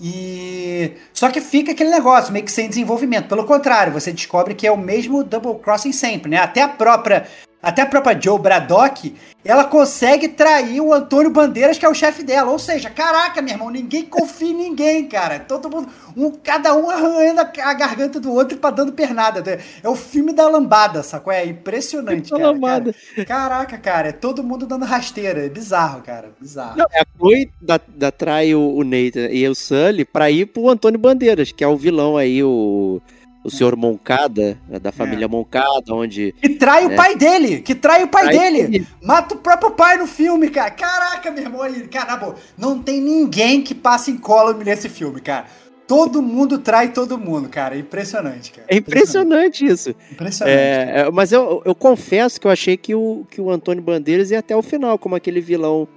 E 0.02 0.94
só 1.14 1.30
que 1.30 1.40
fica 1.40 1.74
aquele 1.74 1.92
negócio 1.92 2.34
meio 2.34 2.44
que 2.44 2.52
sem 2.52 2.68
desenvolvimento. 2.68 3.28
Pelo 3.28 3.46
contrário, 3.46 3.94
você 3.94 4.12
descobre 4.12 4.56
que 4.56 4.66
é 4.66 4.72
o 4.72 4.78
mesmo 4.78 5.24
double 5.24 5.60
crossing 5.60 5.92
sempre, 5.92 6.32
né? 6.32 6.38
Até 6.38 6.64
a 6.64 6.70
própria 6.70 7.28
até 7.62 7.82
a 7.82 7.86
própria 7.86 8.20
Joe 8.20 8.40
Braddock, 8.40 9.14
ela 9.44 9.66
consegue 9.66 10.30
trair 10.30 10.80
o 10.82 10.94
Antônio 10.94 11.30
Bandeiras, 11.30 11.78
que 11.78 11.86
é 11.86 11.90
o 11.90 11.94
chefe 11.94 12.24
dela. 12.24 12.52
Ou 12.52 12.60
seja, 12.60 12.90
caraca, 12.90 13.42
meu 13.42 13.54
irmão, 13.54 13.70
ninguém 13.70 14.06
confia 14.06 14.50
em 14.50 14.54
ninguém, 14.54 15.08
cara. 15.08 15.40
Todo 15.40 15.70
mundo, 15.70 15.90
um, 16.16 16.32
cada 16.32 16.74
um 16.76 16.90
arranhando 16.90 17.42
a, 17.42 17.52
a 17.70 17.74
garganta 17.74 18.20
do 18.20 18.34
outro 18.34 18.58
e 18.58 18.60
pra 18.60 18.70
dando 18.70 18.94
pernada. 18.94 19.60
É 19.84 19.90
o 19.90 19.96
filme 19.96 20.32
da 20.34 20.48
lambada, 20.48 21.04
sacou? 21.04 21.34
É 21.34 21.46
impressionante, 21.46 22.30
Da 22.30 22.38
cara, 22.38 22.52
lambada. 22.52 22.96
cara. 23.16 23.26
Caraca, 23.26 23.78
cara, 23.78 24.10
é 24.10 24.14
todo 24.14 24.44
mundo 24.44 24.66
dando 24.66 24.86
rasteira. 24.86 25.46
É 25.46 25.50
bizarro, 25.50 26.02
cara. 26.02 26.32
Bizarro. 26.40 26.78
Não, 26.78 26.86
a 26.86 27.06
Chloe 27.18 27.52
da, 27.62 27.80
da 27.88 28.12
trai 28.12 28.54
o, 28.56 28.62
o 28.76 28.84
Nathan 28.84 29.30
e 29.32 29.48
o 29.48 29.56
Sully 29.56 30.06
pra 30.06 30.30
ir 30.32 30.46
pro 30.48 30.70
Antônio 30.70 31.00
Bandeiras, 31.00 31.52
que 31.52 31.64
é 31.64 31.68
o 31.68 31.78
vilão 31.78 32.18
aí, 32.18 32.44
o, 32.44 33.02
o 33.44 33.50
senhor 33.50 33.76
Moncada, 33.76 34.58
né, 34.68 34.80
da 34.80 34.92
família 34.92 35.28
Moncada, 35.28 35.94
onde. 35.94 36.34
Que 36.42 36.50
trai 36.50 36.86
o 36.86 36.92
É. 36.92 36.96
pai 36.96 37.16
dele! 37.16 37.62
Que 37.62 37.74
trai 37.74 38.04
o 38.04 38.08
pai 38.08 38.30
Trai 38.30 38.38
dele! 38.38 38.60
ele. 38.78 38.88
Mata 39.02 39.36
o 39.36 39.38
próprio 39.38 39.72
pai 39.72 39.98
no 39.98 40.06
filme, 40.08 40.50
cara! 40.50 40.72
Caraca, 40.72 41.32
meu 41.32 41.44
irmão! 41.44 41.62
aí, 41.62 41.88
Cara, 41.88 42.12
na 42.12 42.18
boa, 42.18 42.36
não 42.58 42.82
tem 42.82 43.00
ninguém 43.02 43.62
que 43.62 43.74
passe 43.74 44.12
incólume 44.12 44.64
nesse 44.66 44.90
filme, 44.90 45.22
cara. 45.22 45.46
Todo 45.88 46.22
mundo 46.22 46.60
trai 46.60 46.94
todo 46.94 47.18
mundo, 47.18 47.50
cara. 47.50 47.76
É 47.76 47.80
impressionante, 47.80 48.52
cara. 48.52 48.68
É 48.70 48.76
impressionante 48.76 49.66
isso. 49.66 49.96
Impressionante. 50.12 50.56
É, 50.56 50.94
é, 51.08 51.12
mas 51.12 51.32
eu, 51.32 51.64
eu 51.66 51.74
confesso 51.74 52.40
que 52.40 52.46
eu 52.46 52.52
achei 52.52 52.78
que 52.78 52.94
o, 52.94 53.26
que 53.32 53.42
o 53.42 53.50
Antônio 53.50 53.82
Bandeiras 53.82 54.30
ia 54.30 54.38
até 54.38 54.56
o 54.56 54.62
final, 54.62 55.00
como 55.00 55.16
aquele 55.16 55.42
vilão 55.42 55.88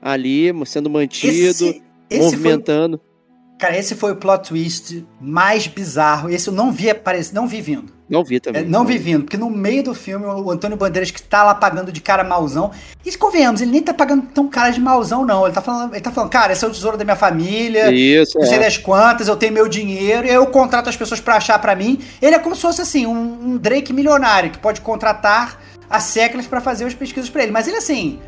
ali, 0.00 0.52
sendo 0.64 0.88
mantido, 0.88 1.32
esse, 1.32 1.82
esse 2.08 2.20
foi, 2.20 2.20
movimentando. 2.20 3.00
Cara, 3.58 3.76
esse 3.76 3.94
foi 3.94 4.12
o 4.12 4.16
plot 4.16 4.48
twist 4.48 5.06
mais 5.20 5.66
bizarro. 5.66 6.28
Esse 6.30 6.48
eu 6.48 6.54
não 6.54 6.70
vi 6.72 6.90
aparecer, 6.90 7.34
não 7.34 7.46
vi 7.46 7.60
vindo. 7.60 7.94
Não 8.08 8.22
vi 8.22 8.36
É, 8.36 8.40
também. 8.40 8.64
não 8.64 8.84
vi 8.84 8.98
vindo, 8.98 9.24
porque 9.24 9.36
no 9.36 9.50
meio 9.50 9.82
do 9.82 9.92
filme 9.92 10.24
o 10.26 10.48
Antônio 10.48 10.76
Bandeiras 10.76 11.10
que 11.10 11.20
tá 11.20 11.42
lá 11.42 11.54
pagando 11.56 11.90
de 11.90 12.00
cara 12.00 12.22
mauzão. 12.22 12.70
E 13.04 13.16
convenhamos, 13.16 13.60
ele 13.60 13.72
nem 13.72 13.82
tá 13.82 13.92
pagando 13.92 14.22
tão 14.32 14.46
cara 14.46 14.70
de 14.70 14.80
mauzão, 14.80 15.24
não. 15.24 15.44
Ele 15.44 15.52
tá 15.54 15.60
falando, 15.60 15.92
ele 15.92 16.00
tá 16.00 16.12
falando, 16.12 16.30
cara, 16.30 16.52
esse 16.52 16.64
é 16.64 16.68
o 16.68 16.70
tesouro 16.70 16.96
da 16.96 17.02
minha 17.04 17.16
família. 17.16 17.90
Isso, 17.92 18.38
Não 18.38 18.46
sei 18.46 18.58
é. 18.58 18.60
das 18.60 18.78
quantas, 18.78 19.26
eu 19.26 19.34
tenho 19.36 19.52
meu 19.52 19.66
dinheiro, 19.68 20.24
e 20.26 20.30
aí 20.30 20.36
eu 20.36 20.46
contrato 20.46 20.88
as 20.88 20.96
pessoas 20.96 21.20
pra 21.20 21.34
achar 21.36 21.58
pra 21.58 21.74
mim. 21.74 21.98
Ele 22.22 22.36
é 22.36 22.38
como 22.38 22.54
se 22.54 22.62
fosse 22.62 22.80
assim, 22.80 23.06
um, 23.06 23.12
um 23.54 23.56
Drake 23.56 23.92
milionário, 23.92 24.50
que 24.50 24.58
pode 24.58 24.80
contratar 24.82 25.60
as 25.90 26.04
seclas 26.04 26.46
pra 26.46 26.60
fazer 26.60 26.84
as 26.84 26.94
pesquisas 26.94 27.28
pra 27.28 27.42
ele. 27.42 27.50
Mas 27.50 27.66
ele 27.66 27.78
assim, 27.78 28.20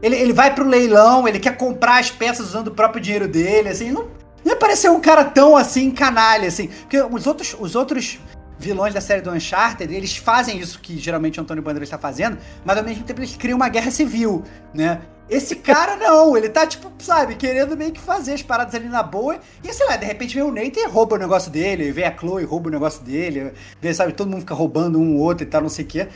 ele, 0.00 0.16
ele 0.16 0.32
vai 0.32 0.54
pro 0.54 0.66
leilão, 0.66 1.28
ele 1.28 1.38
quer 1.38 1.58
comprar 1.58 1.98
as 1.98 2.10
peças 2.10 2.46
usando 2.46 2.68
o 2.68 2.74
próprio 2.74 3.02
dinheiro 3.02 3.28
dele, 3.28 3.68
assim, 3.68 3.90
não, 3.92 4.06
não 4.46 4.54
me 4.54 4.60
pareceu 4.60 4.94
um 4.94 5.00
cara 5.00 5.24
tão 5.24 5.56
assim, 5.56 5.90
canalha, 5.90 6.46
assim. 6.46 6.68
Porque 6.68 7.02
os 7.02 7.26
outros, 7.26 7.56
os 7.58 7.74
outros 7.74 8.20
vilões 8.56 8.94
da 8.94 9.00
série 9.00 9.20
do 9.20 9.30
Uncharted, 9.30 9.92
eles 9.92 10.16
fazem 10.16 10.56
isso 10.56 10.78
que 10.80 10.96
geralmente 10.96 11.40
o 11.40 11.42
Antônio 11.42 11.64
Bandeiras 11.64 11.88
está 11.88 11.98
fazendo, 11.98 12.38
mas 12.64 12.78
ao 12.78 12.84
mesmo 12.84 13.02
tempo 13.02 13.20
eles 13.20 13.34
criam 13.36 13.56
uma 13.56 13.68
guerra 13.68 13.90
civil, 13.90 14.44
né? 14.72 15.00
Esse 15.28 15.56
cara 15.58 15.96
não, 15.96 16.36
ele 16.36 16.48
tá, 16.48 16.64
tipo, 16.64 16.92
sabe, 17.00 17.34
querendo 17.34 17.76
meio 17.76 17.90
que 17.90 18.00
fazer 18.00 18.34
as 18.34 18.42
paradas 18.42 18.72
ali 18.76 18.88
na 18.88 19.02
boa. 19.02 19.40
E 19.64 19.72
sei 19.72 19.84
lá, 19.84 19.96
de 19.96 20.06
repente 20.06 20.36
vem 20.36 20.44
o 20.44 20.52
Nathan 20.52 20.80
e 20.80 20.86
rouba 20.86 21.16
o 21.16 21.18
negócio 21.18 21.50
dele, 21.50 21.90
vem 21.90 22.04
a 22.04 22.16
Chloe 22.16 22.42
e 22.42 22.46
rouba 22.46 22.68
o 22.68 22.72
negócio 22.72 23.02
dele, 23.02 23.52
vem, 23.80 23.92
sabe, 23.92 24.12
todo 24.12 24.30
mundo 24.30 24.40
fica 24.40 24.54
roubando 24.54 25.00
um 25.00 25.16
ou 25.16 25.22
outro 25.22 25.44
e 25.44 25.50
tal, 25.50 25.60
não 25.60 25.68
sei 25.68 25.84
o 25.84 25.88
quê. 25.88 26.08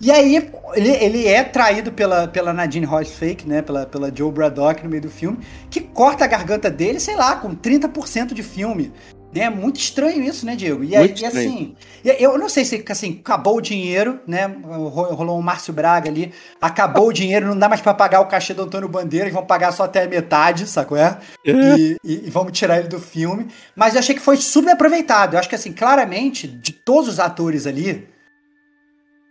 E 0.00 0.10
aí, 0.10 0.36
ele, 0.74 0.90
ele 0.90 1.26
é 1.28 1.42
traído 1.44 1.92
pela, 1.92 2.26
pela 2.28 2.52
Nadine 2.52 2.84
Ross 2.84 3.10
Fake, 3.10 3.48
né? 3.48 3.62
Pela, 3.62 3.86
pela 3.86 4.14
Joe 4.14 4.30
Braddock 4.30 4.82
no 4.82 4.90
meio 4.90 5.02
do 5.02 5.10
filme, 5.10 5.38
que 5.70 5.80
corta 5.80 6.24
a 6.24 6.28
garganta 6.28 6.70
dele, 6.70 7.00
sei 7.00 7.16
lá, 7.16 7.36
com 7.36 7.54
30% 7.54 8.34
de 8.34 8.42
filme. 8.42 8.92
Né? 9.34 9.42
É 9.42 9.50
muito 9.50 9.80
estranho 9.80 10.22
isso, 10.22 10.46
né, 10.46 10.54
Diego? 10.54 10.84
E, 10.84 10.94
aí, 10.94 11.06
Muito 11.08 11.20
e 11.22 11.26
assim, 11.26 11.74
eu 12.04 12.38
não 12.38 12.48
sei 12.48 12.64
se 12.64 12.84
assim, 12.88 13.18
acabou 13.20 13.56
o 13.56 13.60
dinheiro, 13.60 14.20
né? 14.26 14.46
ro- 14.46 15.14
Rolou 15.14 15.38
um 15.38 15.42
Márcio 15.42 15.72
Braga 15.72 16.08
ali, 16.08 16.32
acabou 16.60 17.08
o 17.08 17.12
dinheiro, 17.12 17.46
não 17.46 17.58
dá 17.58 17.68
mais 17.68 17.80
pra 17.80 17.92
pagar 17.94 18.20
o 18.20 18.26
cachê 18.26 18.54
do 18.54 18.62
Antônio 18.62 18.88
Bandeira, 18.88 19.28
vão 19.30 19.44
pagar 19.44 19.72
só 19.72 19.84
até 19.84 20.04
a 20.04 20.08
metade, 20.08 20.68
sacou? 20.68 20.96
É? 20.96 21.18
E, 21.44 21.96
e, 22.04 22.26
e 22.26 22.30
vamos 22.30 22.52
tirar 22.52 22.78
ele 22.78 22.88
do 22.88 23.00
filme. 23.00 23.48
Mas 23.74 23.94
eu 23.94 24.00
achei 24.00 24.14
que 24.14 24.20
foi 24.20 24.36
subaproveitado. 24.36 25.34
Eu 25.34 25.40
acho 25.40 25.48
que, 25.48 25.54
assim, 25.56 25.72
claramente, 25.72 26.46
de 26.46 26.72
todos 26.72 27.08
os 27.08 27.18
atores 27.18 27.66
ali, 27.66 28.06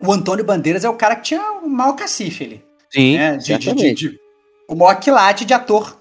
o 0.06 0.12
Antônio 0.12 0.44
Bandeiras 0.46 0.84
é 0.84 0.90
o 0.90 0.96
cara 0.96 1.16
que 1.16 1.24
tinha 1.24 1.42
o 1.62 1.68
maior 1.70 1.94
cacife 1.94 2.44
ali. 2.44 2.66
Sim, 2.92 3.18
né? 3.18 3.38
De, 3.38 3.58
de, 3.58 3.94
de, 3.94 4.20
o 4.68 4.76
maior 4.76 4.96
quilate 5.00 5.46
de 5.46 5.54
ator 5.54 5.98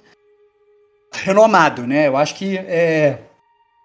renomado, 1.13 1.87
né? 1.87 2.09
Eu 2.09 2.17
acho 2.17 2.35
que 2.35 2.57
é, 2.59 3.19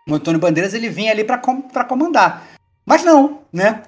o 0.07 0.13
Antônio 0.15 0.39
Bandeiras 0.39 0.73
ele 0.73 0.89
vinha 0.89 1.11
ali 1.11 1.23
pra 1.23 1.37
com, 1.37 1.61
pra 1.61 1.83
comandar. 1.83 2.47
Mas 2.85 3.03
não, 3.03 3.41
né? 3.51 3.83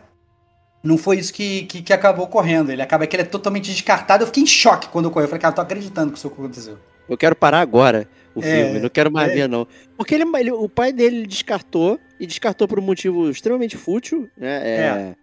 Não 0.83 0.97
foi 0.97 1.17
isso 1.17 1.33
que, 1.33 1.63
que, 1.63 1.81
que 1.81 1.91
acabou 1.93 2.25
ocorrendo. 2.25 2.71
Ele 2.71 2.81
acaba 2.81 3.05
que 3.05 3.15
ele 3.15 3.23
é 3.23 3.25
totalmente 3.25 3.69
descartado. 3.69 4.23
Eu 4.23 4.27
fiquei 4.27 4.43
em 4.43 4.47
choque 4.47 4.87
quando 4.87 5.07
ocorreu. 5.07 5.25
Eu 5.25 5.29
falei, 5.29 5.41
cara, 5.41 5.51
eu 5.51 5.55
tô 5.55 5.61
acreditando 5.61 6.11
que 6.11 6.17
isso 6.17 6.27
aconteceu. 6.27 6.77
Eu 7.07 7.17
quero 7.17 7.35
parar 7.35 7.59
agora 7.59 8.07
o 8.35 8.39
É, 8.39 8.43
filme, 8.43 8.79
não 8.79 8.89
quero 8.89 9.11
mais 9.11 9.31
é. 9.31 9.35
ver, 9.35 9.49
não. 9.49 9.67
Porque 9.97 10.13
ele, 10.15 10.23
ele- 10.37 10.51
o 10.51 10.69
pai 10.69 10.93
dele 10.93 11.25
descartou, 11.25 11.99
e 12.19 12.27
descartou 12.27 12.67
por 12.67 12.79
um 12.79 12.83
motivo 12.83 13.29
extremamente 13.29 13.75
fútil, 13.75 14.29
né? 14.37 14.61
É, 14.63 15.15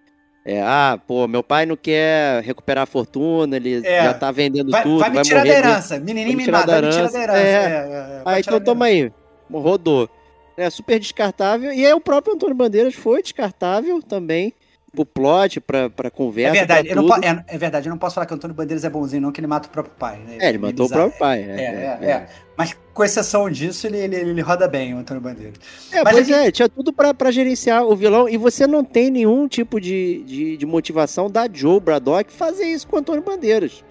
é, 0.49 0.63
ah, 0.63 0.97
pô, 1.09 1.27
meu 1.27 1.43
pai 1.43 1.67
não 1.67 1.77
quer 1.77 2.41
recuperar 2.45 2.85
a 2.85 2.87
fortuna, 2.87 3.57
ele 3.57 3.85
É. 3.85 4.05
já 4.05 4.15
tá 4.15 4.31
vendendo 4.31 4.71
Vai, 4.71 4.85
tudo, 4.85 5.01
vai 5.01 5.11
vai, 5.11 5.19
me 5.19 5.25
tirar 5.25 5.41
morrer. 5.45 5.53
da 5.53 5.59
herança. 5.59 5.99
Menininho 5.99 6.37
mimado, 6.37 6.71
vai 6.71 6.83
me 6.83 6.91
tirar 6.91 7.11
da 7.11 7.21
herança. 7.21 7.39
É. 7.41 7.53
É, 7.53 8.39
é, 8.39 8.43
tirar 8.43 8.57
então 8.57 8.61
toma 8.61 8.85
aí, 8.87 9.11
rodou. 9.51 10.09
É 10.57 10.71
super 10.71 10.99
descartável, 11.01 11.73
e 11.73 11.85
aí 11.85 11.93
o 11.93 12.01
próprio 12.01 12.35
Antônio 12.35 12.55
Bandeiras 12.55 12.95
foi 12.95 13.21
descartável 13.23 14.01
também, 14.01 14.55
pro 14.97 15.07
plot, 15.07 15.61
pra, 15.61 15.89
pra 15.91 16.09
É 16.09 16.11
conversa, 16.11 16.53
verdade, 16.53 16.89
pra 16.89 16.97
eu 16.99 17.03
não 17.03 17.15
é, 17.17 17.45
é 17.47 17.59
verdade, 17.59 17.87
eu 17.87 17.91
não 17.91 17.99
posso 17.99 18.15
falar 18.15 18.27
que 18.27 18.33
o 18.33 18.37
Antônio 18.37 18.57
Bandeiras 18.57 18.85
é 18.85 18.91
bonzinho, 18.91 19.23
não, 19.23 19.31
que 19.33 19.41
ele 19.41 19.47
mata 19.47 19.69
o 19.69 19.71
próprio 19.71 19.95
pai. 19.99 20.19
Né? 20.27 20.39
É, 20.41 20.49
ele 20.49 20.59
matou 20.59 20.87
o 20.87 20.89
próprio 20.89 21.19
pai. 21.19 21.43
É, 21.43 21.99
é, 22.03 22.07
é. 22.11 22.27
Mas 22.57 22.75
com 22.95 23.05
exceção 23.05 23.51
disso, 23.51 23.87
ele, 23.87 23.99
ele, 23.99 24.17
ele 24.17 24.41
roda 24.41 24.67
bem, 24.67 24.95
o 24.95 24.99
Antônio 24.99 25.23
Bandeiras. 25.23 25.55
É, 25.93 26.03
Mas 26.03 26.15
pois 26.15 26.31
aqui- 26.31 26.47
é, 26.47 26.51
tinha 26.51 26.69
tudo 26.69 26.93
pra, 26.93 27.13
pra 27.13 27.31
gerenciar 27.31 27.85
o 27.85 27.95
vilão 27.95 28.29
e 28.29 28.37
você 28.37 28.67
não 28.67 28.83
tem 28.83 29.11
nenhum 29.11 29.47
tipo 29.47 29.79
de, 29.81 30.23
de, 30.27 30.57
de 30.57 30.67
motivação 30.67 31.31
da 31.31 31.47
Joe 31.53 31.79
Braddock 31.79 32.33
fazer 32.33 32.65
isso 32.65 32.87
com 32.87 32.97
o 32.97 32.99
Antônio 32.99 33.23
Bandeiras. 33.23 33.85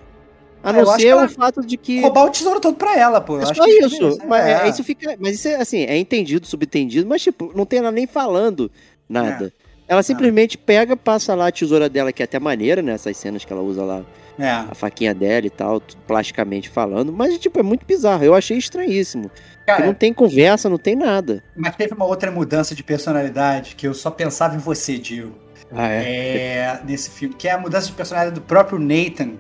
A 0.64 0.70
Ah, 0.70 0.74
não 0.74 0.90
acho 0.90 1.00
ser 1.00 1.14
o 1.16 1.30
fato 1.30 1.64
de 1.64 1.78
que. 1.78 2.02
Roubar 2.02 2.26
o 2.26 2.32
tesouro 2.32 2.60
todo 2.60 2.76
pra 2.76 2.98
ela, 2.98 3.22
pô. 3.22 3.38
É 3.38 3.44
acho 3.44 3.54
só 3.54 3.64
que 3.64 3.70
é 3.70 3.86
isso. 3.86 4.08
isso, 4.08 4.20
Mas, 4.28 4.46
é. 4.48 4.66
é, 4.66 4.70
isso 4.70 4.84
fica, 4.84 5.16
mas 5.20 5.36
isso 5.36 5.48
é 5.48 5.56
assim, 5.58 5.84
é 5.84 5.96
entendido, 5.96 6.48
subentendido, 6.48 7.08
mas 7.08 7.22
tipo, 7.22 7.52
não 7.56 7.68
tem 7.68 7.78
ela 7.78 7.92
nem 7.92 8.08
falando 8.08 8.72
nada. 9.08 9.54
Ela 9.88 10.02
simplesmente 10.04 10.58
pega, 10.58 10.98
passa 10.98 11.36
lá 11.36 11.48
a 11.48 11.52
tesoura 11.52 11.88
dela, 11.88 12.12
que 12.12 12.24
é 12.24 12.26
até 12.26 12.40
maneira, 12.40 12.82
né? 12.82 12.94
Essas 12.94 13.16
cenas 13.18 13.46
que 13.46 13.54
ela 13.54 13.62
usa 13.62 13.84
lá, 13.84 14.04
É. 14.40 14.50
a 14.50 14.74
faquinha 14.74 15.14
dela 15.14 15.46
e 15.46 15.50
tal, 15.50 15.82
plasticamente 16.08 16.70
falando. 16.70 17.14
Mas, 17.14 17.38
tipo, 17.38 17.60
é 17.60 17.64
muito 17.64 17.86
bizarro. 17.86 18.24
Eu 18.24 18.34
achei 18.34 18.58
estranhíssimo. 18.58 19.30
Cara, 19.66 19.86
não 19.86 19.94
tem 19.94 20.14
conversa, 20.14 20.70
não 20.70 20.78
tem 20.78 20.96
nada. 20.96 21.44
mas 21.56 21.76
teve 21.76 21.94
uma 21.94 22.06
outra 22.06 22.32
mudança 22.32 22.74
de 22.76 22.84
personalidade 22.84 23.76
que 23.76 23.88
eu 23.88 23.94
só 23.94 24.10
pensava 24.12 24.56
em 24.56 24.60
você, 24.60 24.98
Diego. 24.98 25.36
Ah, 25.72 25.88
É, 25.90 26.80
nesse 26.86 27.10
filme, 27.10 27.34
que 27.36 27.48
é 27.48 27.52
a 27.52 27.58
mudança 27.58 27.88
de 27.88 27.94
personalidade 27.94 28.36
do 28.36 28.42
próprio 28.46 28.78
Nathan, 28.80 29.34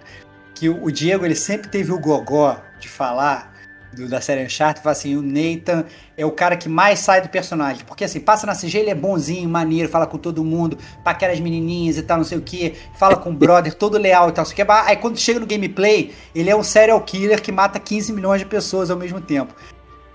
que 0.55 0.69
o, 0.69 0.83
o 0.85 0.91
Diego 0.91 1.25
ele 1.25 1.35
sempre 1.35 1.69
teve 1.69 1.91
o 1.91 1.99
gogó 1.99 2.59
de 2.79 2.87
falar, 2.87 3.53
do- 3.95 4.07
da 4.07 4.19
série 4.21 4.43
Uncharted, 4.45 4.83
fala 4.83 4.91
assim, 4.93 5.15
o 5.15 5.21
Nathan 5.21 5.85
é 6.17 6.25
o 6.25 6.31
cara 6.31 6.55
que 6.55 6.67
mais 6.69 6.99
sai 6.99 7.21
do 7.21 7.29
personagem. 7.29 7.83
Porque 7.85 8.03
assim, 8.03 8.19
passa 8.19 8.45
na 8.45 8.53
CG, 8.53 8.77
ele 8.77 8.89
é 8.89 8.95
bonzinho, 8.95 9.49
maneiro, 9.49 9.89
fala 9.89 10.05
com 10.05 10.17
todo 10.17 10.43
mundo, 10.43 10.77
paquera 11.03 11.33
as 11.33 11.39
menininhas 11.39 11.97
e 11.97 12.03
tal, 12.03 12.17
não 12.17 12.25
sei 12.25 12.37
o 12.37 12.41
que, 12.41 12.73
fala 12.97 13.15
com 13.15 13.29
o 13.29 13.33
brother, 13.33 13.73
todo 13.73 13.97
leal 13.97 14.29
e 14.29 14.31
tal, 14.31 14.43
não 14.43 14.51
sei 14.51 14.63
o 14.63 14.65
que. 14.65 14.71
Aí 14.71 14.97
quando 14.97 15.17
chega 15.17 15.39
no 15.39 15.45
gameplay, 15.45 16.13
ele 16.33 16.49
é 16.49 16.55
um 16.55 16.63
serial 16.63 16.99
killer 17.01 17.41
que 17.41 17.51
mata 17.51 17.79
15 17.79 18.11
milhões 18.13 18.39
de 18.39 18.45
pessoas 18.45 18.89
ao 18.91 18.97
mesmo 18.97 19.21
tempo. 19.21 19.55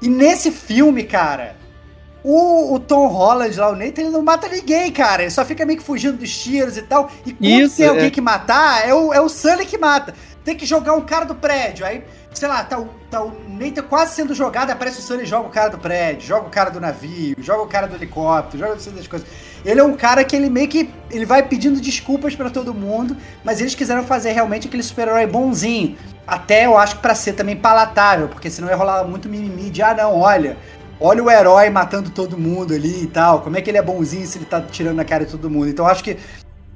E 0.02 0.08
nesse 0.08 0.50
filme, 0.50 1.04
cara, 1.04 1.56
o, 2.22 2.74
o 2.74 2.78
Tom 2.78 3.06
Holland 3.08 3.58
lá, 3.58 3.70
o 3.70 3.76
Nathan, 3.76 4.02
ele 4.02 4.10
não 4.10 4.22
mata 4.22 4.48
ninguém, 4.48 4.90
cara. 4.92 5.22
Ele 5.22 5.30
só 5.30 5.44
fica 5.44 5.64
meio 5.64 5.78
que 5.78 5.84
fugindo 5.84 6.18
dos 6.18 6.38
tiros 6.38 6.76
e 6.76 6.82
tal. 6.82 7.10
E 7.24 7.32
quando 7.32 7.44
Isso, 7.50 7.76
tem 7.78 7.86
alguém 7.88 8.06
é. 8.06 8.10
que 8.10 8.20
matar, 8.20 8.86
é 8.86 8.94
o, 8.94 9.12
é 9.12 9.20
o 9.20 9.28
Sully 9.28 9.64
que 9.64 9.78
mata. 9.78 10.14
Tem 10.44 10.56
que 10.56 10.64
jogar 10.64 10.94
um 10.94 11.02
cara 11.02 11.24
do 11.26 11.34
prédio. 11.34 11.84
Aí, 11.84 12.02
sei 12.32 12.48
lá, 12.48 12.64
tá 12.64 12.78
o, 12.78 12.88
tá 13.10 13.22
o 13.22 13.32
Nathan 13.48 13.82
quase 13.82 14.14
sendo 14.14 14.34
jogado, 14.34 14.70
aparece 14.70 15.00
o 15.00 15.02
Sully 15.02 15.24
e 15.24 15.26
joga 15.26 15.48
o 15.48 15.50
cara 15.50 15.68
do 15.68 15.78
prédio, 15.78 16.26
joga 16.26 16.46
o 16.46 16.50
cara 16.50 16.70
do 16.70 16.80
navio, 16.80 17.36
joga 17.38 17.62
o 17.62 17.66
cara 17.66 17.86
do 17.86 17.94
helicóptero, 17.94 18.58
joga 18.58 18.76
todas 18.76 18.98
as 18.98 19.06
coisas. 19.06 19.28
Ele 19.64 19.80
é 19.80 19.84
um 19.84 19.96
cara 19.96 20.24
que 20.24 20.34
ele 20.34 20.48
meio 20.48 20.68
que 20.68 20.90
ele 21.10 21.26
vai 21.26 21.42
pedindo 21.42 21.80
desculpas 21.80 22.34
pra 22.34 22.48
todo 22.48 22.72
mundo, 22.72 23.16
mas 23.44 23.60
eles 23.60 23.74
quiseram 23.74 24.02
fazer 24.04 24.32
realmente 24.32 24.66
aquele 24.66 24.82
super-herói 24.82 25.26
bonzinho. 25.26 25.96
Até 26.26 26.64
eu 26.64 26.78
acho 26.78 26.96
que 26.96 27.02
pra 27.02 27.14
ser 27.14 27.34
também 27.34 27.56
palatável, 27.56 28.28
porque 28.28 28.48
senão 28.48 28.68
ia 28.68 28.76
rolar 28.76 29.04
muito 29.04 29.28
mimimi 29.28 29.68
de, 29.68 29.82
ah 29.82 29.94
não, 29.94 30.18
olha, 30.18 30.56
olha 30.98 31.22
o 31.22 31.30
herói 31.30 31.68
matando 31.68 32.10
todo 32.10 32.38
mundo 32.38 32.72
ali 32.72 33.02
e 33.02 33.06
tal, 33.06 33.40
como 33.40 33.56
é 33.56 33.60
que 33.60 33.70
ele 33.70 33.78
é 33.78 33.82
bonzinho 33.82 34.26
se 34.26 34.38
ele 34.38 34.44
tá 34.44 34.60
tirando 34.60 34.96
na 34.96 35.04
cara 35.04 35.24
de 35.24 35.32
todo 35.32 35.50
mundo. 35.50 35.68
Então 35.68 35.86
acho 35.86 36.04
que 36.04 36.16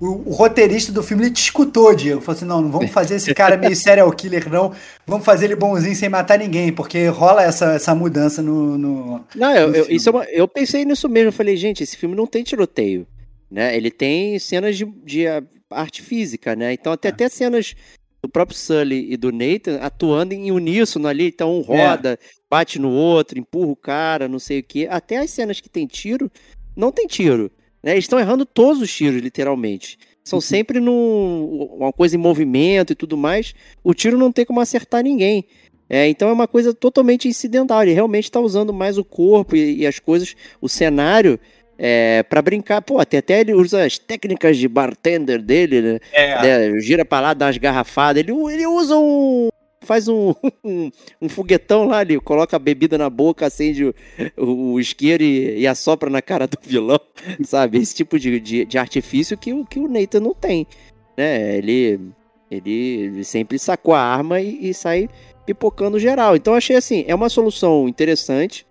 o, 0.00 0.28
o 0.28 0.32
roteirista 0.32 0.90
do 0.92 1.02
filme 1.02 1.24
ele 1.24 1.30
te 1.32 1.42
escutou, 1.42 1.94
Diego. 1.94 2.20
Falou 2.20 2.36
assim: 2.36 2.44
não, 2.44 2.60
não 2.62 2.70
vamos 2.70 2.90
fazer 2.90 3.16
esse 3.16 3.32
cara 3.34 3.56
meio 3.56 3.74
serial 3.76 4.10
killer, 4.12 4.48
não. 4.50 4.72
Vamos 5.06 5.24
fazer 5.24 5.46
ele 5.46 5.56
bonzinho 5.56 5.94
sem 5.94 6.08
matar 6.08 6.38
ninguém, 6.38 6.72
porque 6.72 7.06
rola 7.06 7.42
essa, 7.42 7.72
essa 7.74 7.94
mudança 7.94 8.42
no. 8.42 8.76
no- 8.78 9.24
Não, 9.34 9.54
eu, 9.54 9.68
no 9.68 9.76
eu- 9.76 9.86
isso 9.90 10.08
é 10.08 10.12
uma- 10.12 10.24
eu 10.24 10.46
pensei 10.48 10.84
nisso 10.84 11.08
mesmo. 11.08 11.28
Eu 11.28 11.32
falei, 11.32 11.56
gente, 11.56 11.82
esse 11.82 11.96
filme 11.96 12.14
não 12.16 12.26
tem 12.26 12.42
tiroteio. 12.42 13.06
Né? 13.50 13.76
Ele 13.76 13.90
tem 13.90 14.38
cenas 14.38 14.76
de, 14.76 14.84
de, 15.04 15.26
ah, 15.28 15.42
arte 15.70 16.02
física, 16.02 16.56
né? 16.56 16.72
Então, 16.72 16.92
até, 16.92 17.08
até 17.08 17.28
cenas 17.28 17.74
do 18.22 18.28
próprio 18.28 18.56
Sully 18.58 19.12
e 19.12 19.16
do 19.16 19.30
Nathan 19.30 19.76
atuando 19.80 20.32
em 20.34 20.50
uníssono 20.50 21.06
ali. 21.06 21.28
Então, 21.28 21.56
um 21.56 21.60
roda, 21.60 22.18
bate 22.50 22.78
no 22.80 22.90
outro, 22.90 23.38
empurra 23.38 23.70
o 23.70 23.76
cara, 23.76 24.26
não 24.28 24.38
sei 24.40 24.58
o 24.58 24.62
quê. 24.64 24.88
Até 24.90 25.18
as 25.18 25.30
cenas 25.30 25.60
que 25.60 25.68
tem 25.68 25.86
tiro, 25.86 26.30
não 26.74 26.90
tem 26.90 27.06
tiro. 27.06 27.50
Né? 27.84 27.92
Eles 27.92 28.04
estão 28.04 28.18
errando 28.18 28.46
todos 28.46 28.80
os 28.80 28.90
tiros, 28.90 29.20
literalmente. 29.20 29.98
São 30.24 30.40
sempre 30.40 30.80
num, 30.80 31.68
uma 31.76 31.92
coisa 31.92 32.16
em 32.16 32.18
movimento 32.18 32.92
e 32.92 32.96
tudo 32.96 33.14
mais. 33.14 33.54
O 33.82 33.92
tiro 33.92 34.16
não 34.16 34.32
tem 34.32 34.46
como 34.46 34.58
acertar 34.58 35.02
ninguém. 35.02 35.44
É, 35.88 36.08
então 36.08 36.30
é 36.30 36.32
uma 36.32 36.48
coisa 36.48 36.72
totalmente 36.72 37.28
incidental. 37.28 37.82
Ele 37.82 37.92
realmente 37.92 38.24
está 38.24 38.40
usando 38.40 38.72
mais 38.72 38.96
o 38.96 39.04
corpo 39.04 39.54
e, 39.54 39.80
e 39.80 39.86
as 39.86 39.98
coisas, 39.98 40.34
o 40.62 40.68
cenário, 40.68 41.38
é, 41.78 42.22
para 42.22 42.40
brincar. 42.40 42.80
Pô, 42.80 42.98
até, 42.98 43.18
até 43.18 43.40
ele 43.40 43.52
usa 43.52 43.84
as 43.84 43.98
técnicas 43.98 44.56
de 44.56 44.66
bartender 44.66 45.42
dele, 45.42 45.82
né? 45.82 45.98
né, 46.42 46.80
gira 46.80 47.04
pra 47.04 47.20
lá, 47.20 47.34
dá 47.34 47.46
umas 47.46 47.58
garrafadas. 47.58 48.22
Ele, 48.22 48.32
ele 48.50 48.66
usa 48.66 48.96
um. 48.96 49.50
Faz 49.84 50.08
um, 50.08 50.34
um, 50.64 50.90
um 51.20 51.28
foguetão 51.28 51.86
lá, 51.86 52.02
ele 52.02 52.18
coloca 52.20 52.56
a 52.56 52.58
bebida 52.58 52.96
na 52.98 53.08
boca, 53.10 53.46
acende 53.46 53.84
o, 53.84 53.94
o, 54.36 54.80
isqueiro 54.80 55.22
e, 55.22 55.60
e 55.60 55.66
assopra 55.66 56.10
na 56.10 56.22
cara 56.22 56.46
do 56.46 56.58
vilão, 56.62 57.00
sabe? 57.44 57.78
Esse 57.78 57.94
tipo 57.94 58.18
de, 58.18 58.40
de, 58.40 58.64
de 58.64 58.78
artifício 58.78 59.36
que, 59.36 59.52
o- 59.52 59.64
que 59.64 59.78
o 59.78 59.88
Nathan 59.88 60.20
não 60.20 60.34
tem. 60.34 60.66
Né? 61.16 61.58
Ele, 61.58 62.00
ele, 62.50 63.24
sempre 63.24 63.58
sacou 63.58 63.94
a 63.94 64.00
arma 64.00 64.40
e, 64.40 64.70
e 64.70 64.74
sai 64.74 65.08
pipocando 65.46 65.98
geral. 65.98 66.36
Então 66.36 66.54
achei 66.54 66.76
assim, 66.76 67.04
é 67.06 67.14
uma 67.14 67.28
solução 67.28 67.88
interessante 67.88 68.66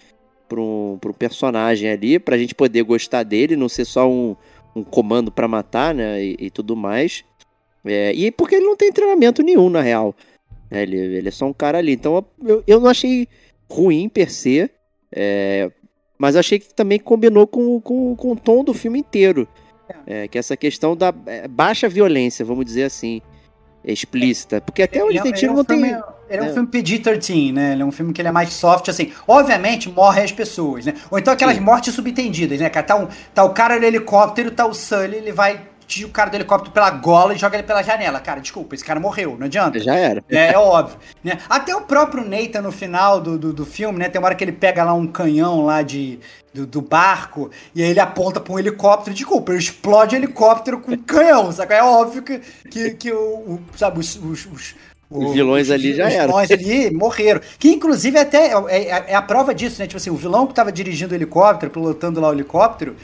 para 0.47 0.59
um, 0.59 0.99
um 1.03 1.13
personagem 1.13 1.89
ali, 1.89 2.19
pra 2.19 2.37
gente 2.37 2.53
poder 2.55 2.83
gostar 2.83 3.23
dele, 3.23 3.55
não 3.55 3.69
ser 3.69 3.85
só 3.85 4.09
um, 4.09 4.35
um 4.75 4.83
comando 4.83 5.31
pra 5.31 5.47
matar, 5.47 5.93
né? 5.93 6.23
E, 6.23 6.35
e 6.39 6.49
tudo 6.49 6.75
mais. 6.75 7.23
É, 7.85 8.13
e 8.13 8.31
porque 8.31 8.55
ele 8.55 8.65
não 8.65 8.77
tem 8.77 8.91
treinamento 8.91 9.43
nenhum, 9.43 9.69
na 9.69 9.81
real. 9.81 10.15
Né, 10.73 10.83
Ele, 10.83 10.97
ele 10.97 11.27
é 11.27 11.31
só 11.31 11.45
um 11.45 11.53
cara 11.53 11.77
ali. 11.77 11.93
Então 11.93 12.25
eu, 12.43 12.63
eu 12.67 12.79
não 12.79 12.89
achei 12.89 13.27
ruim 13.69 14.09
per 14.09 14.31
se. 14.31 14.69
é, 15.11 15.71
mas 16.17 16.35
achei 16.35 16.59
que 16.59 16.73
também 16.73 16.99
combinou 16.99 17.45
com, 17.45 17.81
com, 17.81 18.15
com 18.15 18.31
o 18.31 18.35
tom 18.35 18.63
do 18.63 18.73
filme 18.73 18.99
inteiro. 18.99 19.47
É, 20.07 20.27
que 20.27 20.37
é 20.37 20.39
essa 20.39 20.55
questão 20.55 20.95
da 20.95 21.13
é, 21.25 21.47
baixa 21.47 21.89
violência, 21.89 22.45
vamos 22.45 22.65
dizer 22.65 22.83
assim, 22.83 23.21
explícita. 23.83 24.61
Porque 24.61 24.81
até 24.81 24.99
é- 24.99 25.17
é 25.17 25.31
tiro 25.33 25.53
um 25.53 25.57
não 25.57 25.65
tem. 25.65 25.81
Ele 26.29 26.41
é 26.41 26.43
um 26.43 26.53
filme 26.53 26.67
PG-13, 26.69 27.53
né? 27.53 27.73
Ele 27.73 27.81
é 27.81 27.85
um 27.85 27.91
filme 27.91 28.13
que 28.13 28.21
ele 28.21 28.29
é 28.29 28.31
mais 28.31 28.53
soft, 28.53 28.87
assim. 28.89 29.11
Obviamente, 29.27 29.89
morrem 29.89 30.23
as 30.23 30.31
pessoas, 30.31 30.85
né? 30.85 30.93
Ou 31.11 31.19
então 31.19 31.33
aquelas 31.33 31.57
Sim. 31.57 31.61
mortes 31.61 31.93
subentendidas, 31.93 32.59
né? 32.59 32.69
cara? 32.69 32.85
Tá, 32.85 32.95
um, 32.95 33.07
tá 33.33 33.43
o 33.43 33.49
cara 33.49 33.77
no 33.77 33.85
helicóptero, 33.85 34.49
tá 34.49 34.65
o 34.65 34.73
Sully, 34.73 35.17
ele 35.17 35.31
vai 35.31 35.61
tira 35.85 36.07
o 36.07 36.11
cara 36.11 36.29
do 36.29 36.35
helicóptero 36.35 36.71
pela 36.73 36.89
gola 36.89 37.33
e 37.33 37.37
joga 37.37 37.55
ele 37.57 37.67
pela 37.67 37.81
janela. 37.83 38.19
Cara, 38.19 38.39
desculpa, 38.39 38.75
esse 38.75 38.83
cara 38.83 38.99
morreu, 38.99 39.35
não 39.37 39.45
adianta. 39.45 39.79
Já 39.79 39.95
era. 39.95 40.23
É, 40.29 40.53
é 40.53 40.57
óbvio. 40.57 40.97
Né? 41.23 41.37
Até 41.49 41.75
o 41.75 41.81
próprio 41.81 42.23
Nathan 42.27 42.61
no 42.61 42.71
final 42.71 43.19
do, 43.21 43.37
do, 43.37 43.53
do 43.53 43.65
filme, 43.65 43.99
né? 43.99 44.09
Tem 44.09 44.19
uma 44.19 44.27
hora 44.27 44.35
que 44.35 44.43
ele 44.43 44.51
pega 44.51 44.83
lá 44.83 44.93
um 44.93 45.07
canhão 45.07 45.65
lá 45.65 45.81
de, 45.81 46.19
do, 46.53 46.65
do 46.65 46.81
barco 46.81 47.49
e 47.75 47.83
aí 47.83 47.89
ele 47.89 47.99
aponta 47.99 48.39
pra 48.39 48.53
um 48.53 48.59
helicóptero. 48.59 49.15
Desculpa, 49.15 49.51
ele 49.51 49.59
explode 49.59 50.15
o 50.15 50.17
helicóptero 50.19 50.79
com 50.79 50.91
um 50.93 50.97
canhão, 50.97 51.51
sabe? 51.51 51.73
É 51.73 51.83
óbvio 51.83 52.21
que, 52.23 52.39
que, 52.69 52.91
que 52.91 53.11
o, 53.11 53.17
o- 53.17 53.61
sabe, 53.75 53.99
os, 53.99 54.15
os, 54.15 54.45
os- 54.45 54.75
Os 55.09 55.31
vilões 55.33 55.69
ali 55.69 55.93
já 55.93 56.07
os 56.07 56.13
eram. 56.13 56.27
vilões 56.27 56.49
ali 56.51 56.91
morreram. 56.91 57.39
Que 57.59 57.69
inclusive 57.71 58.17
até 58.17 58.47
é, 58.47 58.55
é- 58.69 59.05
é 59.09 59.15
a 59.15 59.21
prova 59.21 59.53
disso, 59.53 59.79
né? 59.79 59.85
Tipo 59.87 59.97
assim, 59.97 60.09
o 60.09 60.15
vilão 60.15 60.47
que 60.47 60.53
tava 60.53 60.71
dirigindo 60.71 61.13
o 61.13 61.15
helicóptero, 61.17 61.71
pilotando 61.71 62.19
lá 62.19 62.29
o 62.29 62.33
helicóptero, 62.33 62.95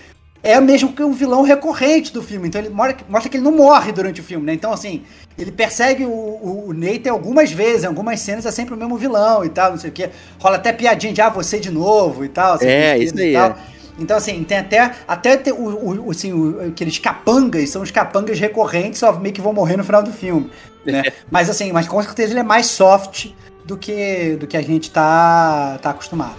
é 0.41 0.59
mesmo 0.61 0.93
que 0.93 1.03
um 1.03 1.11
vilão 1.11 1.43
recorrente 1.43 2.13
do 2.13 2.21
filme. 2.23 2.47
Então 2.47 2.61
ele 2.61 2.69
mostra, 2.69 3.29
que 3.29 3.37
ele 3.37 3.43
não 3.43 3.51
morre 3.55 3.91
durante 3.91 4.21
o 4.21 4.23
filme, 4.23 4.45
né? 4.45 4.53
Então, 4.53 4.71
assim, 4.71 5.03
ele 5.37 5.51
persegue 5.51 6.05
o, 6.05 6.09
o, 6.09 6.65
o 6.69 6.73
Nathan 6.73 7.11
algumas 7.11 7.51
vezes, 7.51 7.83
em 7.83 7.87
algumas 7.87 8.19
cenas 8.19 8.45
é 8.45 8.51
sempre 8.51 8.73
o 8.73 8.77
mesmo 8.77 8.97
vilão 8.97 9.43
e 9.43 9.49
tal, 9.49 9.71
não 9.71 9.77
sei 9.77 9.89
o 9.89 9.93
quê. 9.93 10.09
Rola 10.39 10.55
até 10.55 10.71
piadinha 10.71 11.11
de 11.13 11.21
ah, 11.21 11.29
você 11.29 11.59
de 11.59 11.69
novo 11.69 12.23
e 12.23 12.29
tal. 12.29 12.53
assim, 12.53 12.67
É, 12.67 12.97
isso 12.97 13.17
aí, 13.17 13.35
é. 13.35 13.55
Então, 13.99 14.15
assim, 14.15 14.43
tem 14.45 14.59
até, 14.59 14.93
até 15.05 15.35
ter 15.35 15.51
o, 15.51 15.57
o, 15.57 16.07
o, 16.07 16.11
assim, 16.11 16.31
o- 16.31 16.69
aqueles 16.69 16.97
capangas, 16.99 17.69
são 17.69 17.81
os 17.81 17.91
capangas 17.91 18.39
recorrentes, 18.39 18.99
só 18.99 19.11
meio 19.19 19.35
que 19.35 19.41
vão 19.41 19.51
morrer 19.51 19.75
no 19.75 19.83
final 19.83 20.01
do 20.01 20.11
filme. 20.13 20.49
Né? 20.85 21.03
mas 21.29 21.49
assim, 21.49 21.73
mas 21.73 21.87
com 21.87 22.01
certeza 22.01 22.31
ele 22.31 22.39
é 22.39 22.43
mais 22.43 22.65
soft 22.67 23.27
do 23.65 23.77
que, 23.77 24.37
do 24.39 24.47
que 24.47 24.55
a 24.55 24.61
gente 24.61 24.89
tá, 24.89 25.77
tá 25.81 25.89
acostumado. 25.89 26.37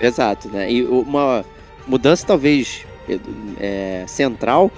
Exato, 0.00 0.48
né? 0.48 0.72
E 0.72 0.82
uma 0.84 1.44
mudança 1.86 2.26
talvez 2.26 2.84
é, 3.60 4.04
central 4.06 4.70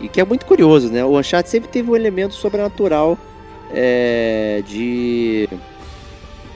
e 0.00 0.08
que 0.08 0.20
é 0.20 0.24
muito 0.24 0.46
curioso, 0.46 0.90
né? 0.90 1.04
O 1.04 1.18
Uncharted 1.18 1.50
sempre 1.50 1.68
teve 1.68 1.90
um 1.90 1.96
elemento 1.96 2.34
sobrenatural 2.34 3.18
é, 3.72 4.62
de 4.66 5.48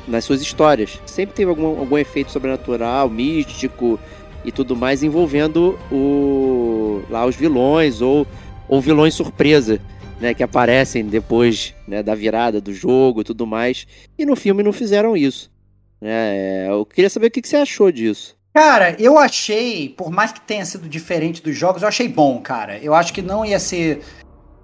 nas 0.07 0.25
suas 0.25 0.41
histórias. 0.41 1.01
Sempre 1.07 1.35
teve 1.35 1.51
algum, 1.51 1.79
algum 1.79 1.99
efeito 1.99 2.33
sobrenatural, 2.33 3.09
místico 3.09 3.99
e 4.45 4.51
tudo 4.51 4.75
mais 4.75 5.03
envolvendo 5.03 5.79
o 5.93 7.03
lá 7.11 7.27
os 7.27 7.37
vilões 7.37 8.01
ou 8.01 8.27
ou 8.69 8.81
vilões 8.83 9.15
surpresa, 9.15 9.81
né, 10.21 10.35
que 10.35 10.43
aparecem 10.43 11.07
depois, 11.07 11.75
né, 11.87 12.03
da 12.03 12.15
virada 12.15 12.61
do 12.61 12.73
jogo 12.73 13.23
e 13.23 13.25
tudo 13.25 13.47
mais. 13.47 13.87
E 14.19 14.27
no 14.27 14.37
filme 14.37 14.63
não 14.63 14.73
fizeram 14.73 15.17
isso. 15.17 15.51
né? 16.01 16.69
eu 16.69 16.85
queria 16.85 17.09
saber 17.09 17.29
o 17.29 17.31
que 17.31 17.47
você 17.47 17.57
achou 17.57 17.91
disso. 17.91 18.38
Cara, 18.61 18.97
eu 18.99 19.17
achei, 19.17 19.89
por 19.89 20.11
mais 20.11 20.33
que 20.33 20.41
tenha 20.41 20.65
sido 20.65 20.89
diferente 20.89 21.41
dos 21.41 21.57
jogos, 21.57 21.83
eu 21.83 21.87
achei 21.87 22.09
bom, 22.09 22.41
cara. 22.41 22.77
Eu 22.79 22.93
acho 22.93 23.13
que 23.13 23.23
não 23.23 23.47
ia 23.47 23.61
ser 23.61 24.03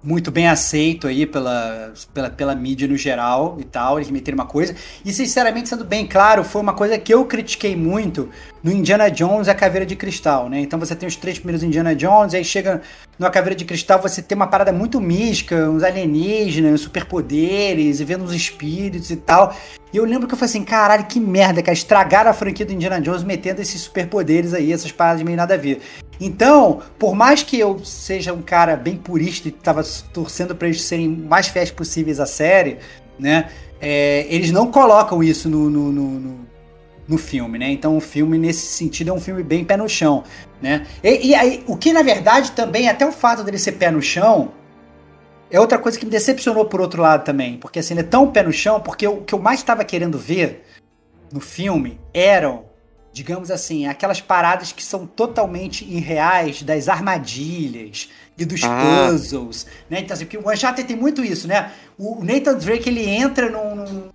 muito 0.03 0.29
bem 0.29 0.49
aceito 0.49 1.07
aí 1.07 1.25
pela, 1.25 1.93
pela, 2.13 2.29
pela 2.29 2.55
mídia 2.55 2.89
no 2.89 2.97
geral 2.97 3.55
e 3.57 3.63
tal, 3.63 3.97
eles 3.97 4.11
meteram 4.11 4.37
uma 4.37 4.45
coisa. 4.45 4.75
E 5.05 5.13
sinceramente, 5.13 5.69
sendo 5.69 5.85
bem 5.85 6.05
claro, 6.05 6.43
foi 6.43 6.61
uma 6.61 6.73
coisa 6.73 6.97
que 6.97 7.13
eu 7.13 7.23
critiquei 7.23 7.73
muito 7.73 8.29
no 8.65 8.71
Indiana 8.71 9.11
Jones 9.11 9.45
e 9.45 9.51
a 9.51 9.53
Caveira 9.53 9.85
de 9.85 9.95
Cristal, 9.95 10.49
né? 10.49 10.59
Então 10.59 10.79
você 10.79 10.95
tem 10.95 11.07
os 11.07 11.15
três 11.15 11.37
primeiros 11.37 11.61
Indiana 11.61 11.95
Jones, 11.95 12.33
aí 12.33 12.43
chega 12.43 12.81
no 13.19 13.27
A 13.27 13.29
Caveira 13.29 13.55
de 13.55 13.63
Cristal, 13.63 14.01
você 14.01 14.23
tem 14.23 14.35
uma 14.35 14.47
parada 14.47 14.73
muito 14.73 14.99
mística, 14.99 15.69
uns 15.69 15.83
alienígenas, 15.83 16.81
superpoderes, 16.81 17.99
e 17.99 18.03
vendo 18.03 18.23
uns 18.23 18.33
espíritos 18.33 19.11
e 19.11 19.17
tal. 19.17 19.55
E 19.93 19.97
eu 19.97 20.03
lembro 20.03 20.27
que 20.27 20.33
eu 20.33 20.37
falei 20.37 20.49
assim, 20.49 20.63
caralho, 20.63 21.05
que 21.05 21.19
merda, 21.19 21.61
cara, 21.61 21.73
estragaram 21.73 22.31
a 22.31 22.33
franquia 22.33 22.65
do 22.65 22.73
Indiana 22.73 22.99
Jones 22.99 23.23
metendo 23.23 23.61
esses 23.61 23.81
superpoderes 23.81 24.51
aí, 24.51 24.73
essas 24.73 24.91
paradas 24.91 25.21
meio 25.21 25.37
nada 25.37 25.53
a 25.53 25.57
ver. 25.57 25.79
Então, 26.19 26.81
por 26.97 27.13
mais 27.13 27.43
que 27.43 27.59
eu 27.59 27.85
seja 27.85 28.33
um 28.33 28.41
cara 28.41 28.75
bem 28.75 28.97
purista 28.97 29.47
e 29.47 29.51
tava 29.51 29.83
torcendo 30.11 30.55
pra 30.55 30.67
eles 30.67 30.81
serem 30.81 31.07
mais 31.07 31.49
fiéis 31.49 31.69
possíveis 31.69 32.19
à 32.19 32.25
série, 32.25 32.79
né? 33.19 33.47
é, 33.79 34.25
eles 34.29 34.51
não 34.51 34.71
colocam 34.71 35.21
isso 35.21 35.49
no, 35.49 35.69
no, 35.69 35.91
no, 35.91 36.19
no, 36.19 36.39
no 37.07 37.17
filme, 37.17 37.59
né? 37.59 37.69
Então 37.71 37.95
o 37.95 38.01
filme, 38.01 38.37
nesse 38.37 38.65
sentido, 38.65 39.11
é 39.11 39.13
um 39.13 39.19
filme 39.19 39.43
bem 39.43 39.63
pé 39.63 39.77
no 39.77 39.87
chão, 39.87 40.23
né? 40.61 40.85
E, 41.03 41.27
e 41.29 41.35
aí, 41.35 41.63
o 41.67 41.75
que 41.77 41.93
na 41.93 42.01
verdade 42.01 42.51
também, 42.51 42.89
até 42.89 43.05
o 43.05 43.11
fato 43.11 43.43
dele 43.43 43.59
ser 43.59 43.73
pé 43.73 43.91
no 43.91 44.01
chão, 44.01 44.51
é 45.51 45.59
outra 45.59 45.77
coisa 45.77 45.97
que 45.99 46.05
me 46.05 46.11
decepcionou 46.11 46.65
por 46.65 46.81
outro 46.81 47.01
lado 47.01 47.23
também. 47.23 47.57
Porque 47.57 47.79
assim, 47.79 47.93
ele 47.93 48.01
é 48.01 48.03
tão 48.03 48.31
pé 48.31 48.41
no 48.43 48.51
chão, 48.51 48.79
porque 48.81 49.07
o 49.07 49.21
que 49.21 49.33
eu 49.33 49.39
mais 49.39 49.59
estava 49.59 49.83
querendo 49.83 50.17
ver 50.17 50.65
no 51.31 51.39
filme 51.39 51.99
eram, 52.13 52.65
digamos 53.13 53.51
assim, 53.51 53.85
aquelas 53.85 54.19
paradas 54.19 54.71
que 54.71 54.83
são 54.83 55.05
totalmente 55.05 55.85
irreais 55.85 56.63
das 56.63 56.89
armadilhas 56.89 58.09
e 58.37 58.43
dos 58.45 58.63
Ah. 58.63 59.07
puzzles, 59.09 59.67
né? 59.89 59.99
Então, 59.99 60.15
assim, 60.15 60.25
porque 60.25 60.37
o 60.37 60.51
Uncharted 60.51 60.87
tem 60.87 60.97
muito 60.97 61.23
isso, 61.23 61.47
né? 61.47 61.71
O 61.97 62.23
Nathan 62.23 62.55
Drake, 62.57 62.89
ele 62.89 63.07
entra 63.07 63.49
num, 63.49 63.75
num- 63.75 64.09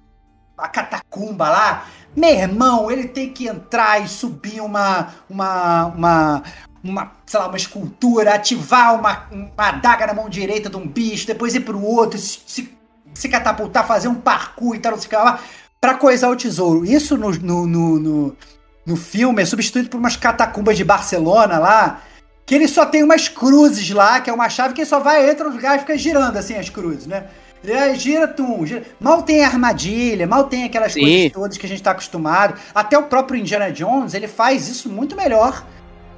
a 0.61 0.69
catacumba 0.69 1.49
lá, 1.49 1.87
meu 2.17 2.31
irmão, 2.31 2.91
ele 2.91 3.09
tem 3.09 3.33
que 3.33 3.47
entrar 3.47 4.03
e 4.03 4.09
subir 4.09 4.61
uma, 4.61 5.09
uma, 5.29 5.87
uma, 5.87 6.43
uma, 6.83 7.13
sei 7.25 7.41
lá, 7.41 7.47
uma 7.47 7.57
escultura, 7.57 8.35
ativar 8.35 8.99
uma, 8.99 9.27
uma 9.31 9.69
adaga 9.69 10.07
na 10.07 10.15
mão 10.15 10.29
direita 10.29 10.69
de 10.69 10.77
um 10.77 10.87
bicho, 10.87 11.27
depois 11.27 11.55
ir 11.55 11.61
pro 11.61 11.83
outro, 11.83 12.19
se, 12.19 12.41
se, 12.47 12.77
se 13.15 13.29
catapultar, 13.29 13.87
fazer 13.87 14.09
um 14.09 14.15
parkour 14.15 14.75
e 14.75 14.81
tal, 14.81 14.93
não 14.93 14.99
sei 14.99 15.07
o 15.07 15.11
que 15.11 15.17
lá, 15.17 15.41
pra 15.81 15.95
coisar 15.95 16.29
o 16.29 16.37
tesouro. 16.37 16.85
Isso 16.85 17.17
no, 17.17 17.31
no, 17.31 17.67
no, 17.67 17.99
no, 17.99 18.37
no 18.85 18.97
filme 18.97 19.43
é 19.43 19.47
substituído 19.47 19.89
por 19.89 19.99
umas 19.99 20.17
catacumbas 20.17 20.77
de 20.77 20.85
Barcelona 20.85 21.59
lá, 21.59 22.03
que 22.45 22.57
ele 22.57 22.67
só 22.67 22.85
tem 22.85 23.05
umas 23.05 23.29
cruzes 23.29 23.89
lá, 23.91 24.21
que 24.21 24.29
é 24.29 24.33
uma 24.33 24.49
chave 24.49 24.75
que 24.75 24.85
só 24.85 24.99
vai, 24.99 25.31
entra 25.31 25.49
no 25.49 25.55
lugar 25.55 25.77
e 25.77 25.81
fica 25.81 25.97
girando 25.97 26.37
assim 26.37 26.57
as 26.57 26.69
cruzes, 26.69 27.07
né? 27.07 27.27
Aí 27.63 27.95
gira, 27.97 28.27
tum, 28.27 28.65
gira. 28.65 28.83
Mal 28.99 29.23
tem 29.23 29.45
armadilha, 29.45 30.27
mal 30.27 30.45
tem 30.45 30.65
aquelas 30.65 30.93
Sim. 30.93 31.01
coisas 31.03 31.33
todas 31.33 31.59
que 31.59 31.67
a 31.67 31.69
gente 31.69 31.83
tá 31.83 31.91
acostumado. 31.91 32.55
Até 32.75 32.97
o 32.99 33.03
próprio 33.05 33.39
Indiana 33.39 33.71
Jones, 33.71 34.15
ele 34.15 34.27
faz 34.29 34.69
isso 34.69 34.89
muito 34.89 35.15
melhor, 35.15 35.67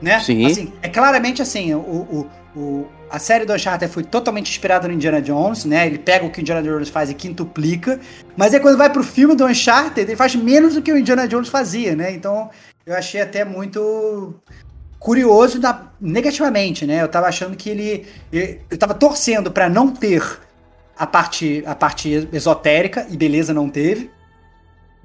né? 0.00 0.20
Sim. 0.20 0.46
Assim, 0.46 0.72
é 0.82 0.88
claramente 0.88 1.42
assim, 1.42 1.74
o, 1.74 1.78
o, 1.78 2.30
o- 2.56 2.86
a 3.10 3.18
série 3.18 3.44
do 3.44 3.52
Uncharted 3.52 3.92
foi 3.92 4.04
totalmente 4.04 4.50
inspirada 4.50 4.88
no 4.88 4.94
Indiana 4.94 5.20
Jones, 5.20 5.66
né? 5.66 5.86
Ele 5.86 5.98
pega 5.98 6.24
o 6.24 6.30
que 6.30 6.38
o 6.38 6.40
Indiana 6.40 6.62
Jones 6.62 6.88
faz 6.88 7.10
e 7.10 7.14
quintuplica. 7.14 8.00
Mas 8.36 8.54
aí 8.54 8.60
quando 8.60 8.78
vai 8.78 8.88
pro 8.88 9.02
filme 9.04 9.34
do 9.34 9.44
Uncharted, 9.44 10.00
ele 10.00 10.16
faz 10.16 10.34
menos 10.34 10.74
do 10.74 10.80
que 10.80 10.90
o 10.90 10.96
Indiana 10.96 11.28
Jones 11.28 11.48
fazia, 11.50 11.94
né? 11.94 12.10
Então, 12.14 12.48
eu 12.86 12.94
achei 12.96 13.20
até 13.20 13.44
muito 13.44 14.34
curioso 14.98 15.58
da- 15.60 15.88
negativamente, 16.00 16.86
né? 16.86 17.02
Eu 17.02 17.08
tava 17.08 17.26
achando 17.26 17.56
que 17.56 17.68
ele. 17.68 18.06
Eu, 18.32 18.58
eu 18.70 18.78
tava 18.78 18.94
torcendo 18.94 19.50
pra 19.50 19.68
não 19.68 19.88
ter 19.90 20.22
a 21.02 21.06
parte, 21.06 21.64
a 21.66 21.74
parte 21.74 22.28
esotérica, 22.32 23.06
e 23.10 23.16
beleza, 23.16 23.52
não 23.52 23.68
teve. 23.68 24.08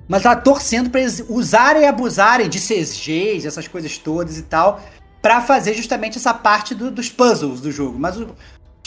Mas 0.07 0.21
tava 0.21 0.39
torcendo 0.39 0.89
pra 0.91 1.01
eles 1.01 1.25
usarem 1.27 1.81
e 1.81 1.85
abusarem 1.85 2.47
de 2.47 2.59
CGs, 2.59 3.47
essas 3.47 3.67
coisas 3.67 3.97
todas 3.97 4.37
e 4.37 4.43
tal, 4.43 4.79
pra 5.21 5.41
fazer 5.41 5.73
justamente 5.73 6.17
essa 6.19 6.33
parte 6.35 6.75
do- 6.75 6.91
dos 6.91 7.09
puzzles 7.09 7.61
do 7.61 7.71
jogo. 7.71 7.97
Mas 7.97 8.15
o- 8.15 8.29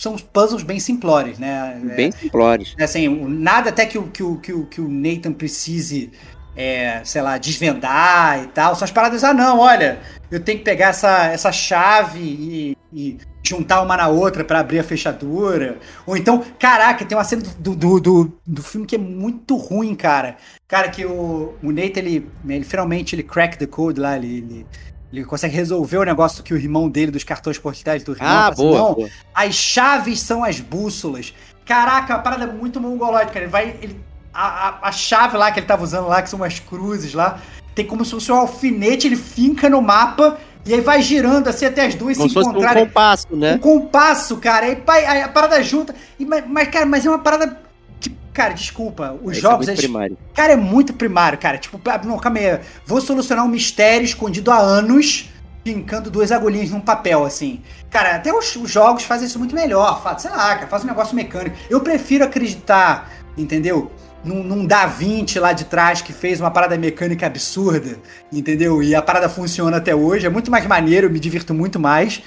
são 0.01 0.15
os 0.15 0.23
puzzles 0.23 0.63
bem 0.63 0.79
simplórios, 0.79 1.37
né? 1.39 1.81
É- 1.83 1.95
Bem 1.97 2.13
simplórios. 2.13 2.75
assim, 2.81 3.09
o- 3.09 3.29
nada 3.29 3.71
até 3.71 3.85
que 3.87 3.99
o, 3.99 4.05
que 4.07 4.23
o, 4.23 4.37
que 4.37 4.53
o, 4.53 4.65
que 4.67 4.81
o 4.81 4.89
Nathan 4.89 5.33
precise, 5.33 6.13
é, 6.57 7.01
sei 7.05 7.23
lá, 7.23 7.39
desvendar 7.39 8.43
e 8.43 8.47
tal. 8.49 8.75
São 8.75 8.85
as 8.85 8.91
paradas, 8.91 9.25
ah, 9.25 9.33
não, 9.35 9.59
olha, 9.59 10.01
eu 10.31 10.41
tenho 10.41 10.59
que 10.59 10.65
pegar 10.65 10.89
essa, 10.89 11.27
essa 11.27 11.53
chave 11.53 12.21
e, 12.21 12.77
e 12.93 13.19
juntar 13.43 13.83
uma 13.83 13.97
na 13.97 14.09
outra 14.09 14.45
pra 14.45 14.61
abrir 14.61 14.79
a 14.79 14.85
fechadura. 14.85 15.79
Ou 16.07 16.17
então, 16.17 16.45
caraca, 16.59 17.05
tem 17.05 17.17
uma 17.17 17.25
cena 17.25 17.43
do, 17.59 17.75
do, 17.75 18.01
do, 18.01 18.39
do 18.47 18.63
filme 18.63 18.87
que 18.87 18.97
é 18.97 18.99
muito 18.99 19.57
ruim, 19.57 19.95
cara. 19.95 20.37
Cara, 20.69 20.89
que 20.89 21.05
o, 21.05 21.55
o 21.63 21.73
Nathan, 21.73 22.01
ele, 22.01 22.31
ele 22.49 22.65
finalmente 22.65 23.15
ele 23.15 23.23
crack 23.23 23.59
the 23.59 23.67
code 23.67 23.99
lá, 23.99 24.17
ele, 24.17 24.39
ele, 24.39 24.67
ele 25.13 25.25
consegue 25.25 25.55
resolver 25.55 25.99
o 25.99 26.05
negócio 26.05 26.45
que 26.45 26.55
o 26.55 26.57
irmão 26.57 26.89
dele, 26.89 27.11
dos 27.11 27.25
cartões 27.25 27.59
postais 27.59 28.05
do 28.05 28.13
irmão. 28.13 28.29
Ah, 28.29 28.33
fala 28.43 28.51
assim, 28.53 28.63
boa, 28.63 28.79
"Não, 28.79 28.95
boa. 28.95 29.09
as 29.35 29.55
chaves 29.55 30.21
são 30.21 30.45
as 30.45 30.61
bússolas. 30.61 31.35
Caraca, 31.65 32.15
a 32.15 32.19
parada 32.19 32.45
é 32.45 32.53
muito 32.53 32.81
mongolóide, 32.81 33.33
cara. 33.33 33.45
Ele 33.45 33.51
vai. 33.51 33.77
Ele, 33.81 34.01
a, 34.33 34.69
a, 34.69 34.89
a 34.89 34.93
chave 34.93 35.37
lá 35.37 35.51
que 35.51 35.61
ele 35.61 35.67
tava 35.67 35.83
usando 35.83 36.09
lá, 36.09 36.23
que 36.23 36.31
são 36.31 36.39
umas 36.39 36.59
cruzes 36.59 37.15
lá, 37.15 37.39
tem 37.75 37.87
como 37.87 38.05
se 38.05 38.11
fosse 38.13 38.31
um 38.31 38.37
alfinete, 38.37 39.07
ele 39.07 39.17
finca 39.17 39.69
no 39.69 39.81
mapa 39.81 40.39
e 40.67 40.75
aí 40.75 40.81
vai 40.81 41.01
girando 41.03 41.49
assim 41.49 41.65
até 41.65 41.87
as 41.87 41.95
duas 41.95 42.17
Como 42.17 42.29
se 42.29 42.35
fosse 42.35 42.49
um 42.49 42.53
encontrarem. 42.53 42.87
compasso, 42.87 43.27
Um 43.31 43.37
né? 43.37 43.59
compasso, 43.59 44.37
cara. 44.37 44.67
Aí, 44.67 44.83
aí 45.07 45.23
a 45.23 45.29
parada 45.29 45.63
junta. 45.63 45.95
E, 46.19 46.25
mas, 46.27 46.45
mas, 46.47 46.69
cara, 46.69 46.85
mas 46.87 47.07
é 47.07 47.09
uma 47.09 47.19
parada. 47.19 47.59
Que, 47.99 48.11
cara, 48.33 48.53
desculpa. 48.53 49.17
Os 49.23 49.37
Isso 49.37 49.47
é 49.47 49.51
jogos. 49.51 49.67
muito 49.67 49.71
eles- 49.71 49.81
primário. 49.81 50.19
Cara, 50.35 50.53
é 50.53 50.57
muito 50.57 50.93
primário, 50.93 51.39
cara. 51.39 51.57
Tipo, 51.57 51.81
ah, 51.89 52.01
não, 52.05 52.19
calma 52.19 52.39
aí. 52.39 52.61
Vou 52.85 53.01
solucionar 53.01 53.45
um 53.45 53.49
mistério 53.49 54.05
escondido 54.05 54.51
há 54.51 54.59
anos, 54.59 55.31
pincando 55.65 56.11
duas 56.11 56.31
agulhinhas 56.31 56.71
num 56.71 56.81
papel, 56.81 57.25
assim. 57.25 57.63
Cara, 57.89 58.17
até 58.17 58.31
os, 58.33 58.55
os 58.57 58.71
jogos 58.71 59.05
fazem 59.05 59.27
isso 59.29 59.39
muito 59.39 59.55
melhor. 59.55 60.03
Faz, 60.03 60.21
sei 60.23 60.31
lá, 60.31 60.57
cara, 60.57 60.67
faz 60.67 60.85
um 60.85 60.89
negócio 60.89 61.17
mecânico. 61.17 61.57
Eu 61.71 61.81
prefiro 61.81 62.23
acreditar, 62.25 63.11
entendeu? 63.37 63.91
Num, 64.25 64.43
num 64.43 64.67
Da 64.67 64.87
Vinci 64.87 65.39
lá 65.39 65.53
de 65.53 65.65
trás 65.65 66.03
que 66.03 66.13
fez 66.13 66.41
uma 66.41 66.51
parada 66.51 66.77
mecânica 66.77 67.27
absurda, 67.27 67.99
entendeu? 68.31 68.83
E 68.83 68.95
a 68.95 69.01
parada 69.01 69.29
funciona 69.29 69.79
até 69.79 69.95
hoje. 69.95 70.27
É 70.27 70.31
muito 70.31 70.51
mais 70.51 70.67
maneiro, 70.67 71.07
eu 71.07 71.11
me 71.11 71.19
divirto 71.19 71.55
muito 71.55 71.81
mais. 71.81 72.23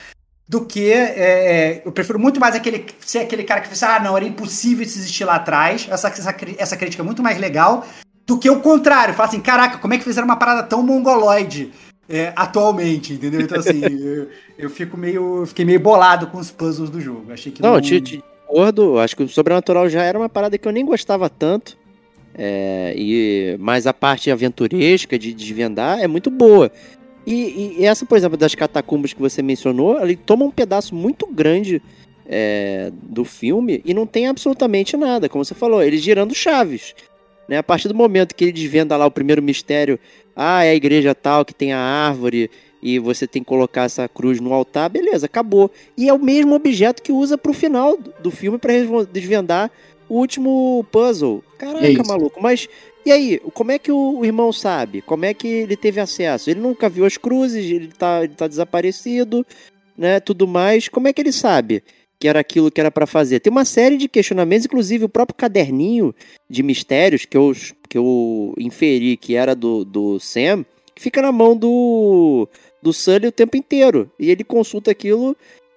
Do 0.48 0.66
que. 0.66 0.92
é, 0.92 1.14
é, 1.18 1.82
eu 1.86 1.92
prefiro 1.92 2.20
muito 2.20 2.40
mais 2.40 2.56
aquele, 2.56 2.86
ser 3.06 3.20
aquele 3.20 3.44
cara 3.44 3.62
que 3.62 3.68
fez, 3.68 3.82
ah, 3.84 4.00
não, 4.00 4.18
era 4.18 4.26
impossível 4.26 4.84
isso 4.84 4.98
existir 4.98 5.24
lá 5.24 5.36
atrás. 5.36 5.88
Essa, 5.90 6.08
essa, 6.08 6.36
essa 6.58 6.78
crítica 6.78 7.02
é 7.02 7.06
muito 7.06 7.24
mais 7.24 7.38
legal 7.38 7.86
do 8.26 8.38
que 8.38 8.50
o 8.50 8.60
contrário. 8.60 9.14
Falar 9.14 9.30
assim, 9.30 9.40
caraca, 9.40 9.78
como 9.78 9.94
é 9.94 9.98
que 9.98 10.04
fizeram 10.04 10.28
uma 10.28 10.36
parada 10.36 10.64
tão 10.64 10.84
mongoloide 10.84 11.72
é, 12.10 12.34
atualmente, 12.36 13.14
entendeu? 13.14 13.42
Então, 13.42 13.60
assim, 13.60 13.82
eu, 13.86 14.30
eu 14.58 14.70
fico 14.70 14.98
meio. 14.98 15.42
eu 15.42 15.46
Fiquei 15.46 15.66
meio 15.66 15.80
bolado 15.80 16.28
com 16.28 16.38
os 16.38 16.52
puzzles 16.52 16.90
do 16.90 17.00
jogo. 17.00 17.32
Achei 17.32 17.52
que 17.52 17.62
Não, 17.62 17.80
te, 17.80 18.02
te 18.02 18.24
acordo, 18.46 19.00
acho 19.00 19.16
que 19.16 19.24
o 19.24 19.30
Sobrenatural 19.30 19.90
já 19.90 20.04
era 20.04 20.18
uma 20.18 20.30
parada 20.30 20.58
que 20.58 20.68
eu 20.68 20.72
nem 20.72 20.86
gostava 20.86 21.30
tanto. 21.30 21.78
É, 22.36 22.94
e, 22.98 23.56
mas 23.60 23.86
a 23.86 23.94
parte 23.94 24.32
aventuresca 24.32 25.18
de 25.20 25.34
desvendar 25.34 26.00
é 26.00 26.08
muito 26.08 26.32
boa. 26.32 26.72
E, 27.26 27.78
e 27.80 27.86
essa, 27.86 28.06
por 28.06 28.18
exemplo, 28.18 28.38
das 28.38 28.56
catacumbas 28.56 29.14
que 29.14 29.22
você 29.22 29.42
mencionou, 29.42 30.02
ele 30.02 30.16
toma 30.16 30.44
um 30.46 30.52
pedaço 30.52 30.94
muito 30.94 31.28
grande 31.28 31.82
é, 32.26 32.92
do 33.02 33.24
filme 33.24 33.82
e 33.86 33.94
não 33.94 34.06
tem 34.06 34.28
absolutamente 34.28 34.98
nada. 34.98 35.30
Como 35.30 35.44
você 35.46 35.54
falou, 35.54 35.82
ele 35.82 35.98
girando 35.98 36.34
chaves. 36.34 36.94
Né? 37.48 37.58
A 37.58 37.64
partir 37.64 37.88
do 37.88 37.96
momento 37.96 38.36
que 38.36 38.46
ele 38.46 38.52
desvenda 38.52 38.98
lá 38.98 39.06
o 39.06 39.12
primeiro 39.12 39.42
mistério, 39.42 40.00
ah, 40.36 40.64
é 40.64 40.72
a 40.72 40.76
igreja 40.76 41.14
tal 41.14 41.46
que 41.46 41.54
tem 41.54 41.72
a 41.74 41.80
árvore 41.80 42.50
e 42.82 43.00
você 43.00 43.26
tem 43.26 43.42
que 43.42 43.48
colocar 43.48 43.84
essa 43.84 44.10
cruz 44.10 44.42
no 44.42 44.54
altar, 44.54 44.90
beleza, 44.90 45.26
acabou. 45.26 45.72
E 45.98 46.10
é 46.10 46.14
o 46.14 46.20
mesmo 46.20 46.54
objeto 46.54 47.02
que 47.02 47.14
usa 47.14 47.38
pro 47.38 47.54
final 47.54 47.98
do- 48.22 48.32
filme 48.32 48.60
resvo- 48.62 49.06
desvendar 49.06 49.72
o 50.10 50.18
último 50.18 50.86
puzzle. 50.92 51.44
Caraca, 51.58 51.86
É 51.86 52.08
maluco. 52.08 52.42
Mas 52.42 52.68
e 53.06 53.12
aí, 53.12 53.40
como 53.54 53.72
é 53.72 53.80
que 53.80 53.92
o, 53.92 54.20
o 54.20 54.26
irmão 54.26 54.54
sabe? 54.54 55.02
Como 55.02 55.26
é 55.26 55.34
que 55.34 55.48
ele 55.48 55.76
teve 55.76 56.00
acesso? 56.00 56.50
Ele 56.50 56.62
nunca 56.62 56.88
viu 56.88 57.06
as 57.06 57.18
cruzes, 57.18 57.66
ele 57.66 57.90
tá, 57.90 58.24
ele 58.24 58.34
tá 58.34 58.48
desaparecido, 58.48 59.46
né? 59.98 60.20
Tudo 60.20 60.48
mais. 60.48 60.88
Como 60.88 61.08
é 61.08 61.14
que 61.14 61.22
ele 61.22 61.32
sabe 61.32 61.84
que 62.18 62.28
era 62.28 62.40
aquilo 62.40 62.72
que 62.72 62.80
era 62.80 62.90
pra 62.90 63.06
fazer? 63.06 63.42
Tem 63.42 63.52
uma 63.52 63.66
série 63.66 63.98
de 63.98 64.08
questionamentos, 64.08 64.66
inclusive 64.66 65.04
o 65.04 65.10
próprio 65.10 65.36
caderninho 65.36 66.16
de 66.50 66.64
mistérios 66.64 67.26
que 67.26 67.36
eu, 67.36 67.52
que 67.90 67.98
eu 67.98 68.54
inferi 68.58 69.18
que 69.18 69.36
era 69.36 69.54
do, 69.54 69.84
do 69.84 70.18
Sam, 70.20 70.66
que 70.96 71.02
fica 71.02 71.22
na 71.22 71.32
mão 71.32 71.58
do, 71.58 72.48
do 72.82 72.94
Sully 72.94 73.28
o 73.28 73.32
tempo 73.34 73.58
inteiro. 73.58 74.10
E 74.18 74.32
ele 74.32 74.46
consulta 74.46 74.92
aquilo 74.92 75.36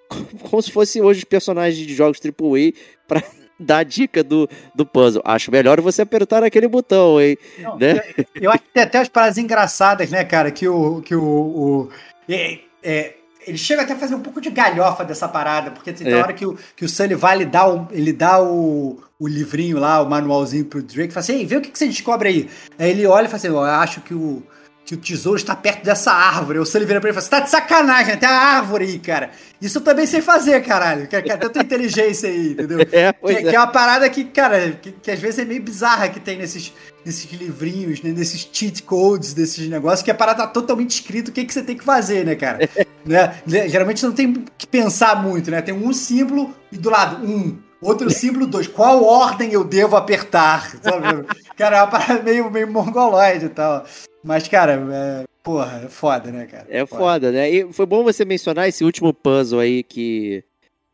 como 0.49 0.63
se 0.63 0.71
fosse 0.71 1.01
hoje 1.01 1.19
os 1.19 1.25
personagens 1.25 1.85
de 1.85 1.93
jogos 1.93 2.21
AAA 2.25 2.73
pra 3.09 3.21
dar 3.59 3.79
a 3.79 3.83
dica 3.83 4.23
do, 4.23 4.49
do 4.75 4.85
puzzle. 4.87 5.23
Acho 5.25 5.51
melhor 5.51 5.81
você 5.81 6.03
apertar 6.03 6.43
aquele 6.43 6.69
botão, 6.69 7.21
hein? 7.21 7.37
Não, 7.59 7.77
né? 7.79 8.01
eu, 8.17 8.25
eu 8.43 8.51
acho 8.51 8.61
que 8.63 8.71
tem 8.73 8.83
até 8.83 8.99
as 8.99 9.09
paradas 9.09 9.39
engraçadas, 9.39 10.11
né, 10.11 10.25
cara? 10.25 10.51
Que 10.51 10.69
o. 10.69 11.01
Que 11.03 11.15
o, 11.15 11.23
o- 11.25 11.91
é- 12.29 12.59
é, 12.83 13.15
ele 13.47 13.57
chega 13.59 13.83
até 13.83 13.93
a 13.93 13.97
fazer 13.97 14.15
um 14.17 14.21
pouco 14.21 14.41
de 14.41 14.51
galhofa 14.51 15.05
dessa 15.05 15.29
parada, 15.29 15.71
porque 15.71 15.91
assim, 15.91 16.03
tem 16.05 16.13
É. 16.15 16.17
hora 16.23 16.33
que 16.33 16.45
o, 16.45 16.59
que 16.75 16.85
o 16.85 16.89
Sully 16.89 17.15
vai, 17.15 17.37
ele 17.37 17.45
dá, 17.45 17.69
o, 17.69 17.87
ele 17.93 18.13
dá 18.13 18.43
o, 18.43 19.01
o 19.21 19.29
livrinho 19.29 19.79
lá, 19.79 20.03
o 20.03 20.09
manualzinho 20.11 20.65
pro 20.65 20.83
Drake, 20.83 21.11
e 21.11 21.13
fala 21.13 21.21
assim: 21.23 21.37
Ei, 21.39 21.47
vê 21.47 21.57
o 21.57 21.61
que, 21.61 21.71
que 21.71 21.79
você 21.79 21.87
descobre 21.87 22.29
aí. 22.29 22.51
Aí 22.79 22.91
ele 22.91 23.07
olha 23.07 23.27
e 23.27 23.29
fala 23.29 23.37
assim: 23.37 23.47
Eu 23.49 23.61
acho 23.61 24.01
que 24.01 24.13
o, 24.15 24.43
que 24.87 24.95
o 24.95 24.97
tesouro 24.97 25.37
está 25.37 25.57
perto 25.57 25.85
dessa 25.85 26.13
árvore. 26.13 26.61
O 26.61 26.65
Sully 26.65 26.87
vira 26.87 27.01
pra 27.01 27.11
ele 27.11 27.19
e 27.19 27.21
fala: 27.21 27.25
Você 27.25 27.31
tá 27.31 27.41
de 27.41 27.51
sacanagem, 27.51 28.13
né? 28.13 28.17
tem 28.17 28.29
a 28.29 28.33
árvore 28.33 28.85
aí, 28.85 28.99
cara. 29.01 29.31
Isso 29.61 29.79
eu 29.79 29.83
também 29.83 30.07
sei 30.07 30.23
fazer, 30.23 30.63
caralho. 30.63 31.09
É 31.11 31.37
tanta 31.37 31.61
inteligência 31.61 32.29
aí, 32.29 32.53
entendeu? 32.53 32.79
É, 32.93 33.13
Que, 33.13 33.19
pois 33.21 33.39
que 33.39 33.49
é. 33.49 33.55
é 33.55 33.59
uma 33.59 33.67
parada 33.67 34.09
que, 34.09 34.25
cara, 34.25 34.71
que, 34.81 34.93
que 34.93 35.11
às 35.11 35.19
vezes 35.19 35.41
é 35.41 35.45
meio 35.45 35.61
bizarra 35.61 36.09
que 36.09 36.21
tem 36.21 36.39
nesses, 36.39 36.73
nesses 37.05 37.31
livrinhos, 37.33 38.01
né? 38.01 38.13
Nesses 38.13 38.49
cheat 38.53 38.85
codes, 38.85 39.35
desses 39.35 39.69
negócios, 39.69 40.03
que 40.03 40.11
a 40.11 40.15
parada 40.15 40.45
tá 40.45 40.47
totalmente 40.47 40.91
escrito 40.91 41.29
o 41.29 41.33
que, 41.33 41.45
que 41.45 41.53
você 41.53 41.63
tem 41.65 41.77
que 41.77 41.85
fazer, 41.85 42.25
né, 42.25 42.37
cara? 42.37 42.59
né? 43.05 43.35
Geralmente 43.45 43.99
você 43.99 44.07
não 44.07 44.15
tem 44.15 44.45
que 44.57 44.69
pensar 44.69 45.21
muito, 45.21 45.51
né? 45.51 45.61
Tem 45.61 45.75
um 45.75 45.93
símbolo 45.93 46.55
e 46.71 46.79
do 46.79 46.91
lado, 46.91 47.27
um. 47.27 47.59
Outro 47.83 48.11
símbolo, 48.11 48.47
dois. 48.47 48.67
Qual 48.67 49.05
ordem 49.05 49.53
eu 49.53 49.63
devo 49.63 49.97
apertar? 49.97 50.71
Sabe? 50.81 51.27
cara, 51.57 51.79
é 51.79 51.83
uma 51.83 51.89
parada 51.89 52.23
meio, 52.23 52.51
meio 52.51 52.71
mongoloide 52.71 53.47
e 53.47 53.51
tal. 53.51 53.85
Mas, 54.27 54.49
cara, 54.49 54.73
é, 54.93 55.25
porra, 55.43 55.83
é 55.85 55.89
foda, 55.89 56.33
né, 56.33 56.47
cara? 56.47 56.67
É 56.69 56.85
foda, 56.85 57.31
né? 57.31 57.49
E 57.49 57.73
foi 57.73 57.87
bom 57.87 58.03
você 58.03 58.25
mencionar 58.25 58.69
esse 58.69 58.85
último 58.85 59.15
puzzle 59.15 59.61
aí 59.61 59.83
que 59.85 60.43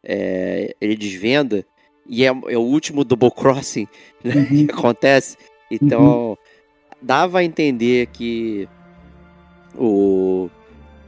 é, 0.04 0.76
ele 0.78 0.94
desvenda. 0.94 1.64
E 2.06 2.24
é, 2.24 2.28
é 2.28 2.58
o 2.58 2.62
último 2.62 3.04
double 3.04 3.30
crossing 3.30 3.88
né, 4.22 4.34
Uhum. 4.34 4.66
que 4.66 4.72
acontece. 4.74 5.38
Então, 5.70 6.36
dava 7.00 7.38
a 7.38 7.44
entender 7.44 8.08
que 8.08 8.68
o, 9.74 10.50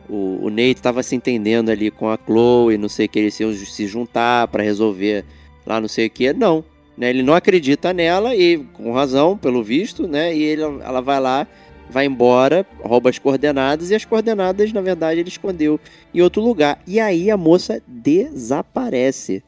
o, 0.09 0.47
o 0.47 0.51
Nate 0.51 0.75
estava 0.77 1.03
se 1.03 1.15
entendendo 1.15 1.69
ali 1.69 1.91
com 1.91 2.09
a 2.09 2.17
Chloe, 2.17 2.79
não 2.79 2.89
sei 2.89 3.05
o 3.05 3.09
que, 3.09 3.19
eles 3.19 3.39
iam 3.39 3.53
se 3.53 3.87
juntar 3.87 4.49
para 4.49 4.63
resolver 4.63 5.25
lá 5.67 5.81
não 5.81 5.89
sei 5.89 6.07
o 6.07 6.11
que. 6.11 6.33
Não, 6.33 6.65
né? 6.97 7.11
Ele 7.11 7.23
não 7.23 7.35
acredita 7.35 7.93
nela 7.93 8.35
e 8.35 8.59
com 8.73 8.93
razão, 8.93 9.37
pelo 9.37 9.63
visto, 9.63 10.07
né? 10.07 10.35
E 10.35 10.43
ele, 10.43 10.63
ela 10.63 11.01
vai 11.01 11.21
lá, 11.21 11.47
vai 11.89 12.07
embora, 12.07 12.67
rouba 12.83 13.11
as 13.11 13.19
coordenadas 13.19 13.91
e 13.91 13.95
as 13.95 14.05
coordenadas, 14.05 14.73
na 14.73 14.81
verdade, 14.81 15.21
ele 15.21 15.29
escondeu 15.29 15.79
em 16.13 16.21
outro 16.21 16.43
lugar. 16.43 16.79
E 16.87 16.99
aí 17.01 17.31
a 17.31 17.37
moça 17.37 17.83
desaparece. 17.87 19.43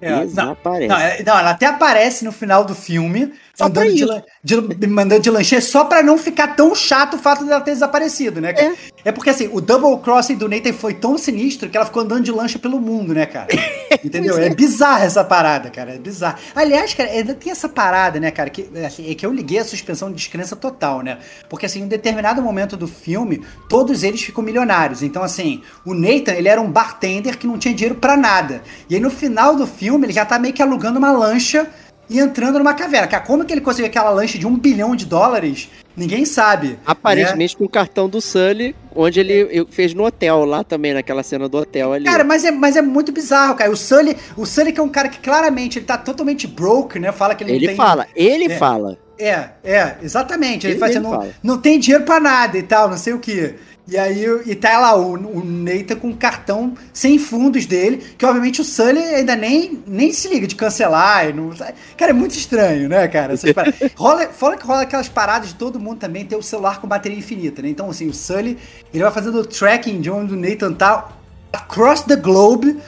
É, 0.00 0.24
desaparece. 0.24 0.88
Não, 0.88 0.98
não, 0.98 1.24
não, 1.26 1.38
ela 1.38 1.50
até 1.50 1.66
aparece 1.66 2.24
no 2.24 2.32
final 2.32 2.64
do 2.64 2.74
filme, 2.74 3.32
só 3.60 3.66
andando 3.66 3.94
de, 4.42 4.74
de, 4.74 4.86
mandando 4.86 5.20
de 5.20 5.30
lanche 5.30 5.60
só 5.60 5.84
pra 5.84 6.02
não 6.02 6.16
ficar 6.16 6.56
tão 6.56 6.74
chato 6.74 7.14
o 7.14 7.18
fato 7.18 7.44
dela 7.44 7.60
ter 7.60 7.72
desaparecido, 7.72 8.40
né? 8.40 8.54
É. 8.56 8.72
é 9.06 9.12
porque 9.12 9.28
assim, 9.28 9.50
o 9.52 9.60
double 9.60 10.02
crossing 10.02 10.36
do 10.36 10.48
Nathan 10.48 10.72
foi 10.72 10.94
tão 10.94 11.18
sinistro 11.18 11.68
que 11.68 11.76
ela 11.76 11.84
ficou 11.84 12.02
andando 12.02 12.24
de 12.24 12.32
lancha 12.32 12.58
pelo 12.58 12.80
mundo, 12.80 13.12
né, 13.12 13.26
cara? 13.26 13.48
Entendeu? 14.02 14.38
é. 14.38 14.46
é 14.46 14.54
bizarra 14.54 15.04
essa 15.04 15.22
parada, 15.22 15.68
cara. 15.68 15.94
É 15.94 15.98
bizarra. 15.98 16.38
Aliás, 16.54 16.94
cara, 16.94 17.10
ainda 17.10 17.34
tem 17.34 17.52
essa 17.52 17.68
parada, 17.68 18.18
né, 18.18 18.30
cara, 18.30 18.48
que, 18.48 18.68
assim, 18.84 19.10
é 19.10 19.14
que 19.14 19.26
eu 19.26 19.32
liguei 19.32 19.58
a 19.58 19.64
suspensão 19.64 20.08
de 20.08 20.16
descrença 20.16 20.56
total, 20.56 21.02
né? 21.02 21.18
Porque 21.48 21.66
assim, 21.66 21.80
em 21.80 21.84
um 21.84 21.88
determinado 21.88 22.40
momento 22.40 22.76
do 22.76 22.88
filme, 22.88 23.44
todos 23.68 24.02
eles 24.02 24.22
ficam 24.22 24.42
milionários. 24.42 25.02
Então, 25.02 25.22
assim, 25.22 25.62
o 25.84 25.92
Nathan, 25.92 26.32
ele 26.32 26.48
era 26.48 26.60
um 26.60 26.70
bartender 26.70 27.36
que 27.36 27.46
não 27.46 27.58
tinha 27.58 27.74
dinheiro 27.74 27.96
para 27.96 28.16
nada. 28.16 28.62
E 28.88 28.94
aí 28.94 29.00
no 29.00 29.10
final 29.10 29.54
do 29.54 29.66
filme, 29.66 30.06
ele 30.06 30.12
já 30.14 30.24
tá 30.24 30.38
meio 30.38 30.54
que 30.54 30.62
alugando 30.62 30.98
uma 30.98 31.12
lancha 31.12 31.68
e 32.10 32.18
entrando 32.18 32.58
numa 32.58 32.74
caverna. 32.74 33.06
Cara, 33.06 33.22
como 33.22 33.44
que 33.44 33.54
ele 33.54 33.60
conseguiu 33.60 33.86
aquela 33.86 34.10
lanche 34.10 34.36
de 34.36 34.46
um 34.46 34.56
bilhão 34.56 34.96
de 34.96 35.06
dólares? 35.06 35.70
Ninguém 35.96 36.24
sabe. 36.24 36.78
Aparentemente 36.84 37.54
né? 37.54 37.58
com 37.58 37.64
o 37.64 37.68
cartão 37.68 38.08
do 38.08 38.20
Sully, 38.20 38.74
onde 38.94 39.20
ele 39.20 39.66
fez 39.70 39.94
no 39.94 40.04
hotel, 40.04 40.44
lá 40.44 40.64
também, 40.64 40.92
naquela 40.92 41.22
cena 41.22 41.48
do 41.48 41.58
hotel 41.58 41.92
ali. 41.92 42.04
Cara, 42.04 42.24
mas 42.24 42.44
é, 42.44 42.50
mas 42.50 42.76
é 42.76 42.82
muito 42.82 43.12
bizarro, 43.12 43.54
cara. 43.54 43.70
O 43.70 43.76
Sully, 43.76 44.16
o 44.36 44.44
Sully 44.44 44.72
que 44.72 44.80
é 44.80 44.82
um 44.82 44.88
cara 44.88 45.08
que 45.08 45.20
claramente 45.20 45.78
ele 45.78 45.86
tá 45.86 45.96
totalmente 45.96 46.46
broke, 46.46 46.98
né? 46.98 47.12
Fala 47.12 47.34
que 47.34 47.44
ele, 47.44 47.52
ele 47.52 47.60
não 47.60 47.68
tem... 47.68 47.76
Fala, 47.76 48.06
ele 48.14 48.44
é, 48.44 48.58
fala. 48.58 48.98
É, 49.18 49.50
é, 49.62 49.96
exatamente. 50.02 50.66
Ele, 50.66 50.74
ele 50.74 50.80
faz, 50.80 50.96
ele 50.96 51.04
não, 51.04 51.28
não 51.42 51.58
tem 51.58 51.78
dinheiro 51.78 52.04
para 52.04 52.18
nada 52.18 52.56
e 52.56 52.62
tal, 52.62 52.88
não 52.88 52.96
sei 52.96 53.12
o 53.12 53.18
que. 53.18 53.54
E 53.90 53.98
aí, 53.98 54.24
e 54.46 54.54
tá 54.54 54.78
lá 54.78 54.96
o, 54.96 55.14
o 55.14 55.44
Neita 55.44 55.96
com 55.96 56.10
o 56.10 56.16
cartão 56.16 56.74
sem 56.92 57.18
fundos 57.18 57.66
dele, 57.66 57.96
que 58.16 58.24
obviamente 58.24 58.60
o 58.60 58.64
Sully 58.64 59.00
ainda 59.00 59.34
nem, 59.34 59.82
nem 59.84 60.12
se 60.12 60.28
liga 60.28 60.46
de 60.46 60.54
cancelar. 60.54 61.34
Não, 61.34 61.50
cara, 61.96 62.10
é 62.10 62.12
muito 62.12 62.36
estranho, 62.36 62.88
né, 62.88 63.08
cara? 63.08 63.34
rola, 63.96 64.28
fora 64.28 64.56
que 64.56 64.64
rola 64.64 64.82
aquelas 64.82 65.08
paradas 65.08 65.48
de 65.48 65.56
todo 65.56 65.80
mundo 65.80 65.98
também 65.98 66.24
ter 66.24 66.36
o 66.36 66.42
celular 66.42 66.80
com 66.80 66.86
bateria 66.86 67.18
infinita, 67.18 67.62
né? 67.62 67.68
Então, 67.68 67.90
assim, 67.90 68.06
o 68.06 68.14
Sully, 68.14 68.56
ele 68.94 69.02
vai 69.02 69.12
fazendo 69.12 69.40
o 69.40 69.44
tracking 69.44 70.00
de 70.00 70.08
onde 70.08 70.34
o 70.34 70.36
Nathan 70.36 70.72
tá 70.72 71.08
across 71.52 72.02
the 72.02 72.14
globe, 72.14 72.78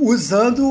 usando, 0.00 0.64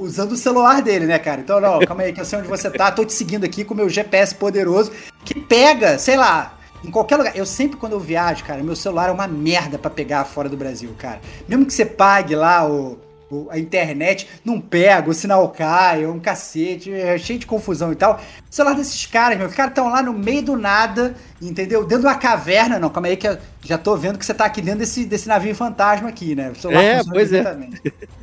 usando 0.00 0.32
o 0.32 0.36
celular 0.36 0.80
dele, 0.80 1.04
né, 1.04 1.18
cara? 1.18 1.42
Então, 1.42 1.60
não, 1.60 1.80
calma 1.80 2.04
aí, 2.04 2.12
que 2.14 2.22
eu 2.22 2.24
sei 2.24 2.38
onde 2.38 2.48
você 2.48 2.70
tá, 2.70 2.90
tô 2.90 3.04
te 3.04 3.12
seguindo 3.12 3.44
aqui 3.44 3.64
com 3.64 3.74
o 3.74 3.76
meu 3.76 3.90
GPS 3.90 4.34
poderoso, 4.34 4.92
que 5.26 5.38
pega, 5.38 5.98
sei 5.98 6.16
lá, 6.16 6.53
em 6.84 6.90
qualquer 6.90 7.16
lugar. 7.16 7.36
Eu 7.36 7.46
sempre, 7.46 7.76
quando 7.76 7.92
eu 7.92 8.00
viajo, 8.00 8.44
cara, 8.44 8.62
meu 8.62 8.76
celular 8.76 9.08
é 9.08 9.12
uma 9.12 9.26
merda 9.26 9.78
para 9.78 9.90
pegar 9.90 10.24
fora 10.24 10.48
do 10.48 10.56
Brasil, 10.56 10.94
cara. 10.98 11.20
Mesmo 11.48 11.64
que 11.64 11.72
você 11.72 11.86
pague 11.86 12.34
lá 12.34 12.68
o, 12.68 12.98
o, 13.30 13.48
a 13.50 13.58
internet, 13.58 14.28
não 14.44 14.60
pega, 14.60 15.10
o 15.10 15.14
sinal 15.14 15.48
cai, 15.48 16.04
é 16.04 16.08
um 16.08 16.20
cacete, 16.20 16.92
é 16.92 17.16
cheio 17.18 17.38
de 17.38 17.46
confusão 17.46 17.92
e 17.92 17.96
tal. 17.96 18.20
O 18.50 18.54
celular 18.54 18.74
desses 18.76 19.06
caras, 19.06 19.38
meu, 19.38 19.46
os 19.46 19.54
caras 19.54 19.72
estão 19.72 19.88
lá 19.88 20.02
no 20.02 20.12
meio 20.12 20.42
do 20.42 20.56
nada, 20.56 21.14
entendeu? 21.40 21.82
Dentro 21.82 22.02
de 22.02 22.06
uma 22.06 22.16
caverna. 22.16 22.78
Não, 22.78 22.90
calma 22.90 23.08
aí 23.08 23.16
que 23.16 23.26
eu 23.26 23.38
já 23.62 23.78
tô 23.78 23.96
vendo 23.96 24.18
que 24.18 24.26
você 24.26 24.34
tá 24.34 24.44
aqui 24.44 24.60
dentro 24.60 24.80
desse, 24.80 25.04
desse 25.04 25.26
navio 25.26 25.54
fantasma 25.54 26.08
aqui, 26.08 26.34
né? 26.34 26.50
O 26.50 26.60
celular 26.60 26.82
é, 26.82 27.02
pois 27.04 27.32
é. 27.32 27.44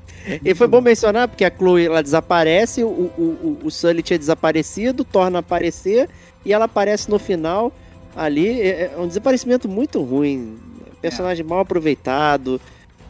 E 0.45 0.53
foi 0.53 0.67
bom 0.67 0.81
mencionar, 0.81 1.27
porque 1.27 1.43
a 1.43 1.51
Chloe 1.51 1.87
ela 1.87 2.03
desaparece, 2.03 2.83
o, 2.83 2.87
o, 2.87 3.57
o, 3.63 3.65
o 3.65 3.71
Sully 3.71 4.03
tinha 4.03 4.19
desaparecido, 4.19 5.03
torna 5.03 5.39
a 5.39 5.41
aparecer, 5.41 6.07
e 6.45 6.53
ela 6.53 6.65
aparece 6.65 7.09
no 7.09 7.17
final 7.17 7.73
ali 8.15 8.61
é, 8.61 8.91
é 8.93 8.97
um 8.97 9.07
desaparecimento 9.07 9.67
muito 9.67 10.01
ruim. 10.01 10.59
Personagem 11.01 11.45
é. 11.45 11.47
mal 11.47 11.59
aproveitado. 11.59 12.61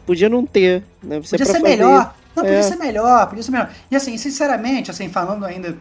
Podia 0.06 0.28
não 0.28 0.44
ter, 0.44 0.82
né? 1.02 1.20
Você 1.20 1.36
podia 1.36 1.46
ser 1.46 1.60
fazer... 1.60 1.62
melhor. 1.62 2.14
Não, 2.34 2.42
podia 2.42 2.58
é. 2.58 2.62
ser 2.62 2.76
melhor, 2.76 3.26
podia 3.28 3.42
ser 3.42 3.50
melhor. 3.50 3.70
E 3.90 3.96
assim, 3.96 4.16
sinceramente, 4.16 4.90
assim, 4.90 5.08
falando 5.08 5.44
ainda 5.44 5.76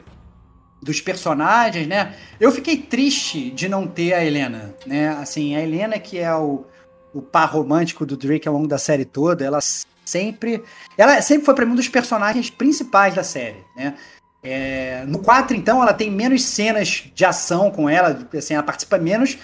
dos 0.82 0.99
personagens, 0.99 1.88
né? 1.88 2.15
Eu 2.39 2.51
fiquei 2.51 2.78
triste 2.78 3.51
de 3.51 3.69
não 3.69 3.88
ter 3.88 4.13
a 4.13 4.26
Helena, 4.26 4.76
né? 4.86 5.09
Assim, 5.09 5.55
a 5.55 5.61
Helena 5.61 5.99
que 5.99 6.17
é 6.17 6.34
o, 6.36 6.65
o 7.13 7.22
par 7.22 7.51
romântico 7.51 8.05
do 8.05 8.17
Drake 8.17 8.47
ao 8.47 8.53
longo 8.53 8.67
da 8.67 8.78
série 8.78 9.05
toda, 9.05 9.45
ela 9.45 9.59
sempre, 10.03 10.63
ela 10.97 11.22
sempre 11.22 11.45
foi 11.45 11.53
para 11.53 11.65
mim 11.65 11.74
um 11.74 11.76
dos 11.76 11.88
personagens 11.88 12.49
principais 12.49 13.13
da 13.13 13.24
série, 13.24 13.63
né? 13.76 13.95
É, 14.44 15.04
no 15.08 15.20
4, 15.20 15.56
então, 15.56 15.82
ela 15.82 15.94
tem 15.94 16.10
menos 16.10 16.44
cenas 16.44 17.06
de 17.14 17.26
ação 17.26 17.70
com 17.70 17.88
ela, 17.88 18.18
assim, 18.36 18.56
ela 18.56 18.64
participa 18.64 18.98
menos, 18.98 19.38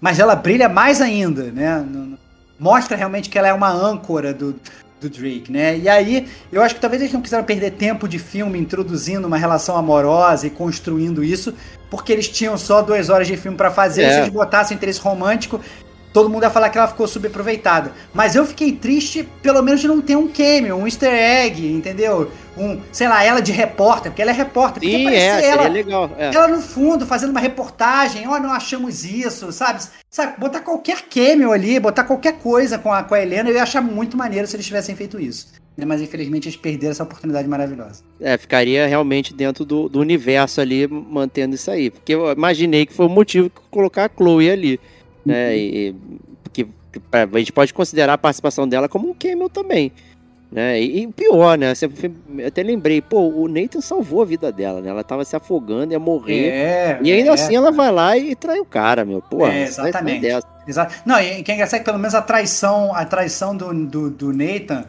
mas 0.00 0.18
ela 0.18 0.36
brilha 0.36 0.68
mais 0.68 1.00
ainda, 1.00 1.44
né? 1.50 1.84
Mostra 2.58 2.96
realmente 2.96 3.28
que 3.28 3.36
ela 3.36 3.48
é 3.48 3.52
uma 3.52 3.70
âncora 3.70 4.32
do, 4.32 4.54
do 5.00 5.10
Drake, 5.10 5.50
né? 5.50 5.76
E 5.76 5.88
aí, 5.88 6.28
eu 6.52 6.62
acho 6.62 6.76
que 6.76 6.80
talvez 6.80 7.02
eles 7.02 7.12
não 7.12 7.20
quiseram 7.20 7.42
perder 7.42 7.72
tempo 7.72 8.06
de 8.06 8.18
filme 8.18 8.58
introduzindo 8.58 9.26
uma 9.26 9.36
relação 9.36 9.76
amorosa 9.76 10.46
e 10.46 10.50
construindo 10.50 11.24
isso, 11.24 11.52
porque 11.90 12.12
eles 12.12 12.28
tinham 12.28 12.56
só 12.56 12.80
duas 12.80 13.08
horas 13.08 13.26
de 13.26 13.36
filme 13.36 13.56
para 13.56 13.72
fazer, 13.72 14.02
é. 14.02 14.12
se 14.12 14.18
eles 14.20 14.32
botassem 14.32 14.76
interesse 14.76 15.00
romântico, 15.00 15.60
todo 16.14 16.30
mundo 16.30 16.44
ia 16.44 16.50
falar 16.50 16.70
que 16.70 16.78
ela 16.78 16.86
ficou 16.86 17.08
subaproveitada. 17.08 17.92
Mas 18.14 18.36
eu 18.36 18.46
fiquei 18.46 18.70
triste, 18.70 19.28
pelo 19.42 19.60
menos, 19.60 19.80
de 19.80 19.88
não 19.88 20.00
ter 20.00 20.14
um 20.14 20.28
cameo, 20.28 20.76
um 20.76 20.86
easter 20.86 21.12
egg, 21.12 21.66
entendeu? 21.66 22.30
Um, 22.56 22.80
sei 22.92 23.08
lá, 23.08 23.24
ela 23.24 23.42
de 23.42 23.50
repórter, 23.50 24.12
porque 24.12 24.22
ela 24.22 24.30
é 24.30 24.34
repórter. 24.34 24.88
Sim, 24.88 25.08
é, 25.08 25.44
ela, 25.44 25.66
legal. 25.66 26.08
É. 26.16 26.32
Ela 26.32 26.46
no 26.46 26.62
fundo, 26.62 27.04
fazendo 27.04 27.30
uma 27.30 27.40
reportagem, 27.40 28.28
ó, 28.28 28.36
oh, 28.36 28.38
não 28.38 28.52
achamos 28.52 29.04
isso, 29.04 29.50
sabe? 29.50 29.82
sabe? 30.08 30.38
Botar 30.38 30.60
qualquer 30.60 31.02
cameo 31.02 31.50
ali, 31.50 31.80
botar 31.80 32.04
qualquer 32.04 32.34
coisa 32.34 32.78
com 32.78 32.92
a, 32.92 33.02
com 33.02 33.16
a 33.16 33.20
Helena, 33.20 33.50
eu 33.50 33.56
ia 33.56 33.64
achar 33.64 33.82
muito 33.82 34.16
maneiro 34.16 34.46
se 34.46 34.54
eles 34.54 34.64
tivessem 34.64 34.94
feito 34.94 35.20
isso. 35.20 35.48
Né? 35.76 35.84
Mas 35.84 36.00
infelizmente 36.00 36.46
eles 36.46 36.56
perderam 36.56 36.92
essa 36.92 37.02
oportunidade 37.02 37.48
maravilhosa. 37.48 38.04
É, 38.20 38.38
ficaria 38.38 38.86
realmente 38.86 39.34
dentro 39.34 39.64
do, 39.64 39.88
do 39.88 39.98
universo 39.98 40.60
ali, 40.60 40.86
mantendo 40.86 41.56
isso 41.56 41.72
aí. 41.72 41.90
Porque 41.90 42.14
eu 42.14 42.30
imaginei 42.30 42.86
que 42.86 42.94
foi 42.94 43.06
o 43.06 43.08
motivo 43.08 43.50
que 43.50 43.60
colocar 43.68 44.04
a 44.04 44.10
Chloe 44.16 44.48
ali 44.48 44.80
né? 45.24 45.56
E, 45.56 45.94
que, 46.52 46.64
que 46.64 47.00
a 47.12 47.38
gente 47.38 47.52
pode 47.52 47.74
considerar 47.74 48.14
a 48.14 48.18
participação 48.18 48.66
dela 48.66 48.88
como 48.88 49.10
um 49.10 49.14
cameo 49.14 49.48
também. 49.48 49.92
Né? 50.54 50.80
E, 50.80 51.02
e 51.02 51.06
pior, 51.08 51.58
né? 51.58 51.72
Eu 52.38 52.46
até 52.46 52.62
lembrei, 52.62 53.02
pô, 53.02 53.18
o 53.22 53.48
Nathan 53.48 53.80
salvou 53.80 54.22
a 54.22 54.24
vida 54.24 54.52
dela, 54.52 54.80
né? 54.80 54.88
Ela 54.88 55.02
tava 55.02 55.24
se 55.24 55.34
afogando, 55.34 55.92
ia 55.92 55.98
morrer. 55.98 56.48
É, 56.48 56.98
e 57.02 57.10
ainda 57.10 57.30
é, 57.30 57.32
assim 57.32 57.56
ela 57.56 57.72
vai 57.72 57.90
lá 57.90 58.16
e 58.16 58.36
trai 58.36 58.60
o 58.60 58.64
cara, 58.64 59.04
meu. 59.04 59.20
Pô, 59.20 59.44
é, 59.48 59.64
exatamente. 59.64 60.24
Exato. 60.66 60.94
Não, 61.04 61.20
e 61.20 61.42
que 61.42 61.50
é 61.50 61.66
que 61.66 61.80
pelo 61.80 61.98
menos 61.98 62.14
a 62.14 62.22
traição, 62.22 62.94
a 62.94 63.04
traição 63.04 63.56
do, 63.56 63.74
do, 63.84 64.10
do 64.10 64.32
Nathan. 64.32 64.84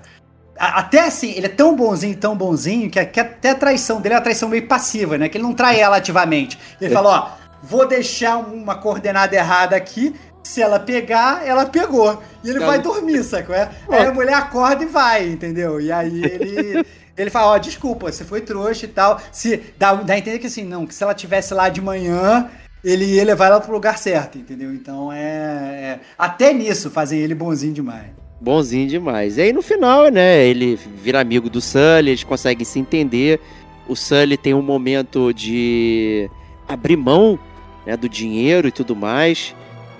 Até 0.57 0.99
assim, 0.99 1.33
ele 1.35 1.47
é 1.47 1.49
tão 1.49 1.75
bonzinho, 1.75 2.15
tão 2.15 2.33
bonzinho, 2.33 2.89
que 2.89 2.99
até 2.99 3.49
a 3.49 3.55
traição 3.55 3.99
dele 3.99 4.13
é 4.13 4.17
uma 4.17 4.23
traição 4.23 4.47
meio 4.47 4.67
passiva, 4.67 5.17
né? 5.17 5.27
Que 5.27 5.37
ele 5.37 5.43
não 5.43 5.53
trai 5.53 5.79
ela 5.79 5.97
ativamente. 5.97 6.57
Ele 6.79 6.91
é. 6.91 6.93
fala, 6.93 7.09
ó, 7.09 7.44
vou 7.61 7.87
deixar 7.87 8.37
uma 8.37 8.75
coordenada 8.75 9.35
errada 9.35 9.75
aqui. 9.75 10.15
Se 10.43 10.61
ela 10.61 10.79
pegar, 10.79 11.45
ela 11.45 11.65
pegou. 11.65 12.21
E 12.43 12.49
ele 12.49 12.59
vai 12.59 12.79
dormir, 12.79 13.23
sacou? 13.23 13.55
É? 13.55 13.71
Aí 13.89 14.05
a 14.05 14.13
mulher 14.13 14.35
acorda 14.35 14.83
e 14.83 14.87
vai, 14.87 15.27
entendeu? 15.27 15.81
E 15.81 15.91
aí 15.91 16.23
ele. 16.23 16.85
Ele 17.17 17.29
fala, 17.29 17.51
ó, 17.51 17.55
oh, 17.55 17.59
desculpa, 17.59 18.11
você 18.11 18.25
foi 18.25 18.41
trouxa 18.41 18.85
e 18.85 18.89
tal. 18.89 19.21
Se, 19.31 19.63
dá, 19.77 19.93
dá 19.93 20.15
a 20.15 20.17
entender 20.17 20.37
que 20.37 20.47
assim, 20.47 20.65
não, 20.65 20.85
que 20.85 20.93
se 20.93 21.01
ela 21.01 21.13
tivesse 21.13 21.53
lá 21.53 21.69
de 21.69 21.79
manhã, 21.79 22.49
ele 22.85 23.05
ia 23.05 23.23
levar 23.23 23.47
ela 23.47 23.59
pro 23.61 23.73
lugar 23.73 23.97
certo, 23.97 24.37
entendeu? 24.37 24.73
Então 24.73 25.11
é, 25.11 25.19
é. 25.19 25.99
Até 26.17 26.53
nisso 26.53 26.91
fazem 26.91 27.19
ele 27.19 27.33
bonzinho 27.33 27.73
demais. 27.73 28.07
Bonzinho 28.39 28.87
demais. 28.87 29.37
E 29.37 29.41
aí 29.41 29.53
no 29.53 29.61
final, 29.61 30.09
né, 30.09 30.45
ele 30.45 30.77
vira 31.01 31.19
amigo 31.19 31.49
do 31.49 31.59
Sully, 31.59 32.11
eles 32.11 32.23
conseguem 32.23 32.63
se 32.65 32.77
entender. 32.77 33.39
O 33.87 33.95
Sully 33.95 34.37
tem 34.37 34.53
um 34.53 34.61
momento 34.61 35.33
de 35.33 36.29
abrir 36.67 36.97
mão 36.97 37.39
né, 37.85 37.95
do 37.95 38.09
dinheiro 38.09 38.67
e 38.67 38.71
tudo 38.71 38.95
mais, 38.95 39.55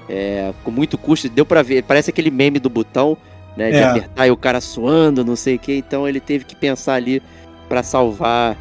é, 0.10 0.54
com 0.64 0.72
muito 0.72 0.98
custo. 0.98 1.30
Deu 1.30 1.46
para 1.46 1.62
ver, 1.62 1.84
parece 1.84 2.10
aquele 2.10 2.32
meme 2.32 2.60
do 2.60 2.70
botão, 2.70 3.18
né, 3.56 3.72
de 3.72 3.78
é. 3.78 3.84
apertar 3.84 4.28
e 4.28 4.32
o 4.32 4.38
cara 4.38 4.60
suando, 4.60 5.24
não 5.24 5.36
sei 5.36 5.56
o 5.56 5.60
que. 5.60 5.74
Então 5.74 6.08
ele 6.08 6.20
teve 6.20 6.46
que 6.46 6.56
pensar 6.56 6.96
ali 6.96 7.22
para 7.68 7.84
salvar 7.84 8.58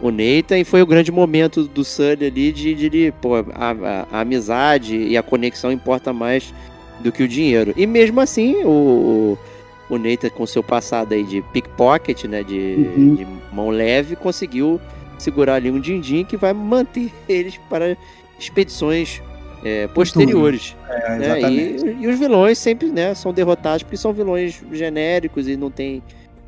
o 0.00 0.10
Nathan 0.10 0.58
e 0.58 0.64
foi 0.64 0.82
o 0.82 0.86
grande 0.86 1.10
momento 1.10 1.64
do 1.64 1.84
Sully 1.84 2.26
ali 2.26 2.52
de, 2.52 2.74
de, 2.74 2.88
de 2.88 3.12
pô, 3.20 3.36
a, 3.36 3.44
a, 3.54 4.06
a, 4.12 4.20
amizade 4.20 4.96
e 4.96 5.16
a 5.16 5.22
conexão 5.22 5.72
importa 5.72 6.12
mais 6.12 6.52
do 7.00 7.10
que 7.10 7.22
o 7.22 7.28
dinheiro. 7.28 7.72
E 7.76 7.86
mesmo 7.86 8.20
assim, 8.20 8.56
o, 8.64 9.38
o 9.88 9.98
Nathan 9.98 10.30
com 10.30 10.46
seu 10.46 10.62
passado 10.62 11.12
aí 11.12 11.22
de 11.22 11.42
pickpocket, 11.52 12.24
né, 12.24 12.42
de, 12.42 12.90
uhum. 12.96 13.14
de 13.14 13.26
mão 13.52 13.70
leve, 13.70 14.16
conseguiu 14.16 14.80
segurar 15.18 15.54
ali 15.54 15.70
um 15.70 15.80
din-din 15.80 16.24
que 16.24 16.36
vai 16.36 16.52
manter 16.52 17.12
eles 17.28 17.56
para 17.68 17.96
expedições 18.38 19.22
é, 19.64 19.86
posteriores. 19.88 20.76
É, 20.88 21.18
né? 21.18 21.40
e, 21.50 22.02
e, 22.02 22.06
os 22.06 22.18
vilões 22.18 22.58
sempre 22.58 22.88
né, 22.88 23.14
são 23.14 23.32
derrotados 23.32 23.82
porque 23.82 23.96
são 23.96 24.12
vilões 24.12 24.62
genéricos 24.72 25.48
e 25.48 25.56
não 25.56 25.70
tem 25.70 26.02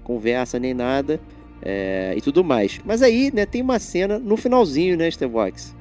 conversa 0.05 0.59
nem 0.59 0.73
nada 0.73 1.21
é, 1.62 2.14
e 2.16 2.21
tudo 2.21 2.45
mais. 2.45 2.81
Mas 2.85 3.03
aí 3.03 3.31
né, 3.33 3.45
tem 3.45 3.62
uma 3.62 3.79
cena 3.79 4.19
no 4.19 4.37
finalzinho, 4.37 4.97
né, 4.97 5.11
Stevox? 5.11 5.75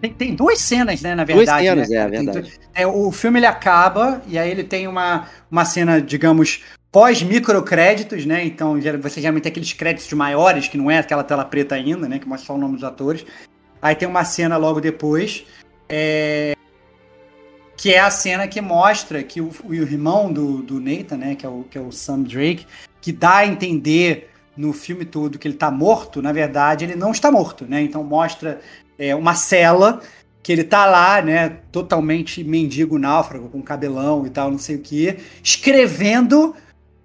Tem, 0.00 0.12
tem 0.12 0.34
duas 0.34 0.60
cenas, 0.60 1.02
né, 1.02 1.14
na 1.14 1.24
verdade. 1.24 1.46
Duas 1.46 1.60
cenas, 1.60 1.88
né? 1.90 1.96
é, 1.96 2.08
verdade. 2.08 2.60
É, 2.74 2.86
o 2.86 3.10
filme 3.10 3.40
ele 3.40 3.46
acaba 3.46 4.22
e 4.28 4.38
aí 4.38 4.50
ele 4.50 4.64
tem 4.64 4.86
uma, 4.86 5.26
uma 5.50 5.64
cena, 5.64 6.00
digamos, 6.00 6.62
pós-microcréditos, 6.90 8.24
né? 8.24 8.44
Então 8.44 8.80
você 9.00 9.20
geralmente 9.20 9.44
tem 9.44 9.50
aqueles 9.50 9.72
créditos 9.72 10.12
maiores, 10.12 10.68
que 10.68 10.78
não 10.78 10.90
é 10.90 10.98
aquela 10.98 11.24
tela 11.24 11.44
preta 11.44 11.74
ainda, 11.74 12.08
né? 12.08 12.18
Que 12.18 12.28
mostra 12.28 12.46
só 12.46 12.54
o 12.54 12.58
nome 12.58 12.74
dos 12.74 12.84
atores. 12.84 13.24
Aí 13.80 13.94
tem 13.94 14.08
uma 14.08 14.24
cena 14.24 14.56
logo 14.56 14.80
depois. 14.80 15.44
É... 15.88 16.54
Que 17.76 17.94
é 17.94 18.00
a 18.00 18.10
cena 18.10 18.48
que 18.48 18.60
mostra 18.60 19.22
que 19.22 19.40
o, 19.40 19.50
o 19.64 19.72
irmão 19.72 20.32
do, 20.32 20.62
do 20.62 20.80
Nathan, 20.80 21.16
né? 21.16 21.34
Que 21.34 21.46
é, 21.46 21.48
o, 21.48 21.64
que 21.70 21.78
é 21.78 21.80
o 21.80 21.92
Sam 21.92 22.22
Drake, 22.22 22.66
que 23.00 23.12
dá 23.12 23.38
a 23.38 23.46
entender 23.46 24.30
no 24.56 24.72
filme 24.72 25.04
todo 25.04 25.38
que 25.38 25.46
ele 25.46 25.54
tá 25.56 25.70
morto, 25.70 26.20
na 26.20 26.32
verdade, 26.32 26.84
ele 26.84 26.96
não 26.96 27.12
está 27.12 27.30
morto, 27.30 27.64
né? 27.64 27.80
Então 27.80 28.02
mostra 28.02 28.60
é, 28.98 29.14
uma 29.14 29.34
cela 29.36 30.00
que 30.42 30.52
ele 30.52 30.64
tá 30.64 30.86
lá, 30.86 31.22
né, 31.22 31.58
totalmente 31.70 32.42
mendigo 32.42 32.98
náufrago, 32.98 33.48
com 33.48 33.62
cabelão 33.62 34.26
e 34.26 34.30
tal, 34.30 34.50
não 34.50 34.58
sei 34.58 34.76
o 34.76 34.80
que, 34.80 35.18
escrevendo 35.42 36.56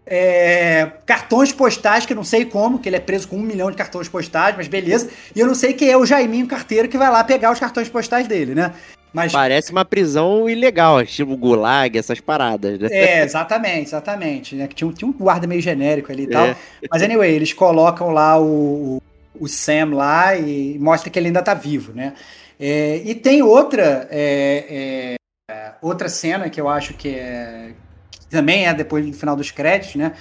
é, 0.06 0.92
cartões 1.06 1.52
postais, 1.52 2.06
que 2.06 2.14
eu 2.14 2.18
não 2.18 2.24
sei 2.24 2.46
como, 2.46 2.80
que 2.80 2.90
ele 2.90 2.98
é 2.98 3.00
preso 3.00 3.28
com 3.28 3.38
um 3.38 3.42
milhão 3.42 3.72
de 3.72 3.78
cartões 3.78 4.10
postais, 4.10 4.56
mas 4.56 4.68
beleza. 4.68 5.10
E 5.36 5.40
eu 5.40 5.48
não 5.48 5.56
sei 5.56 5.74
quem 5.74 5.90
é 5.90 5.98
o 5.98 6.06
Jaiminho 6.06 6.48
carteiro 6.48 6.88
que 6.88 6.98
vai 6.98 7.10
lá 7.10 7.24
pegar 7.24 7.52
os 7.52 7.60
cartões 7.60 7.90
postais 7.90 8.28
dele, 8.28 8.54
né? 8.54 8.74
Mas... 9.14 9.32
Parece 9.32 9.72
uma 9.72 9.86
prisão 9.86 10.50
ilegal, 10.50 11.06
tipo 11.06 11.38
gulag, 11.38 11.96
essas 11.98 12.20
paradas, 12.20 12.80
né? 12.80 12.88
É, 12.92 13.24
exatamente, 13.24 13.90
exatamente. 13.90 14.56
Né? 14.56 14.68
Que 14.68 14.74
tinha, 14.74 14.92
tinha 14.92 15.08
um 15.08 15.14
guarda 15.14 15.46
meio 15.46 15.62
genérico 15.62 16.12
ali 16.12 16.24
e 16.24 16.28
tal. 16.28 16.48
É. 16.48 16.56
Mas 16.90 17.02
anyway, 17.04 17.32
eles 17.32 17.54
colocam 17.54 18.10
lá 18.10 18.42
o, 18.42 19.00
o 19.40 19.48
Sam 19.48 19.94
lá 19.94 20.36
e 20.36 20.80
mostra 20.80 21.12
que 21.12 21.20
ele 21.20 21.28
ainda 21.28 21.44
tá 21.44 21.54
vivo, 21.54 21.94
né? 21.94 22.14
É, 22.60 23.02
e 23.06 23.14
tem 23.14 23.44
outra 23.44 24.08
é, 24.10 25.16
é, 25.50 25.72
outra 25.82 26.10
cena 26.10 26.50
que 26.50 26.62
eu 26.62 26.70
acho 26.70 26.94
que, 26.94 27.10
é, 27.10 27.72
que 27.72 27.93
também 28.34 28.68
é 28.68 28.74
depois 28.74 29.06
do 29.06 29.14
final 29.14 29.36
dos 29.36 29.52
créditos, 29.52 29.96
né? 29.96 30.14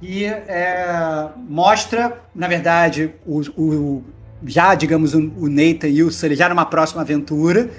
Que 0.00 0.24
é, 0.24 1.28
mostra, 1.48 2.20
na 2.34 2.48
verdade, 2.48 3.12
o, 3.26 3.40
o 3.56 4.04
já, 4.44 4.74
digamos, 4.74 5.14
o, 5.14 5.32
o 5.38 5.48
Nathan 5.48 5.88
e 5.88 6.02
o 6.02 6.10
Sully 6.10 6.34
já 6.34 6.48
numa 6.48 6.66
próxima 6.66 7.02
aventura, 7.02 7.70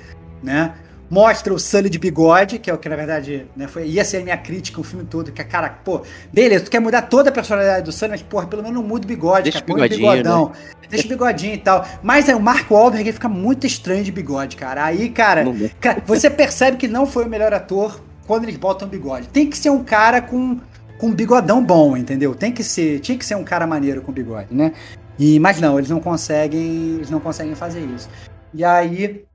né? 0.41 0.73
mostra 1.09 1.53
o 1.53 1.59
Sully 1.59 1.89
de 1.89 1.97
bigode, 1.97 2.59
que 2.59 2.69
é 2.69 2.73
o 2.73 2.77
que 2.77 2.89
na 2.89 2.95
verdade 2.95 3.45
né, 3.55 3.67
foi, 3.67 3.87
ia 3.87 4.03
ser 4.03 4.17
a 4.17 4.23
minha 4.23 4.37
crítica 4.37 4.79
o 4.81 4.83
filme 4.83 5.05
todo, 5.05 5.31
que 5.31 5.41
é, 5.41 5.45
cara, 5.45 5.69
pô, 5.69 6.01
beleza, 6.31 6.65
tu 6.65 6.71
quer 6.71 6.79
mudar 6.79 7.03
toda 7.03 7.29
a 7.29 7.31
personalidade 7.31 7.85
do 7.85 7.91
Sully, 7.91 8.11
mas, 8.11 8.21
porra, 8.21 8.45
pelo 8.47 8.61
menos 8.61 8.77
não 8.77 8.85
muda 8.85 9.05
o 9.05 9.07
bigode, 9.07 9.43
Deixa 9.43 9.61
cara, 9.61 9.85
o 9.85 9.89
bigodão. 9.89 10.49
Né? 10.49 10.55
Deixa 10.89 11.05
o 11.05 11.09
bigodinho 11.09 11.53
e 11.53 11.57
tal. 11.57 11.85
Mas 12.01 12.29
aí 12.29 12.35
o 12.35 12.39
Mark 12.39 12.69
Wahlberg 12.69 13.11
fica 13.11 13.29
muito 13.29 13.65
estranho 13.67 14.03
de 14.03 14.11
bigode, 14.11 14.55
cara. 14.55 14.85
Aí, 14.85 15.09
cara, 15.09 15.45
cara, 15.79 16.01
você 16.05 16.29
percebe 16.29 16.77
que 16.77 16.87
não 16.87 17.05
foi 17.05 17.25
o 17.25 17.29
melhor 17.29 17.53
ator 17.53 18.01
quando 18.27 18.43
eles 18.43 18.57
botam 18.57 18.87
bigode. 18.87 19.29
Tem 19.29 19.49
que 19.49 19.57
ser 19.57 19.69
um 19.69 19.83
cara 19.83 20.21
com, 20.21 20.59
com 20.99 21.07
um 21.07 21.13
bigodão 21.13 21.63
bom, 21.63 21.95
entendeu? 21.95 22.35
Tem 22.35 22.51
que 22.51 22.63
ser, 22.63 22.99
tinha 22.99 23.17
que 23.17 23.25
ser 23.25 23.35
um 23.35 23.43
cara 23.43 23.65
maneiro 23.65 24.01
com 24.01 24.11
bigode, 24.11 24.53
né? 24.53 24.73
E, 25.17 25.39
mas 25.39 25.59
não, 25.59 25.79
eles 25.79 25.89
não 25.89 25.99
conseguem, 25.99 26.95
eles 26.95 27.09
não 27.09 27.19
conseguem 27.19 27.55
fazer 27.55 27.79
isso. 27.79 28.09
E 28.53 28.63
aí, 28.63 29.25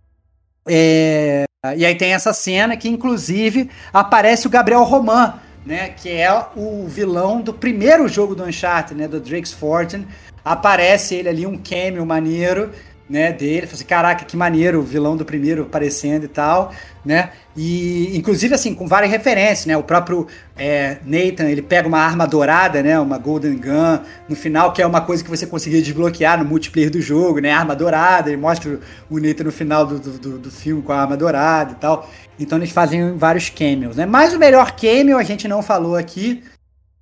é, 0.68 1.44
e 1.76 1.84
aí 1.84 1.94
tem 1.96 2.12
essa 2.12 2.32
cena 2.32 2.76
que, 2.76 2.88
inclusive, 2.88 3.70
aparece 3.92 4.46
o 4.46 4.50
Gabriel 4.50 4.84
Roman, 4.84 5.34
né? 5.64 5.88
Que 5.88 6.10
é 6.10 6.30
o 6.54 6.86
vilão 6.86 7.40
do 7.40 7.54
primeiro 7.54 8.06
jogo 8.06 8.34
do 8.34 8.44
Uncharted, 8.44 9.00
né? 9.00 9.08
Do 9.08 9.18
Drake's 9.18 9.52
Fortune. 9.52 10.06
Aparece 10.44 11.14
ele 11.14 11.28
ali, 11.28 11.46
um 11.46 11.56
cameo 11.56 12.04
maneiro 12.04 12.72
né, 13.08 13.32
dele. 13.32 13.62
Falei 13.62 13.74
assim, 13.74 13.84
caraca, 13.84 14.24
que 14.24 14.36
maneiro 14.36 14.80
o 14.80 14.82
vilão 14.82 15.16
do 15.16 15.24
primeiro 15.24 15.62
aparecendo 15.62 16.24
e 16.24 16.28
tal, 16.28 16.72
né? 17.04 17.30
E, 17.56 18.16
inclusive, 18.16 18.54
assim, 18.54 18.74
com 18.74 18.86
várias 18.86 19.10
referências, 19.10 19.66
né? 19.66 19.76
O 19.76 19.82
próprio 19.82 20.26
é, 20.56 20.98
Nathan, 21.04 21.50
ele 21.50 21.60
pega 21.60 21.86
uma 21.86 21.98
arma 21.98 22.26
dourada, 22.26 22.82
né? 22.82 22.98
Uma 22.98 23.18
Golden 23.18 23.56
Gun 23.56 23.98
no 24.28 24.34
final, 24.34 24.72
que 24.72 24.80
é 24.80 24.86
uma 24.86 25.00
coisa 25.00 25.22
que 25.22 25.28
você 25.28 25.46
conseguia 25.46 25.82
desbloquear 25.82 26.38
no 26.38 26.44
multiplayer 26.44 26.90
do 26.90 27.00
jogo, 27.00 27.40
né? 27.40 27.52
Arma 27.52 27.76
dourada, 27.76 28.30
ele 28.30 28.40
mostra 28.40 28.80
o 29.10 29.18
Nathan 29.18 29.44
no 29.44 29.52
final 29.52 29.84
do, 29.84 29.98
do, 29.98 30.38
do 30.38 30.50
filme 30.50 30.82
com 30.82 30.92
a 30.92 31.00
arma 31.00 31.16
dourada 31.16 31.72
e 31.72 31.76
tal. 31.76 32.08
Então 32.38 32.58
eles 32.58 32.70
fazem 32.70 33.16
vários 33.16 33.50
cameos, 33.50 33.96
né? 33.96 34.06
Mas 34.06 34.32
o 34.32 34.38
melhor 34.38 34.72
cameo, 34.72 35.18
a 35.18 35.22
gente 35.22 35.46
não 35.46 35.62
falou 35.62 35.96
aqui, 35.96 36.42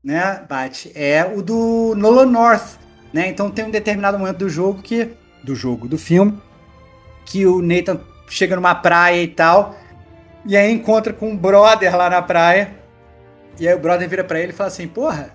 né, 0.03 0.42
Bate, 0.48 0.90
é 0.94 1.24
o 1.24 1.42
do 1.42 1.94
Nolan 1.96 2.26
North, 2.26 2.78
né? 3.12 3.28
Então 3.28 3.51
tem 3.51 3.64
um 3.64 3.70
determinado 3.70 4.18
momento 4.18 4.38
do 4.38 4.48
jogo 4.48 4.82
que 4.82 5.11
do 5.43 5.55
jogo, 5.55 5.88
do 5.88 5.99
filme, 5.99 6.38
que 7.24 7.47
o 7.47 7.62
Nathan 7.62 8.01
chega 8.28 8.57
numa 8.57 8.74
praia 8.74 9.22
e 9.22 9.28
tal, 9.28 9.76
e 10.47 10.57
aí 10.57 10.72
encontra 10.72 11.12
com 11.12 11.30
um 11.30 11.36
brother 11.36 11.97
lá 11.97 12.09
na 12.09 12.22
praia, 12.22 12.72
e 13.59 13.68
aí 13.68 13.74
o 13.74 13.78
brother 13.78 14.09
vira 14.09 14.24
para 14.24 14.41
ele 14.41 14.53
e 14.53 14.55
fala 14.55 14.68
assim, 14.68 14.88
porra, 14.88 15.32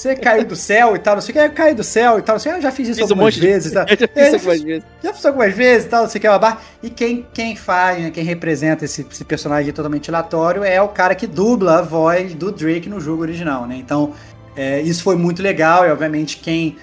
você 0.00 0.16
caiu 0.16 0.44
do 0.44 0.56
céu 0.56 0.96
e 0.96 0.98
tal, 0.98 1.14
não 1.14 1.20
sei 1.20 1.30
o 1.30 1.34
que, 1.34 1.44
eu 1.44 1.52
caí 1.52 1.74
do 1.74 1.84
céu 1.84 2.18
e 2.18 2.22
tal, 2.22 2.34
não 2.34 2.40
sei 2.40 2.52
o 2.52 2.54
que, 2.54 2.58
eu 2.58 2.62
já 2.62 2.72
fiz 2.72 2.88
isso 2.88 3.00
fiz 3.00 3.10
algumas 3.10 3.36
um 3.36 3.40
vezes. 3.40 3.72
Tá? 3.72 3.84
já 3.88 4.08
fiz 4.08 4.34
algumas 4.34 4.62
vezes. 4.62 4.84
Já 5.02 5.12
fiz 5.12 5.26
algumas 5.26 5.54
vezes 5.54 5.86
e 5.86 5.88
tal, 5.88 6.02
não 6.02 6.08
sei 6.08 6.18
o 6.18 6.22
que, 6.22 6.26
é 6.26 6.38
barra. 6.38 6.60
E 6.82 6.90
quem, 6.90 7.26
quem 7.34 7.54
faz, 7.54 8.02
né, 8.02 8.10
quem 8.10 8.24
representa 8.24 8.84
esse, 8.84 9.06
esse 9.10 9.24
personagem 9.24 9.72
totalmente 9.72 10.10
aleatório 10.10 10.64
é 10.64 10.80
o 10.80 10.88
cara 10.88 11.14
que 11.14 11.26
dubla 11.26 11.78
a 11.78 11.82
voz 11.82 12.34
do 12.34 12.50
Drake 12.50 12.88
no 12.88 13.00
jogo 13.00 13.22
original, 13.22 13.66
né? 13.66 13.76
Então, 13.76 14.14
é, 14.56 14.80
isso 14.80 15.02
foi 15.02 15.16
muito 15.16 15.42
legal 15.42 15.86
e, 15.86 15.90
obviamente, 15.90 16.38
quem 16.38 16.76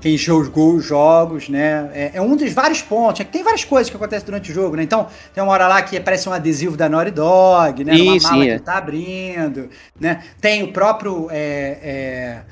quem 0.00 0.18
jogou 0.18 0.74
os 0.74 0.84
jogos, 0.84 1.48
né? 1.48 1.90
É, 1.94 2.10
é, 2.14 2.20
um 2.20 2.36
dos 2.36 2.52
vários 2.52 2.82
pontos. 2.82 3.22
É 3.22 3.24
que 3.24 3.32
tem 3.32 3.42
várias 3.42 3.64
coisas 3.64 3.88
que 3.88 3.96
acontecem 3.96 4.26
durante 4.26 4.50
o 4.50 4.54
jogo, 4.54 4.76
né? 4.76 4.82
Então, 4.82 5.06
tem 5.32 5.42
uma 5.42 5.50
hora 5.50 5.66
lá 5.66 5.80
que 5.80 5.96
aparece 5.96 6.28
um 6.28 6.32
adesivo 6.32 6.76
da 6.76 6.88
Naughty 6.90 7.10
Dog, 7.10 7.84
né? 7.84 7.94
Uma 7.94 8.20
mala 8.20 8.44
é. 8.44 8.58
que 8.58 8.64
tá 8.64 8.76
abrindo, 8.76 9.70
né? 9.98 10.22
Tem 10.40 10.62
o 10.62 10.72
próprio. 10.72 11.28
É, 11.30 11.78
é, 11.82 12.42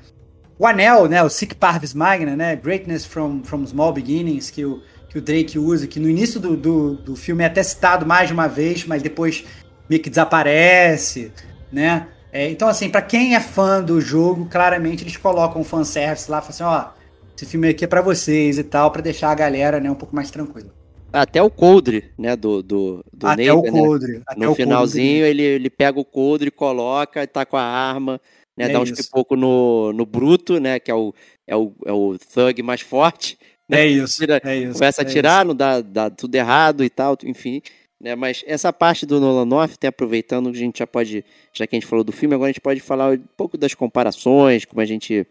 o 0.59 0.67
anel, 0.67 1.09
né? 1.09 1.23
O 1.23 1.29
Sic 1.29 1.55
Parvis 1.55 1.93
Magna, 1.93 2.35
né? 2.35 2.57
Greatness 2.57 3.05
from, 3.05 3.43
from 3.45 3.67
Small 3.67 3.93
Beginnings, 3.93 4.49
que 4.49 4.65
o, 4.65 4.83
que 5.11 5.19
o 5.19 5.21
Drake 5.21 5.59
usa, 5.59 5.87
que 5.87 6.01
no 6.01 6.09
início 6.09 6.41
do, 6.41 6.57
do, 6.57 6.95
do 6.95 7.17
filme 7.17 7.45
é 7.45 7.49
até 7.49 7.63
citado 7.63 8.07
mais 8.07 8.29
de 8.29 8.33
uma 8.33 8.49
vez, 8.49 8.87
mas 8.87 9.03
depois 9.03 9.45
meio 9.91 10.01
que 10.01 10.09
desaparece, 10.09 11.31
né? 11.71 12.07
É, 12.33 12.49
então, 12.49 12.67
assim, 12.67 12.89
para 12.89 13.03
quem 13.03 13.35
é 13.35 13.41
fã 13.41 13.83
do 13.83 14.01
jogo, 14.01 14.47
claramente 14.47 15.05
eles 15.05 15.19
colocam 15.19 15.61
um 15.61 15.65
fanservice 15.65 16.31
lá, 16.31 16.41
falam 16.41 16.51
assim, 16.51 16.63
ó 16.63 17.02
esse 17.37 17.47
filme 17.47 17.69
aqui 17.69 17.85
é 17.85 17.89
para 17.89 18.03
vocês 18.03 18.59
e 18.59 18.65
tal, 18.65 18.91
para 18.91 19.03
deixar 19.03 19.31
a 19.31 19.35
galera, 19.35 19.81
né, 19.81 19.91
um 19.91 19.95
pouco 19.95 20.15
mais 20.15 20.31
tranquila. 20.31 20.73
Até 21.13 21.43
o 21.43 21.51
coldre, 21.51 22.11
né, 22.19 22.35
do, 22.35 22.63
do, 22.63 23.05
do 23.13 23.27
Até 23.27 23.47
Nathan, 23.47 23.59
o 23.59 23.63
né? 23.63 23.71
coldre. 23.71 24.13
Né? 24.13 24.23
no 24.37 24.51
o 24.53 24.55
finalzinho, 24.55 25.27
ele, 25.27 25.43
ele 25.43 25.69
pega 25.69 26.01
o 26.01 26.05
coldre, 26.05 26.51
coloca, 26.51 27.27
tá 27.27 27.45
com 27.45 27.57
a 27.57 27.63
arma, 27.63 28.21
né, 28.57 28.67
é 28.67 28.69
dá 28.71 28.81
uns 28.81 28.91
pipocos 28.91 29.39
no, 29.39 29.93
no 29.93 30.07
bruto, 30.07 30.59
né, 30.59 30.81
que 30.81 30.91
é 30.91 30.95
o, 30.95 31.13
é 31.47 31.55
o, 31.55 31.73
é 31.85 31.93
o 31.93 32.17
thug 32.19 32.63
mais 32.63 32.81
forte. 32.81 33.39
Né, 33.69 33.83
é 33.83 33.87
isso, 33.87 34.17
Tira, 34.17 34.41
é 34.45 34.57
isso. 34.57 34.75
Começa 34.75 35.03
a 35.03 35.05
é 35.05 35.09
tirar, 35.09 35.41
isso. 35.41 35.49
não 35.49 35.55
dá, 35.55 35.81
dá 35.81 36.11
tudo 36.11 36.35
errado 36.35 36.85
e 36.85 36.89
tal, 36.89 37.17
enfim. 37.25 37.61
Né, 38.01 38.17
mas 38.17 38.43
essa 38.47 38.73
parte 38.73 39.07
do 39.07 39.21
Nolan 39.21 39.45
North, 39.45 39.75
até 39.75 39.89
aproveitando 39.89 40.51
que 40.51 40.57
a 40.57 40.61
gente 40.61 40.79
já 40.79 40.87
pode, 40.87 41.25
já 41.53 41.67
que 41.67 41.77
a 41.77 41.79
gente 41.79 41.89
falou 41.89 42.03
do 42.03 42.11
filme, 42.11 42.35
agora 42.35 42.49
a 42.49 42.53
gente 42.53 42.61
pode 42.61 42.81
falar 42.81 43.13
um 43.13 43.25
pouco 43.37 43.57
das 43.57 43.75
comparações, 43.75 44.65
como 44.65 44.81
a 44.81 44.85
gente 44.85 45.27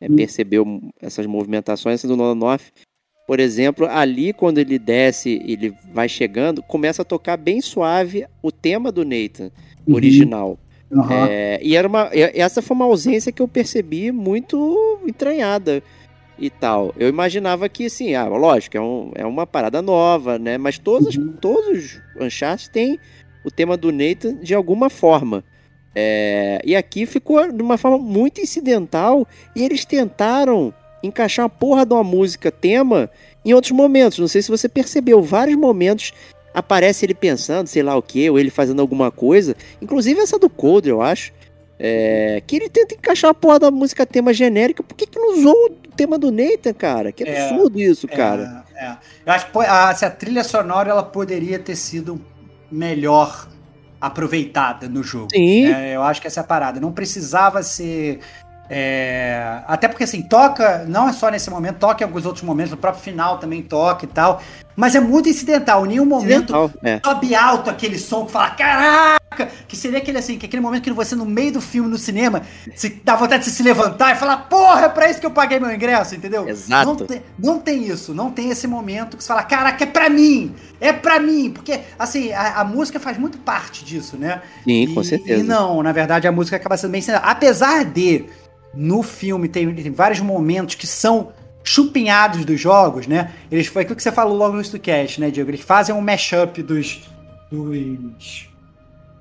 é, 0.00 0.08
percebeu 0.08 0.80
essas 1.00 1.26
movimentações 1.26 2.02
do 2.02 2.16
North. 2.16 2.72
Por 3.26 3.38
exemplo, 3.38 3.86
ali 3.86 4.32
quando 4.32 4.58
ele 4.58 4.78
desce, 4.78 5.40
ele 5.46 5.72
vai 5.92 6.08
chegando, 6.08 6.62
começa 6.62 7.02
a 7.02 7.04
tocar 7.04 7.36
bem 7.36 7.60
suave 7.60 8.26
o 8.42 8.50
tema 8.50 8.90
do 8.90 9.04
Nathan 9.04 9.50
uhum. 9.86 9.94
original. 9.94 10.58
Uhum. 10.90 11.04
É, 11.12 11.60
e 11.62 11.76
era 11.76 11.86
uma, 11.86 12.10
essa 12.12 12.60
foi 12.60 12.74
uma 12.74 12.86
ausência 12.86 13.30
que 13.30 13.40
eu 13.40 13.46
percebi 13.46 14.10
muito 14.10 14.98
entranhada 15.06 15.80
e 16.36 16.50
tal. 16.50 16.92
Eu 16.98 17.08
imaginava 17.08 17.68
que, 17.68 17.86
assim, 17.86 18.14
ah, 18.14 18.26
lógico, 18.26 18.76
é, 18.76 18.80
um, 18.80 19.12
é 19.14 19.24
uma 19.24 19.46
parada 19.46 19.80
nova, 19.80 20.38
né? 20.38 20.58
Mas 20.58 20.78
todos, 20.78 21.14
uhum. 21.16 21.34
todos 21.40 22.00
os 22.16 22.26
Uncharted 22.26 22.70
têm 22.70 22.98
o 23.44 23.50
tema 23.50 23.76
do 23.76 23.92
Nathan 23.92 24.36
de 24.36 24.54
alguma 24.54 24.90
forma. 24.90 25.44
É, 25.94 26.60
e 26.64 26.76
aqui 26.76 27.04
ficou 27.06 27.50
de 27.50 27.62
uma 27.62 27.76
forma 27.76 27.98
muito 27.98 28.40
incidental 28.40 29.26
e 29.56 29.64
eles 29.64 29.84
tentaram 29.84 30.72
encaixar 31.02 31.46
a 31.46 31.48
porra 31.48 31.84
de 31.84 31.92
uma 31.92 32.04
música 32.04 32.50
tema 32.50 33.10
em 33.44 33.52
outros 33.54 33.72
momentos. 33.72 34.18
Não 34.18 34.28
sei 34.28 34.42
se 34.42 34.50
você 34.50 34.68
percebeu, 34.68 35.22
vários 35.22 35.56
momentos 35.56 36.12
aparece 36.54 37.06
ele 37.06 37.14
pensando, 37.14 37.66
sei 37.66 37.82
lá 37.82 37.96
o 37.96 38.02
que, 38.02 38.28
ou 38.28 38.38
ele 38.38 38.50
fazendo 38.50 38.80
alguma 38.80 39.10
coisa. 39.10 39.56
Inclusive 39.80 40.20
essa 40.20 40.38
do 40.38 40.48
Cold, 40.48 40.88
eu 40.88 41.00
acho. 41.00 41.32
É, 41.82 42.42
que 42.46 42.56
ele 42.56 42.68
tenta 42.68 42.94
encaixar 42.94 43.30
a 43.30 43.34
porra 43.34 43.58
da 43.58 43.70
música 43.70 44.04
tema 44.04 44.34
genérica. 44.34 44.82
Por 44.82 44.94
que, 44.94 45.06
que 45.06 45.18
não 45.18 45.32
usou 45.32 45.54
o 45.54 45.70
tema 45.96 46.18
do 46.18 46.30
Nathan, 46.30 46.74
cara. 46.74 47.10
Que 47.10 47.24
É, 47.24 47.48
absurdo 47.48 47.80
isso, 47.80 48.06
cara. 48.06 48.64
É, 48.74 48.84
é. 48.84 48.96
Eu 49.24 49.32
acho 49.32 49.50
que 49.50 49.58
a, 49.58 49.90
a 49.90 50.10
trilha 50.10 50.44
sonora 50.44 50.90
ela 50.90 51.02
poderia 51.02 51.58
ter 51.58 51.76
sido 51.76 52.20
melhor 52.70 53.48
aproveitada 54.00 54.88
no 54.88 55.02
jogo. 55.02 55.28
Sim. 55.32 55.66
É, 55.72 55.94
eu 55.94 56.02
acho 56.02 56.20
que 56.20 56.26
essa 56.26 56.40
é 56.40 56.42
a 56.42 56.46
parada. 56.46 56.80
Não 56.80 56.92
precisava 56.92 57.62
ser. 57.62 58.20
é, 58.68 59.62
Até 59.66 59.88
porque 59.88 60.04
assim, 60.04 60.22
toca, 60.22 60.84
não 60.86 61.08
é 61.08 61.12
só 61.12 61.28
nesse 61.30 61.50
momento, 61.50 61.78
toca 61.78 62.02
em 62.02 62.06
alguns 62.06 62.24
outros 62.24 62.44
momentos, 62.44 62.70
no 62.70 62.76
próprio 62.78 63.02
final 63.02 63.38
também 63.38 63.62
toca 63.62 64.04
e 64.04 64.08
tal. 64.08 64.40
Mas 64.80 64.94
é 64.94 65.00
muito 65.00 65.28
incidental. 65.28 65.84
Em 65.84 65.90
nenhum 65.90 66.06
momento 66.06 66.54
Incidental, 66.54 66.70
é. 66.82 67.00
sobe 67.04 67.34
alto 67.34 67.68
aquele 67.68 67.98
som 67.98 68.24
que 68.24 68.32
fala, 68.32 68.50
caraca! 68.50 69.20
Que 69.68 69.76
seria 69.76 69.98
aquele 69.98 70.16
assim, 70.18 70.38
que 70.38 70.46
aquele 70.46 70.62
momento 70.62 70.82
que 70.82 70.90
você 70.92 71.14
no 71.14 71.26
meio 71.26 71.52
do 71.52 71.60
filme, 71.60 71.88
no 71.88 71.98
cinema, 71.98 72.42
se 72.74 72.88
dá 73.04 73.14
vontade 73.14 73.44
de 73.44 73.50
se 73.50 73.62
levantar 73.62 74.16
e 74.16 74.18
falar, 74.18 74.38
porra, 74.48 74.86
é 74.86 74.88
pra 74.88 75.10
isso 75.10 75.20
que 75.20 75.26
eu 75.26 75.30
paguei 75.30 75.60
meu 75.60 75.70
ingresso, 75.72 76.14
entendeu? 76.14 76.48
Exato. 76.48 76.86
Não 76.86 76.96
tem, 76.96 77.22
não 77.38 77.58
tem 77.58 77.84
isso, 77.86 78.14
não 78.14 78.30
tem 78.30 78.48
esse 78.50 78.66
momento 78.66 79.16
que 79.18 79.22
você 79.22 79.28
fala, 79.28 79.42
caraca, 79.42 79.84
é 79.84 79.86
pra 79.86 80.08
mim! 80.08 80.54
É 80.80 80.92
pra 80.94 81.20
mim! 81.20 81.50
Porque, 81.50 81.80
assim, 81.98 82.32
a, 82.32 82.60
a 82.60 82.64
música 82.64 82.98
faz 82.98 83.18
muito 83.18 83.36
parte 83.38 83.84
disso, 83.84 84.16
né? 84.16 84.40
Sim, 84.64 84.94
com 84.94 85.02
E- 85.02 85.04
certeza. 85.04 85.40
E 85.40 85.46
não, 85.46 85.82
na 85.82 85.92
verdade 85.92 86.26
a 86.26 86.32
música 86.32 86.56
acaba 86.56 86.76
sendo 86.78 86.90
bem 86.92 87.00
ensinada. 87.00 87.24
Apesar 87.26 87.84
de, 87.84 88.24
no 88.74 89.02
filme, 89.02 89.46
tem, 89.46 89.72
tem 89.74 89.92
vários 89.92 90.20
momentos 90.20 90.74
que 90.74 90.86
são 90.86 91.32
chupinhados 91.70 92.44
dos 92.44 92.60
jogos, 92.60 93.06
né? 93.06 93.32
Eles 93.50 93.66
foi 93.68 93.82
aquilo 93.82 93.96
que 93.96 94.02
você 94.02 94.10
falou 94.12 94.36
logo 94.36 94.52
no 94.52 94.58
início 94.58 94.78
do 94.78 94.82
cast, 94.82 95.20
né, 95.20 95.30
Diego? 95.30 95.50
Eles 95.50 95.60
fazem 95.60 95.94
um 95.94 96.00
mashup 96.00 96.62
dos. 96.62 97.00
dos. 97.50 98.48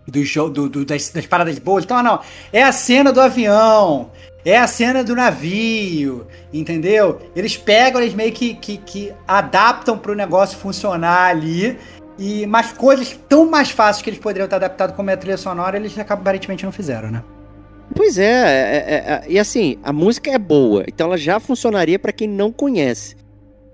dos 0.08 0.34
do, 0.34 0.70
do- 0.70 0.86
das, 0.86 1.10
das 1.10 1.26
paradas 1.28 1.56
de 1.56 1.62
boa. 1.62 1.80
Então, 1.80 2.02
não. 2.02 2.20
É 2.52 2.64
a 2.64 2.72
cena 2.72 3.12
do 3.14 3.22
avião. 3.22 4.12
É 4.46 4.58
a 4.58 4.68
cena 4.68 5.04
do 5.04 5.16
navio, 5.16 6.26
entendeu? 6.52 7.20
Eles 7.36 7.58
pegam, 7.58 8.02
eles 8.02 8.14
meio 8.14 8.32
que, 8.32 8.56
que, 8.56 8.78
que 8.78 9.14
adaptam 9.28 9.98
para 9.98 10.14
o 10.14 10.16
negócio 10.16 10.58
funcionar 10.58 11.30
ali. 11.30 11.78
E 12.18 12.48
mais 12.48 12.72
coisas 12.72 13.18
tão 13.28 13.50
mais 13.50 13.70
fáceis 13.70 14.02
que 14.02 14.10
eles 14.10 14.20
poderiam 14.20 14.48
ter 14.48 14.56
adaptado 14.56 14.94
como 14.96 15.10
é 15.10 15.14
a 15.14 15.18
trilha 15.18 15.38
sonora, 15.38 15.78
eles 15.78 15.98
aparentemente 16.00 16.66
não 16.66 16.72
fizeram, 16.72 17.12
né? 17.12 17.24
Pois 17.96 18.18
é, 18.18 18.24
é, 18.26 18.78
é, 18.78 18.96
é, 18.96 19.24
e 19.28 19.40
assim, 19.40 19.78
a 19.84 19.92
música 19.92 20.32
é 20.32 20.38
boa, 20.38 20.84
então 20.88 21.08
ela 21.08 21.18
já 21.18 21.40
funcionaria 21.40 21.98
pra 22.00 22.12
quem 22.12 22.28
não 22.28 22.52
conhece. 22.52 23.16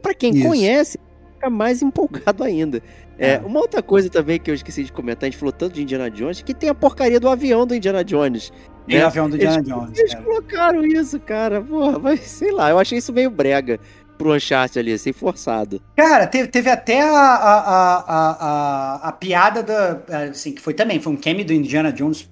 Pra 0.02 0.14
quem 0.14 0.34
Isso. 0.36 0.48
conhece, 0.48 1.00
fica 1.34 1.50
mais 1.50 1.82
empolgado 1.82 2.44
ainda. 2.44 2.82
É, 3.18 3.34
É. 3.34 3.38
Uma 3.40 3.60
outra 3.62 3.82
coisa 3.82 4.10
também 4.10 4.40
que 4.40 4.50
eu 4.52 4.56
esqueci 4.56 4.84
de 4.84 4.92
comentar, 4.92 5.28
a 5.28 5.32
gente 5.32 5.40
falou 5.40 5.52
tanto 5.54 5.74
de 5.76 5.82
Indiana 5.84 6.10
Jones, 6.12 6.42
que 6.42 6.54
tem 6.54 6.70
a 6.70 6.76
porcaria 6.76 7.20
do 7.20 7.30
avião 7.30 7.66
do 7.66 7.74
Indiana 7.76 8.04
Jones. 8.04 8.52
Tem 8.88 8.98
né? 8.98 9.04
o 9.04 9.08
avião 9.08 9.30
do 9.30 9.36
Eles- 9.36 9.56
Indiana 9.58 9.64
Jones. 9.82 10.00
Eles 10.00 10.12
cara. 10.14 10.24
colocaram 10.26 10.86
isso, 10.86 11.20
cara, 11.20 11.62
porra, 11.62 11.98
mas 12.00 12.20
sei 12.22 12.52
lá, 12.52 12.70
eu 12.70 12.78
achei 12.80 12.98
isso 12.98 13.12
meio 13.14 13.30
brega 13.32 13.80
pro 14.18 14.34
Uncharted 14.34 14.80
ali, 14.80 14.94
assim, 14.94 15.12
forçado. 15.12 15.82
Cara, 15.96 16.26
teve, 16.28 16.48
teve 16.50 16.70
até 16.70 17.02
a, 17.02 17.10
a, 17.10 17.60
a, 17.60 17.96
a, 17.98 18.32
a, 19.06 19.10
a 19.10 19.12
piada 19.12 19.62
da. 19.64 20.02
Assim, 20.30 20.52
que 20.54 20.62
foi 20.62 20.74
também, 20.74 21.00
foi 21.02 21.12
um 21.14 21.18
cameo 21.18 21.44
do 21.46 21.52
Indiana 21.54 21.92
Jones 21.92 22.30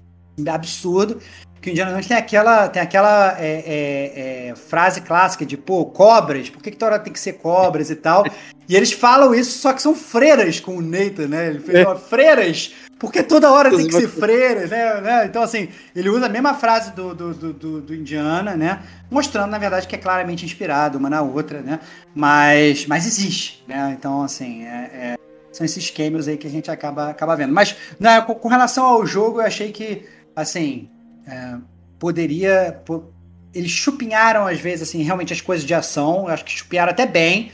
absurdo. 0.48 1.18
Que 1.64 1.70
o 1.70 1.72
Indiana 1.72 1.92
Jones 1.92 2.06
tem 2.06 2.16
aquela, 2.18 2.68
tem 2.68 2.82
aquela 2.82 3.40
é, 3.40 3.64
é, 3.66 4.48
é, 4.50 4.54
frase 4.54 5.00
clássica 5.00 5.46
de, 5.46 5.56
pô, 5.56 5.86
cobras, 5.86 6.50
por 6.50 6.62
que, 6.62 6.70
que 6.70 6.76
toda 6.76 6.92
hora 6.92 7.02
tem 7.02 7.10
que 7.10 7.18
ser 7.18 7.32
cobras 7.38 7.88
e 7.88 7.96
tal? 7.96 8.26
E 8.68 8.76
eles 8.76 8.92
falam 8.92 9.34
isso, 9.34 9.60
só 9.60 9.72
que 9.72 9.80
são 9.80 9.94
freiras 9.94 10.60
com 10.60 10.76
o 10.76 10.82
Nathan, 10.82 11.26
né? 11.26 11.46
Ele 11.48 11.60
fez 11.60 11.86
uma 11.86 11.96
freiras, 11.96 12.74
porque 12.98 13.22
toda 13.22 13.50
hora 13.50 13.70
tem 13.70 13.86
que 13.86 13.94
ser 13.94 14.08
freiras, 14.08 14.68
né? 14.68 15.00
né? 15.00 15.24
Então, 15.24 15.42
assim, 15.42 15.70
ele 15.96 16.10
usa 16.10 16.26
a 16.26 16.28
mesma 16.28 16.52
frase 16.52 16.92
do, 16.92 17.14
do, 17.14 17.32
do, 17.32 17.80
do, 17.80 17.94
Indiana, 17.94 18.54
né? 18.54 18.82
Mostrando, 19.10 19.50
na 19.50 19.56
verdade, 19.56 19.88
que 19.88 19.94
é 19.94 19.98
claramente 19.98 20.44
inspirado 20.44 20.98
uma 20.98 21.08
na 21.08 21.22
outra, 21.22 21.62
né? 21.62 21.80
Mas, 22.14 22.86
mas 22.86 23.06
existe, 23.06 23.64
né? 23.66 23.96
Então, 23.98 24.22
assim, 24.22 24.66
é, 24.66 24.90
é- 24.92 25.14
são 25.50 25.64
esses 25.64 25.88
cameos 25.88 26.28
aí 26.28 26.36
que 26.36 26.46
a 26.46 26.50
gente 26.50 26.70
acaba, 26.70 27.08
acaba 27.08 27.34
vendo. 27.34 27.54
Mas, 27.54 27.74
né, 27.98 28.20
com 28.20 28.48
relação 28.48 28.84
ao 28.84 29.06
jogo, 29.06 29.40
eu 29.40 29.46
achei 29.46 29.72
que, 29.72 30.04
assim, 30.36 30.90
é, 31.26 31.56
poderia... 31.98 32.80
po- 32.84 33.12
eles 33.54 33.70
chupinharam, 33.70 34.46
às 34.46 34.58
vezes, 34.60 34.88
assim, 34.88 35.02
realmente 35.02 35.32
as 35.32 35.40
coisas 35.40 35.64
de 35.64 35.72
ação. 35.72 36.26
Acho 36.26 36.44
que 36.44 36.50
chupinharam 36.50 36.90
até 36.90 37.06
bem. 37.06 37.52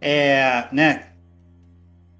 É, 0.00 0.66
né? 0.70 1.06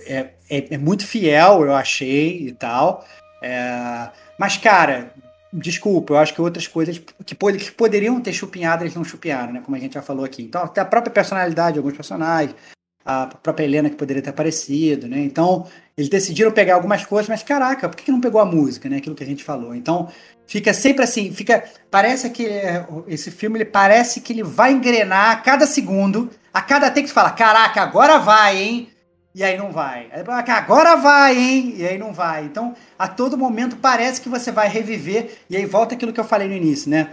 É, 0.01 0.31
é, 0.51 0.75
é 0.75 0.79
muito 0.79 1.07
fiel, 1.07 1.65
eu 1.65 1.75
achei 1.75 2.49
e 2.49 2.53
tal. 2.53 3.07
É, 3.41 4.11
mas, 4.37 4.57
cara, 4.57 5.15
desculpa, 5.53 6.15
eu 6.15 6.19
acho 6.19 6.35
que 6.35 6.41
outras 6.41 6.67
coisas 6.67 6.99
que, 6.99 7.35
que 7.35 7.73
poderiam 7.73 8.21
ter 8.21 8.33
chupinhado, 8.33 8.83
eles 8.83 8.95
não 8.95 9.05
chupinharam, 9.05 9.53
né? 9.53 9.63
Como 9.65 9.77
a 9.77 9.81
gente 9.81 9.95
já 9.95 10.03
falou 10.03 10.25
aqui. 10.25 10.43
Então, 10.43 10.65
até 10.65 10.81
a 10.81 10.85
própria 10.85 11.13
personalidade 11.13 11.75
de 11.75 11.79
alguns 11.79 11.95
personagens, 11.95 12.57
a 13.05 13.27
própria 13.27 13.65
Helena 13.65 13.91
que 13.91 13.97
poderia 13.97 14.23
ter 14.23 14.31
aparecido, 14.31 15.09
né? 15.09 15.19
Então, 15.21 15.67
eles 15.97 16.09
decidiram 16.09 16.51
pegar 16.51 16.75
algumas 16.75 17.05
coisas, 17.05 17.29
mas 17.29 17.43
caraca, 17.43 17.89
por 17.89 17.97
que 17.97 18.05
que 18.05 18.13
não 18.13 18.21
pegou 18.21 18.41
a 18.41 18.45
música, 18.45 18.89
né? 18.89 18.97
Aquilo 18.99 19.15
que 19.15 19.25
a 19.25 19.27
gente 19.27 19.45
falou. 19.45 19.75
Então, 19.75 20.09
fica 20.47 20.73
sempre 20.73 21.05
assim, 21.05 21.33
fica. 21.33 21.65
Parece 21.91 22.31
que 22.31 22.47
é, 22.47 22.87
esse 23.09 23.31
filme 23.31 23.59
ele 23.59 23.65
parece 23.65 24.21
que 24.21 24.33
ele 24.33 24.43
vai 24.43 24.73
engrenar 24.73 25.31
a 25.31 25.37
cada 25.37 25.67
segundo, 25.67 26.31
a 26.53 26.63
cada 26.63 26.91
take 26.91 27.09
que 27.09 27.13
fala, 27.13 27.31
caraca, 27.31 27.83
agora 27.83 28.19
vai, 28.19 28.63
hein? 28.63 28.89
E 29.35 29.43
aí 29.43 29.57
não 29.57 29.73
vai. 29.73 30.11
Agora 30.49 30.95
vai, 30.97 31.39
hein? 31.39 31.75
E 31.79 31.87
aí 31.87 31.97
não 31.97 32.13
vai. 32.13 32.45
Então, 32.45 32.75
a 32.99 33.09
todo 33.09 33.39
momento 33.39 33.77
parece 33.77 34.21
que 34.21 34.29
você 34.29 34.53
vai 34.53 34.69
reviver. 34.69 35.39
E 35.49 35.57
aí 35.57 35.65
volta 35.65 35.95
aquilo 35.95 36.13
que 36.13 36.21
eu 36.21 36.25
falei 36.25 36.47
no 36.49 36.55
início, 36.55 36.91
né? 36.91 37.11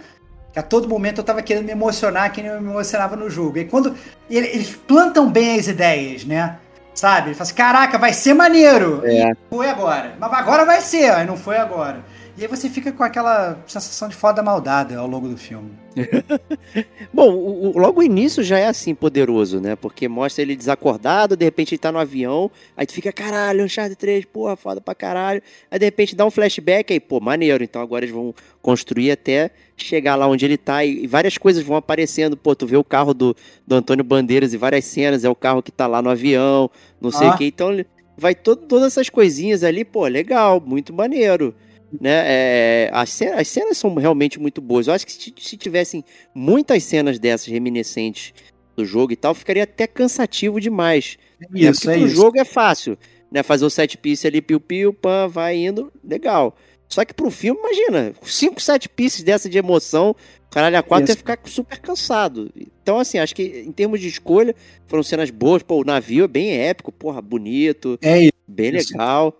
Que 0.52 0.58
a 0.58 0.62
todo 0.62 0.88
momento 0.88 1.18
eu 1.18 1.24
tava 1.24 1.42
querendo 1.42 1.66
me 1.66 1.72
emocionar, 1.72 2.32
que 2.32 2.42
nem 2.42 2.50
eu 2.50 2.60
me 2.60 2.70
emocionava 2.70 3.14
no 3.16 3.30
jogo. 3.30 3.58
E 3.58 3.64
quando 3.64 3.94
eles 4.28 4.74
plantam 4.86 5.30
bem 5.30 5.58
as 5.58 5.68
ideias, 5.68 6.24
né? 6.24 6.56
Sabe? 6.94 7.28
Ele 7.28 7.34
fala 7.34 7.42
assim: 7.42 7.54
caraca, 7.54 7.98
vai 7.98 8.12
ser 8.12 8.34
maneiro. 8.34 9.00
É. 9.04 9.30
E 9.30 9.36
foi 9.48 9.68
agora. 9.68 10.14
Mas 10.18 10.32
agora 10.32 10.64
vai 10.64 10.80
ser, 10.80 11.10
aí 11.12 11.26
não 11.26 11.36
foi 11.36 11.56
agora. 11.56 12.00
E 12.40 12.44
aí 12.44 12.48
você 12.48 12.70
fica 12.70 12.90
com 12.90 13.02
aquela 13.02 13.58
sensação 13.66 14.08
de 14.08 14.14
foda 14.16 14.42
maldada 14.42 14.96
ao 14.96 15.06
longo 15.06 15.28
do 15.28 15.36
filme. 15.36 15.72
Bom, 17.12 17.30
o, 17.34 17.70
o- 17.76 17.78
logo 17.78 18.00
o 18.00 18.02
início 18.02 18.42
já 18.42 18.58
é 18.58 18.66
assim 18.66 18.94
poderoso, 18.94 19.60
né? 19.60 19.76
Porque 19.76 20.08
mostra 20.08 20.40
ele 20.40 20.56
desacordado, 20.56 21.36
de 21.36 21.44
repente 21.44 21.74
ele 21.74 21.78
tá 21.80 21.92
no 21.92 21.98
avião, 21.98 22.50
aí 22.74 22.86
tu 22.86 22.94
fica, 22.94 23.12
caralho, 23.12 23.62
Uncharted 23.62 23.94
3, 23.94 24.24
porra, 24.24 24.56
foda 24.56 24.80
pra 24.80 24.94
caralho. 24.94 25.42
Aí 25.70 25.78
de 25.78 25.84
repente 25.84 26.16
dá 26.16 26.24
um 26.24 26.30
flashback, 26.30 26.90
aí, 26.90 26.98
pô, 26.98 27.20
maneiro. 27.20 27.62
Então 27.62 27.82
agora 27.82 28.06
eles 28.06 28.14
vão 28.14 28.34
construir 28.62 29.10
até 29.10 29.50
chegar 29.76 30.16
lá 30.16 30.26
onde 30.26 30.42
ele 30.46 30.56
tá 30.56 30.82
e, 30.82 31.04
e 31.04 31.06
várias 31.06 31.36
coisas 31.36 31.62
vão 31.62 31.76
aparecendo. 31.76 32.38
Pô, 32.38 32.54
tu 32.56 32.66
vê 32.66 32.78
o 32.78 32.84
carro 32.84 33.12
do, 33.12 33.36
do 33.66 33.74
Antônio 33.74 34.02
Bandeiras 34.02 34.54
e 34.54 34.56
várias 34.56 34.86
cenas, 34.86 35.24
é 35.24 35.28
o 35.28 35.34
carro 35.34 35.62
que 35.62 35.70
tá 35.70 35.86
lá 35.86 36.00
no 36.00 36.08
avião, 36.08 36.70
não 36.98 37.10
sei 37.10 37.28
Ah. 37.28 37.34
o 37.34 37.36
que. 37.36 37.44
Então 37.44 37.84
vai 38.16 38.34
todo, 38.34 38.62
todas 38.66 38.86
essas 38.86 39.10
coisinhas 39.10 39.62
ali, 39.62 39.84
pô, 39.84 40.06
legal, 40.06 40.58
muito 40.58 40.90
maneiro. 40.90 41.54
Né? 41.98 42.22
É, 42.24 42.90
as, 42.92 43.10
cenas, 43.10 43.38
as 43.40 43.48
cenas 43.48 43.78
são 43.78 43.94
realmente 43.94 44.38
muito 44.38 44.60
boas. 44.60 44.86
Eu 44.86 44.94
acho 44.94 45.06
que 45.06 45.12
se, 45.12 45.34
se 45.38 45.56
tivessem 45.56 46.04
muitas 46.34 46.84
cenas 46.84 47.18
dessas 47.18 47.46
reminiscentes 47.46 48.32
do 48.76 48.84
jogo 48.84 49.12
e 49.12 49.16
tal, 49.16 49.34
ficaria 49.34 49.64
até 49.64 49.86
cansativo 49.86 50.60
demais. 50.60 51.16
É, 51.40 51.72
porque 51.72 51.86
pro 51.86 52.08
jogo 52.08 52.38
é 52.38 52.44
fácil, 52.44 52.96
né? 53.30 53.42
Fazer 53.42 53.64
o 53.64 53.70
set 53.70 53.96
piece 53.98 54.26
ali, 54.26 54.40
piu-piu, 54.40 54.92
pam, 54.92 55.28
vai 55.28 55.56
indo, 55.56 55.92
legal. 56.04 56.56
Só 56.88 57.04
que 57.04 57.14
pro 57.14 57.30
filme, 57.30 57.60
imagina, 57.60 58.12
cinco 58.22 58.60
set 58.60 58.88
pieces 58.88 59.22
dessa 59.22 59.48
de 59.48 59.56
emoção, 59.56 60.14
caralho, 60.50 60.76
a 60.76 60.82
quatro 60.82 61.04
Isso. 61.04 61.12
ia 61.12 61.16
ficar 61.16 61.38
super 61.44 61.78
cansado. 61.78 62.50
Então, 62.82 62.98
assim, 62.98 63.18
acho 63.18 63.34
que 63.34 63.62
em 63.64 63.70
termos 63.70 64.00
de 64.00 64.08
escolha, 64.08 64.54
foram 64.88 65.02
cenas 65.02 65.30
boas. 65.30 65.62
Pô, 65.62 65.80
o 65.80 65.84
navio 65.84 66.24
é 66.24 66.28
bem 66.28 66.50
épico, 66.50 66.90
porra, 66.90 67.22
bonito, 67.22 67.96
É 68.02 68.22
isso. 68.22 68.32
bem 68.46 68.74
Isso. 68.74 68.92
legal. 68.92 69.39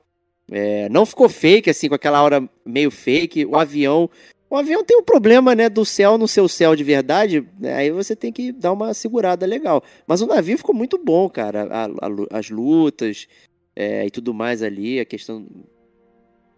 É, 0.51 0.89
não 0.89 1.07
ficou 1.07 1.29
fake, 1.29 1.71
assim, 1.71 1.89
com 1.89 1.95
aquela 1.95 2.23
hora 2.23 2.49
meio 2.65 2.91
fake. 2.91 3.47
O 3.47 3.57
avião. 3.57 4.11
O 4.49 4.57
avião 4.57 4.85
tem 4.85 4.99
um 4.99 5.03
problema, 5.05 5.55
né, 5.55 5.69
do 5.69 5.85
céu 5.85 6.19
no 6.19 6.27
seu 6.27 6.49
céu 6.49 6.75
de 6.75 6.83
verdade, 6.83 7.47
né, 7.57 7.73
aí 7.73 7.93
você 7.93 8.17
tem 8.17 8.33
que 8.33 8.51
dar 8.51 8.73
uma 8.73 8.93
segurada 8.93 9.47
legal. 9.47 9.81
Mas 10.09 10.21
o 10.21 10.27
navio 10.27 10.59
ficou 10.59 10.75
muito 10.75 10.99
bom, 10.99 11.29
cara. 11.31 11.69
A- 11.71 11.85
a 11.87 12.39
as 12.39 12.51
lutas 12.51 13.29
é, 13.77 14.05
e 14.07 14.11
tudo 14.11 14.35
mais 14.35 14.61
ali, 14.61 14.99
a 14.99 15.05
questão 15.05 15.47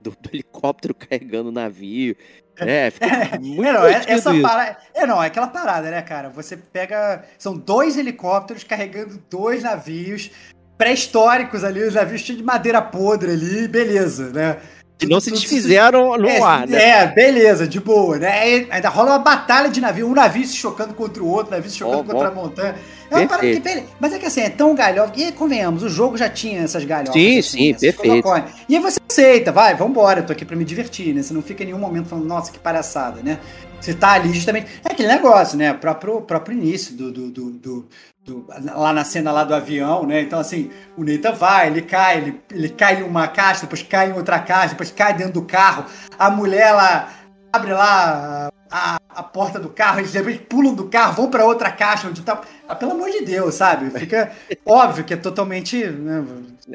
do, 0.01 0.11
do 0.11 0.31
helicóptero 0.33 0.95
carregando 0.97 1.51
o 1.51 1.53
navio. 1.53 2.17
É, 2.57 2.91
ficou 2.91 3.09
muito 3.41 3.65
é, 3.65 3.73
não, 3.73 3.87
é, 3.87 4.01
divertido 4.01 4.13
essa 4.13 4.41
parada, 4.41 4.79
é, 4.95 5.07
não, 5.07 5.23
é 5.23 5.27
aquela 5.27 5.49
parada, 5.49 5.91
né, 5.91 6.03
cara? 6.03 6.29
Você 6.31 6.57
pega. 6.57 7.25
São 7.39 7.57
dois 7.57 7.97
helicópteros 7.97 8.63
carregando 8.63 9.23
dois 9.31 9.63
navios 9.63 10.31
pré-históricos 10.77 11.65
ali, 11.65 11.83
os 11.83 11.95
navios 11.95 12.21
cheios 12.21 12.41
de 12.41 12.45
madeira 12.45 12.81
podre 12.83 13.33
ali, 13.33 13.69
beleza, 13.69 14.31
né? 14.31 14.57
Que 14.99 15.07
não 15.07 15.21
se 15.21 15.33
desfizeram 15.33 16.17
no 16.17 16.29
é, 16.29 16.41
ar, 16.41 16.67
né? 16.67 16.81
É, 16.81 17.07
beleza, 17.09 17.67
de 17.67 17.81
boa, 17.81 18.19
né? 18.19 18.41
Aí 18.41 18.69
ainda 18.71 18.89
rola 18.89 19.11
uma 19.11 19.19
batalha 19.19 19.69
de 19.69 19.81
navio, 19.81 20.07
um 20.07 20.15
navio 20.15 20.47
se 20.47 20.57
chocando 20.57 20.95
contra 20.95 21.21
o 21.23 21.29
outro, 21.29 21.53
navio 21.53 21.69
se 21.69 21.79
chocando 21.79 22.01
Ó, 22.01 22.05
contra 22.05 22.29
ó. 22.29 22.31
a 22.31 22.35
montanha. 22.35 22.75
É 23.11 23.27
que, 23.27 23.85
mas 24.01 24.13
é 24.13 24.19
que 24.19 24.27
assim, 24.27 24.41
é 24.41 24.49
tão 24.49 24.75
galhofa. 24.75 25.13
E 25.17 25.33
convenhamos, 25.33 25.83
o 25.83 25.89
jogo 25.89 26.17
já 26.17 26.29
tinha 26.29 26.63
essas 26.63 26.85
galhofas. 26.85 27.15
Sim, 27.15 27.39
assim, 27.39 27.75
sim, 27.75 27.75
perfeito. 27.75 28.29
E 28.69 28.77
aí 28.77 28.83
você 28.83 29.01
aceita, 29.07 29.53
vai, 29.53 29.75
vambora, 29.75 30.21
eu 30.21 30.27
tô 30.27 30.33
aqui 30.33 30.45
pra 30.45 30.57
me 30.57 30.65
divertir, 30.65 31.13
né? 31.15 31.23
Você 31.23 31.35
não 31.35 31.43
fica 31.43 31.63
em 31.63 31.67
nenhum 31.67 31.79
momento 31.79 32.09
falando, 32.09 32.27
nossa, 32.27 32.51
que 32.51 32.59
palhaçada, 32.59 33.21
né? 33.23 33.39
Você 33.81 33.93
tá 33.93 34.13
ali 34.13 34.33
justamente. 34.33 34.69
É 34.85 34.93
aquele 34.93 35.09
negócio, 35.09 35.59
né? 35.59 35.73
O 35.73 35.79
próprio, 35.79 36.21
próprio 36.23 36.57
início 36.57 36.95
do, 36.95 37.11
do, 37.11 37.31
do, 37.31 37.51
do, 37.51 37.89
do 38.25 38.47
lá 38.75 38.93
na 38.93 39.05
cena 39.05 39.33
lá 39.33 39.45
do 39.45 39.55
avião, 39.55 40.07
né? 40.07 40.21
Então, 40.21 40.39
assim, 40.39 40.71
o 40.97 41.03
Neita 41.03 41.33
vai, 41.33 41.67
ele 41.67 41.83
cai, 41.83 42.19
ele, 42.19 42.41
ele 42.51 42.69
cai 42.69 43.01
em 43.01 43.03
uma 43.03 43.27
caixa, 43.29 43.63
depois 43.63 43.83
cai 43.83 44.11
em 44.11 44.13
outra 44.13 44.39
caixa, 44.39 44.71
depois 44.71 44.91
cai 44.91 45.15
dentro 45.15 45.35
do 45.35 45.43
carro. 45.43 45.87
A 46.19 46.31
mulher, 46.31 46.69
ela 46.69 47.09
abre 47.53 47.73
lá 47.73 48.49
a, 48.71 48.99
a 49.09 49.23
porta 49.23 49.59
do 49.59 49.69
carro, 49.69 49.99
eles 49.99 50.13
de 50.13 50.39
pulam 50.39 50.75
do 50.75 50.89
carro, 50.89 51.15
vão 51.15 51.31
para 51.31 51.45
outra 51.45 51.71
caixa 51.71 52.09
onde 52.09 52.23
tá. 52.23 52.41
Ah, 52.67 52.75
pelo 52.75 52.93
amor 52.93 53.11
de 53.11 53.25
Deus, 53.25 53.55
sabe? 53.57 53.91
Fica 53.99 54.31
óbvio 54.65 55.05
que 55.05 55.15
é 55.15 55.17
totalmente. 55.17 55.85
Né, 55.85 56.25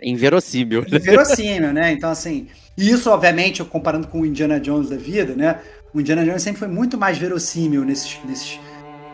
inverossímil. 0.04 0.86
Inverossímil, 0.88 1.74
né? 1.74 1.92
Então, 1.92 2.10
assim. 2.12 2.48
Isso, 2.78 3.10
obviamente, 3.10 3.64
comparando 3.64 4.08
com 4.08 4.22
o 4.22 4.26
Indiana 4.26 4.60
Jones 4.60 4.90
da 4.90 4.98
vida, 4.98 5.34
né? 5.34 5.60
O 5.92 6.00
Indiana 6.00 6.24
Jones 6.24 6.44
sempre 6.44 6.60
foi 6.60 6.68
muito 6.68 6.96
mais 6.96 7.18
verossímil 7.18 7.84
nesses, 7.84 8.20
nesses, 8.24 8.60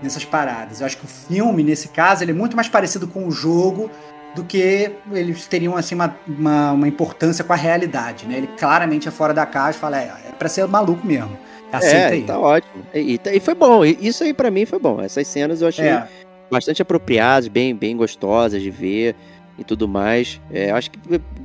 nessas 0.03 0.25
paradas. 0.25 0.81
Eu 0.81 0.85
acho 0.85 0.97
que 0.97 1.05
o 1.05 1.07
filme, 1.07 1.63
nesse 1.63 1.87
caso, 1.87 2.23
ele 2.23 2.31
é 2.31 2.35
muito 2.35 2.55
mais 2.55 2.67
parecido 2.67 3.07
com 3.07 3.25
o 3.27 3.31
jogo 3.31 3.89
do 4.35 4.43
que 4.43 4.91
eles 5.11 5.47
teriam 5.47 5.75
assim 5.75 5.95
uma, 5.95 6.15
uma, 6.27 6.71
uma 6.71 6.87
importância 6.87 7.43
com 7.43 7.53
a 7.53 7.55
realidade, 7.55 8.27
né? 8.27 8.37
Ele 8.37 8.47
claramente 8.47 9.07
é 9.07 9.11
fora 9.11 9.33
da 9.33 9.45
caixa, 9.45 9.79
fala, 9.79 9.99
é, 9.99 10.11
é 10.27 10.31
para 10.37 10.49
ser 10.49 10.67
maluco 10.67 11.05
mesmo. 11.05 11.37
Aceita 11.71 11.97
é, 11.97 12.11
aí. 12.11 12.23
tá 12.23 12.39
ótimo. 12.39 12.83
E, 12.93 13.19
e, 13.33 13.39
foi 13.39 13.55
bom. 13.55 13.83
Isso 13.83 14.23
aí 14.23 14.33
para 14.33 14.51
mim 14.51 14.65
foi 14.65 14.77
bom. 14.77 15.01
Essas 15.01 15.27
cenas 15.27 15.61
eu 15.61 15.67
achei 15.67 15.87
é. 15.87 16.07
bastante 16.51 16.81
apropriadas, 16.81 17.47
bem, 17.47 17.75
bem 17.75 17.97
gostosas 17.97 18.61
de 18.61 18.69
ver 18.69 19.15
e 19.57 19.63
tudo 19.63 19.87
mais. 19.87 20.39
É, 20.51 20.71
acho 20.71 20.91
que 20.91 20.99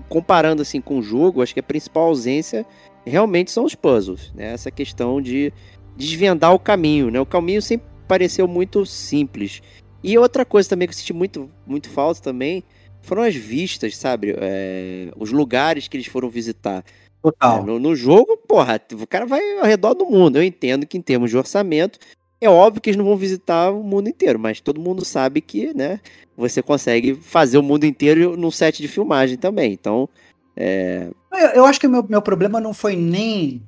comparando 0.08 0.60
assim 0.60 0.80
com 0.80 0.98
o 0.98 1.02
jogo, 1.02 1.42
acho 1.42 1.54
que 1.54 1.60
a 1.60 1.62
principal 1.62 2.04
ausência 2.04 2.66
realmente 3.06 3.50
são 3.50 3.64
os 3.64 3.74
puzzles, 3.74 4.32
né? 4.34 4.52
Essa 4.52 4.70
questão 4.70 5.20
de 5.20 5.52
desvendar 5.96 6.52
o 6.52 6.58
caminho, 6.58 7.10
né? 7.10 7.18
O 7.18 7.26
caminho 7.26 7.62
sempre 7.62 7.86
pareceu 8.08 8.48
muito 8.48 8.84
simples. 8.86 9.62
E 10.02 10.16
outra 10.16 10.44
coisa 10.44 10.68
também 10.68 10.88
que 10.88 10.94
eu 10.94 10.98
senti 10.98 11.12
muito, 11.12 11.48
muito 11.66 11.90
falta 11.90 12.20
também 12.20 12.64
foram 13.02 13.22
as 13.22 13.34
vistas, 13.34 13.96
sabe? 13.96 14.34
É, 14.38 15.10
os 15.16 15.30
lugares 15.30 15.88
que 15.88 15.96
eles 15.96 16.06
foram 16.06 16.28
visitar. 16.28 16.84
Total. 17.22 17.58
É, 17.58 17.62
no, 17.62 17.78
no, 17.78 17.94
jogo, 17.96 18.36
porra, 18.36 18.80
o 18.92 19.06
cara 19.06 19.26
vai 19.26 19.58
ao 19.58 19.64
redor 19.64 19.94
do 19.94 20.06
mundo. 20.06 20.36
Eu 20.36 20.42
entendo 20.42 20.86
que 20.86 20.96
em 20.96 21.02
termos 21.02 21.30
de 21.30 21.36
orçamento, 21.36 21.98
é 22.40 22.48
óbvio 22.48 22.80
que 22.80 22.90
eles 22.90 22.96
não 22.96 23.04
vão 23.04 23.16
visitar 23.16 23.70
o 23.70 23.82
mundo 23.82 24.08
inteiro, 24.08 24.38
mas 24.38 24.60
todo 24.60 24.80
mundo 24.80 25.04
sabe 25.04 25.40
que, 25.40 25.74
né, 25.74 26.00
você 26.36 26.62
consegue 26.62 27.14
fazer 27.14 27.58
o 27.58 27.62
mundo 27.62 27.84
inteiro 27.84 28.36
num 28.36 28.50
set 28.50 28.80
de 28.80 28.88
filmagem 28.88 29.36
também. 29.36 29.72
Então, 29.72 30.08
é... 30.56 31.10
eu, 31.32 31.48
eu, 31.48 31.64
acho 31.64 31.80
que 31.80 31.86
o 31.86 31.90
meu, 31.90 32.04
meu 32.08 32.22
problema 32.22 32.60
não 32.60 32.72
foi 32.72 32.94
nem. 32.94 33.62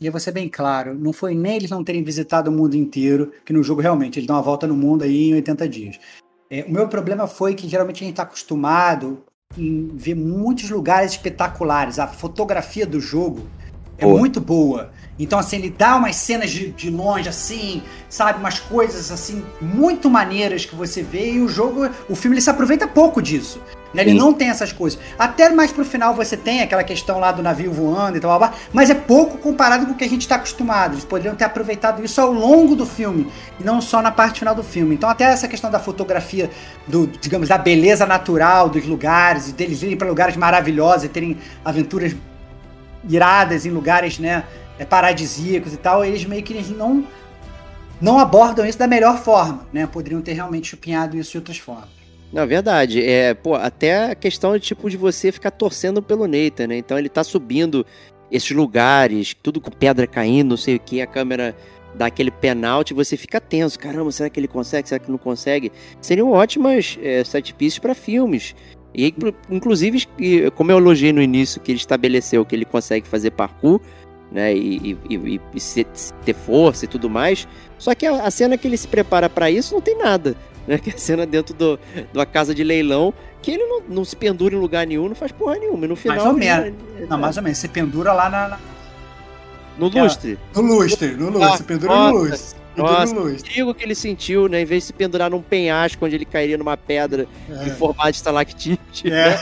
E 0.00 0.06
eu 0.06 0.12
vou 0.12 0.20
ser 0.20 0.30
bem 0.30 0.48
claro, 0.48 0.94
não 0.94 1.12
foi 1.12 1.34
nem 1.34 1.56
eles 1.56 1.70
não 1.70 1.82
terem 1.82 2.04
visitado 2.04 2.50
o 2.50 2.54
mundo 2.54 2.76
inteiro, 2.76 3.32
que 3.44 3.52
no 3.52 3.64
jogo 3.64 3.80
realmente 3.80 4.18
eles 4.18 4.28
dão 4.28 4.36
uma 4.36 4.42
volta 4.42 4.66
no 4.66 4.76
mundo 4.76 5.02
aí 5.02 5.30
em 5.30 5.34
80 5.34 5.68
dias. 5.68 6.00
É, 6.48 6.64
o 6.64 6.70
meu 6.70 6.88
problema 6.88 7.26
foi 7.26 7.54
que 7.54 7.68
geralmente 7.68 7.96
a 7.96 8.06
gente 8.06 8.12
está 8.12 8.22
acostumado 8.22 9.24
em 9.56 9.88
ver 9.96 10.14
muitos 10.14 10.70
lugares 10.70 11.12
espetaculares. 11.12 11.98
A 11.98 12.06
fotografia 12.06 12.86
do 12.86 13.00
jogo 13.00 13.48
é 13.98 14.04
boa. 14.04 14.18
muito 14.18 14.40
boa. 14.40 14.90
Então, 15.18 15.38
assim, 15.38 15.56
ele 15.56 15.74
dá 15.76 15.96
umas 15.96 16.14
cenas 16.14 16.50
de, 16.50 16.70
de 16.70 16.90
longe, 16.90 17.28
assim, 17.28 17.82
sabe? 18.08 18.38
Umas 18.38 18.60
coisas, 18.60 19.10
assim, 19.10 19.44
muito 19.60 20.08
maneiras 20.08 20.64
que 20.64 20.76
você 20.76 21.02
vê. 21.02 21.32
E 21.32 21.40
o 21.40 21.48
jogo, 21.48 21.90
o 22.08 22.14
filme, 22.14 22.36
ele 22.36 22.40
se 22.40 22.48
aproveita 22.48 22.86
pouco 22.86 23.20
disso. 23.20 23.60
Né? 23.92 24.02
Ele 24.02 24.12
Sim. 24.12 24.18
não 24.18 24.32
tem 24.32 24.48
essas 24.48 24.72
coisas. 24.72 24.98
Até 25.18 25.48
mais 25.48 25.72
pro 25.72 25.84
final 25.84 26.14
você 26.14 26.36
tem 26.36 26.60
aquela 26.60 26.84
questão 26.84 27.18
lá 27.18 27.32
do 27.32 27.42
navio 27.42 27.72
voando 27.72 28.16
e 28.16 28.20
tal, 28.20 28.38
mas 28.72 28.90
é 28.90 28.94
pouco 28.94 29.38
comparado 29.38 29.86
com 29.86 29.92
o 29.92 29.94
que 29.96 30.04
a 30.04 30.08
gente 30.08 30.22
está 30.22 30.36
acostumado. 30.36 30.94
Eles 30.94 31.04
poderiam 31.04 31.34
ter 31.34 31.44
aproveitado 31.44 32.04
isso 32.04 32.20
ao 32.20 32.32
longo 32.32 32.76
do 32.76 32.86
filme, 32.86 33.28
e 33.58 33.64
não 33.64 33.80
só 33.80 34.00
na 34.02 34.12
parte 34.12 34.38
final 34.40 34.54
do 34.54 34.62
filme. 34.62 34.94
Então, 34.94 35.08
até 35.08 35.24
essa 35.24 35.48
questão 35.48 35.70
da 35.70 35.80
fotografia, 35.80 36.50
do, 36.86 37.06
digamos, 37.06 37.48
da 37.48 37.58
beleza 37.58 38.06
natural 38.06 38.68
dos 38.68 38.86
lugares, 38.86 39.48
e 39.48 39.52
deles 39.52 39.82
irem 39.82 39.96
para 39.96 40.06
lugares 40.06 40.36
maravilhosos 40.36 41.04
e 41.04 41.08
terem 41.08 41.38
aventuras 41.64 42.14
iradas 43.08 43.66
em 43.66 43.70
lugares, 43.70 44.18
né, 44.18 44.44
é, 44.78 44.84
paradisíacos 44.84 45.72
e 45.72 45.76
tal, 45.76 46.04
eles 46.04 46.24
meio 46.24 46.42
que 46.42 46.54
não 46.72 47.04
não 48.00 48.18
abordam 48.18 48.64
isso 48.64 48.78
da 48.78 48.86
melhor 48.86 49.18
forma, 49.18 49.66
né? 49.72 49.86
Poderiam 49.86 50.22
ter 50.22 50.32
realmente 50.32 50.68
chupinhado 50.68 51.16
isso 51.16 51.32
de 51.32 51.38
outras 51.38 51.58
formas. 51.58 51.88
Na 52.32 52.44
verdade, 52.44 53.04
é, 53.04 53.34
pô, 53.34 53.54
até 53.54 54.12
a 54.12 54.14
questão 54.14 54.52
de 54.52 54.60
tipo 54.60 54.88
de 54.88 54.96
você 54.96 55.32
ficar 55.32 55.50
torcendo 55.50 56.02
pelo 56.02 56.26
Nathan, 56.26 56.68
né? 56.68 56.76
Então 56.76 56.98
ele 56.98 57.08
tá 57.08 57.24
subindo 57.24 57.84
esses 58.30 58.50
lugares, 58.50 59.34
tudo 59.42 59.60
com 59.60 59.70
pedra 59.70 60.06
caindo, 60.06 60.50
não 60.50 60.56
sei 60.56 60.76
o 60.76 60.80
que, 60.80 61.00
a 61.00 61.06
câmera 61.06 61.56
dá 61.94 62.06
aquele 62.06 62.30
penalti, 62.30 62.92
você 62.92 63.16
fica 63.16 63.40
tenso, 63.40 63.78
caramba, 63.78 64.12
será 64.12 64.28
que 64.28 64.38
ele 64.38 64.46
consegue, 64.46 64.88
será 64.88 64.98
que 64.98 65.10
não 65.10 65.18
consegue? 65.18 65.72
Seriam 66.00 66.30
ótimas 66.30 66.98
é, 67.02 67.24
set 67.24 67.54
pieces 67.54 67.78
para 67.78 67.94
filmes. 67.94 68.54
E 68.98 69.14
inclusive, 69.48 70.08
como 70.56 70.72
eu 70.72 70.78
elogiei 70.78 71.12
no 71.12 71.22
início 71.22 71.60
que 71.60 71.70
ele 71.70 71.78
estabeleceu 71.78 72.44
que 72.44 72.56
ele 72.56 72.64
consegue 72.64 73.06
fazer 73.06 73.30
parkour, 73.30 73.80
né, 74.32 74.54
e, 74.54 74.98
e, 75.08 75.14
e, 75.14 75.40
e 75.54 75.84
ter 76.24 76.34
força 76.34 76.84
e 76.84 76.88
tudo 76.88 77.08
mais. 77.08 77.46
Só 77.78 77.94
que 77.94 78.04
a, 78.04 78.24
a 78.24 78.30
cena 78.30 78.58
que 78.58 78.66
ele 78.66 78.76
se 78.76 78.88
prepara 78.88 79.30
para 79.30 79.50
isso 79.50 79.72
não 79.72 79.80
tem 79.80 79.96
nada 79.96 80.36
né? 80.68 80.78
Que 80.78 80.90
é 80.90 80.94
a 80.94 80.98
cena 80.98 81.26
dentro 81.26 81.54
do, 81.54 81.78
de 81.94 82.06
uma 82.12 82.26
casa 82.26 82.54
de 82.54 82.62
leilão, 82.62 83.12
que 83.40 83.50
ele 83.52 83.64
não, 83.64 83.82
não 83.88 84.04
se 84.04 84.14
pendura 84.14 84.54
em 84.54 84.58
lugar 84.58 84.86
nenhum, 84.86 85.08
não 85.08 85.16
faz 85.16 85.32
porra 85.32 85.56
nenhuma. 85.56 85.86
E 85.86 85.88
no 85.88 85.96
final. 85.96 86.16
Mais 86.18 86.28
ou 86.28 86.34
menos. 86.34 86.74
Não, 87.08 87.18
mais 87.18 87.36
ou 87.36 87.42
menos. 87.42 87.58
Você 87.58 87.68
pendura 87.68 88.12
lá 88.12 88.28
na. 88.28 88.48
na... 88.48 88.58
No 89.78 89.88
lustre. 89.88 90.38
No 90.54 90.62
lustre, 90.62 91.14
no 91.14 91.30
lustre. 91.30 91.56
Você 91.56 91.64
pendura 91.64 91.94
nossa, 91.94 92.12
no 92.12 92.18
lustre. 92.18 92.60
Nossa, 92.82 93.14
o 93.64 93.74
que 93.74 93.84
ele 93.84 93.94
sentiu, 93.94 94.48
né? 94.48 94.62
Em 94.62 94.64
vez 94.64 94.84
de 94.84 94.86
se 94.88 94.92
pendurar 94.92 95.30
num 95.30 95.42
penhasco 95.42 96.04
onde 96.04 96.14
ele 96.14 96.24
cairia 96.24 96.56
numa 96.56 96.76
pedra 96.76 97.26
é. 97.48 97.66
em 97.66 97.70
formato 97.70 98.12
de 98.12 98.16
estalactite. 98.16 99.06
É. 99.06 99.10
Né? 99.10 99.38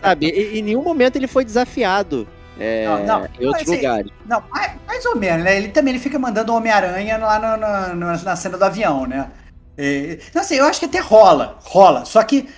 Sabe? 0.00 0.26
E, 0.26 0.58
em 0.58 0.62
nenhum 0.62 0.82
momento 0.82 1.16
ele 1.16 1.26
foi 1.26 1.44
desafiado. 1.44 2.26
É, 2.58 2.84
não, 2.84 3.06
não, 3.06 3.28
em 3.40 3.46
outros 3.46 3.62
assim, 3.62 3.76
lugares. 3.76 4.12
Não, 4.26 4.42
mais, 4.50 4.72
mais, 4.86 5.04
ou 5.06 5.16
menos, 5.16 5.44
né? 5.44 5.56
Ele 5.56 5.68
também 5.68 5.94
ele 5.94 6.02
fica 6.02 6.18
mandando 6.18 6.52
o 6.52 6.56
Homem-Aranha 6.56 7.16
lá 7.16 7.56
no, 7.56 7.94
no, 7.94 8.22
na 8.22 8.36
cena 8.36 8.58
do 8.58 8.64
avião, 8.64 9.06
né? 9.06 9.30
É, 9.76 10.18
não 10.34 10.44
sei, 10.44 10.60
eu 10.60 10.66
acho 10.66 10.78
que 10.78 10.86
até 10.86 11.00
rola, 11.00 11.58
rola. 11.62 12.04
Só 12.04 12.22
que 12.22 12.48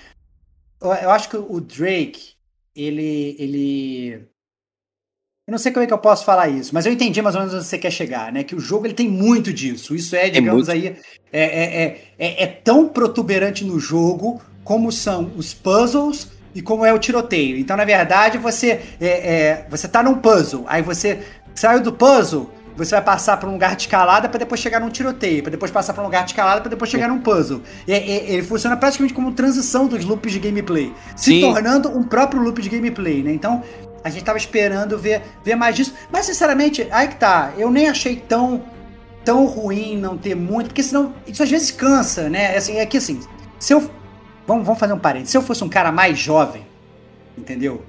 eu 0.81 1.09
acho 1.09 1.29
que 1.29 1.37
o 1.37 1.59
Drake, 1.61 2.33
ele, 2.75 3.35
ele, 3.39 4.27
eu 5.47 5.51
não 5.51 5.59
sei 5.59 5.71
como 5.71 5.83
é 5.83 5.87
que 5.87 5.93
eu 5.93 5.99
posso 5.99 6.25
falar 6.25 6.49
isso, 6.49 6.73
mas 6.73 6.87
eu 6.87 6.91
entendi 6.91 7.21
mais 7.21 7.35
ou 7.35 7.41
menos 7.41 7.53
onde 7.53 7.65
você 7.65 7.77
quer 7.77 7.91
chegar, 7.91 8.31
né? 8.31 8.43
Que 8.43 8.55
o 8.55 8.59
jogo 8.59 8.87
ele 8.87 8.95
tem 8.95 9.07
muito 9.07 9.53
disso. 9.53 9.95
Isso 9.95 10.15
é, 10.15 10.25
é 10.25 10.29
digamos 10.31 10.69
é 10.69 10.71
aí, 10.71 10.95
é, 11.31 11.43
é, 11.43 12.01
é, 12.17 12.43
é, 12.43 12.47
tão 12.47 12.87
protuberante 12.87 13.63
no 13.63 13.79
jogo 13.79 14.41
como 14.63 14.91
são 14.91 15.31
os 15.37 15.53
puzzles 15.53 16.31
e 16.55 16.63
como 16.63 16.83
é 16.83 16.91
o 16.91 16.97
tiroteio. 16.97 17.57
Então, 17.59 17.77
na 17.77 17.85
verdade, 17.85 18.39
você 18.39 18.81
é, 18.99 19.07
é, 19.07 19.67
você 19.69 19.87
tá 19.87 20.01
num 20.01 20.15
puzzle, 20.15 20.65
aí 20.67 20.81
você 20.81 21.19
saiu 21.53 21.79
do 21.79 21.93
puzzle, 21.93 22.49
você 22.75 22.95
vai 22.95 23.03
passar 23.03 23.37
por 23.37 23.47
um 23.47 23.53
lugar 23.53 23.75
de 23.75 23.83
escalada 23.83 24.27
para 24.27 24.39
depois 24.39 24.59
chegar 24.59 24.79
num 24.79 24.89
tiroteio, 24.89 25.43
para 25.43 25.51
depois 25.51 25.71
passar 25.71 25.93
por 25.93 26.01
um 26.01 26.05
lugar 26.05 26.23
de 26.25 26.31
escalada 26.31 26.59
para 26.59 26.69
depois 26.69 26.89
chegar 26.89 27.07
num 27.07 27.19
puzzle. 27.19 27.61
E, 27.87 27.93
e, 27.93 28.33
ele 28.33 28.43
funciona 28.43 28.75
praticamente 28.75 29.13
como 29.13 29.31
transição 29.31 29.87
dos 29.87 30.03
loops 30.03 30.33
de 30.33 30.39
gameplay, 30.39 30.91
se 31.15 31.31
Sim. 31.31 31.41
tornando 31.41 31.89
um 31.89 32.03
próprio 32.03 32.41
loop 32.41 32.61
de 32.61 32.69
gameplay, 32.69 33.21
né? 33.21 33.31
Então, 33.31 33.63
a 34.05 34.09
gente 34.11 34.23
tava 34.23 34.37
esperando 34.37 34.99
ver, 34.99 35.23
ver 35.43 35.55
mais 35.55 35.75
disso. 35.75 35.91
Mas, 36.11 36.27
sinceramente, 36.27 36.87
aí 36.91 37.07
que 37.07 37.15
tá. 37.15 37.53
Eu 37.57 37.71
nem 37.71 37.89
achei 37.89 38.15
tão, 38.15 38.63
tão 39.23 39.47
ruim 39.47 39.97
não 39.97 40.15
ter 40.15 40.35
muito, 40.35 40.67
porque 40.67 40.83
senão 40.83 41.15
isso 41.25 41.41
às 41.41 41.49
vezes 41.49 41.71
cansa, 41.71 42.29
né? 42.29 42.55
Assim, 42.55 42.77
é 42.77 42.85
que 42.85 42.97
assim, 42.97 43.19
se 43.57 43.73
eu. 43.73 43.89
Vamos, 44.45 44.63
vamos 44.63 44.79
fazer 44.79 44.93
um 44.93 44.99
parênteses. 44.99 45.31
Se 45.31 45.37
eu 45.37 45.41
fosse 45.41 45.63
um 45.63 45.69
cara 45.69 45.91
mais 45.91 46.19
jovem, 46.19 46.67
entendeu? 47.35 47.83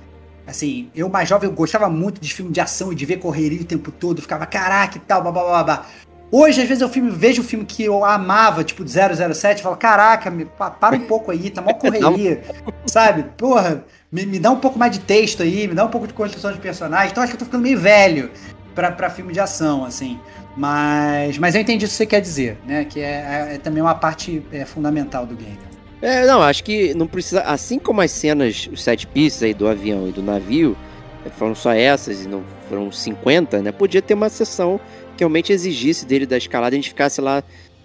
Assim, 0.47 0.91
eu 0.95 1.07
mais 1.11 1.29
jovem, 1.29 1.51
eu 1.51 1.55
gostava 1.55 1.91
muito 1.91 2.19
de 2.19 2.33
filme 2.33 2.51
de 2.51 2.63
ação 2.63 2.91
e 2.91 2.95
de 2.95 3.05
ver 3.05 3.19
correria 3.19 3.61
o 3.61 3.67
tempo 3.67 3.93
todo, 3.93 4.23
ficava, 4.23 4.47
caraca 4.47 4.97
e 4.97 5.01
tal, 5.01 5.21
blá. 5.21 5.87
Hoje, 6.31 6.61
às 6.61 6.69
vezes, 6.69 6.83
eu 6.83 6.89
filme, 6.89 7.11
vejo 7.11 7.43
um 7.43 7.45
filme 7.45 7.65
que 7.65 7.85
eu 7.85 8.05
amava, 8.05 8.65
tipo 8.65 8.85
de 8.85 8.91
007, 8.91 9.61
e 9.61 9.63
falo, 9.63 9.77
caraca, 9.77 10.31
me, 10.31 10.45
para 10.45 10.97
um 10.97 11.01
pouco 11.01 11.31
aí, 11.31 11.51
tá 11.51 11.63
mó 11.63 11.73
correria, 11.75 12.43
sabe? 12.85 13.25
Porra, 13.37 13.85
me, 14.11 14.27
me, 14.27 14.39
dá 14.39 14.51
um 14.51 14.59
pouco 14.59 14.79
mais 14.79 14.93
de 14.93 14.99
texto 15.01 15.43
aí, 15.43 15.69
me 15.69 15.75
dá 15.75 15.85
um 15.85 15.89
pouco 15.89 16.07
de 16.07 16.13
construção 16.13 16.53
de 16.53 16.59
personagem. 16.59 17.11
Então, 17.11 17.23
acho 17.23 17.31
que 17.31 17.37
eu 17.37 17.41
tô 17.41 17.45
ficando 17.45 17.63
meio 17.63 17.79
velho 17.79 18.31
pra, 18.75 18.91
pra 18.91 19.09
filme 19.09 19.33
de 19.33 19.41
ação, 19.41 19.85
assim. 19.85 20.19
Mas, 20.57 21.39
mas 21.39 21.55
eu 21.55 21.61
entendi 21.61 21.85
o 21.85 21.89
que 21.89 21.95
você 21.95 22.07
quer 22.07 22.21
dizer, 22.21 22.59
né? 22.67 22.85
Que 22.85 23.01
é, 23.01 23.49
é, 23.51 23.55
é 23.55 23.59
também 23.59 23.83
uma 23.83 23.95
parte 23.95 24.43
é, 24.51 24.65
fundamental 24.65 25.27
do 25.27 25.37
game. 25.37 25.59
É, 26.01 26.27
não, 26.27 26.43
acho 26.43 26.65
que 26.65 26.95
não 26.95 27.07
precisa. 27.07 27.43
Assim 27.43 27.79
como 27.79 28.01
as 28.01 28.11
cenas, 28.11 28.69
os 28.73 28.83
sete 28.83 29.07
pistas 29.07 29.43
aí 29.43 29.55
do 29.55 29.69
avião 29.69 30.09
e 30.09 30.13
do 30.13 30.23
navio, 30.23 30.77
é, 31.25 31.31
foram 31.31 31.55
só 31.55 31.73
essas 31.73 32.25
e 32.25 32.29
não 32.29 32.43
foram 32.69 32.91
50, 32.91 33.63
né? 33.63 33.71
Podia 33.71 34.01
ter 34.01 34.15
uma 34.15 34.29
sessão 34.29 34.81
realmente 35.21 35.53
exigisse 35.53 36.07
dele 36.07 36.27
da 36.27 36.37
escalada, 36.37 36.75
a 36.75 36.79
gente 36.79 36.91
ficasse 36.91 37.21
lá 37.21 37.43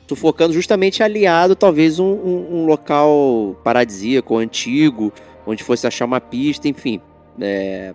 sufocando 0.08 0.54
justamente 0.54 1.02
aliado, 1.02 1.56
talvez, 1.56 1.98
um, 1.98 2.12
um, 2.12 2.56
um 2.56 2.66
local 2.66 3.58
paradisíaco, 3.64 4.38
antigo, 4.38 5.14
onde 5.46 5.64
fosse 5.64 5.88
achar 5.88 6.06
uma 6.06 6.20
pista, 6.20 6.68
enfim. 6.68 7.00
É, 7.40 7.94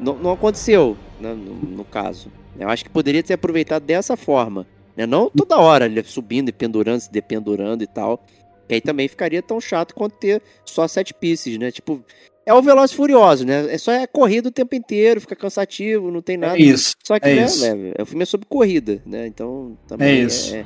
não, 0.00 0.14
não 0.16 0.32
aconteceu, 0.32 0.96
né, 1.20 1.34
no, 1.34 1.54
no, 1.54 1.84
caso. 1.84 2.30
Eu 2.58 2.68
acho 2.68 2.84
que 2.84 2.90
poderia 2.90 3.22
ter 3.22 3.34
aproveitado 3.34 3.82
dessa 3.82 4.16
forma. 4.16 4.66
Né? 4.96 5.04
Não 5.04 5.28
toda 5.28 5.58
hora 5.58 5.90
subindo 6.04 6.48
e 6.48 6.52
pendurando, 6.52 7.00
se 7.00 7.10
dependurando 7.10 7.82
e 7.82 7.86
tal. 7.86 8.24
E 8.68 8.74
aí 8.74 8.80
também 8.80 9.08
ficaria 9.08 9.42
tão 9.42 9.60
chato 9.60 9.94
quanto 9.94 10.16
ter 10.16 10.40
só 10.64 10.86
sete 10.86 11.12
pieces, 11.12 11.58
né? 11.58 11.70
Tipo, 11.70 12.04
é 12.46 12.54
o 12.54 12.62
Veloz 12.62 12.92
Furioso, 12.92 13.44
né? 13.44 13.74
É 13.74 13.76
só 13.76 13.90
é 13.90 14.06
corrida 14.06 14.48
o 14.48 14.52
tempo 14.52 14.74
inteiro, 14.76 15.20
fica 15.20 15.34
cansativo, 15.34 16.12
não 16.12 16.22
tem 16.22 16.36
nada. 16.36 16.56
É 16.56 16.60
isso. 16.60 16.94
Só 17.02 17.18
que, 17.18 17.28
é 17.28 17.34
né, 17.34 17.44
isso. 17.44 17.74
né, 17.74 17.92
o 18.00 18.06
filme 18.06 18.22
é 18.22 18.26
sobre 18.26 18.46
corrida, 18.46 19.02
né? 19.04 19.26
Então, 19.26 19.76
também 19.88 20.08
é 20.08 20.14
isso. 20.20 20.54
É... 20.54 20.64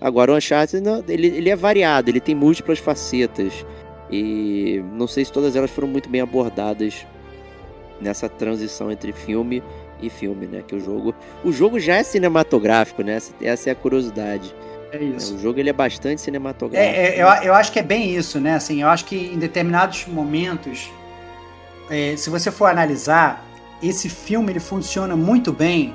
Agora, 0.00 0.32
o 0.32 0.36
Uncharted, 0.36 0.82
ele, 1.06 1.26
ele 1.26 1.50
é 1.50 1.56
variado, 1.56 2.08
ele 2.08 2.20
tem 2.20 2.34
múltiplas 2.34 2.78
facetas. 2.78 3.52
E 4.10 4.82
não 4.94 5.06
sei 5.06 5.22
se 5.24 5.30
todas 5.30 5.54
elas 5.54 5.70
foram 5.70 5.86
muito 5.86 6.08
bem 6.08 6.22
abordadas 6.22 7.06
nessa 8.00 8.26
transição 8.26 8.90
entre 8.90 9.12
filme 9.12 9.62
e 10.00 10.08
filme, 10.08 10.46
né? 10.46 10.64
Que 10.66 10.74
o 10.76 10.80
jogo, 10.80 11.14
o 11.44 11.52
jogo 11.52 11.78
já 11.78 11.96
é 11.96 12.02
cinematográfico, 12.02 13.02
né? 13.02 13.16
Essa, 13.16 13.34
essa 13.42 13.68
é 13.68 13.72
a 13.72 13.76
curiosidade. 13.76 14.54
É 14.92 15.02
isso. 15.02 15.34
O 15.34 15.38
jogo 15.38 15.60
ele 15.60 15.68
é 15.68 15.74
bastante 15.74 16.22
cinematográfico. 16.22 16.96
É, 16.96 17.16
é, 17.16 17.22
eu, 17.22 17.26
eu 17.48 17.54
acho 17.54 17.70
que 17.70 17.78
é 17.78 17.82
bem 17.82 18.14
isso, 18.16 18.40
né? 18.40 18.54
Assim, 18.54 18.80
eu 18.80 18.88
acho 18.88 19.04
que 19.04 19.16
em 19.16 19.38
determinados 19.38 20.06
momentos, 20.06 20.90
é, 21.90 22.14
se 22.16 22.30
você 22.30 22.50
for 22.50 22.66
analisar, 22.66 23.44
esse 23.82 24.08
filme 24.08 24.52
ele 24.52 24.60
funciona 24.60 25.16
muito 25.16 25.52
bem 25.52 25.94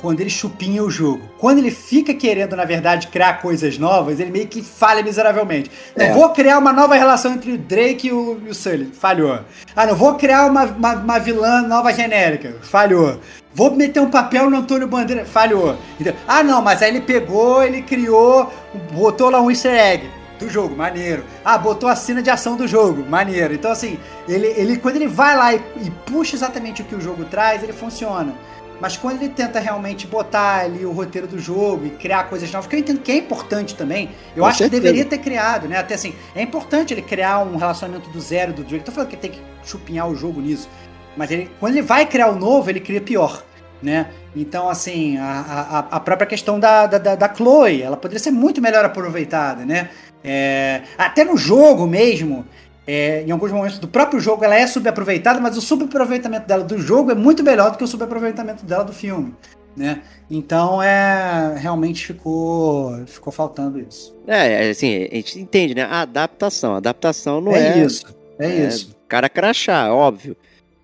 quando 0.00 0.20
ele 0.20 0.30
chupinha 0.30 0.82
o 0.82 0.90
jogo. 0.90 1.22
Quando 1.38 1.58
ele 1.58 1.70
fica 1.70 2.12
querendo, 2.14 2.54
na 2.54 2.64
verdade, 2.64 3.06
criar 3.08 3.40
coisas 3.40 3.78
novas, 3.78 4.20
ele 4.20 4.30
meio 4.30 4.46
que 4.46 4.62
falha 4.62 5.02
miseravelmente. 5.02 5.70
Não 5.96 6.04
É. 6.06 6.12
vou 6.12 6.28
criar 6.30 6.58
uma 6.58 6.72
nova 6.72 6.94
relação 6.94 7.32
entre 7.32 7.52
o 7.52 7.58
Drake 7.58 8.08
e 8.08 8.12
o, 8.12 8.38
e 8.46 8.50
o 8.50 8.54
Sully. 8.54 8.86
Falhou. 8.92 9.40
Ah, 9.74 9.86
não 9.86 9.94
vou 9.96 10.14
criar 10.14 10.46
uma, 10.46 10.64
uma, 10.64 10.94
uma 10.94 11.18
vilã 11.18 11.62
nova 11.62 11.92
genérica. 11.92 12.56
Falhou. 12.62 13.18
Vou 13.54 13.74
meter 13.74 14.00
um 14.00 14.10
papel 14.10 14.50
no 14.50 14.58
Antônio 14.58 14.86
Bandeira. 14.86 15.24
Falhou. 15.24 15.78
Entendeu? 15.94 16.14
Ah, 16.28 16.42
não, 16.42 16.60
mas 16.60 16.82
aí 16.82 16.90
ele 16.90 17.00
pegou, 17.00 17.62
ele 17.64 17.80
criou, 17.82 18.52
botou 18.92 19.30
lá 19.30 19.40
um 19.40 19.50
easter 19.50 19.72
egg 19.74 20.08
do 20.38 20.48
jogo, 20.48 20.76
maneiro. 20.76 21.24
Ah, 21.44 21.58
botou 21.58 21.88
a 21.88 21.96
cena 21.96 22.22
de 22.22 22.30
ação 22.30 22.56
do 22.56 22.66
jogo, 22.66 23.04
maneiro. 23.08 23.54
Então, 23.54 23.70
assim, 23.70 23.98
ele, 24.28 24.46
ele 24.48 24.76
quando 24.76 24.96
ele 24.96 25.08
vai 25.08 25.36
lá 25.36 25.54
e, 25.54 25.60
e 25.82 25.90
puxa 26.06 26.36
exatamente 26.36 26.82
o 26.82 26.84
que 26.84 26.94
o 26.94 27.00
jogo 27.00 27.24
traz, 27.24 27.62
ele 27.62 27.72
funciona. 27.72 28.34
Mas 28.80 28.96
quando 28.96 29.22
ele 29.22 29.30
tenta 29.30 29.58
realmente 29.58 30.06
botar 30.06 30.60
ali 30.60 30.84
o 30.84 30.92
roteiro 30.92 31.26
do 31.26 31.38
jogo 31.38 31.86
e 31.86 31.90
criar 31.90 32.24
coisas 32.24 32.50
novas, 32.52 32.68
que 32.68 32.76
eu 32.76 32.80
entendo 32.80 33.00
que 33.00 33.10
é 33.10 33.16
importante 33.16 33.74
também, 33.74 34.10
eu 34.34 34.42
Com 34.42 34.48
acho 34.48 34.58
certeza. 34.58 34.80
que 34.80 34.86
deveria 34.86 35.04
ter 35.04 35.18
criado, 35.18 35.66
né? 35.66 35.78
Até 35.78 35.94
assim, 35.94 36.14
é 36.34 36.42
importante 36.42 36.92
ele 36.92 37.02
criar 37.02 37.38
um 37.38 37.56
relacionamento 37.56 38.10
do 38.10 38.20
zero 38.20 38.52
do 38.52 38.62
Drake. 38.62 38.84
Tô 38.84 38.92
falando 38.92 39.08
que 39.08 39.14
ele 39.14 39.22
tem 39.22 39.30
que 39.30 39.40
chupinhar 39.64 40.06
o 40.08 40.14
jogo 40.14 40.40
nisso. 40.40 40.68
Mas 41.16 41.30
ele, 41.30 41.50
quando 41.58 41.72
ele 41.72 41.82
vai 41.82 42.04
criar 42.04 42.28
o 42.28 42.36
novo, 42.36 42.68
ele 42.68 42.80
cria 42.80 43.00
pior, 43.00 43.42
né? 43.82 44.08
Então, 44.34 44.68
assim, 44.68 45.16
a, 45.16 45.86
a, 45.90 45.96
a 45.96 46.00
própria 46.00 46.26
questão 46.26 46.60
da, 46.60 46.86
da, 46.86 46.98
da, 46.98 47.14
da 47.14 47.34
Chloe, 47.34 47.80
ela 47.80 47.96
poderia 47.96 48.22
ser 48.22 48.30
muito 48.30 48.60
melhor 48.60 48.84
aproveitada, 48.84 49.64
né? 49.64 49.88
É, 50.26 50.82
até 50.98 51.24
no 51.24 51.36
jogo 51.36 51.86
mesmo, 51.86 52.44
é, 52.84 53.22
em 53.22 53.30
alguns 53.30 53.52
momentos 53.52 53.78
do 53.78 53.86
próprio 53.86 54.18
jogo, 54.18 54.44
ela 54.44 54.56
é 54.56 54.66
subaproveitada, 54.66 55.40
mas 55.40 55.56
o 55.56 55.60
subaproveitamento 55.60 56.48
dela 56.48 56.64
do 56.64 56.78
jogo 56.78 57.12
é 57.12 57.14
muito 57.14 57.44
melhor 57.44 57.70
do 57.70 57.78
que 57.78 57.84
o 57.84 57.86
subaproveitamento 57.86 58.66
dela 58.66 58.82
do 58.82 58.92
filme, 58.92 59.32
né? 59.76 60.02
Então, 60.28 60.82
é 60.82 61.56
realmente 61.56 62.04
ficou 62.04 63.06
ficou 63.06 63.32
faltando 63.32 63.78
isso. 63.78 64.16
É, 64.26 64.68
assim, 64.68 65.08
a 65.10 65.14
gente 65.14 65.38
entende, 65.38 65.74
né? 65.76 65.82
A 65.82 66.00
adaptação. 66.00 66.74
A 66.74 66.78
adaptação 66.78 67.40
não 67.40 67.52
é, 67.52 67.78
é. 67.78 67.84
isso, 67.84 68.04
é, 68.38 68.46
é 68.46 68.66
isso. 68.66 68.96
Cara 69.06 69.28
crachá, 69.28 69.92
óbvio. 69.94 70.36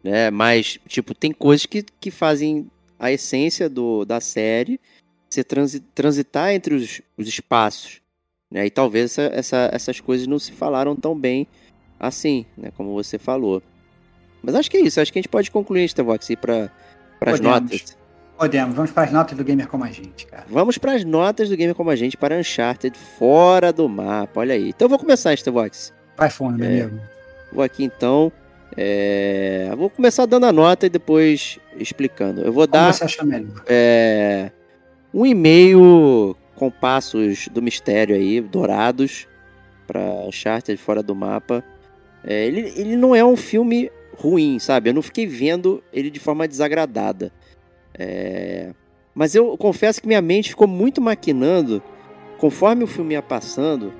Né? 0.04 0.30
Mas, 0.30 0.78
tipo, 0.86 1.14
tem 1.14 1.32
coisas 1.32 1.66
que, 1.66 1.84
que 2.00 2.10
fazem 2.10 2.68
a 2.98 3.10
essência 3.10 3.68
do, 3.68 4.04
da 4.04 4.20
série 4.20 4.80
se 5.28 5.42
transi, 5.42 5.80
transitar 5.80 6.52
entre 6.52 6.74
os, 6.74 7.00
os 7.16 7.26
espaços. 7.26 8.01
Né? 8.52 8.66
E 8.66 8.70
talvez 8.70 9.16
essa, 9.18 9.22
essa- 9.34 9.70
essas 9.72 9.98
coisas 10.00 10.26
não 10.26 10.38
se 10.38 10.52
falaram 10.52 10.94
tão 10.94 11.18
bem 11.18 11.46
assim, 11.98 12.44
né? 12.56 12.70
Como 12.76 12.92
você 12.92 13.18
falou. 13.18 13.62
Mas 14.42 14.54
acho 14.54 14.70
que 14.70 14.76
é 14.76 14.80
isso. 14.80 15.00
Acho 15.00 15.12
que 15.12 15.18
a 15.18 15.22
gente 15.22 15.28
pode 15.30 15.50
concluir, 15.50 15.84
Estevox, 15.84 16.28
ir 16.30 16.36
para 16.36 16.70
as 17.20 17.40
notas. 17.40 17.96
Podemos, 18.36 18.74
vamos 18.74 18.90
para 18.90 19.04
as 19.04 19.12
notas 19.12 19.36
do 19.38 19.44
Gamer 19.44 19.68
Como 19.68 19.84
a 19.84 19.90
Gente, 19.90 20.26
cara. 20.26 20.44
Vamos 20.48 20.76
para 20.76 20.92
as 20.94 21.04
notas 21.04 21.48
do 21.48 21.56
Game 21.56 21.72
Como 21.74 21.88
a 21.90 21.96
Gente 21.96 22.16
para 22.16 22.36
Uncharted 22.36 22.98
fora 22.98 23.72
do 23.72 23.88
mapa. 23.88 24.40
Olha 24.40 24.54
aí. 24.54 24.68
Então 24.70 24.86
eu 24.86 24.90
vou 24.90 24.98
começar, 24.98 25.32
Estevox. 25.32 25.92
Vai 26.16 26.28
fundo, 26.28 26.58
meu 26.58 26.68
É. 26.68 26.80
amigo. 26.82 27.00
Vou 27.52 27.62
aqui 27.64 27.84
então. 27.84 28.30
é, 28.76 29.70
Vou 29.76 29.88
começar 29.90 30.26
dando 30.26 30.46
a 30.46 30.52
nota 30.52 30.86
e 30.86 30.88
depois 30.88 31.58
explicando. 31.76 32.40
Eu 32.40 32.52
vou 32.52 32.66
Como 32.66 32.72
dar 32.72 32.92
você 32.92 33.04
acha 33.04 33.22
melhor? 33.24 33.62
é, 33.66 34.50
um 35.14 35.24
e-mail 35.26 36.34
com 36.62 36.70
passos 36.70 37.48
do 37.48 37.60
mistério 37.60 38.14
aí, 38.14 38.40
dourados, 38.40 39.26
para 39.84 40.00
Uncharted 40.28 40.80
fora 40.80 41.02
do 41.02 41.12
mapa. 41.12 41.64
É, 42.22 42.46
ele, 42.46 42.72
ele 42.76 42.94
não 42.94 43.16
é 43.16 43.24
um 43.24 43.36
filme 43.36 43.90
ruim, 44.16 44.60
sabe? 44.60 44.90
Eu 44.90 44.94
não 44.94 45.02
fiquei 45.02 45.26
vendo 45.26 45.82
ele 45.92 46.08
de 46.08 46.20
forma 46.20 46.46
desagradada. 46.46 47.32
É, 47.98 48.72
mas 49.12 49.34
eu 49.34 49.58
confesso 49.58 50.00
que 50.00 50.06
minha 50.06 50.22
mente 50.22 50.50
ficou 50.50 50.68
muito 50.68 51.00
maquinando 51.00 51.82
conforme 52.38 52.84
o 52.84 52.86
filme 52.86 53.14
ia 53.14 53.22
passando 53.22 53.92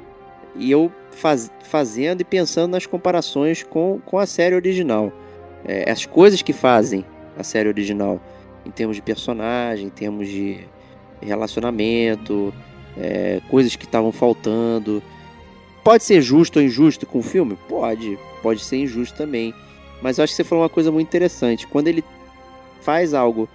e 0.54 0.70
eu 0.70 0.92
faz- 1.10 1.50
fazendo 1.64 2.20
e 2.20 2.24
pensando 2.24 2.70
nas 2.70 2.86
comparações 2.86 3.64
com, 3.64 4.00
com 4.06 4.18
a 4.20 4.26
série 4.26 4.54
original. 4.54 5.12
É, 5.64 5.90
as 5.90 6.06
coisas 6.06 6.42
que 6.42 6.52
fazem 6.52 7.04
a 7.36 7.42
série 7.42 7.68
original 7.68 8.20
em 8.64 8.70
termos 8.70 8.94
de 8.94 9.02
personagem, 9.02 9.86
em 9.86 9.90
termos 9.90 10.28
de 10.28 10.64
relacionamento, 11.24 12.52
é, 12.96 13.40
coisas 13.48 13.76
que 13.76 13.84
estavam 13.84 14.12
faltando. 14.12 15.02
Pode 15.84 16.04
ser 16.04 16.20
justo 16.22 16.58
ou 16.58 16.64
injusto 16.64 17.06
com 17.06 17.18
o 17.18 17.22
filme? 17.22 17.56
Pode. 17.68 18.18
Pode 18.42 18.62
ser 18.62 18.76
injusto 18.76 19.16
também. 19.16 19.54
Mas 20.00 20.18
eu 20.18 20.24
acho 20.24 20.32
que 20.32 20.36
você 20.36 20.44
falou 20.44 20.62
uma 20.62 20.70
coisa 20.70 20.90
muito 20.90 21.08
interessante. 21.08 21.66
Quando 21.66 21.88
ele 21.88 22.04
faz 22.80 23.14
algo 23.14 23.48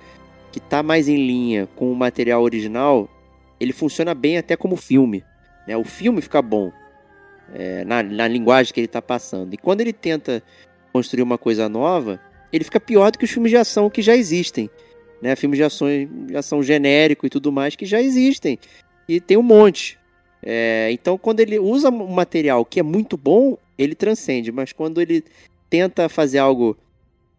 que 0.52 0.60
está 0.60 0.82
mais 0.82 1.08
em 1.08 1.18
linha 1.18 1.68
com 1.76 1.92
o 1.92 1.96
material 1.96 2.42
original, 2.42 3.10
ele 3.60 3.74
funciona 3.74 4.14
bem 4.14 4.38
até 4.38 4.56
como 4.56 4.76
filme. 4.76 5.24
Né? 5.68 5.76
O 5.76 5.84
filme 5.84 6.22
fica 6.22 6.42
bom 6.42 6.72
é, 7.54 7.84
na, 7.84 8.02
na 8.02 8.28
linguagem 8.28 8.74
que 8.74 8.80
ele 8.80 8.86
está 8.86 9.02
passando. 9.02 9.54
E 9.54 9.58
quando 9.58 9.82
ele 9.82 9.94
tenta 9.94 10.42
construir 10.92 11.22
uma 11.22 11.38
coisa 11.38 11.68
nova, 11.68 12.20
ele 12.52 12.64
fica 12.64 12.80
pior 12.80 13.12
do 13.12 13.18
que 13.18 13.26
os 13.26 13.32
filmes 13.32 13.52
de 13.52 13.58
ação 13.58 13.90
que 13.90 14.02
já 14.02 14.16
existem. 14.16 14.70
Né? 15.22 15.36
Filmes 15.36 15.58
de 15.58 15.64
ação, 15.64 15.88
de 16.28 16.36
ação 16.36 16.62
genérico 16.62 17.26
e 17.26 17.30
tudo 17.30 17.52
mais 17.52 17.76
que 17.76 17.86
já 17.86 18.02
existem. 18.02 18.60
E 19.08 19.20
tem 19.20 19.38
um 19.38 19.44
monte. 19.44 19.98
É, 20.44 20.90
então, 20.92 21.18
quando 21.18 21.40
ele 21.40 21.58
usa 21.60 21.90
um 21.90 22.08
material 22.08 22.64
que 22.64 22.80
é 22.80 22.84
muito 22.84 23.18
bom, 23.18 23.58
ele 23.78 23.96
transcende. 23.96 24.52
Mas 24.52 24.72
quando 24.72 25.02
ele 25.02 25.24
tenta 25.70 26.08
fazer 26.08 26.40
algo 26.40 26.78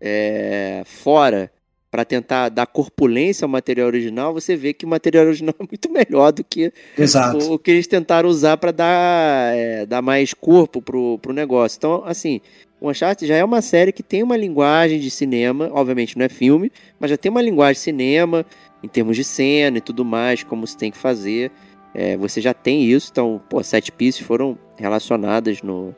é, 0.00 0.82
fora 0.84 1.50
para 1.90 2.04
tentar 2.04 2.50
dar 2.50 2.66
corpulência 2.66 3.44
ao 3.44 3.48
material 3.48 3.86
original, 3.86 4.34
você 4.34 4.54
vê 4.54 4.74
que 4.74 4.84
o 4.84 4.88
material 4.88 5.24
original 5.26 5.54
é 5.58 5.62
muito 5.62 5.90
melhor 5.90 6.32
do 6.32 6.44
que 6.44 6.72
Exato. 6.98 7.38
o, 7.38 7.54
o 7.54 7.58
que 7.58 7.70
eles 7.70 7.86
tentaram 7.86 8.28
usar 8.28 8.58
para 8.58 8.72
dar, 8.72 9.56
é, 9.56 9.86
dar 9.86 10.02
mais 10.02 10.34
corpo 10.34 10.82
pro, 10.82 11.18
pro 11.18 11.32
negócio. 11.32 11.78
Então, 11.78 12.02
assim, 12.04 12.40
o 12.80 12.90
Uncharted 12.90 13.26
já 13.26 13.36
é 13.36 13.44
uma 13.44 13.60
série 13.60 13.92
que 13.92 14.02
tem 14.02 14.22
uma 14.22 14.36
linguagem 14.36 15.00
de 15.00 15.10
cinema, 15.10 15.68
obviamente 15.72 16.16
não 16.16 16.24
é 16.24 16.28
filme, 16.28 16.70
mas 16.98 17.10
já 17.10 17.16
tem 17.16 17.30
uma 17.30 17.42
linguagem 17.42 17.74
de 17.74 17.80
cinema, 17.80 18.46
em 18.82 18.88
termos 18.88 19.16
de 19.16 19.24
cena 19.24 19.78
e 19.78 19.80
tudo 19.80 20.04
mais, 20.04 20.44
como 20.44 20.66
se 20.66 20.76
tem 20.76 20.90
que 20.90 20.98
fazer. 20.98 21.50
É, 21.94 22.16
você 22.16 22.40
já 22.40 22.54
tem 22.54 22.84
isso, 22.84 23.08
então, 23.10 23.40
pô, 23.48 23.62
sete 23.62 23.90
pieces 23.90 24.20
foram 24.20 24.56
relacionadas 24.76 25.62
no, 25.62 25.94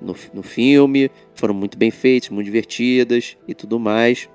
no, 0.00 0.14
no 0.34 0.42
filme, 0.42 1.10
foram 1.34 1.54
muito 1.54 1.78
bem 1.78 1.90
feitas, 1.90 2.28
muito 2.28 2.46
divertidas 2.46 3.36
e 3.48 3.54
tudo 3.54 3.78
mais. 3.78 4.28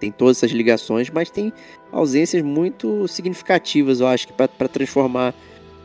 Tem 0.00 0.10
todas 0.10 0.38
essas 0.38 0.50
ligações, 0.50 1.08
mas 1.08 1.30
tem 1.30 1.52
ausências 1.92 2.42
muito 2.42 3.06
significativas, 3.06 4.00
eu 4.00 4.06
acho, 4.08 4.28
para 4.32 4.68
transformar 4.68 5.34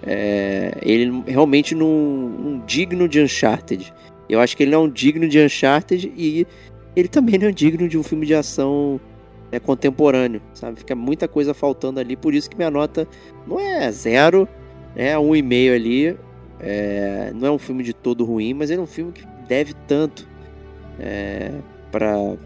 é, 0.03 0.77
ele 0.81 1.23
realmente 1.27 1.75
num, 1.75 2.29
num 2.29 2.65
digno 2.65 3.07
de 3.07 3.21
Uncharted. 3.21 3.93
Eu 4.31 4.39
acho 4.39 4.55
que 4.55 4.63
ele 4.63 4.71
não 4.71 4.83
é 4.83 4.83
um 4.85 4.89
digno 4.89 5.27
de 5.27 5.39
Uncharted 5.39 6.11
e 6.15 6.47
ele 6.95 7.07
também 7.09 7.37
não 7.37 7.49
é 7.49 7.51
digno 7.51 7.87
de 7.87 7.97
um 7.97 8.03
filme 8.03 8.25
de 8.25 8.33
ação 8.33 8.99
né, 9.51 9.59
contemporâneo, 9.59 10.41
sabe? 10.53 10.79
Fica 10.79 10.95
muita 10.95 11.27
coisa 11.27 11.53
faltando 11.53 11.99
ali, 11.99 12.15
por 12.15 12.33
isso 12.33 12.49
que 12.49 12.55
minha 12.55 12.71
nota 12.71 13.05
não 13.45 13.59
é 13.59 13.91
zero, 13.91 14.47
é 14.95 15.19
um 15.19 15.35
e 15.35 15.41
meio 15.41 15.75
ali. 15.75 16.17
É, 16.59 17.31
não 17.35 17.47
é 17.47 17.51
um 17.51 17.57
filme 17.57 17.83
de 17.83 17.91
todo 17.91 18.23
ruim, 18.23 18.53
mas 18.53 18.69
ele 18.69 18.79
é 18.79 18.83
um 18.83 18.87
filme 18.87 19.11
que 19.11 19.25
deve 19.47 19.73
tanto 19.87 20.27
é, 20.99 21.51
para 21.91 22.37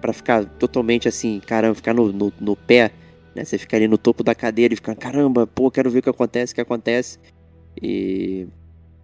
para 0.00 0.12
ficar 0.12 0.44
totalmente 0.44 1.08
assim, 1.08 1.40
caramba, 1.40 1.74
ficar 1.74 1.94
no, 1.94 2.12
no, 2.12 2.30
no 2.38 2.54
pé 2.54 2.92
Né? 3.34 3.42
Você 3.42 3.56
fica 3.56 3.74
ali 3.74 3.88
no 3.88 3.96
topo 3.96 4.22
da 4.22 4.34
cadeira 4.34 4.74
e 4.74 4.76
fica, 4.76 4.94
caramba, 4.94 5.46
pô, 5.46 5.70
quero 5.70 5.88
ver 5.88 6.00
o 6.00 6.02
que 6.02 6.10
acontece, 6.10 6.52
o 6.52 6.54
que 6.54 6.60
acontece. 6.60 7.18
E, 7.80 8.46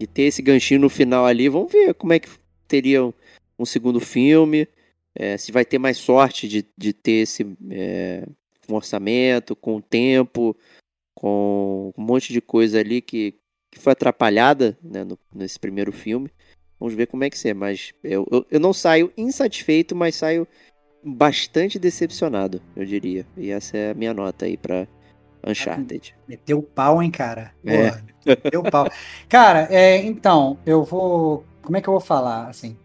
e 0.01 0.07
ter 0.07 0.23
esse 0.23 0.41
ganchinho 0.41 0.81
no 0.81 0.89
final 0.89 1.27
ali, 1.27 1.49
vamos 1.49 1.71
ver 1.71 1.93
como 1.93 2.15
é 2.15 2.19
que 2.19 2.29
teria 2.67 3.05
um, 3.05 3.13
um 3.59 3.67
segundo 3.67 4.01
filme. 4.01 4.67
É, 5.15 5.37
se 5.37 5.53
vai 5.53 5.65
ter 5.65 5.79
mais 5.79 5.99
sorte 5.99 6.49
de, 6.49 6.67
de 6.77 6.93
ter 6.93 7.23
esse 7.23 7.47
é, 7.71 8.25
um 8.69 8.75
orçamento, 8.75 9.55
com 9.55 9.81
tempo, 9.81 10.57
com 11.15 11.93
um 11.97 12.03
monte 12.03 12.33
de 12.33 12.41
coisa 12.41 12.81
ali 12.81 13.03
que, 13.03 13.35
que 13.71 13.79
foi 13.79 13.93
atrapalhada 13.93 14.79
né, 14.83 15.05
no, 15.05 15.19
nesse 15.35 15.59
primeiro 15.59 15.93
filme. 15.93 16.31
Vamos 16.79 16.95
ver 16.95 17.07
como 17.07 17.25
é 17.25 17.29
que 17.29 17.39
ser, 17.39 17.55
mas 17.55 17.93
eu, 18.03 18.27
eu, 18.31 18.47
eu, 18.51 18.61
não 18.61 18.73
saio 18.73 19.13
insatisfeito, 19.15 19.95
mas 19.95 20.15
saio 20.15 20.49
bastante 21.05 21.79
decepcionado, 21.79 22.63
eu 22.75 22.87
diria. 22.87 23.27
E 23.37 23.51
essa 23.51 23.77
é 23.77 23.91
a 23.91 23.95
minha 23.95 24.15
nota 24.15 24.47
aí 24.47 24.57
pra 24.57 24.89
Uncharted. 25.47 26.15
Meteu 26.29 26.63
pau, 26.63 27.03
hein, 27.03 27.11
cara? 27.11 27.53
É. 27.65 27.93
meteu 28.27 28.63
pau. 28.63 28.91
Cara, 29.29 29.67
é, 29.71 29.97
então, 29.99 30.59
eu 30.65 30.85
vou. 30.85 31.45
Como 31.63 31.77
é 31.77 31.81
que 31.81 31.89
eu 31.89 31.93
vou 31.93 32.01
falar? 32.01 32.49
Assim, 32.49 32.77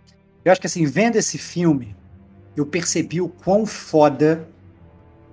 eu 0.44 0.52
acho 0.52 0.61
que 0.61 0.68
assim, 0.68 0.86
vendo 0.86 1.15
esse 1.15 1.38
filme, 1.38 1.95
eu 2.56 2.65
percebi 2.65 3.22
o 3.22 3.30
quão 3.30 3.65
foda 3.65 4.48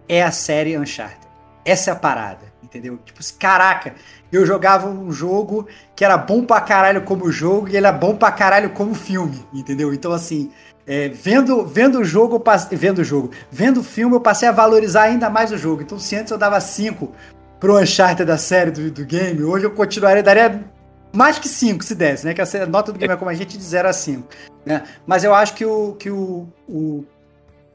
é 0.08 0.22
a 0.22 0.30
série 0.30 0.76
Uncharted. 0.76 1.26
Essa 1.64 1.90
é 1.90 1.92
a 1.92 1.96
parada, 1.96 2.52
entendeu? 2.62 2.98
Tipo, 3.04 3.20
caraca, 3.38 3.94
eu 4.32 4.44
jogava 4.44 4.88
um 4.88 5.12
jogo 5.12 5.68
que 5.94 6.04
era 6.04 6.16
bom 6.16 6.44
pra 6.44 6.60
caralho 6.60 7.02
como 7.02 7.30
jogo 7.30 7.68
e 7.68 7.76
ele 7.76 7.86
era 7.86 7.92
bom 7.92 8.16
pra 8.16 8.32
caralho 8.32 8.70
como 8.70 8.94
filme, 8.94 9.46
entendeu? 9.52 9.94
Então, 9.94 10.12
assim, 10.12 10.50
é, 10.86 11.08
vendo, 11.08 11.64
vendo 11.66 12.00
o 12.00 12.04
jogo, 12.04 12.40
passei, 12.40 12.76
vendo 12.76 12.98
o 12.98 13.04
jogo, 13.04 13.30
vendo 13.50 13.80
o 13.80 13.84
filme, 13.84 14.14
eu 14.14 14.20
passei 14.20 14.48
a 14.48 14.52
valorizar 14.52 15.02
ainda 15.02 15.30
mais 15.30 15.52
o 15.52 15.58
jogo. 15.58 15.82
Então, 15.82 15.98
se 15.98 16.16
antes 16.16 16.30
eu 16.30 16.38
dava 16.38 16.60
5 16.60 17.12
pro 17.60 17.78
Uncharted 17.78 18.24
da 18.26 18.36
série 18.36 18.70
do, 18.70 18.90
do 18.90 19.04
game, 19.04 19.42
hoje 19.42 19.66
eu 19.66 19.70
continuaria, 19.70 20.22
daria 20.22 20.64
mais 21.12 21.38
que 21.38 21.48
5 21.48 21.84
se 21.84 21.94
desse, 21.94 22.24
né? 22.24 22.34
Que 22.34 22.40
a 22.40 22.66
nota 22.66 22.92
do 22.92 22.98
game 22.98 23.12
é 23.12 23.16
como 23.16 23.30
a 23.30 23.34
gente 23.34 23.56
de 23.56 23.64
0 23.64 23.88
a 23.88 23.92
5. 23.92 24.28
Né? 24.64 24.82
Mas 25.06 25.22
eu 25.24 25.34
acho 25.34 25.54
que 25.54 25.64
o, 25.64 25.92
que 25.94 26.10
o, 26.10 26.48
o 26.68 27.04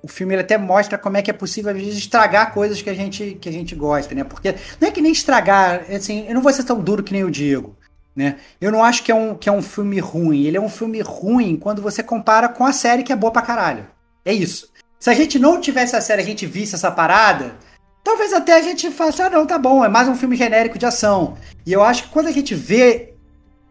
o 0.01 0.07
filme 0.07 0.33
ele 0.33 0.41
até 0.41 0.57
mostra 0.57 0.97
como 0.97 1.17
é 1.17 1.21
que 1.21 1.29
é 1.29 1.33
possível, 1.33 1.71
às 1.71 1.77
vezes, 1.77 1.97
estragar 1.97 2.53
coisas 2.53 2.81
que 2.81 2.89
a 2.89 2.93
gente, 2.93 3.37
que 3.41 3.49
a 3.49 3.51
gente 3.51 3.75
gosta, 3.75 4.13
né? 4.15 4.23
Porque 4.23 4.55
não 4.79 4.87
é 4.87 4.91
que 4.91 5.01
nem 5.01 5.11
estragar, 5.11 5.85
assim, 5.91 6.25
eu 6.27 6.33
não 6.33 6.41
vou 6.41 6.53
ser 6.53 6.63
tão 6.63 6.79
duro 6.79 7.03
que 7.03 7.11
nem 7.11 7.23
o 7.23 7.31
Diego, 7.31 7.75
né? 8.17 8.37
Eu 8.59 8.71
não 8.71 8.83
acho 8.83 9.03
que 9.03 9.11
é 9.11 9.15
um, 9.15 9.35
que 9.35 9.47
é 9.47 9.51
um 9.51 9.61
filme 9.61 9.99
ruim. 9.99 10.45
Ele 10.45 10.57
é 10.57 10.61
um 10.61 10.67
filme 10.67 10.99
ruim 11.01 11.55
quando 11.55 11.83
você 11.83 12.01
compara 12.01 12.49
com 12.49 12.65
a 12.65 12.73
série 12.73 13.03
que 13.03 13.13
é 13.13 13.15
boa 13.15 13.31
pra 13.31 13.43
caralho. 13.43 13.85
É 14.25 14.33
isso. 14.33 14.73
Se 14.99 15.11
a 15.11 15.13
gente 15.13 15.37
não 15.37 15.61
tivesse 15.61 15.95
a 15.95 16.01
série, 16.01 16.23
a 16.23 16.25
gente 16.25 16.47
visse 16.47 16.73
essa 16.73 16.89
parada, 16.89 17.55
talvez 18.03 18.33
até 18.33 18.53
a 18.53 18.61
gente 18.63 18.89
faça, 18.89 19.27
ah, 19.27 19.29
não, 19.29 19.45
tá 19.45 19.59
bom, 19.59 19.85
é 19.85 19.87
mais 19.87 20.07
um 20.07 20.15
filme 20.15 20.35
genérico 20.35 20.79
de 20.79 20.87
ação. 20.87 21.37
E 21.63 21.71
eu 21.71 21.83
acho 21.83 22.05
que 22.05 22.09
quando 22.09 22.25
a 22.25 22.31
gente 22.31 22.55
vê 22.55 23.13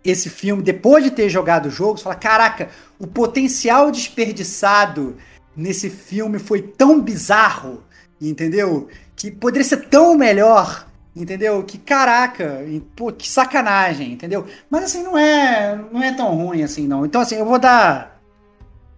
esse 0.05 0.31
filme, 0.31 0.63
depois 0.63 1.03
de 1.03 1.11
ter 1.11 1.29
jogado 1.29 1.67
o 1.67 1.71
jogo, 1.71 1.99
você 1.99 2.05
fala, 2.05 2.15
caraca, 2.15 2.69
o 3.01 3.07
potencial 3.09 3.91
desperdiçado 3.91 5.17
nesse 5.57 5.91
filme 5.91 6.39
foi 6.39 6.63
tão 6.63 7.01
bizarro, 7.01 7.83
entendeu? 8.21 8.87
Que 9.17 9.33
poderia 9.33 9.67
ser 9.67 9.89
tão 9.89 10.17
melhor, 10.17 10.87
entendeu? 11.17 11.63
Que 11.65 11.79
caraca, 11.79 12.65
pô, 12.95 13.11
que 13.11 13.29
sacanagem, 13.29 14.13
entendeu? 14.13 14.47
Mas 14.71 14.85
assim, 14.85 15.03
não 15.03 15.17
é, 15.17 15.81
não 15.91 16.03
é 16.03 16.13
tão 16.13 16.35
ruim 16.37 16.63
assim, 16.63 16.87
não. 16.87 17.05
Então 17.07 17.21
assim, 17.21 17.37
eu 17.37 17.47
vou 17.47 17.59
dar 17.59 18.17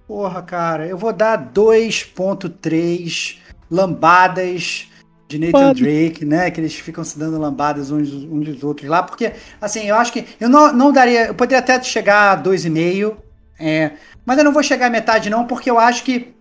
Porra, 0.09 0.41
cara, 0.41 0.87
eu 0.87 0.97
vou 0.97 1.13
dar 1.13 1.37
2.3 1.53 3.37
lambadas 3.71 4.89
de 5.29 5.39
Nathan 5.39 5.53
Pode. 5.53 5.83
Drake, 5.83 6.25
né? 6.25 6.51
Que 6.51 6.63
eles 6.63 6.75
ficam 6.75 7.05
se 7.05 7.19
dando 7.19 7.39
lambadas 7.39 7.91
uns, 7.91 8.11
uns 8.15 8.47
dos 8.47 8.65
outros 8.65 8.89
lá, 8.89 9.03
porque, 9.03 9.35
assim, 9.61 9.85
eu 9.85 9.95
acho 9.97 10.11
que 10.11 10.25
eu 10.41 10.49
não, 10.49 10.73
não 10.73 10.91
daria. 10.91 11.27
Eu 11.27 11.35
poderia 11.35 11.59
até 11.59 11.83
chegar 11.83 12.33
a 12.33 12.43
2,5, 12.43 13.19
é, 13.61 13.91
mas 14.25 14.39
eu 14.39 14.45
não 14.45 14.53
vou 14.53 14.63
chegar 14.63 14.87
à 14.87 14.91
metade, 14.91 15.29
não, 15.29 15.47
porque 15.47 15.71
eu 15.71 15.79
acho 15.79 16.03
que 16.03 16.35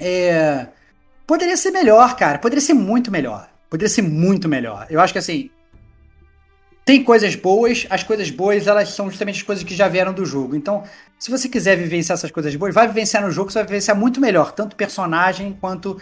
é, 0.00 0.68
poderia 1.26 1.58
ser 1.58 1.72
melhor, 1.72 2.16
cara. 2.16 2.38
Poderia 2.38 2.62
ser 2.62 2.72
muito 2.72 3.10
melhor. 3.10 3.46
Poderia 3.76 3.90
ser 3.90 4.00
muito 4.00 4.48
melhor. 4.48 4.86
Eu 4.88 5.00
acho 5.00 5.12
que 5.12 5.18
assim. 5.18 5.50
Tem 6.82 7.04
coisas 7.04 7.34
boas, 7.34 7.84
as 7.90 8.02
coisas 8.02 8.30
boas 8.30 8.66
elas 8.66 8.90
são 8.90 9.10
justamente 9.10 9.36
as 9.36 9.42
coisas 9.42 9.64
que 9.64 9.74
já 9.74 9.86
vieram 9.86 10.14
do 10.14 10.24
jogo. 10.24 10.56
Então, 10.56 10.84
se 11.18 11.30
você 11.30 11.46
quiser 11.48 11.76
vivenciar 11.76 12.16
essas 12.16 12.30
coisas 12.30 12.54
boas, 12.54 12.72
vai 12.72 12.86
vivenciar 12.86 13.22
no 13.22 13.30
jogo, 13.30 13.50
você 13.50 13.58
vai 13.58 13.66
vivenciar 13.66 13.96
muito 13.96 14.20
melhor, 14.20 14.52
tanto 14.52 14.76
personagem 14.76 15.54
quanto, 15.60 16.00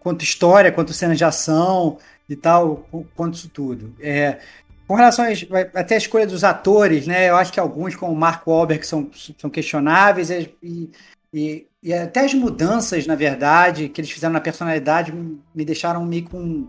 quanto 0.00 0.22
história, 0.22 0.72
quanto 0.72 0.92
cenas 0.92 1.16
de 1.16 1.24
ação 1.24 1.98
e 2.28 2.34
tal, 2.34 2.86
quanto 3.14 3.34
isso 3.34 3.48
tudo. 3.48 3.94
É, 4.00 4.38
com 4.86 4.96
relação 4.96 5.24
até 5.72 5.94
a 5.94 5.98
escolha 5.98 6.26
dos 6.26 6.44
atores, 6.44 7.06
né? 7.06 7.30
Eu 7.30 7.36
acho 7.36 7.52
que 7.52 7.60
alguns, 7.60 7.94
como 7.94 8.12
o 8.12 8.16
Mark 8.16 8.46
Wahlberg, 8.46 8.84
são, 8.84 9.08
são 9.38 9.48
questionáveis 9.48 10.30
e, 10.30 10.90
e, 11.32 11.66
e 11.80 11.94
até 11.94 12.24
as 12.24 12.34
mudanças, 12.34 13.06
na 13.06 13.14
verdade, 13.14 13.88
que 13.88 14.00
eles 14.00 14.10
fizeram 14.10 14.32
na 14.32 14.40
personalidade 14.40 15.12
me 15.12 15.64
deixaram 15.64 16.04
meio 16.04 16.28
com 16.28 16.68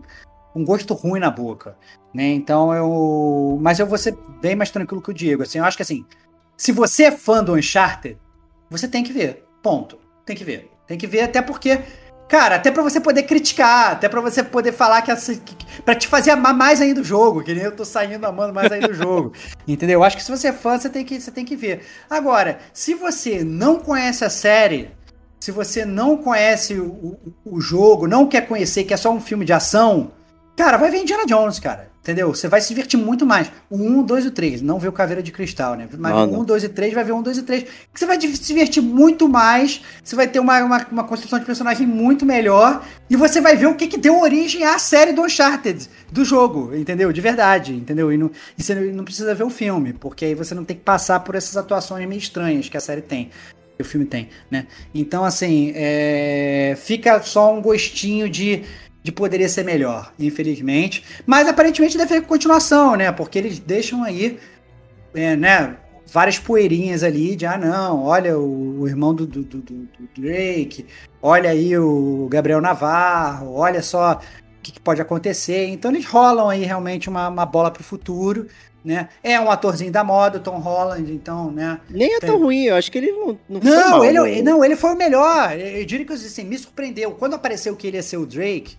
um 0.56 0.64
gosto 0.64 0.94
ruim 0.94 1.20
na 1.20 1.30
boca, 1.30 1.76
né? 2.14 2.28
Então 2.28 2.72
eu, 2.72 3.58
mas 3.60 3.78
eu 3.78 3.86
vou 3.86 3.98
ser 3.98 4.16
bem 4.40 4.56
mais 4.56 4.70
tranquilo 4.70 5.02
que 5.02 5.10
o 5.10 5.14
Diego, 5.14 5.42
assim, 5.42 5.58
eu 5.58 5.64
acho 5.64 5.76
que 5.76 5.82
assim, 5.82 6.04
se 6.56 6.72
você 6.72 7.04
é 7.04 7.12
fã 7.12 7.44
do 7.44 7.54
Uncharted, 7.54 8.18
você 8.70 8.88
tem 8.88 9.04
que 9.04 9.12
ver, 9.12 9.44
ponto, 9.62 9.98
tem 10.24 10.34
que 10.34 10.44
ver, 10.44 10.70
tem 10.86 10.96
que 10.96 11.06
ver 11.06 11.20
até 11.20 11.42
porque 11.42 11.82
Cara, 12.28 12.56
até 12.56 12.72
para 12.72 12.82
você 12.82 13.00
poder 13.00 13.22
criticar, 13.22 13.92
até 13.92 14.08
para 14.08 14.20
você 14.20 14.42
poder 14.42 14.72
falar 14.72 15.00
que 15.02 15.12
essa. 15.12 15.32
para 15.84 15.94
te 15.94 16.08
fazer 16.08 16.32
amar 16.32 16.52
mais 16.52 16.80
ainda 16.80 17.00
o 17.00 17.04
jogo, 17.04 17.40
que 17.40 17.54
nem 17.54 17.62
eu 17.62 17.70
tô 17.70 17.84
saindo 17.84 18.24
amando 18.26 18.52
mais 18.52 18.72
ainda 18.72 18.90
o 18.90 18.94
jogo. 18.94 19.32
Entendeu? 19.66 20.02
Acho 20.02 20.16
que 20.16 20.24
se 20.24 20.30
você 20.30 20.48
é 20.48 20.52
fã, 20.52 20.76
você 20.76 20.90
tem 20.90 21.04
que, 21.04 21.20
você 21.20 21.30
tem 21.30 21.44
que 21.44 21.54
ver. 21.54 21.82
Agora, 22.10 22.58
se 22.72 22.94
você 22.94 23.44
não 23.44 23.78
conhece 23.78 24.24
a 24.24 24.30
série, 24.30 24.90
se 25.38 25.52
você 25.52 25.84
não 25.84 26.16
conhece 26.16 26.74
o, 26.74 26.86
o, 26.86 27.18
o 27.44 27.60
jogo, 27.60 28.08
não 28.08 28.26
quer 28.26 28.48
conhecer, 28.48 28.82
que 28.82 28.92
é 28.92 28.96
só 28.96 29.12
um 29.12 29.20
filme 29.20 29.44
de 29.44 29.52
ação, 29.52 30.10
cara, 30.56 30.76
vai 30.76 30.90
ver 30.90 30.98
Indiana 30.98 31.26
Jones, 31.26 31.58
cara. 31.58 31.90
Entendeu? 32.06 32.32
Você 32.32 32.46
vai 32.46 32.60
se 32.60 32.68
divertir 32.68 32.96
muito 32.96 33.26
mais. 33.26 33.50
O 33.68 33.76
1, 33.76 33.98
o 33.98 34.02
2 34.04 34.26
e 34.26 34.28
o 34.28 34.30
3. 34.30 34.62
Não 34.62 34.78
vê 34.78 34.86
o 34.86 34.92
Caveira 34.92 35.20
de 35.20 35.32
Cristal, 35.32 35.74
né? 35.74 35.88
Mas 35.98 36.14
o 36.14 36.40
1, 36.40 36.44
2 36.44 36.62
e 36.62 36.68
3 36.68 36.94
vai 36.94 37.02
ver 37.02 37.10
o 37.10 37.16
1, 37.16 37.22
2 37.22 37.38
e 37.38 37.42
3. 37.42 37.66
Você 37.92 38.06
vai 38.06 38.20
se 38.20 38.46
divertir 38.46 38.80
muito 38.80 39.28
mais. 39.28 39.82
Você 40.04 40.14
vai 40.14 40.28
ter 40.28 40.38
uma, 40.38 40.62
uma, 40.62 40.86
uma, 40.92 41.02
construção 41.02 41.36
de 41.40 41.44
personagem 41.44 41.84
muito 41.84 42.24
melhor. 42.24 42.86
E 43.10 43.16
você 43.16 43.40
vai 43.40 43.56
ver 43.56 43.66
o 43.66 43.74
que, 43.74 43.88
que 43.88 43.98
deu 43.98 44.20
origem 44.20 44.64
à 44.64 44.78
série 44.78 45.12
do 45.12 45.22
Uncharted, 45.22 45.90
do 46.12 46.24
jogo, 46.24 46.72
entendeu? 46.76 47.12
De 47.12 47.20
verdade, 47.20 47.74
entendeu? 47.74 48.12
E, 48.12 48.16
não, 48.16 48.30
e 48.56 48.62
você 48.62 48.72
não 48.76 49.02
precisa 49.02 49.34
ver 49.34 49.42
o 49.42 49.50
filme, 49.50 49.92
porque 49.92 50.26
aí 50.26 50.34
você 50.36 50.54
não 50.54 50.64
tem 50.64 50.76
que 50.76 50.84
passar 50.84 51.18
por 51.18 51.34
essas 51.34 51.56
atuações 51.56 52.06
meio 52.06 52.20
estranhas 52.20 52.68
que 52.68 52.76
a 52.76 52.80
série 52.80 53.02
tem. 53.02 53.30
Que 53.76 53.82
o 53.82 53.84
filme 53.84 54.06
tem, 54.06 54.28
né? 54.48 54.68
Então, 54.94 55.24
assim, 55.24 55.72
é... 55.74 56.76
fica 56.78 57.20
só 57.20 57.52
um 57.52 57.60
gostinho 57.60 58.30
de 58.30 58.62
de 59.06 59.12
poderia 59.12 59.48
ser 59.48 59.64
melhor, 59.64 60.12
infelizmente. 60.18 61.04
Mas 61.24 61.46
aparentemente 61.46 61.96
deve 61.96 62.12
ter 62.12 62.26
continuação, 62.26 62.96
né? 62.96 63.12
Porque 63.12 63.38
eles 63.38 63.60
deixam 63.60 64.02
aí, 64.02 64.36
é, 65.14 65.36
né? 65.36 65.76
Várias 66.12 66.40
poeirinhas 66.40 67.04
ali 67.04 67.36
de, 67.36 67.46
ah, 67.46 67.56
não, 67.56 68.02
olha 68.02 68.36
o, 68.36 68.80
o 68.80 68.88
irmão 68.88 69.14
do, 69.14 69.24
do, 69.24 69.42
do, 69.42 69.58
do, 69.60 69.88
Drake, 70.16 70.86
olha 71.22 71.50
aí 71.50 71.76
o 71.78 72.26
Gabriel 72.28 72.60
Navarro, 72.60 73.54
olha 73.54 73.80
só 73.80 74.14
o 74.14 74.18
que, 74.62 74.72
que 74.72 74.80
pode 74.80 75.00
acontecer. 75.00 75.68
Então 75.68 75.92
eles 75.92 76.04
rolam 76.04 76.48
aí 76.48 76.64
realmente 76.64 77.08
uma, 77.08 77.28
uma 77.28 77.46
bola 77.46 77.70
pro 77.70 77.84
futuro. 77.84 78.48
Né? 78.84 79.08
É 79.20 79.40
um 79.40 79.50
atorzinho 79.50 79.90
da 79.90 80.04
moda, 80.04 80.38
o 80.38 80.40
Tom 80.40 80.58
Holland, 80.58 81.12
então, 81.12 81.50
né? 81.50 81.80
Nem 81.90 82.14
é 82.14 82.20
tão 82.20 82.38
ruim, 82.38 82.66
eu 82.66 82.76
acho 82.76 82.90
que 82.90 82.98
ele 82.98 83.10
não 83.10 83.36
Não, 83.48 83.60
não, 83.60 83.90
mal, 83.90 84.04
ele, 84.04 84.20
né? 84.20 84.42
não 84.42 84.64
ele 84.64 84.76
foi 84.76 84.94
o 84.94 84.96
melhor. 84.96 85.58
Eu 85.58 85.84
diria 85.84 86.06
que 86.06 86.12
assim, 86.12 86.44
me 86.44 86.56
surpreendeu. 86.56 87.10
Quando 87.10 87.34
apareceu 87.34 87.74
que 87.74 87.88
ele 87.88 87.96
ia 87.96 88.02
ser 88.02 88.16
o 88.16 88.24
Drake, 88.24 88.76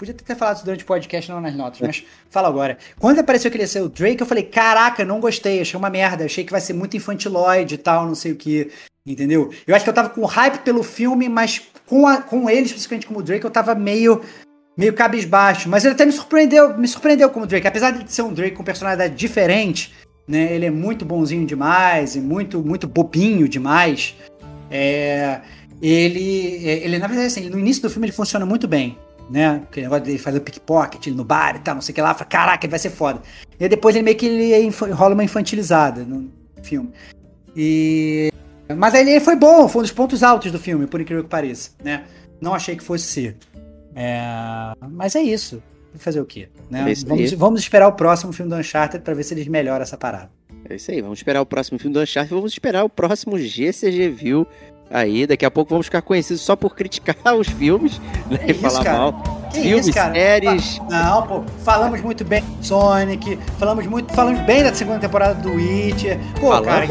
Podia 0.00 0.14
ter 0.14 0.34
falado 0.34 0.56
isso 0.56 0.64
durante 0.64 0.82
o 0.82 0.86
podcast, 0.86 1.30
não 1.30 1.42
nas 1.42 1.54
notas, 1.54 1.78
mas 1.78 2.02
fala 2.30 2.48
agora. 2.48 2.78
Quando 2.98 3.18
apareceu 3.18 3.50
que 3.50 3.58
ele 3.58 3.64
ia 3.64 3.68
ser 3.68 3.82
o 3.82 3.88
Drake, 3.90 4.18
eu 4.18 4.26
falei, 4.26 4.44
caraca, 4.44 5.04
não 5.04 5.20
gostei, 5.20 5.60
achei 5.60 5.78
uma 5.78 5.90
merda, 5.90 6.24
achei 6.24 6.42
que 6.42 6.50
vai 6.50 6.60
ser 6.62 6.72
muito 6.72 6.96
infantiloide 6.96 7.74
e 7.74 7.76
tal, 7.78 8.06
não 8.06 8.14
sei 8.14 8.32
o 8.32 8.34
que. 8.36 8.70
Entendeu? 9.04 9.52
Eu 9.66 9.76
acho 9.76 9.84
que 9.84 9.90
eu 9.90 9.94
tava 9.94 10.08
com 10.08 10.24
hype 10.24 10.60
pelo 10.60 10.82
filme, 10.82 11.28
mas 11.28 11.60
com, 11.84 12.06
a, 12.06 12.22
com 12.22 12.48
ele, 12.48 12.62
especificamente 12.62 13.06
como 13.06 13.22
Drake, 13.22 13.44
eu 13.44 13.50
tava 13.50 13.74
meio 13.74 14.22
meio 14.74 14.94
cabisbaixo. 14.94 15.68
Mas 15.68 15.84
ele 15.84 15.92
até 15.92 16.06
me 16.06 16.12
surpreendeu, 16.12 16.78
me 16.78 16.88
surpreendeu 16.88 17.28
como 17.28 17.46
Drake. 17.46 17.66
Apesar 17.66 17.90
de 17.90 18.10
ser 18.10 18.22
um 18.22 18.32
Drake 18.32 18.56
com 18.56 18.64
personalidade 18.64 19.14
diferente, 19.14 19.92
né? 20.26 20.54
Ele 20.54 20.64
é 20.64 20.70
muito 20.70 21.04
bonzinho 21.04 21.44
demais 21.44 22.16
e 22.16 22.22
muito, 22.22 22.62
muito 22.62 22.88
bobinho 22.88 23.46
demais. 23.46 24.16
É, 24.70 25.42
ele, 25.82 26.64
ele, 26.64 26.98
na 26.98 27.06
verdade, 27.06 27.26
assim, 27.26 27.50
no 27.50 27.58
início 27.58 27.82
do 27.82 27.90
filme 27.90 28.06
ele 28.06 28.14
funciona 28.14 28.46
muito 28.46 28.66
bem 28.66 28.96
né? 29.30 29.62
Aquele 29.62 29.86
negócio 29.86 30.04
dele 30.04 30.18
fazer 30.18 30.38
o 30.38 30.40
pickpocket 30.40 31.06
no 31.08 31.24
bar 31.24 31.56
e 31.56 31.60
tal, 31.60 31.76
não 31.76 31.82
sei 31.82 31.92
o 31.92 31.94
que 31.94 32.02
lá. 32.02 32.12
Fala, 32.12 32.28
caraca, 32.28 32.66
ele 32.66 32.70
vai 32.70 32.78
ser 32.78 32.90
foda. 32.90 33.22
E 33.58 33.68
depois 33.68 33.94
ele 33.94 34.04
meio 34.04 34.16
que 34.16 34.26
ele 34.26 34.68
rola 34.92 35.14
uma 35.14 35.24
infantilizada 35.24 36.02
no 36.02 36.30
filme. 36.62 36.90
E... 37.56 38.30
Mas 38.76 38.94
ele 38.94 39.18
foi 39.20 39.36
bom, 39.36 39.68
foi 39.68 39.80
um 39.80 39.82
dos 39.82 39.92
pontos 39.92 40.22
altos 40.22 40.50
do 40.50 40.58
filme, 40.58 40.86
por 40.86 41.00
incrível 41.00 41.22
que 41.24 41.30
pareça, 41.30 41.70
né? 41.82 42.04
Não 42.40 42.54
achei 42.54 42.76
que 42.76 42.82
fosse 42.82 43.04
ser. 43.04 43.36
É... 43.94 44.72
Mas 44.90 45.14
é 45.14 45.22
isso. 45.22 45.62
fazer 45.96 46.20
o 46.20 46.24
quê? 46.24 46.48
Né? 46.68 46.92
É 46.92 46.94
Vamos, 47.06 47.32
vamos 47.32 47.60
esperar 47.60 47.88
o 47.88 47.92
próximo 47.92 48.32
filme 48.32 48.50
do 48.50 48.56
Uncharted 48.56 49.02
pra 49.02 49.14
ver 49.14 49.22
se 49.22 49.34
eles 49.34 49.46
melhoram 49.46 49.82
essa 49.82 49.96
parada. 49.96 50.30
É 50.68 50.76
isso 50.76 50.90
aí, 50.90 51.00
vamos 51.00 51.18
esperar 51.18 51.40
o 51.40 51.46
próximo 51.46 51.78
filme 51.78 51.94
do 51.94 52.00
Uncharted, 52.00 52.32
vamos 52.32 52.52
esperar 52.52 52.84
o 52.84 52.88
próximo 52.88 53.38
GCG 53.38 54.08
View 54.10 54.46
aí, 54.90 55.26
daqui 55.26 55.44
a 55.46 55.50
pouco 55.50 55.70
vamos 55.70 55.86
ficar 55.86 56.02
conhecidos 56.02 56.42
só 56.42 56.56
por 56.56 56.74
criticar 56.74 57.16
os 57.38 57.48
filmes, 57.48 58.00
né, 58.28 58.38
Que 58.38 58.48
e 58.48 58.50
isso, 58.52 58.60
falar 58.60 58.84
cara? 58.84 58.98
mal. 58.98 59.12
Que 59.52 59.62
Filmes, 59.62 59.86
isso, 59.88 59.94
cara? 59.96 60.12
séries, 60.14 60.80
Não, 60.88 61.22
pô, 61.26 61.42
falamos 61.64 62.00
muito 62.02 62.24
bem 62.24 62.40
do 62.42 62.64
Sonic, 62.64 63.36
falamos 63.58 63.84
muito, 63.86 64.14
falamos 64.14 64.40
bem 64.42 64.62
da 64.62 64.72
segunda 64.72 64.98
temporada 65.00 65.34
do 65.34 65.54
Witcher. 65.54 66.18
Pô, 66.40 66.50
Falamos? 66.52 66.66
cara, 66.68 66.86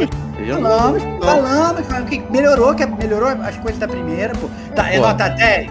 não- 0.45 0.61
falamos, 0.61 1.03
não. 1.03 1.19
falamos, 1.21 1.87
falamos 1.87 2.09
que 2.09 2.19
melhorou, 2.29 2.75
que 2.75 2.85
melhorou 2.85 3.29
as 3.29 3.55
coisas 3.57 3.79
da 3.79 3.87
primeira, 3.87 4.33
pô. 4.35 4.49
Tá, 4.75 4.91
é 4.91 4.99
nota 4.99 5.29
10? 5.29 5.69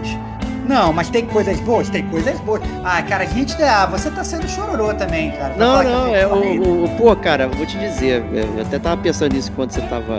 Não, 0.67 0.91
mas 0.93 1.09
tem 1.09 1.25
coisas 1.27 1.59
boas, 1.61 1.89
tem 1.89 2.07
coisas 2.09 2.39
boas. 2.41 2.61
Ah, 2.83 3.01
cara, 3.03 3.23
a 3.23 3.27
gente, 3.27 3.53
ah, 3.61 3.85
você 3.87 4.09
tá 4.11 4.23
sendo 4.23 4.47
chororô 4.47 4.91
também, 4.93 5.31
cara. 5.31 5.53
Não, 5.57 5.79
que 5.79 5.85
não, 5.85 6.15
é 6.15 6.25
o, 6.27 6.85
o- 6.85 6.89
Pô, 6.97 7.15
cara, 7.15 7.47
vou 7.47 7.65
te 7.67 7.77
dizer, 7.77 8.23
eu 8.33 8.61
até 8.63 8.77
tava 8.79 8.99
pensando 9.01 9.33
nisso 9.33 9.51
quando 9.55 9.71
você 9.71 9.81
tava 9.81 10.17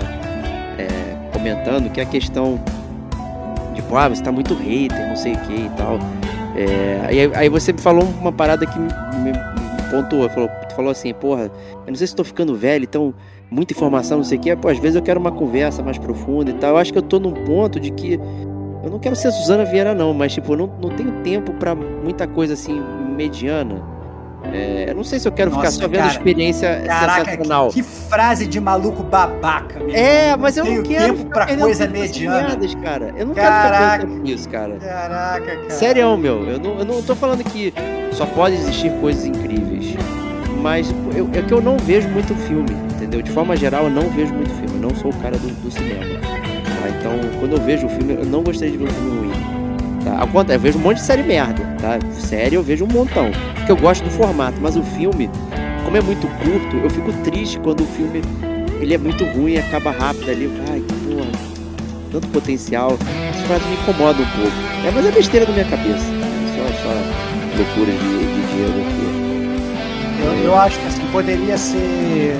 é, 0.78 1.16
comentando, 1.40 1.90
que 1.90 2.00
a 2.00 2.04
questão. 2.06 2.60
Tipo, 3.74 3.96
ah, 3.96 4.08
você 4.08 4.22
tá 4.22 4.30
muito 4.30 4.54
hater, 4.54 5.08
não 5.08 5.16
sei 5.16 5.32
o 5.32 5.38
que 5.38 5.52
e 5.54 5.70
tal. 5.76 5.98
É, 6.56 7.00
aí, 7.06 7.30
aí 7.34 7.48
você 7.48 7.72
me 7.72 7.80
falou 7.80 8.04
uma 8.20 8.32
parada 8.32 8.66
que 8.66 8.78
me, 8.78 8.86
me- 9.22 9.90
pontuou. 9.90 10.28
Falou, 10.28 10.50
falou 10.76 10.90
assim, 10.90 11.12
porra, 11.14 11.42
eu 11.44 11.88
não 11.88 11.94
sei 11.94 12.06
se 12.06 12.14
tô 12.14 12.22
ficando 12.24 12.54
velho, 12.54 12.84
então 12.84 13.14
muita 13.50 13.72
informação, 13.72 14.18
não 14.18 14.24
sei 14.24 14.38
o 14.38 14.40
que. 14.40 14.54
Pô, 14.56 14.68
às 14.68 14.78
vezes 14.78 14.96
eu 14.96 15.02
quero 15.02 15.18
uma 15.18 15.32
conversa 15.32 15.82
mais 15.82 15.98
profunda 15.98 16.50
e 16.50 16.54
tal. 16.54 16.70
Eu 16.70 16.76
acho 16.78 16.92
que 16.92 16.98
eu 16.98 17.02
tô 17.02 17.18
num 17.18 17.32
ponto 17.32 17.80
de 17.80 17.90
que. 17.90 18.18
Eu 18.82 18.90
não 18.90 18.98
quero 18.98 19.14
ser 19.14 19.30
Suzana 19.30 19.64
Vieira, 19.64 19.94
não, 19.94 20.14
mas 20.14 20.32
tipo, 20.32 20.52
eu 20.52 20.56
não, 20.56 20.66
não 20.80 20.88
tenho 20.90 21.12
tempo 21.22 21.52
pra 21.54 21.74
muita 21.74 22.26
coisa 22.26 22.54
assim 22.54 22.80
mediana. 23.16 23.82
É, 24.52 24.86
eu 24.90 24.94
não 24.94 25.04
sei 25.04 25.18
se 25.18 25.28
eu 25.28 25.32
quero 25.32 25.50
ficar 25.50 25.64
Nossa, 25.64 25.76
só 25.82 25.88
vendo 25.88 26.00
cara. 26.00 26.12
experiência 26.12 26.82
Caraca, 26.86 27.24
sensacional. 27.30 27.68
que, 27.68 27.74
que 27.74 27.82
frase 27.82 28.46
de 28.46 28.60
maluco 28.60 29.02
babaca, 29.02 29.78
meu 29.80 29.94
É, 29.94 30.36
mas 30.36 30.56
eu 30.56 30.64
não 30.64 30.72
tenho 30.72 30.84
quero 30.84 31.04
tempo 31.14 31.18
ficar 31.24 31.46
pra 31.46 31.56
coisa 31.56 31.86
mediana. 31.88 32.48
merdas, 32.48 32.74
cara. 32.76 33.14
Eu 33.16 33.26
não 33.26 33.34
Caraca. 33.34 33.98
quero 33.98 34.10
ficar 34.12 34.22
nisso, 34.22 34.48
cara. 34.48 34.76
Caraca, 34.76 35.56
cara. 35.56 35.70
Sério, 35.70 36.16
meu, 36.16 36.44
eu 36.48 36.58
não, 36.58 36.78
eu 36.78 36.84
não 36.84 37.02
tô 37.02 37.14
falando 37.14 37.44
que 37.44 37.72
só 38.12 38.26
pode 38.26 38.54
existir 38.56 38.90
coisas 39.00 39.24
incríveis. 39.24 39.94
Mas 40.60 40.92
eu, 41.16 41.28
é 41.32 41.40
que 41.42 41.52
eu 41.54 41.62
não 41.62 41.78
vejo 41.78 42.08
muito 42.08 42.34
filme, 42.46 42.70
entendeu? 42.94 43.22
De 43.22 43.30
forma 43.30 43.56
geral, 43.56 43.84
eu 43.84 43.90
não 43.90 44.10
vejo 44.10 44.34
muito 44.34 44.50
filme. 44.50 44.74
Eu 44.74 44.80
não 44.90 44.94
sou 44.94 45.10
o 45.10 45.14
cara 45.16 45.38
do, 45.38 45.48
do 45.62 45.70
cinema. 45.70 46.20
tá? 46.20 46.88
Então, 46.98 47.12
quando 47.38 47.52
eu 47.56 47.60
vejo 47.62 47.86
o 47.86 47.88
filme, 47.88 48.14
eu 48.14 48.26
não 48.26 48.42
gostaria 48.42 48.70
de 48.72 48.76
ver 48.76 48.84
um 48.84 48.92
filme 48.92 49.28
ruim. 49.28 49.59
Tá? 50.04 50.20
Ao 50.20 50.26
contrário, 50.26 50.54
eu 50.54 50.60
vejo 50.60 50.78
um 50.78 50.82
monte 50.82 50.96
de 50.96 51.02
série 51.04 51.22
merda, 51.22 51.62
tá? 51.80 51.98
Série 52.12 52.54
eu 52.54 52.62
vejo 52.62 52.84
um 52.84 52.88
montão. 52.88 53.30
Porque 53.54 53.72
eu 53.72 53.76
gosto 53.76 54.04
do 54.04 54.10
formato, 54.10 54.58
mas 54.60 54.76
o 54.76 54.82
filme, 54.82 55.30
como 55.84 55.96
é 55.96 56.00
muito 56.00 56.26
curto, 56.42 56.76
eu 56.76 56.90
fico 56.90 57.12
triste 57.24 57.58
quando 57.60 57.82
o 57.82 57.86
filme 57.86 58.22
ele 58.80 58.94
é 58.94 58.98
muito 58.98 59.24
ruim 59.24 59.52
e 59.52 59.58
acaba 59.58 59.90
rápido 59.90 60.30
ali. 60.30 60.50
Ai, 60.70 60.82
porra, 61.04 61.30
tanto 62.10 62.28
potencial. 62.28 62.96
Essas 63.30 63.42
paradas 63.46 63.66
me 63.68 63.74
incomodam 63.74 64.22
um 64.22 64.40
pouco. 64.40 64.56
É, 64.86 64.90
mas 64.90 65.06
é 65.06 65.10
besteira 65.12 65.46
da 65.46 65.52
minha 65.52 65.66
cabeça. 65.66 66.06
É 66.06 66.56
só, 66.56 66.82
só 66.82 67.58
loucura 67.58 67.92
de, 67.92 67.98
de 67.98 68.42
Diego 68.54 68.80
aqui. 68.80 69.20
Eu, 70.24 70.44
eu 70.44 70.56
acho 70.58 70.78
que 70.78 71.06
poderia 71.12 71.58
ser. 71.58 72.36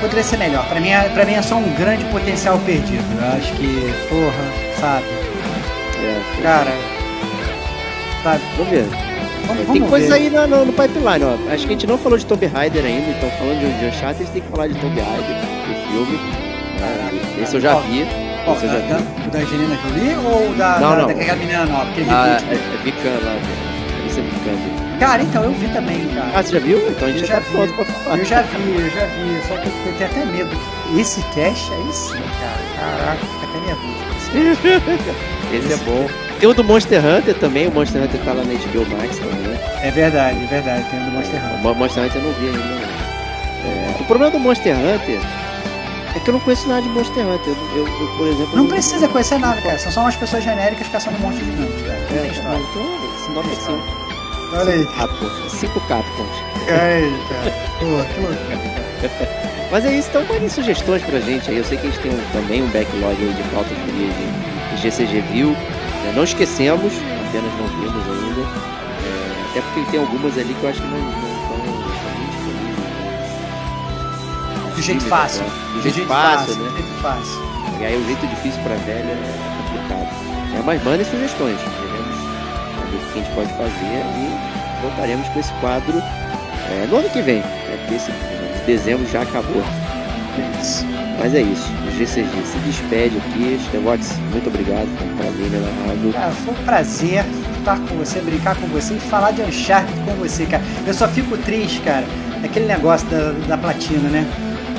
Poderia 0.00 0.24
ser 0.24 0.38
melhor. 0.38 0.66
Pra 0.68 0.80
mim, 0.80 0.88
é, 0.88 1.08
pra 1.10 1.24
mim 1.24 1.34
é 1.34 1.42
só 1.42 1.56
um 1.56 1.74
grande 1.74 2.04
potencial 2.06 2.58
perdido. 2.60 3.04
Eu 3.20 3.38
acho 3.38 3.52
que, 3.52 3.92
porra, 4.08 4.80
sabe? 4.80 5.29
É, 6.02 6.42
Cara. 6.42 6.70
Sabe? 8.22 8.40
vamos 8.56 8.70
ver. 8.70 8.84
Vamos, 9.46 9.56
tem 9.66 9.66
vamos 9.80 9.90
coisa 9.90 10.06
ver. 10.08 10.14
aí 10.14 10.30
no, 10.30 10.46
no, 10.46 10.64
no 10.66 10.72
pipeline, 10.72 11.24
ó. 11.24 11.52
Acho 11.52 11.64
que 11.66 11.70
a 11.70 11.76
gente 11.76 11.86
não 11.86 11.98
falou 11.98 12.18
de 12.18 12.26
Tomb 12.26 12.46
Raider 12.46 12.84
ainda, 12.84 13.10
então 13.10 13.30
falando 13.38 13.58
de, 13.60 13.78
de 13.80 13.86
Uncharted, 13.86 14.22
a 14.22 14.24
gente 14.24 14.32
tem 14.32 14.42
que 14.42 14.48
falar 14.48 14.66
de 14.68 14.74
Tomb 14.74 15.00
Raider, 15.00 15.36
do 15.36 15.74
filme. 15.88 16.18
né? 16.78 17.42
Esse 17.42 17.54
eu 17.56 17.60
já 17.60 17.76
Ó, 17.76 17.80
vi. 17.80 18.06
Ó, 18.46 18.52
Esse 18.54 18.64
eu 18.66 18.70
da, 18.70 18.78
já 18.78 18.80
vi. 18.82 18.92
da, 18.92 19.26
o 19.26 19.30
da 19.30 19.38
Angelina 19.38 19.78
Jolie 19.82 20.16
ou 20.24 20.54
da, 20.54 20.78
Não, 20.78 20.90
da, 20.90 20.96
não. 20.98 21.06
daquela 21.08 21.36
menina 21.36 21.64
nova? 21.66 21.86
Ah, 22.10 22.38
é, 22.50 22.54
é 22.54 22.82
Vican 22.84 23.08
lá. 23.24 23.36
Esse 24.06 24.20
é 24.20 24.22
Vican. 24.22 24.80
Cara, 25.00 25.22
então 25.22 25.42
eu 25.44 25.52
vi 25.52 25.66
também, 25.68 26.06
cara. 26.14 26.30
Ah, 26.34 26.42
você 26.42 26.52
já 26.52 26.58
viu? 26.58 26.78
Então 26.90 27.08
a 27.08 27.10
gente 27.10 27.22
Eu 27.22 27.26
já 27.28 27.34
tá 27.36 27.40
vi. 27.40 27.50
pronto 27.56 27.72
pra 27.74 27.84
falar. 27.86 28.18
Eu 28.18 28.24
já 28.26 28.42
vi, 28.42 28.70
eu 28.78 28.90
já 28.90 29.06
vi, 29.06 29.40
só 29.48 29.56
que 29.56 29.66
eu 29.66 29.94
tenho 29.96 30.10
até 30.10 30.24
medo. 30.26 30.50
Esse 30.98 31.22
cast 31.34 31.72
aí 31.72 31.92
sim, 31.92 32.12
cara. 32.12 32.98
Caraca, 32.98 33.26
fica 33.26 33.46
até 33.46 33.66
nervoso. 33.66 34.19
Esse 35.52 35.72
é 35.72 35.76
bom. 35.78 36.08
Tem 36.38 36.48
o 36.48 36.54
do 36.54 36.64
Monster 36.64 37.04
Hunter 37.04 37.34
também, 37.34 37.66
o 37.68 37.70
Monster 37.72 38.02
Hunter 38.02 38.20
tá 38.22 38.32
lá 38.32 38.42
na 38.44 38.52
HBO 38.54 38.96
Max 38.96 39.18
também. 39.18 39.58
É 39.82 39.90
verdade, 39.90 40.42
é 40.42 40.46
verdade, 40.46 40.84
tem 40.90 41.00
o 41.00 41.04
do 41.04 41.10
Monster 41.10 41.44
Hunter. 41.44 41.66
O 41.70 41.74
Monster 41.74 42.04
Hunter 42.04 42.16
eu 42.22 42.22
não 42.28 42.32
vi 42.40 42.46
ainda. 42.46 42.58
não. 42.58 42.80
É, 43.70 43.96
o 44.00 44.04
problema 44.04 44.30
do 44.32 44.38
Monster 44.40 44.74
Hunter 44.74 45.20
é 46.16 46.18
que 46.18 46.28
eu 46.30 46.32
não 46.32 46.40
conheço 46.40 46.66
nada 46.68 46.80
de 46.82 46.88
Monster 46.88 47.26
Hunter. 47.26 47.54
Eu, 47.74 47.86
eu- 47.86 48.00
eu, 48.00 48.16
por 48.16 48.26
exemplo. 48.28 48.56
Não 48.56 48.66
precisa 48.66 49.06
conhecer 49.08 49.38
nada, 49.38 49.60
cara. 49.60 49.78
São 49.78 49.92
só 49.92 50.00
umas 50.00 50.16
pessoas 50.16 50.42
genéricas 50.44 50.88
caçando 50.88 51.16
um 51.18 51.20
monte 51.20 51.36
de 51.38 51.44
gigantes, 51.44 51.82
cara. 51.82 51.98
Não 52.00 52.06
tem 52.08 52.18
É, 52.18 52.26
história. 52.32 52.60
então, 52.70 53.16
esse 53.18 53.30
nome 53.30 53.52
é. 53.52 54.56
Olha 54.56 54.72
aí. 54.72 54.86
Capcom. 54.96 55.30
Cinco 55.50 55.80
Capcoms. 55.82 56.36
Aí, 56.68 57.12
cara. 57.28 57.52
Pô, 57.78 58.02
que. 58.14 58.89
Mas 59.70 59.84
é 59.84 59.92
isso, 59.94 60.08
então 60.08 60.24
mandem 60.26 60.48
sugestões 60.48 61.02
pra 61.02 61.20
gente 61.20 61.48
aí. 61.50 61.56
Eu 61.58 61.64
sei 61.64 61.78
que 61.78 61.86
a 61.86 61.90
gente 61.90 62.02
tem 62.02 62.10
um- 62.12 62.32
também 62.32 62.62
um 62.62 62.66
backlog 62.68 63.16
aí 63.20 63.32
de 63.34 63.42
pauta 63.54 63.68
fria 63.70 64.08
de, 64.08 64.76
de 64.76 64.82
GCG 64.82 65.20
View. 65.32 65.50
né? 65.50 66.12
Não 66.16 66.24
esquecemos, 66.24 66.92
apenas 67.28 67.52
não 67.58 67.66
vimos 67.68 68.04
ainda. 68.08 68.40
É, 68.40 69.50
até 69.50 69.60
porque 69.60 69.90
tem 69.92 70.00
algumas 70.00 70.36
ali 70.36 70.52
que 70.54 70.62
eu 70.64 70.70
acho 70.70 70.80
que 70.82 70.88
não 70.88 70.98
estão 70.98 71.30
Do 74.74 74.82
jeito 74.82 75.04
fácil. 75.04 75.44
Do 75.74 75.82
jeito 75.82 76.06
fácil, 76.06 76.54
Do 76.54 76.64
né? 76.64 76.70
jeito 76.76 77.02
fácil. 77.02 77.50
E 77.80 77.84
aí 77.84 77.96
o 77.96 78.04
jeito 78.06 78.26
difícil 78.26 78.60
pra 78.62 78.74
velha 78.76 79.12
é 79.12 79.62
complicado. 79.62 80.08
É, 80.58 80.62
mas 80.64 80.82
mandem 80.84 81.04
sugestões, 81.04 81.56
veremos 81.80 82.16
saber 82.76 82.96
o 82.96 83.12
que 83.12 83.18
a 83.18 83.22
gente 83.22 83.34
pode 83.34 83.52
fazer 83.54 84.02
e 84.16 84.82
voltaremos 84.82 85.28
com 85.28 85.38
esse 85.40 85.52
quadro 85.54 85.98
é, 85.98 86.86
no 86.90 86.96
ano 86.98 87.08
que 87.10 87.22
vem. 87.22 87.38
É, 87.38 87.76
porque 87.80 87.94
esse 87.94 88.10
dezembro 88.66 89.06
já 89.10 89.22
acabou. 89.22 89.62
Isso. 90.60 90.86
Mas 91.18 91.34
é 91.34 91.42
isso, 91.42 91.70
o 91.86 91.90
GCG 91.98 92.46
se 92.46 92.58
despede 92.60 93.18
aqui. 93.18 93.60
Stevox, 93.66 94.16
muito 94.32 94.48
obrigado, 94.48 94.88
foi 94.96 95.06
um 95.06 95.16
prazer 95.16 95.46
inenarrável. 95.46 96.12
Cara, 96.14 96.30
foi 96.30 96.54
um 96.54 96.64
prazer 96.64 97.24
estar 97.58 97.78
com 97.78 97.96
você, 97.96 98.20
brincar 98.20 98.56
com 98.56 98.66
você 98.68 98.94
e 98.94 98.98
falar 98.98 99.32
de 99.32 99.42
Uncharted 99.42 100.00
com 100.00 100.14
você, 100.14 100.46
cara. 100.46 100.62
Eu 100.86 100.94
só 100.94 101.06
fico 101.06 101.36
triste, 101.36 101.80
cara, 101.80 102.06
daquele 102.40 102.64
negócio 102.66 103.06
da, 103.08 103.32
da 103.46 103.58
platina, 103.58 104.08
né? 104.08 104.26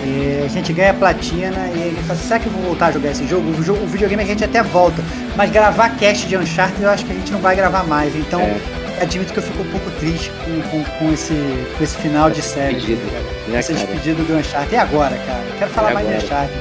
É, 0.03 0.43
a 0.43 0.47
gente 0.47 0.73
ganha 0.73 0.95
platina 0.95 1.57
e 1.75 1.79
ele 1.79 2.01
fala 2.07 2.17
será 2.17 2.39
que 2.39 2.47
eu 2.47 2.51
vou 2.51 2.63
voltar 2.63 2.87
a 2.87 2.91
jogar 2.91 3.11
esse 3.11 3.27
jogo? 3.27 3.51
O, 3.51 3.63
jogo? 3.63 3.83
o 3.83 3.87
videogame 3.87 4.23
a 4.23 4.25
gente 4.25 4.43
até 4.43 4.63
volta, 4.63 5.03
mas 5.37 5.51
gravar 5.51 5.89
cast 5.89 6.27
de 6.27 6.35
Uncharted 6.35 6.81
eu 6.81 6.89
acho 6.89 7.05
que 7.05 7.11
a 7.11 7.15
gente 7.15 7.31
não 7.31 7.39
vai 7.39 7.55
gravar 7.55 7.83
mais. 7.83 8.15
Então, 8.15 8.41
É. 8.41 8.80
admito 8.99 9.31
que 9.33 9.39
eu 9.39 9.43
fico 9.43 9.61
um 9.61 9.71
pouco 9.71 9.89
triste 9.99 10.31
com, 10.43 10.61
com, 10.69 10.83
com 10.83 11.13
esse, 11.13 11.33
com 11.77 11.83
esse 11.83 11.97
final 11.97 12.29
de 12.29 12.41
série. 12.41 12.75
despedida, 12.75 13.01
cara. 13.11 13.23
né, 13.47 13.59
Essa 13.59 13.73
cara? 13.73 13.85
despedida 13.85 14.23
do 14.23 14.37
Uncharted. 14.37 14.73
E 14.73 14.77
agora, 14.77 15.15
cara? 15.25 15.43
Quero 15.59 15.71
falar 15.71 15.91
E 15.91 15.93
mais 15.93 16.07
agora? 16.07 16.23
Uncharted. 16.23 16.57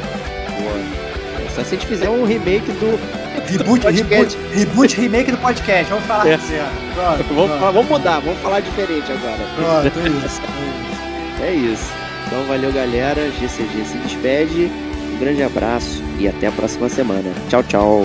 Boa. 0.61 1.01
Só 1.55 1.65
se 1.65 1.75
a 1.75 1.79
gente 1.79 1.87
fizer 1.87 2.09
um 2.09 2.25
remake 2.25 2.71
do. 2.73 2.99
Reboot, 3.47 3.81
podcast. 3.83 4.37
reboot, 4.37 4.39
reboot, 4.55 5.01
remake 5.01 5.31
do 5.33 5.39
podcast. 5.39 5.85
Vamos 5.91 6.05
falar 6.05 6.29
É. 6.29 6.35
assim, 6.35 6.55
ó. 6.59 6.95
Pronto, 6.95 7.25
Vamos, 7.35 7.51
pronto. 7.59 7.73
vamos 7.73 7.89
mudar, 7.91 8.21
vamos 8.21 8.41
falar 8.41 8.61
diferente 8.61 9.11
agora. 9.11 9.39
Pronto, 9.57 9.99
é 9.99 10.09
isso. 10.27 10.43
É 11.43 11.53
isso. 11.73 11.91
Então 12.31 12.45
valeu, 12.45 12.71
galera. 12.73 13.29
GCG 13.41 13.85
se 13.85 13.99
despede. 13.99 14.71
Um 15.13 15.19
grande 15.19 15.43
abraço 15.43 16.01
e 16.17 16.29
até 16.29 16.47
a 16.47 16.53
próxima 16.53 16.89
semana. 16.89 17.33
Tchau, 17.49 17.61
tchau. 17.65 18.05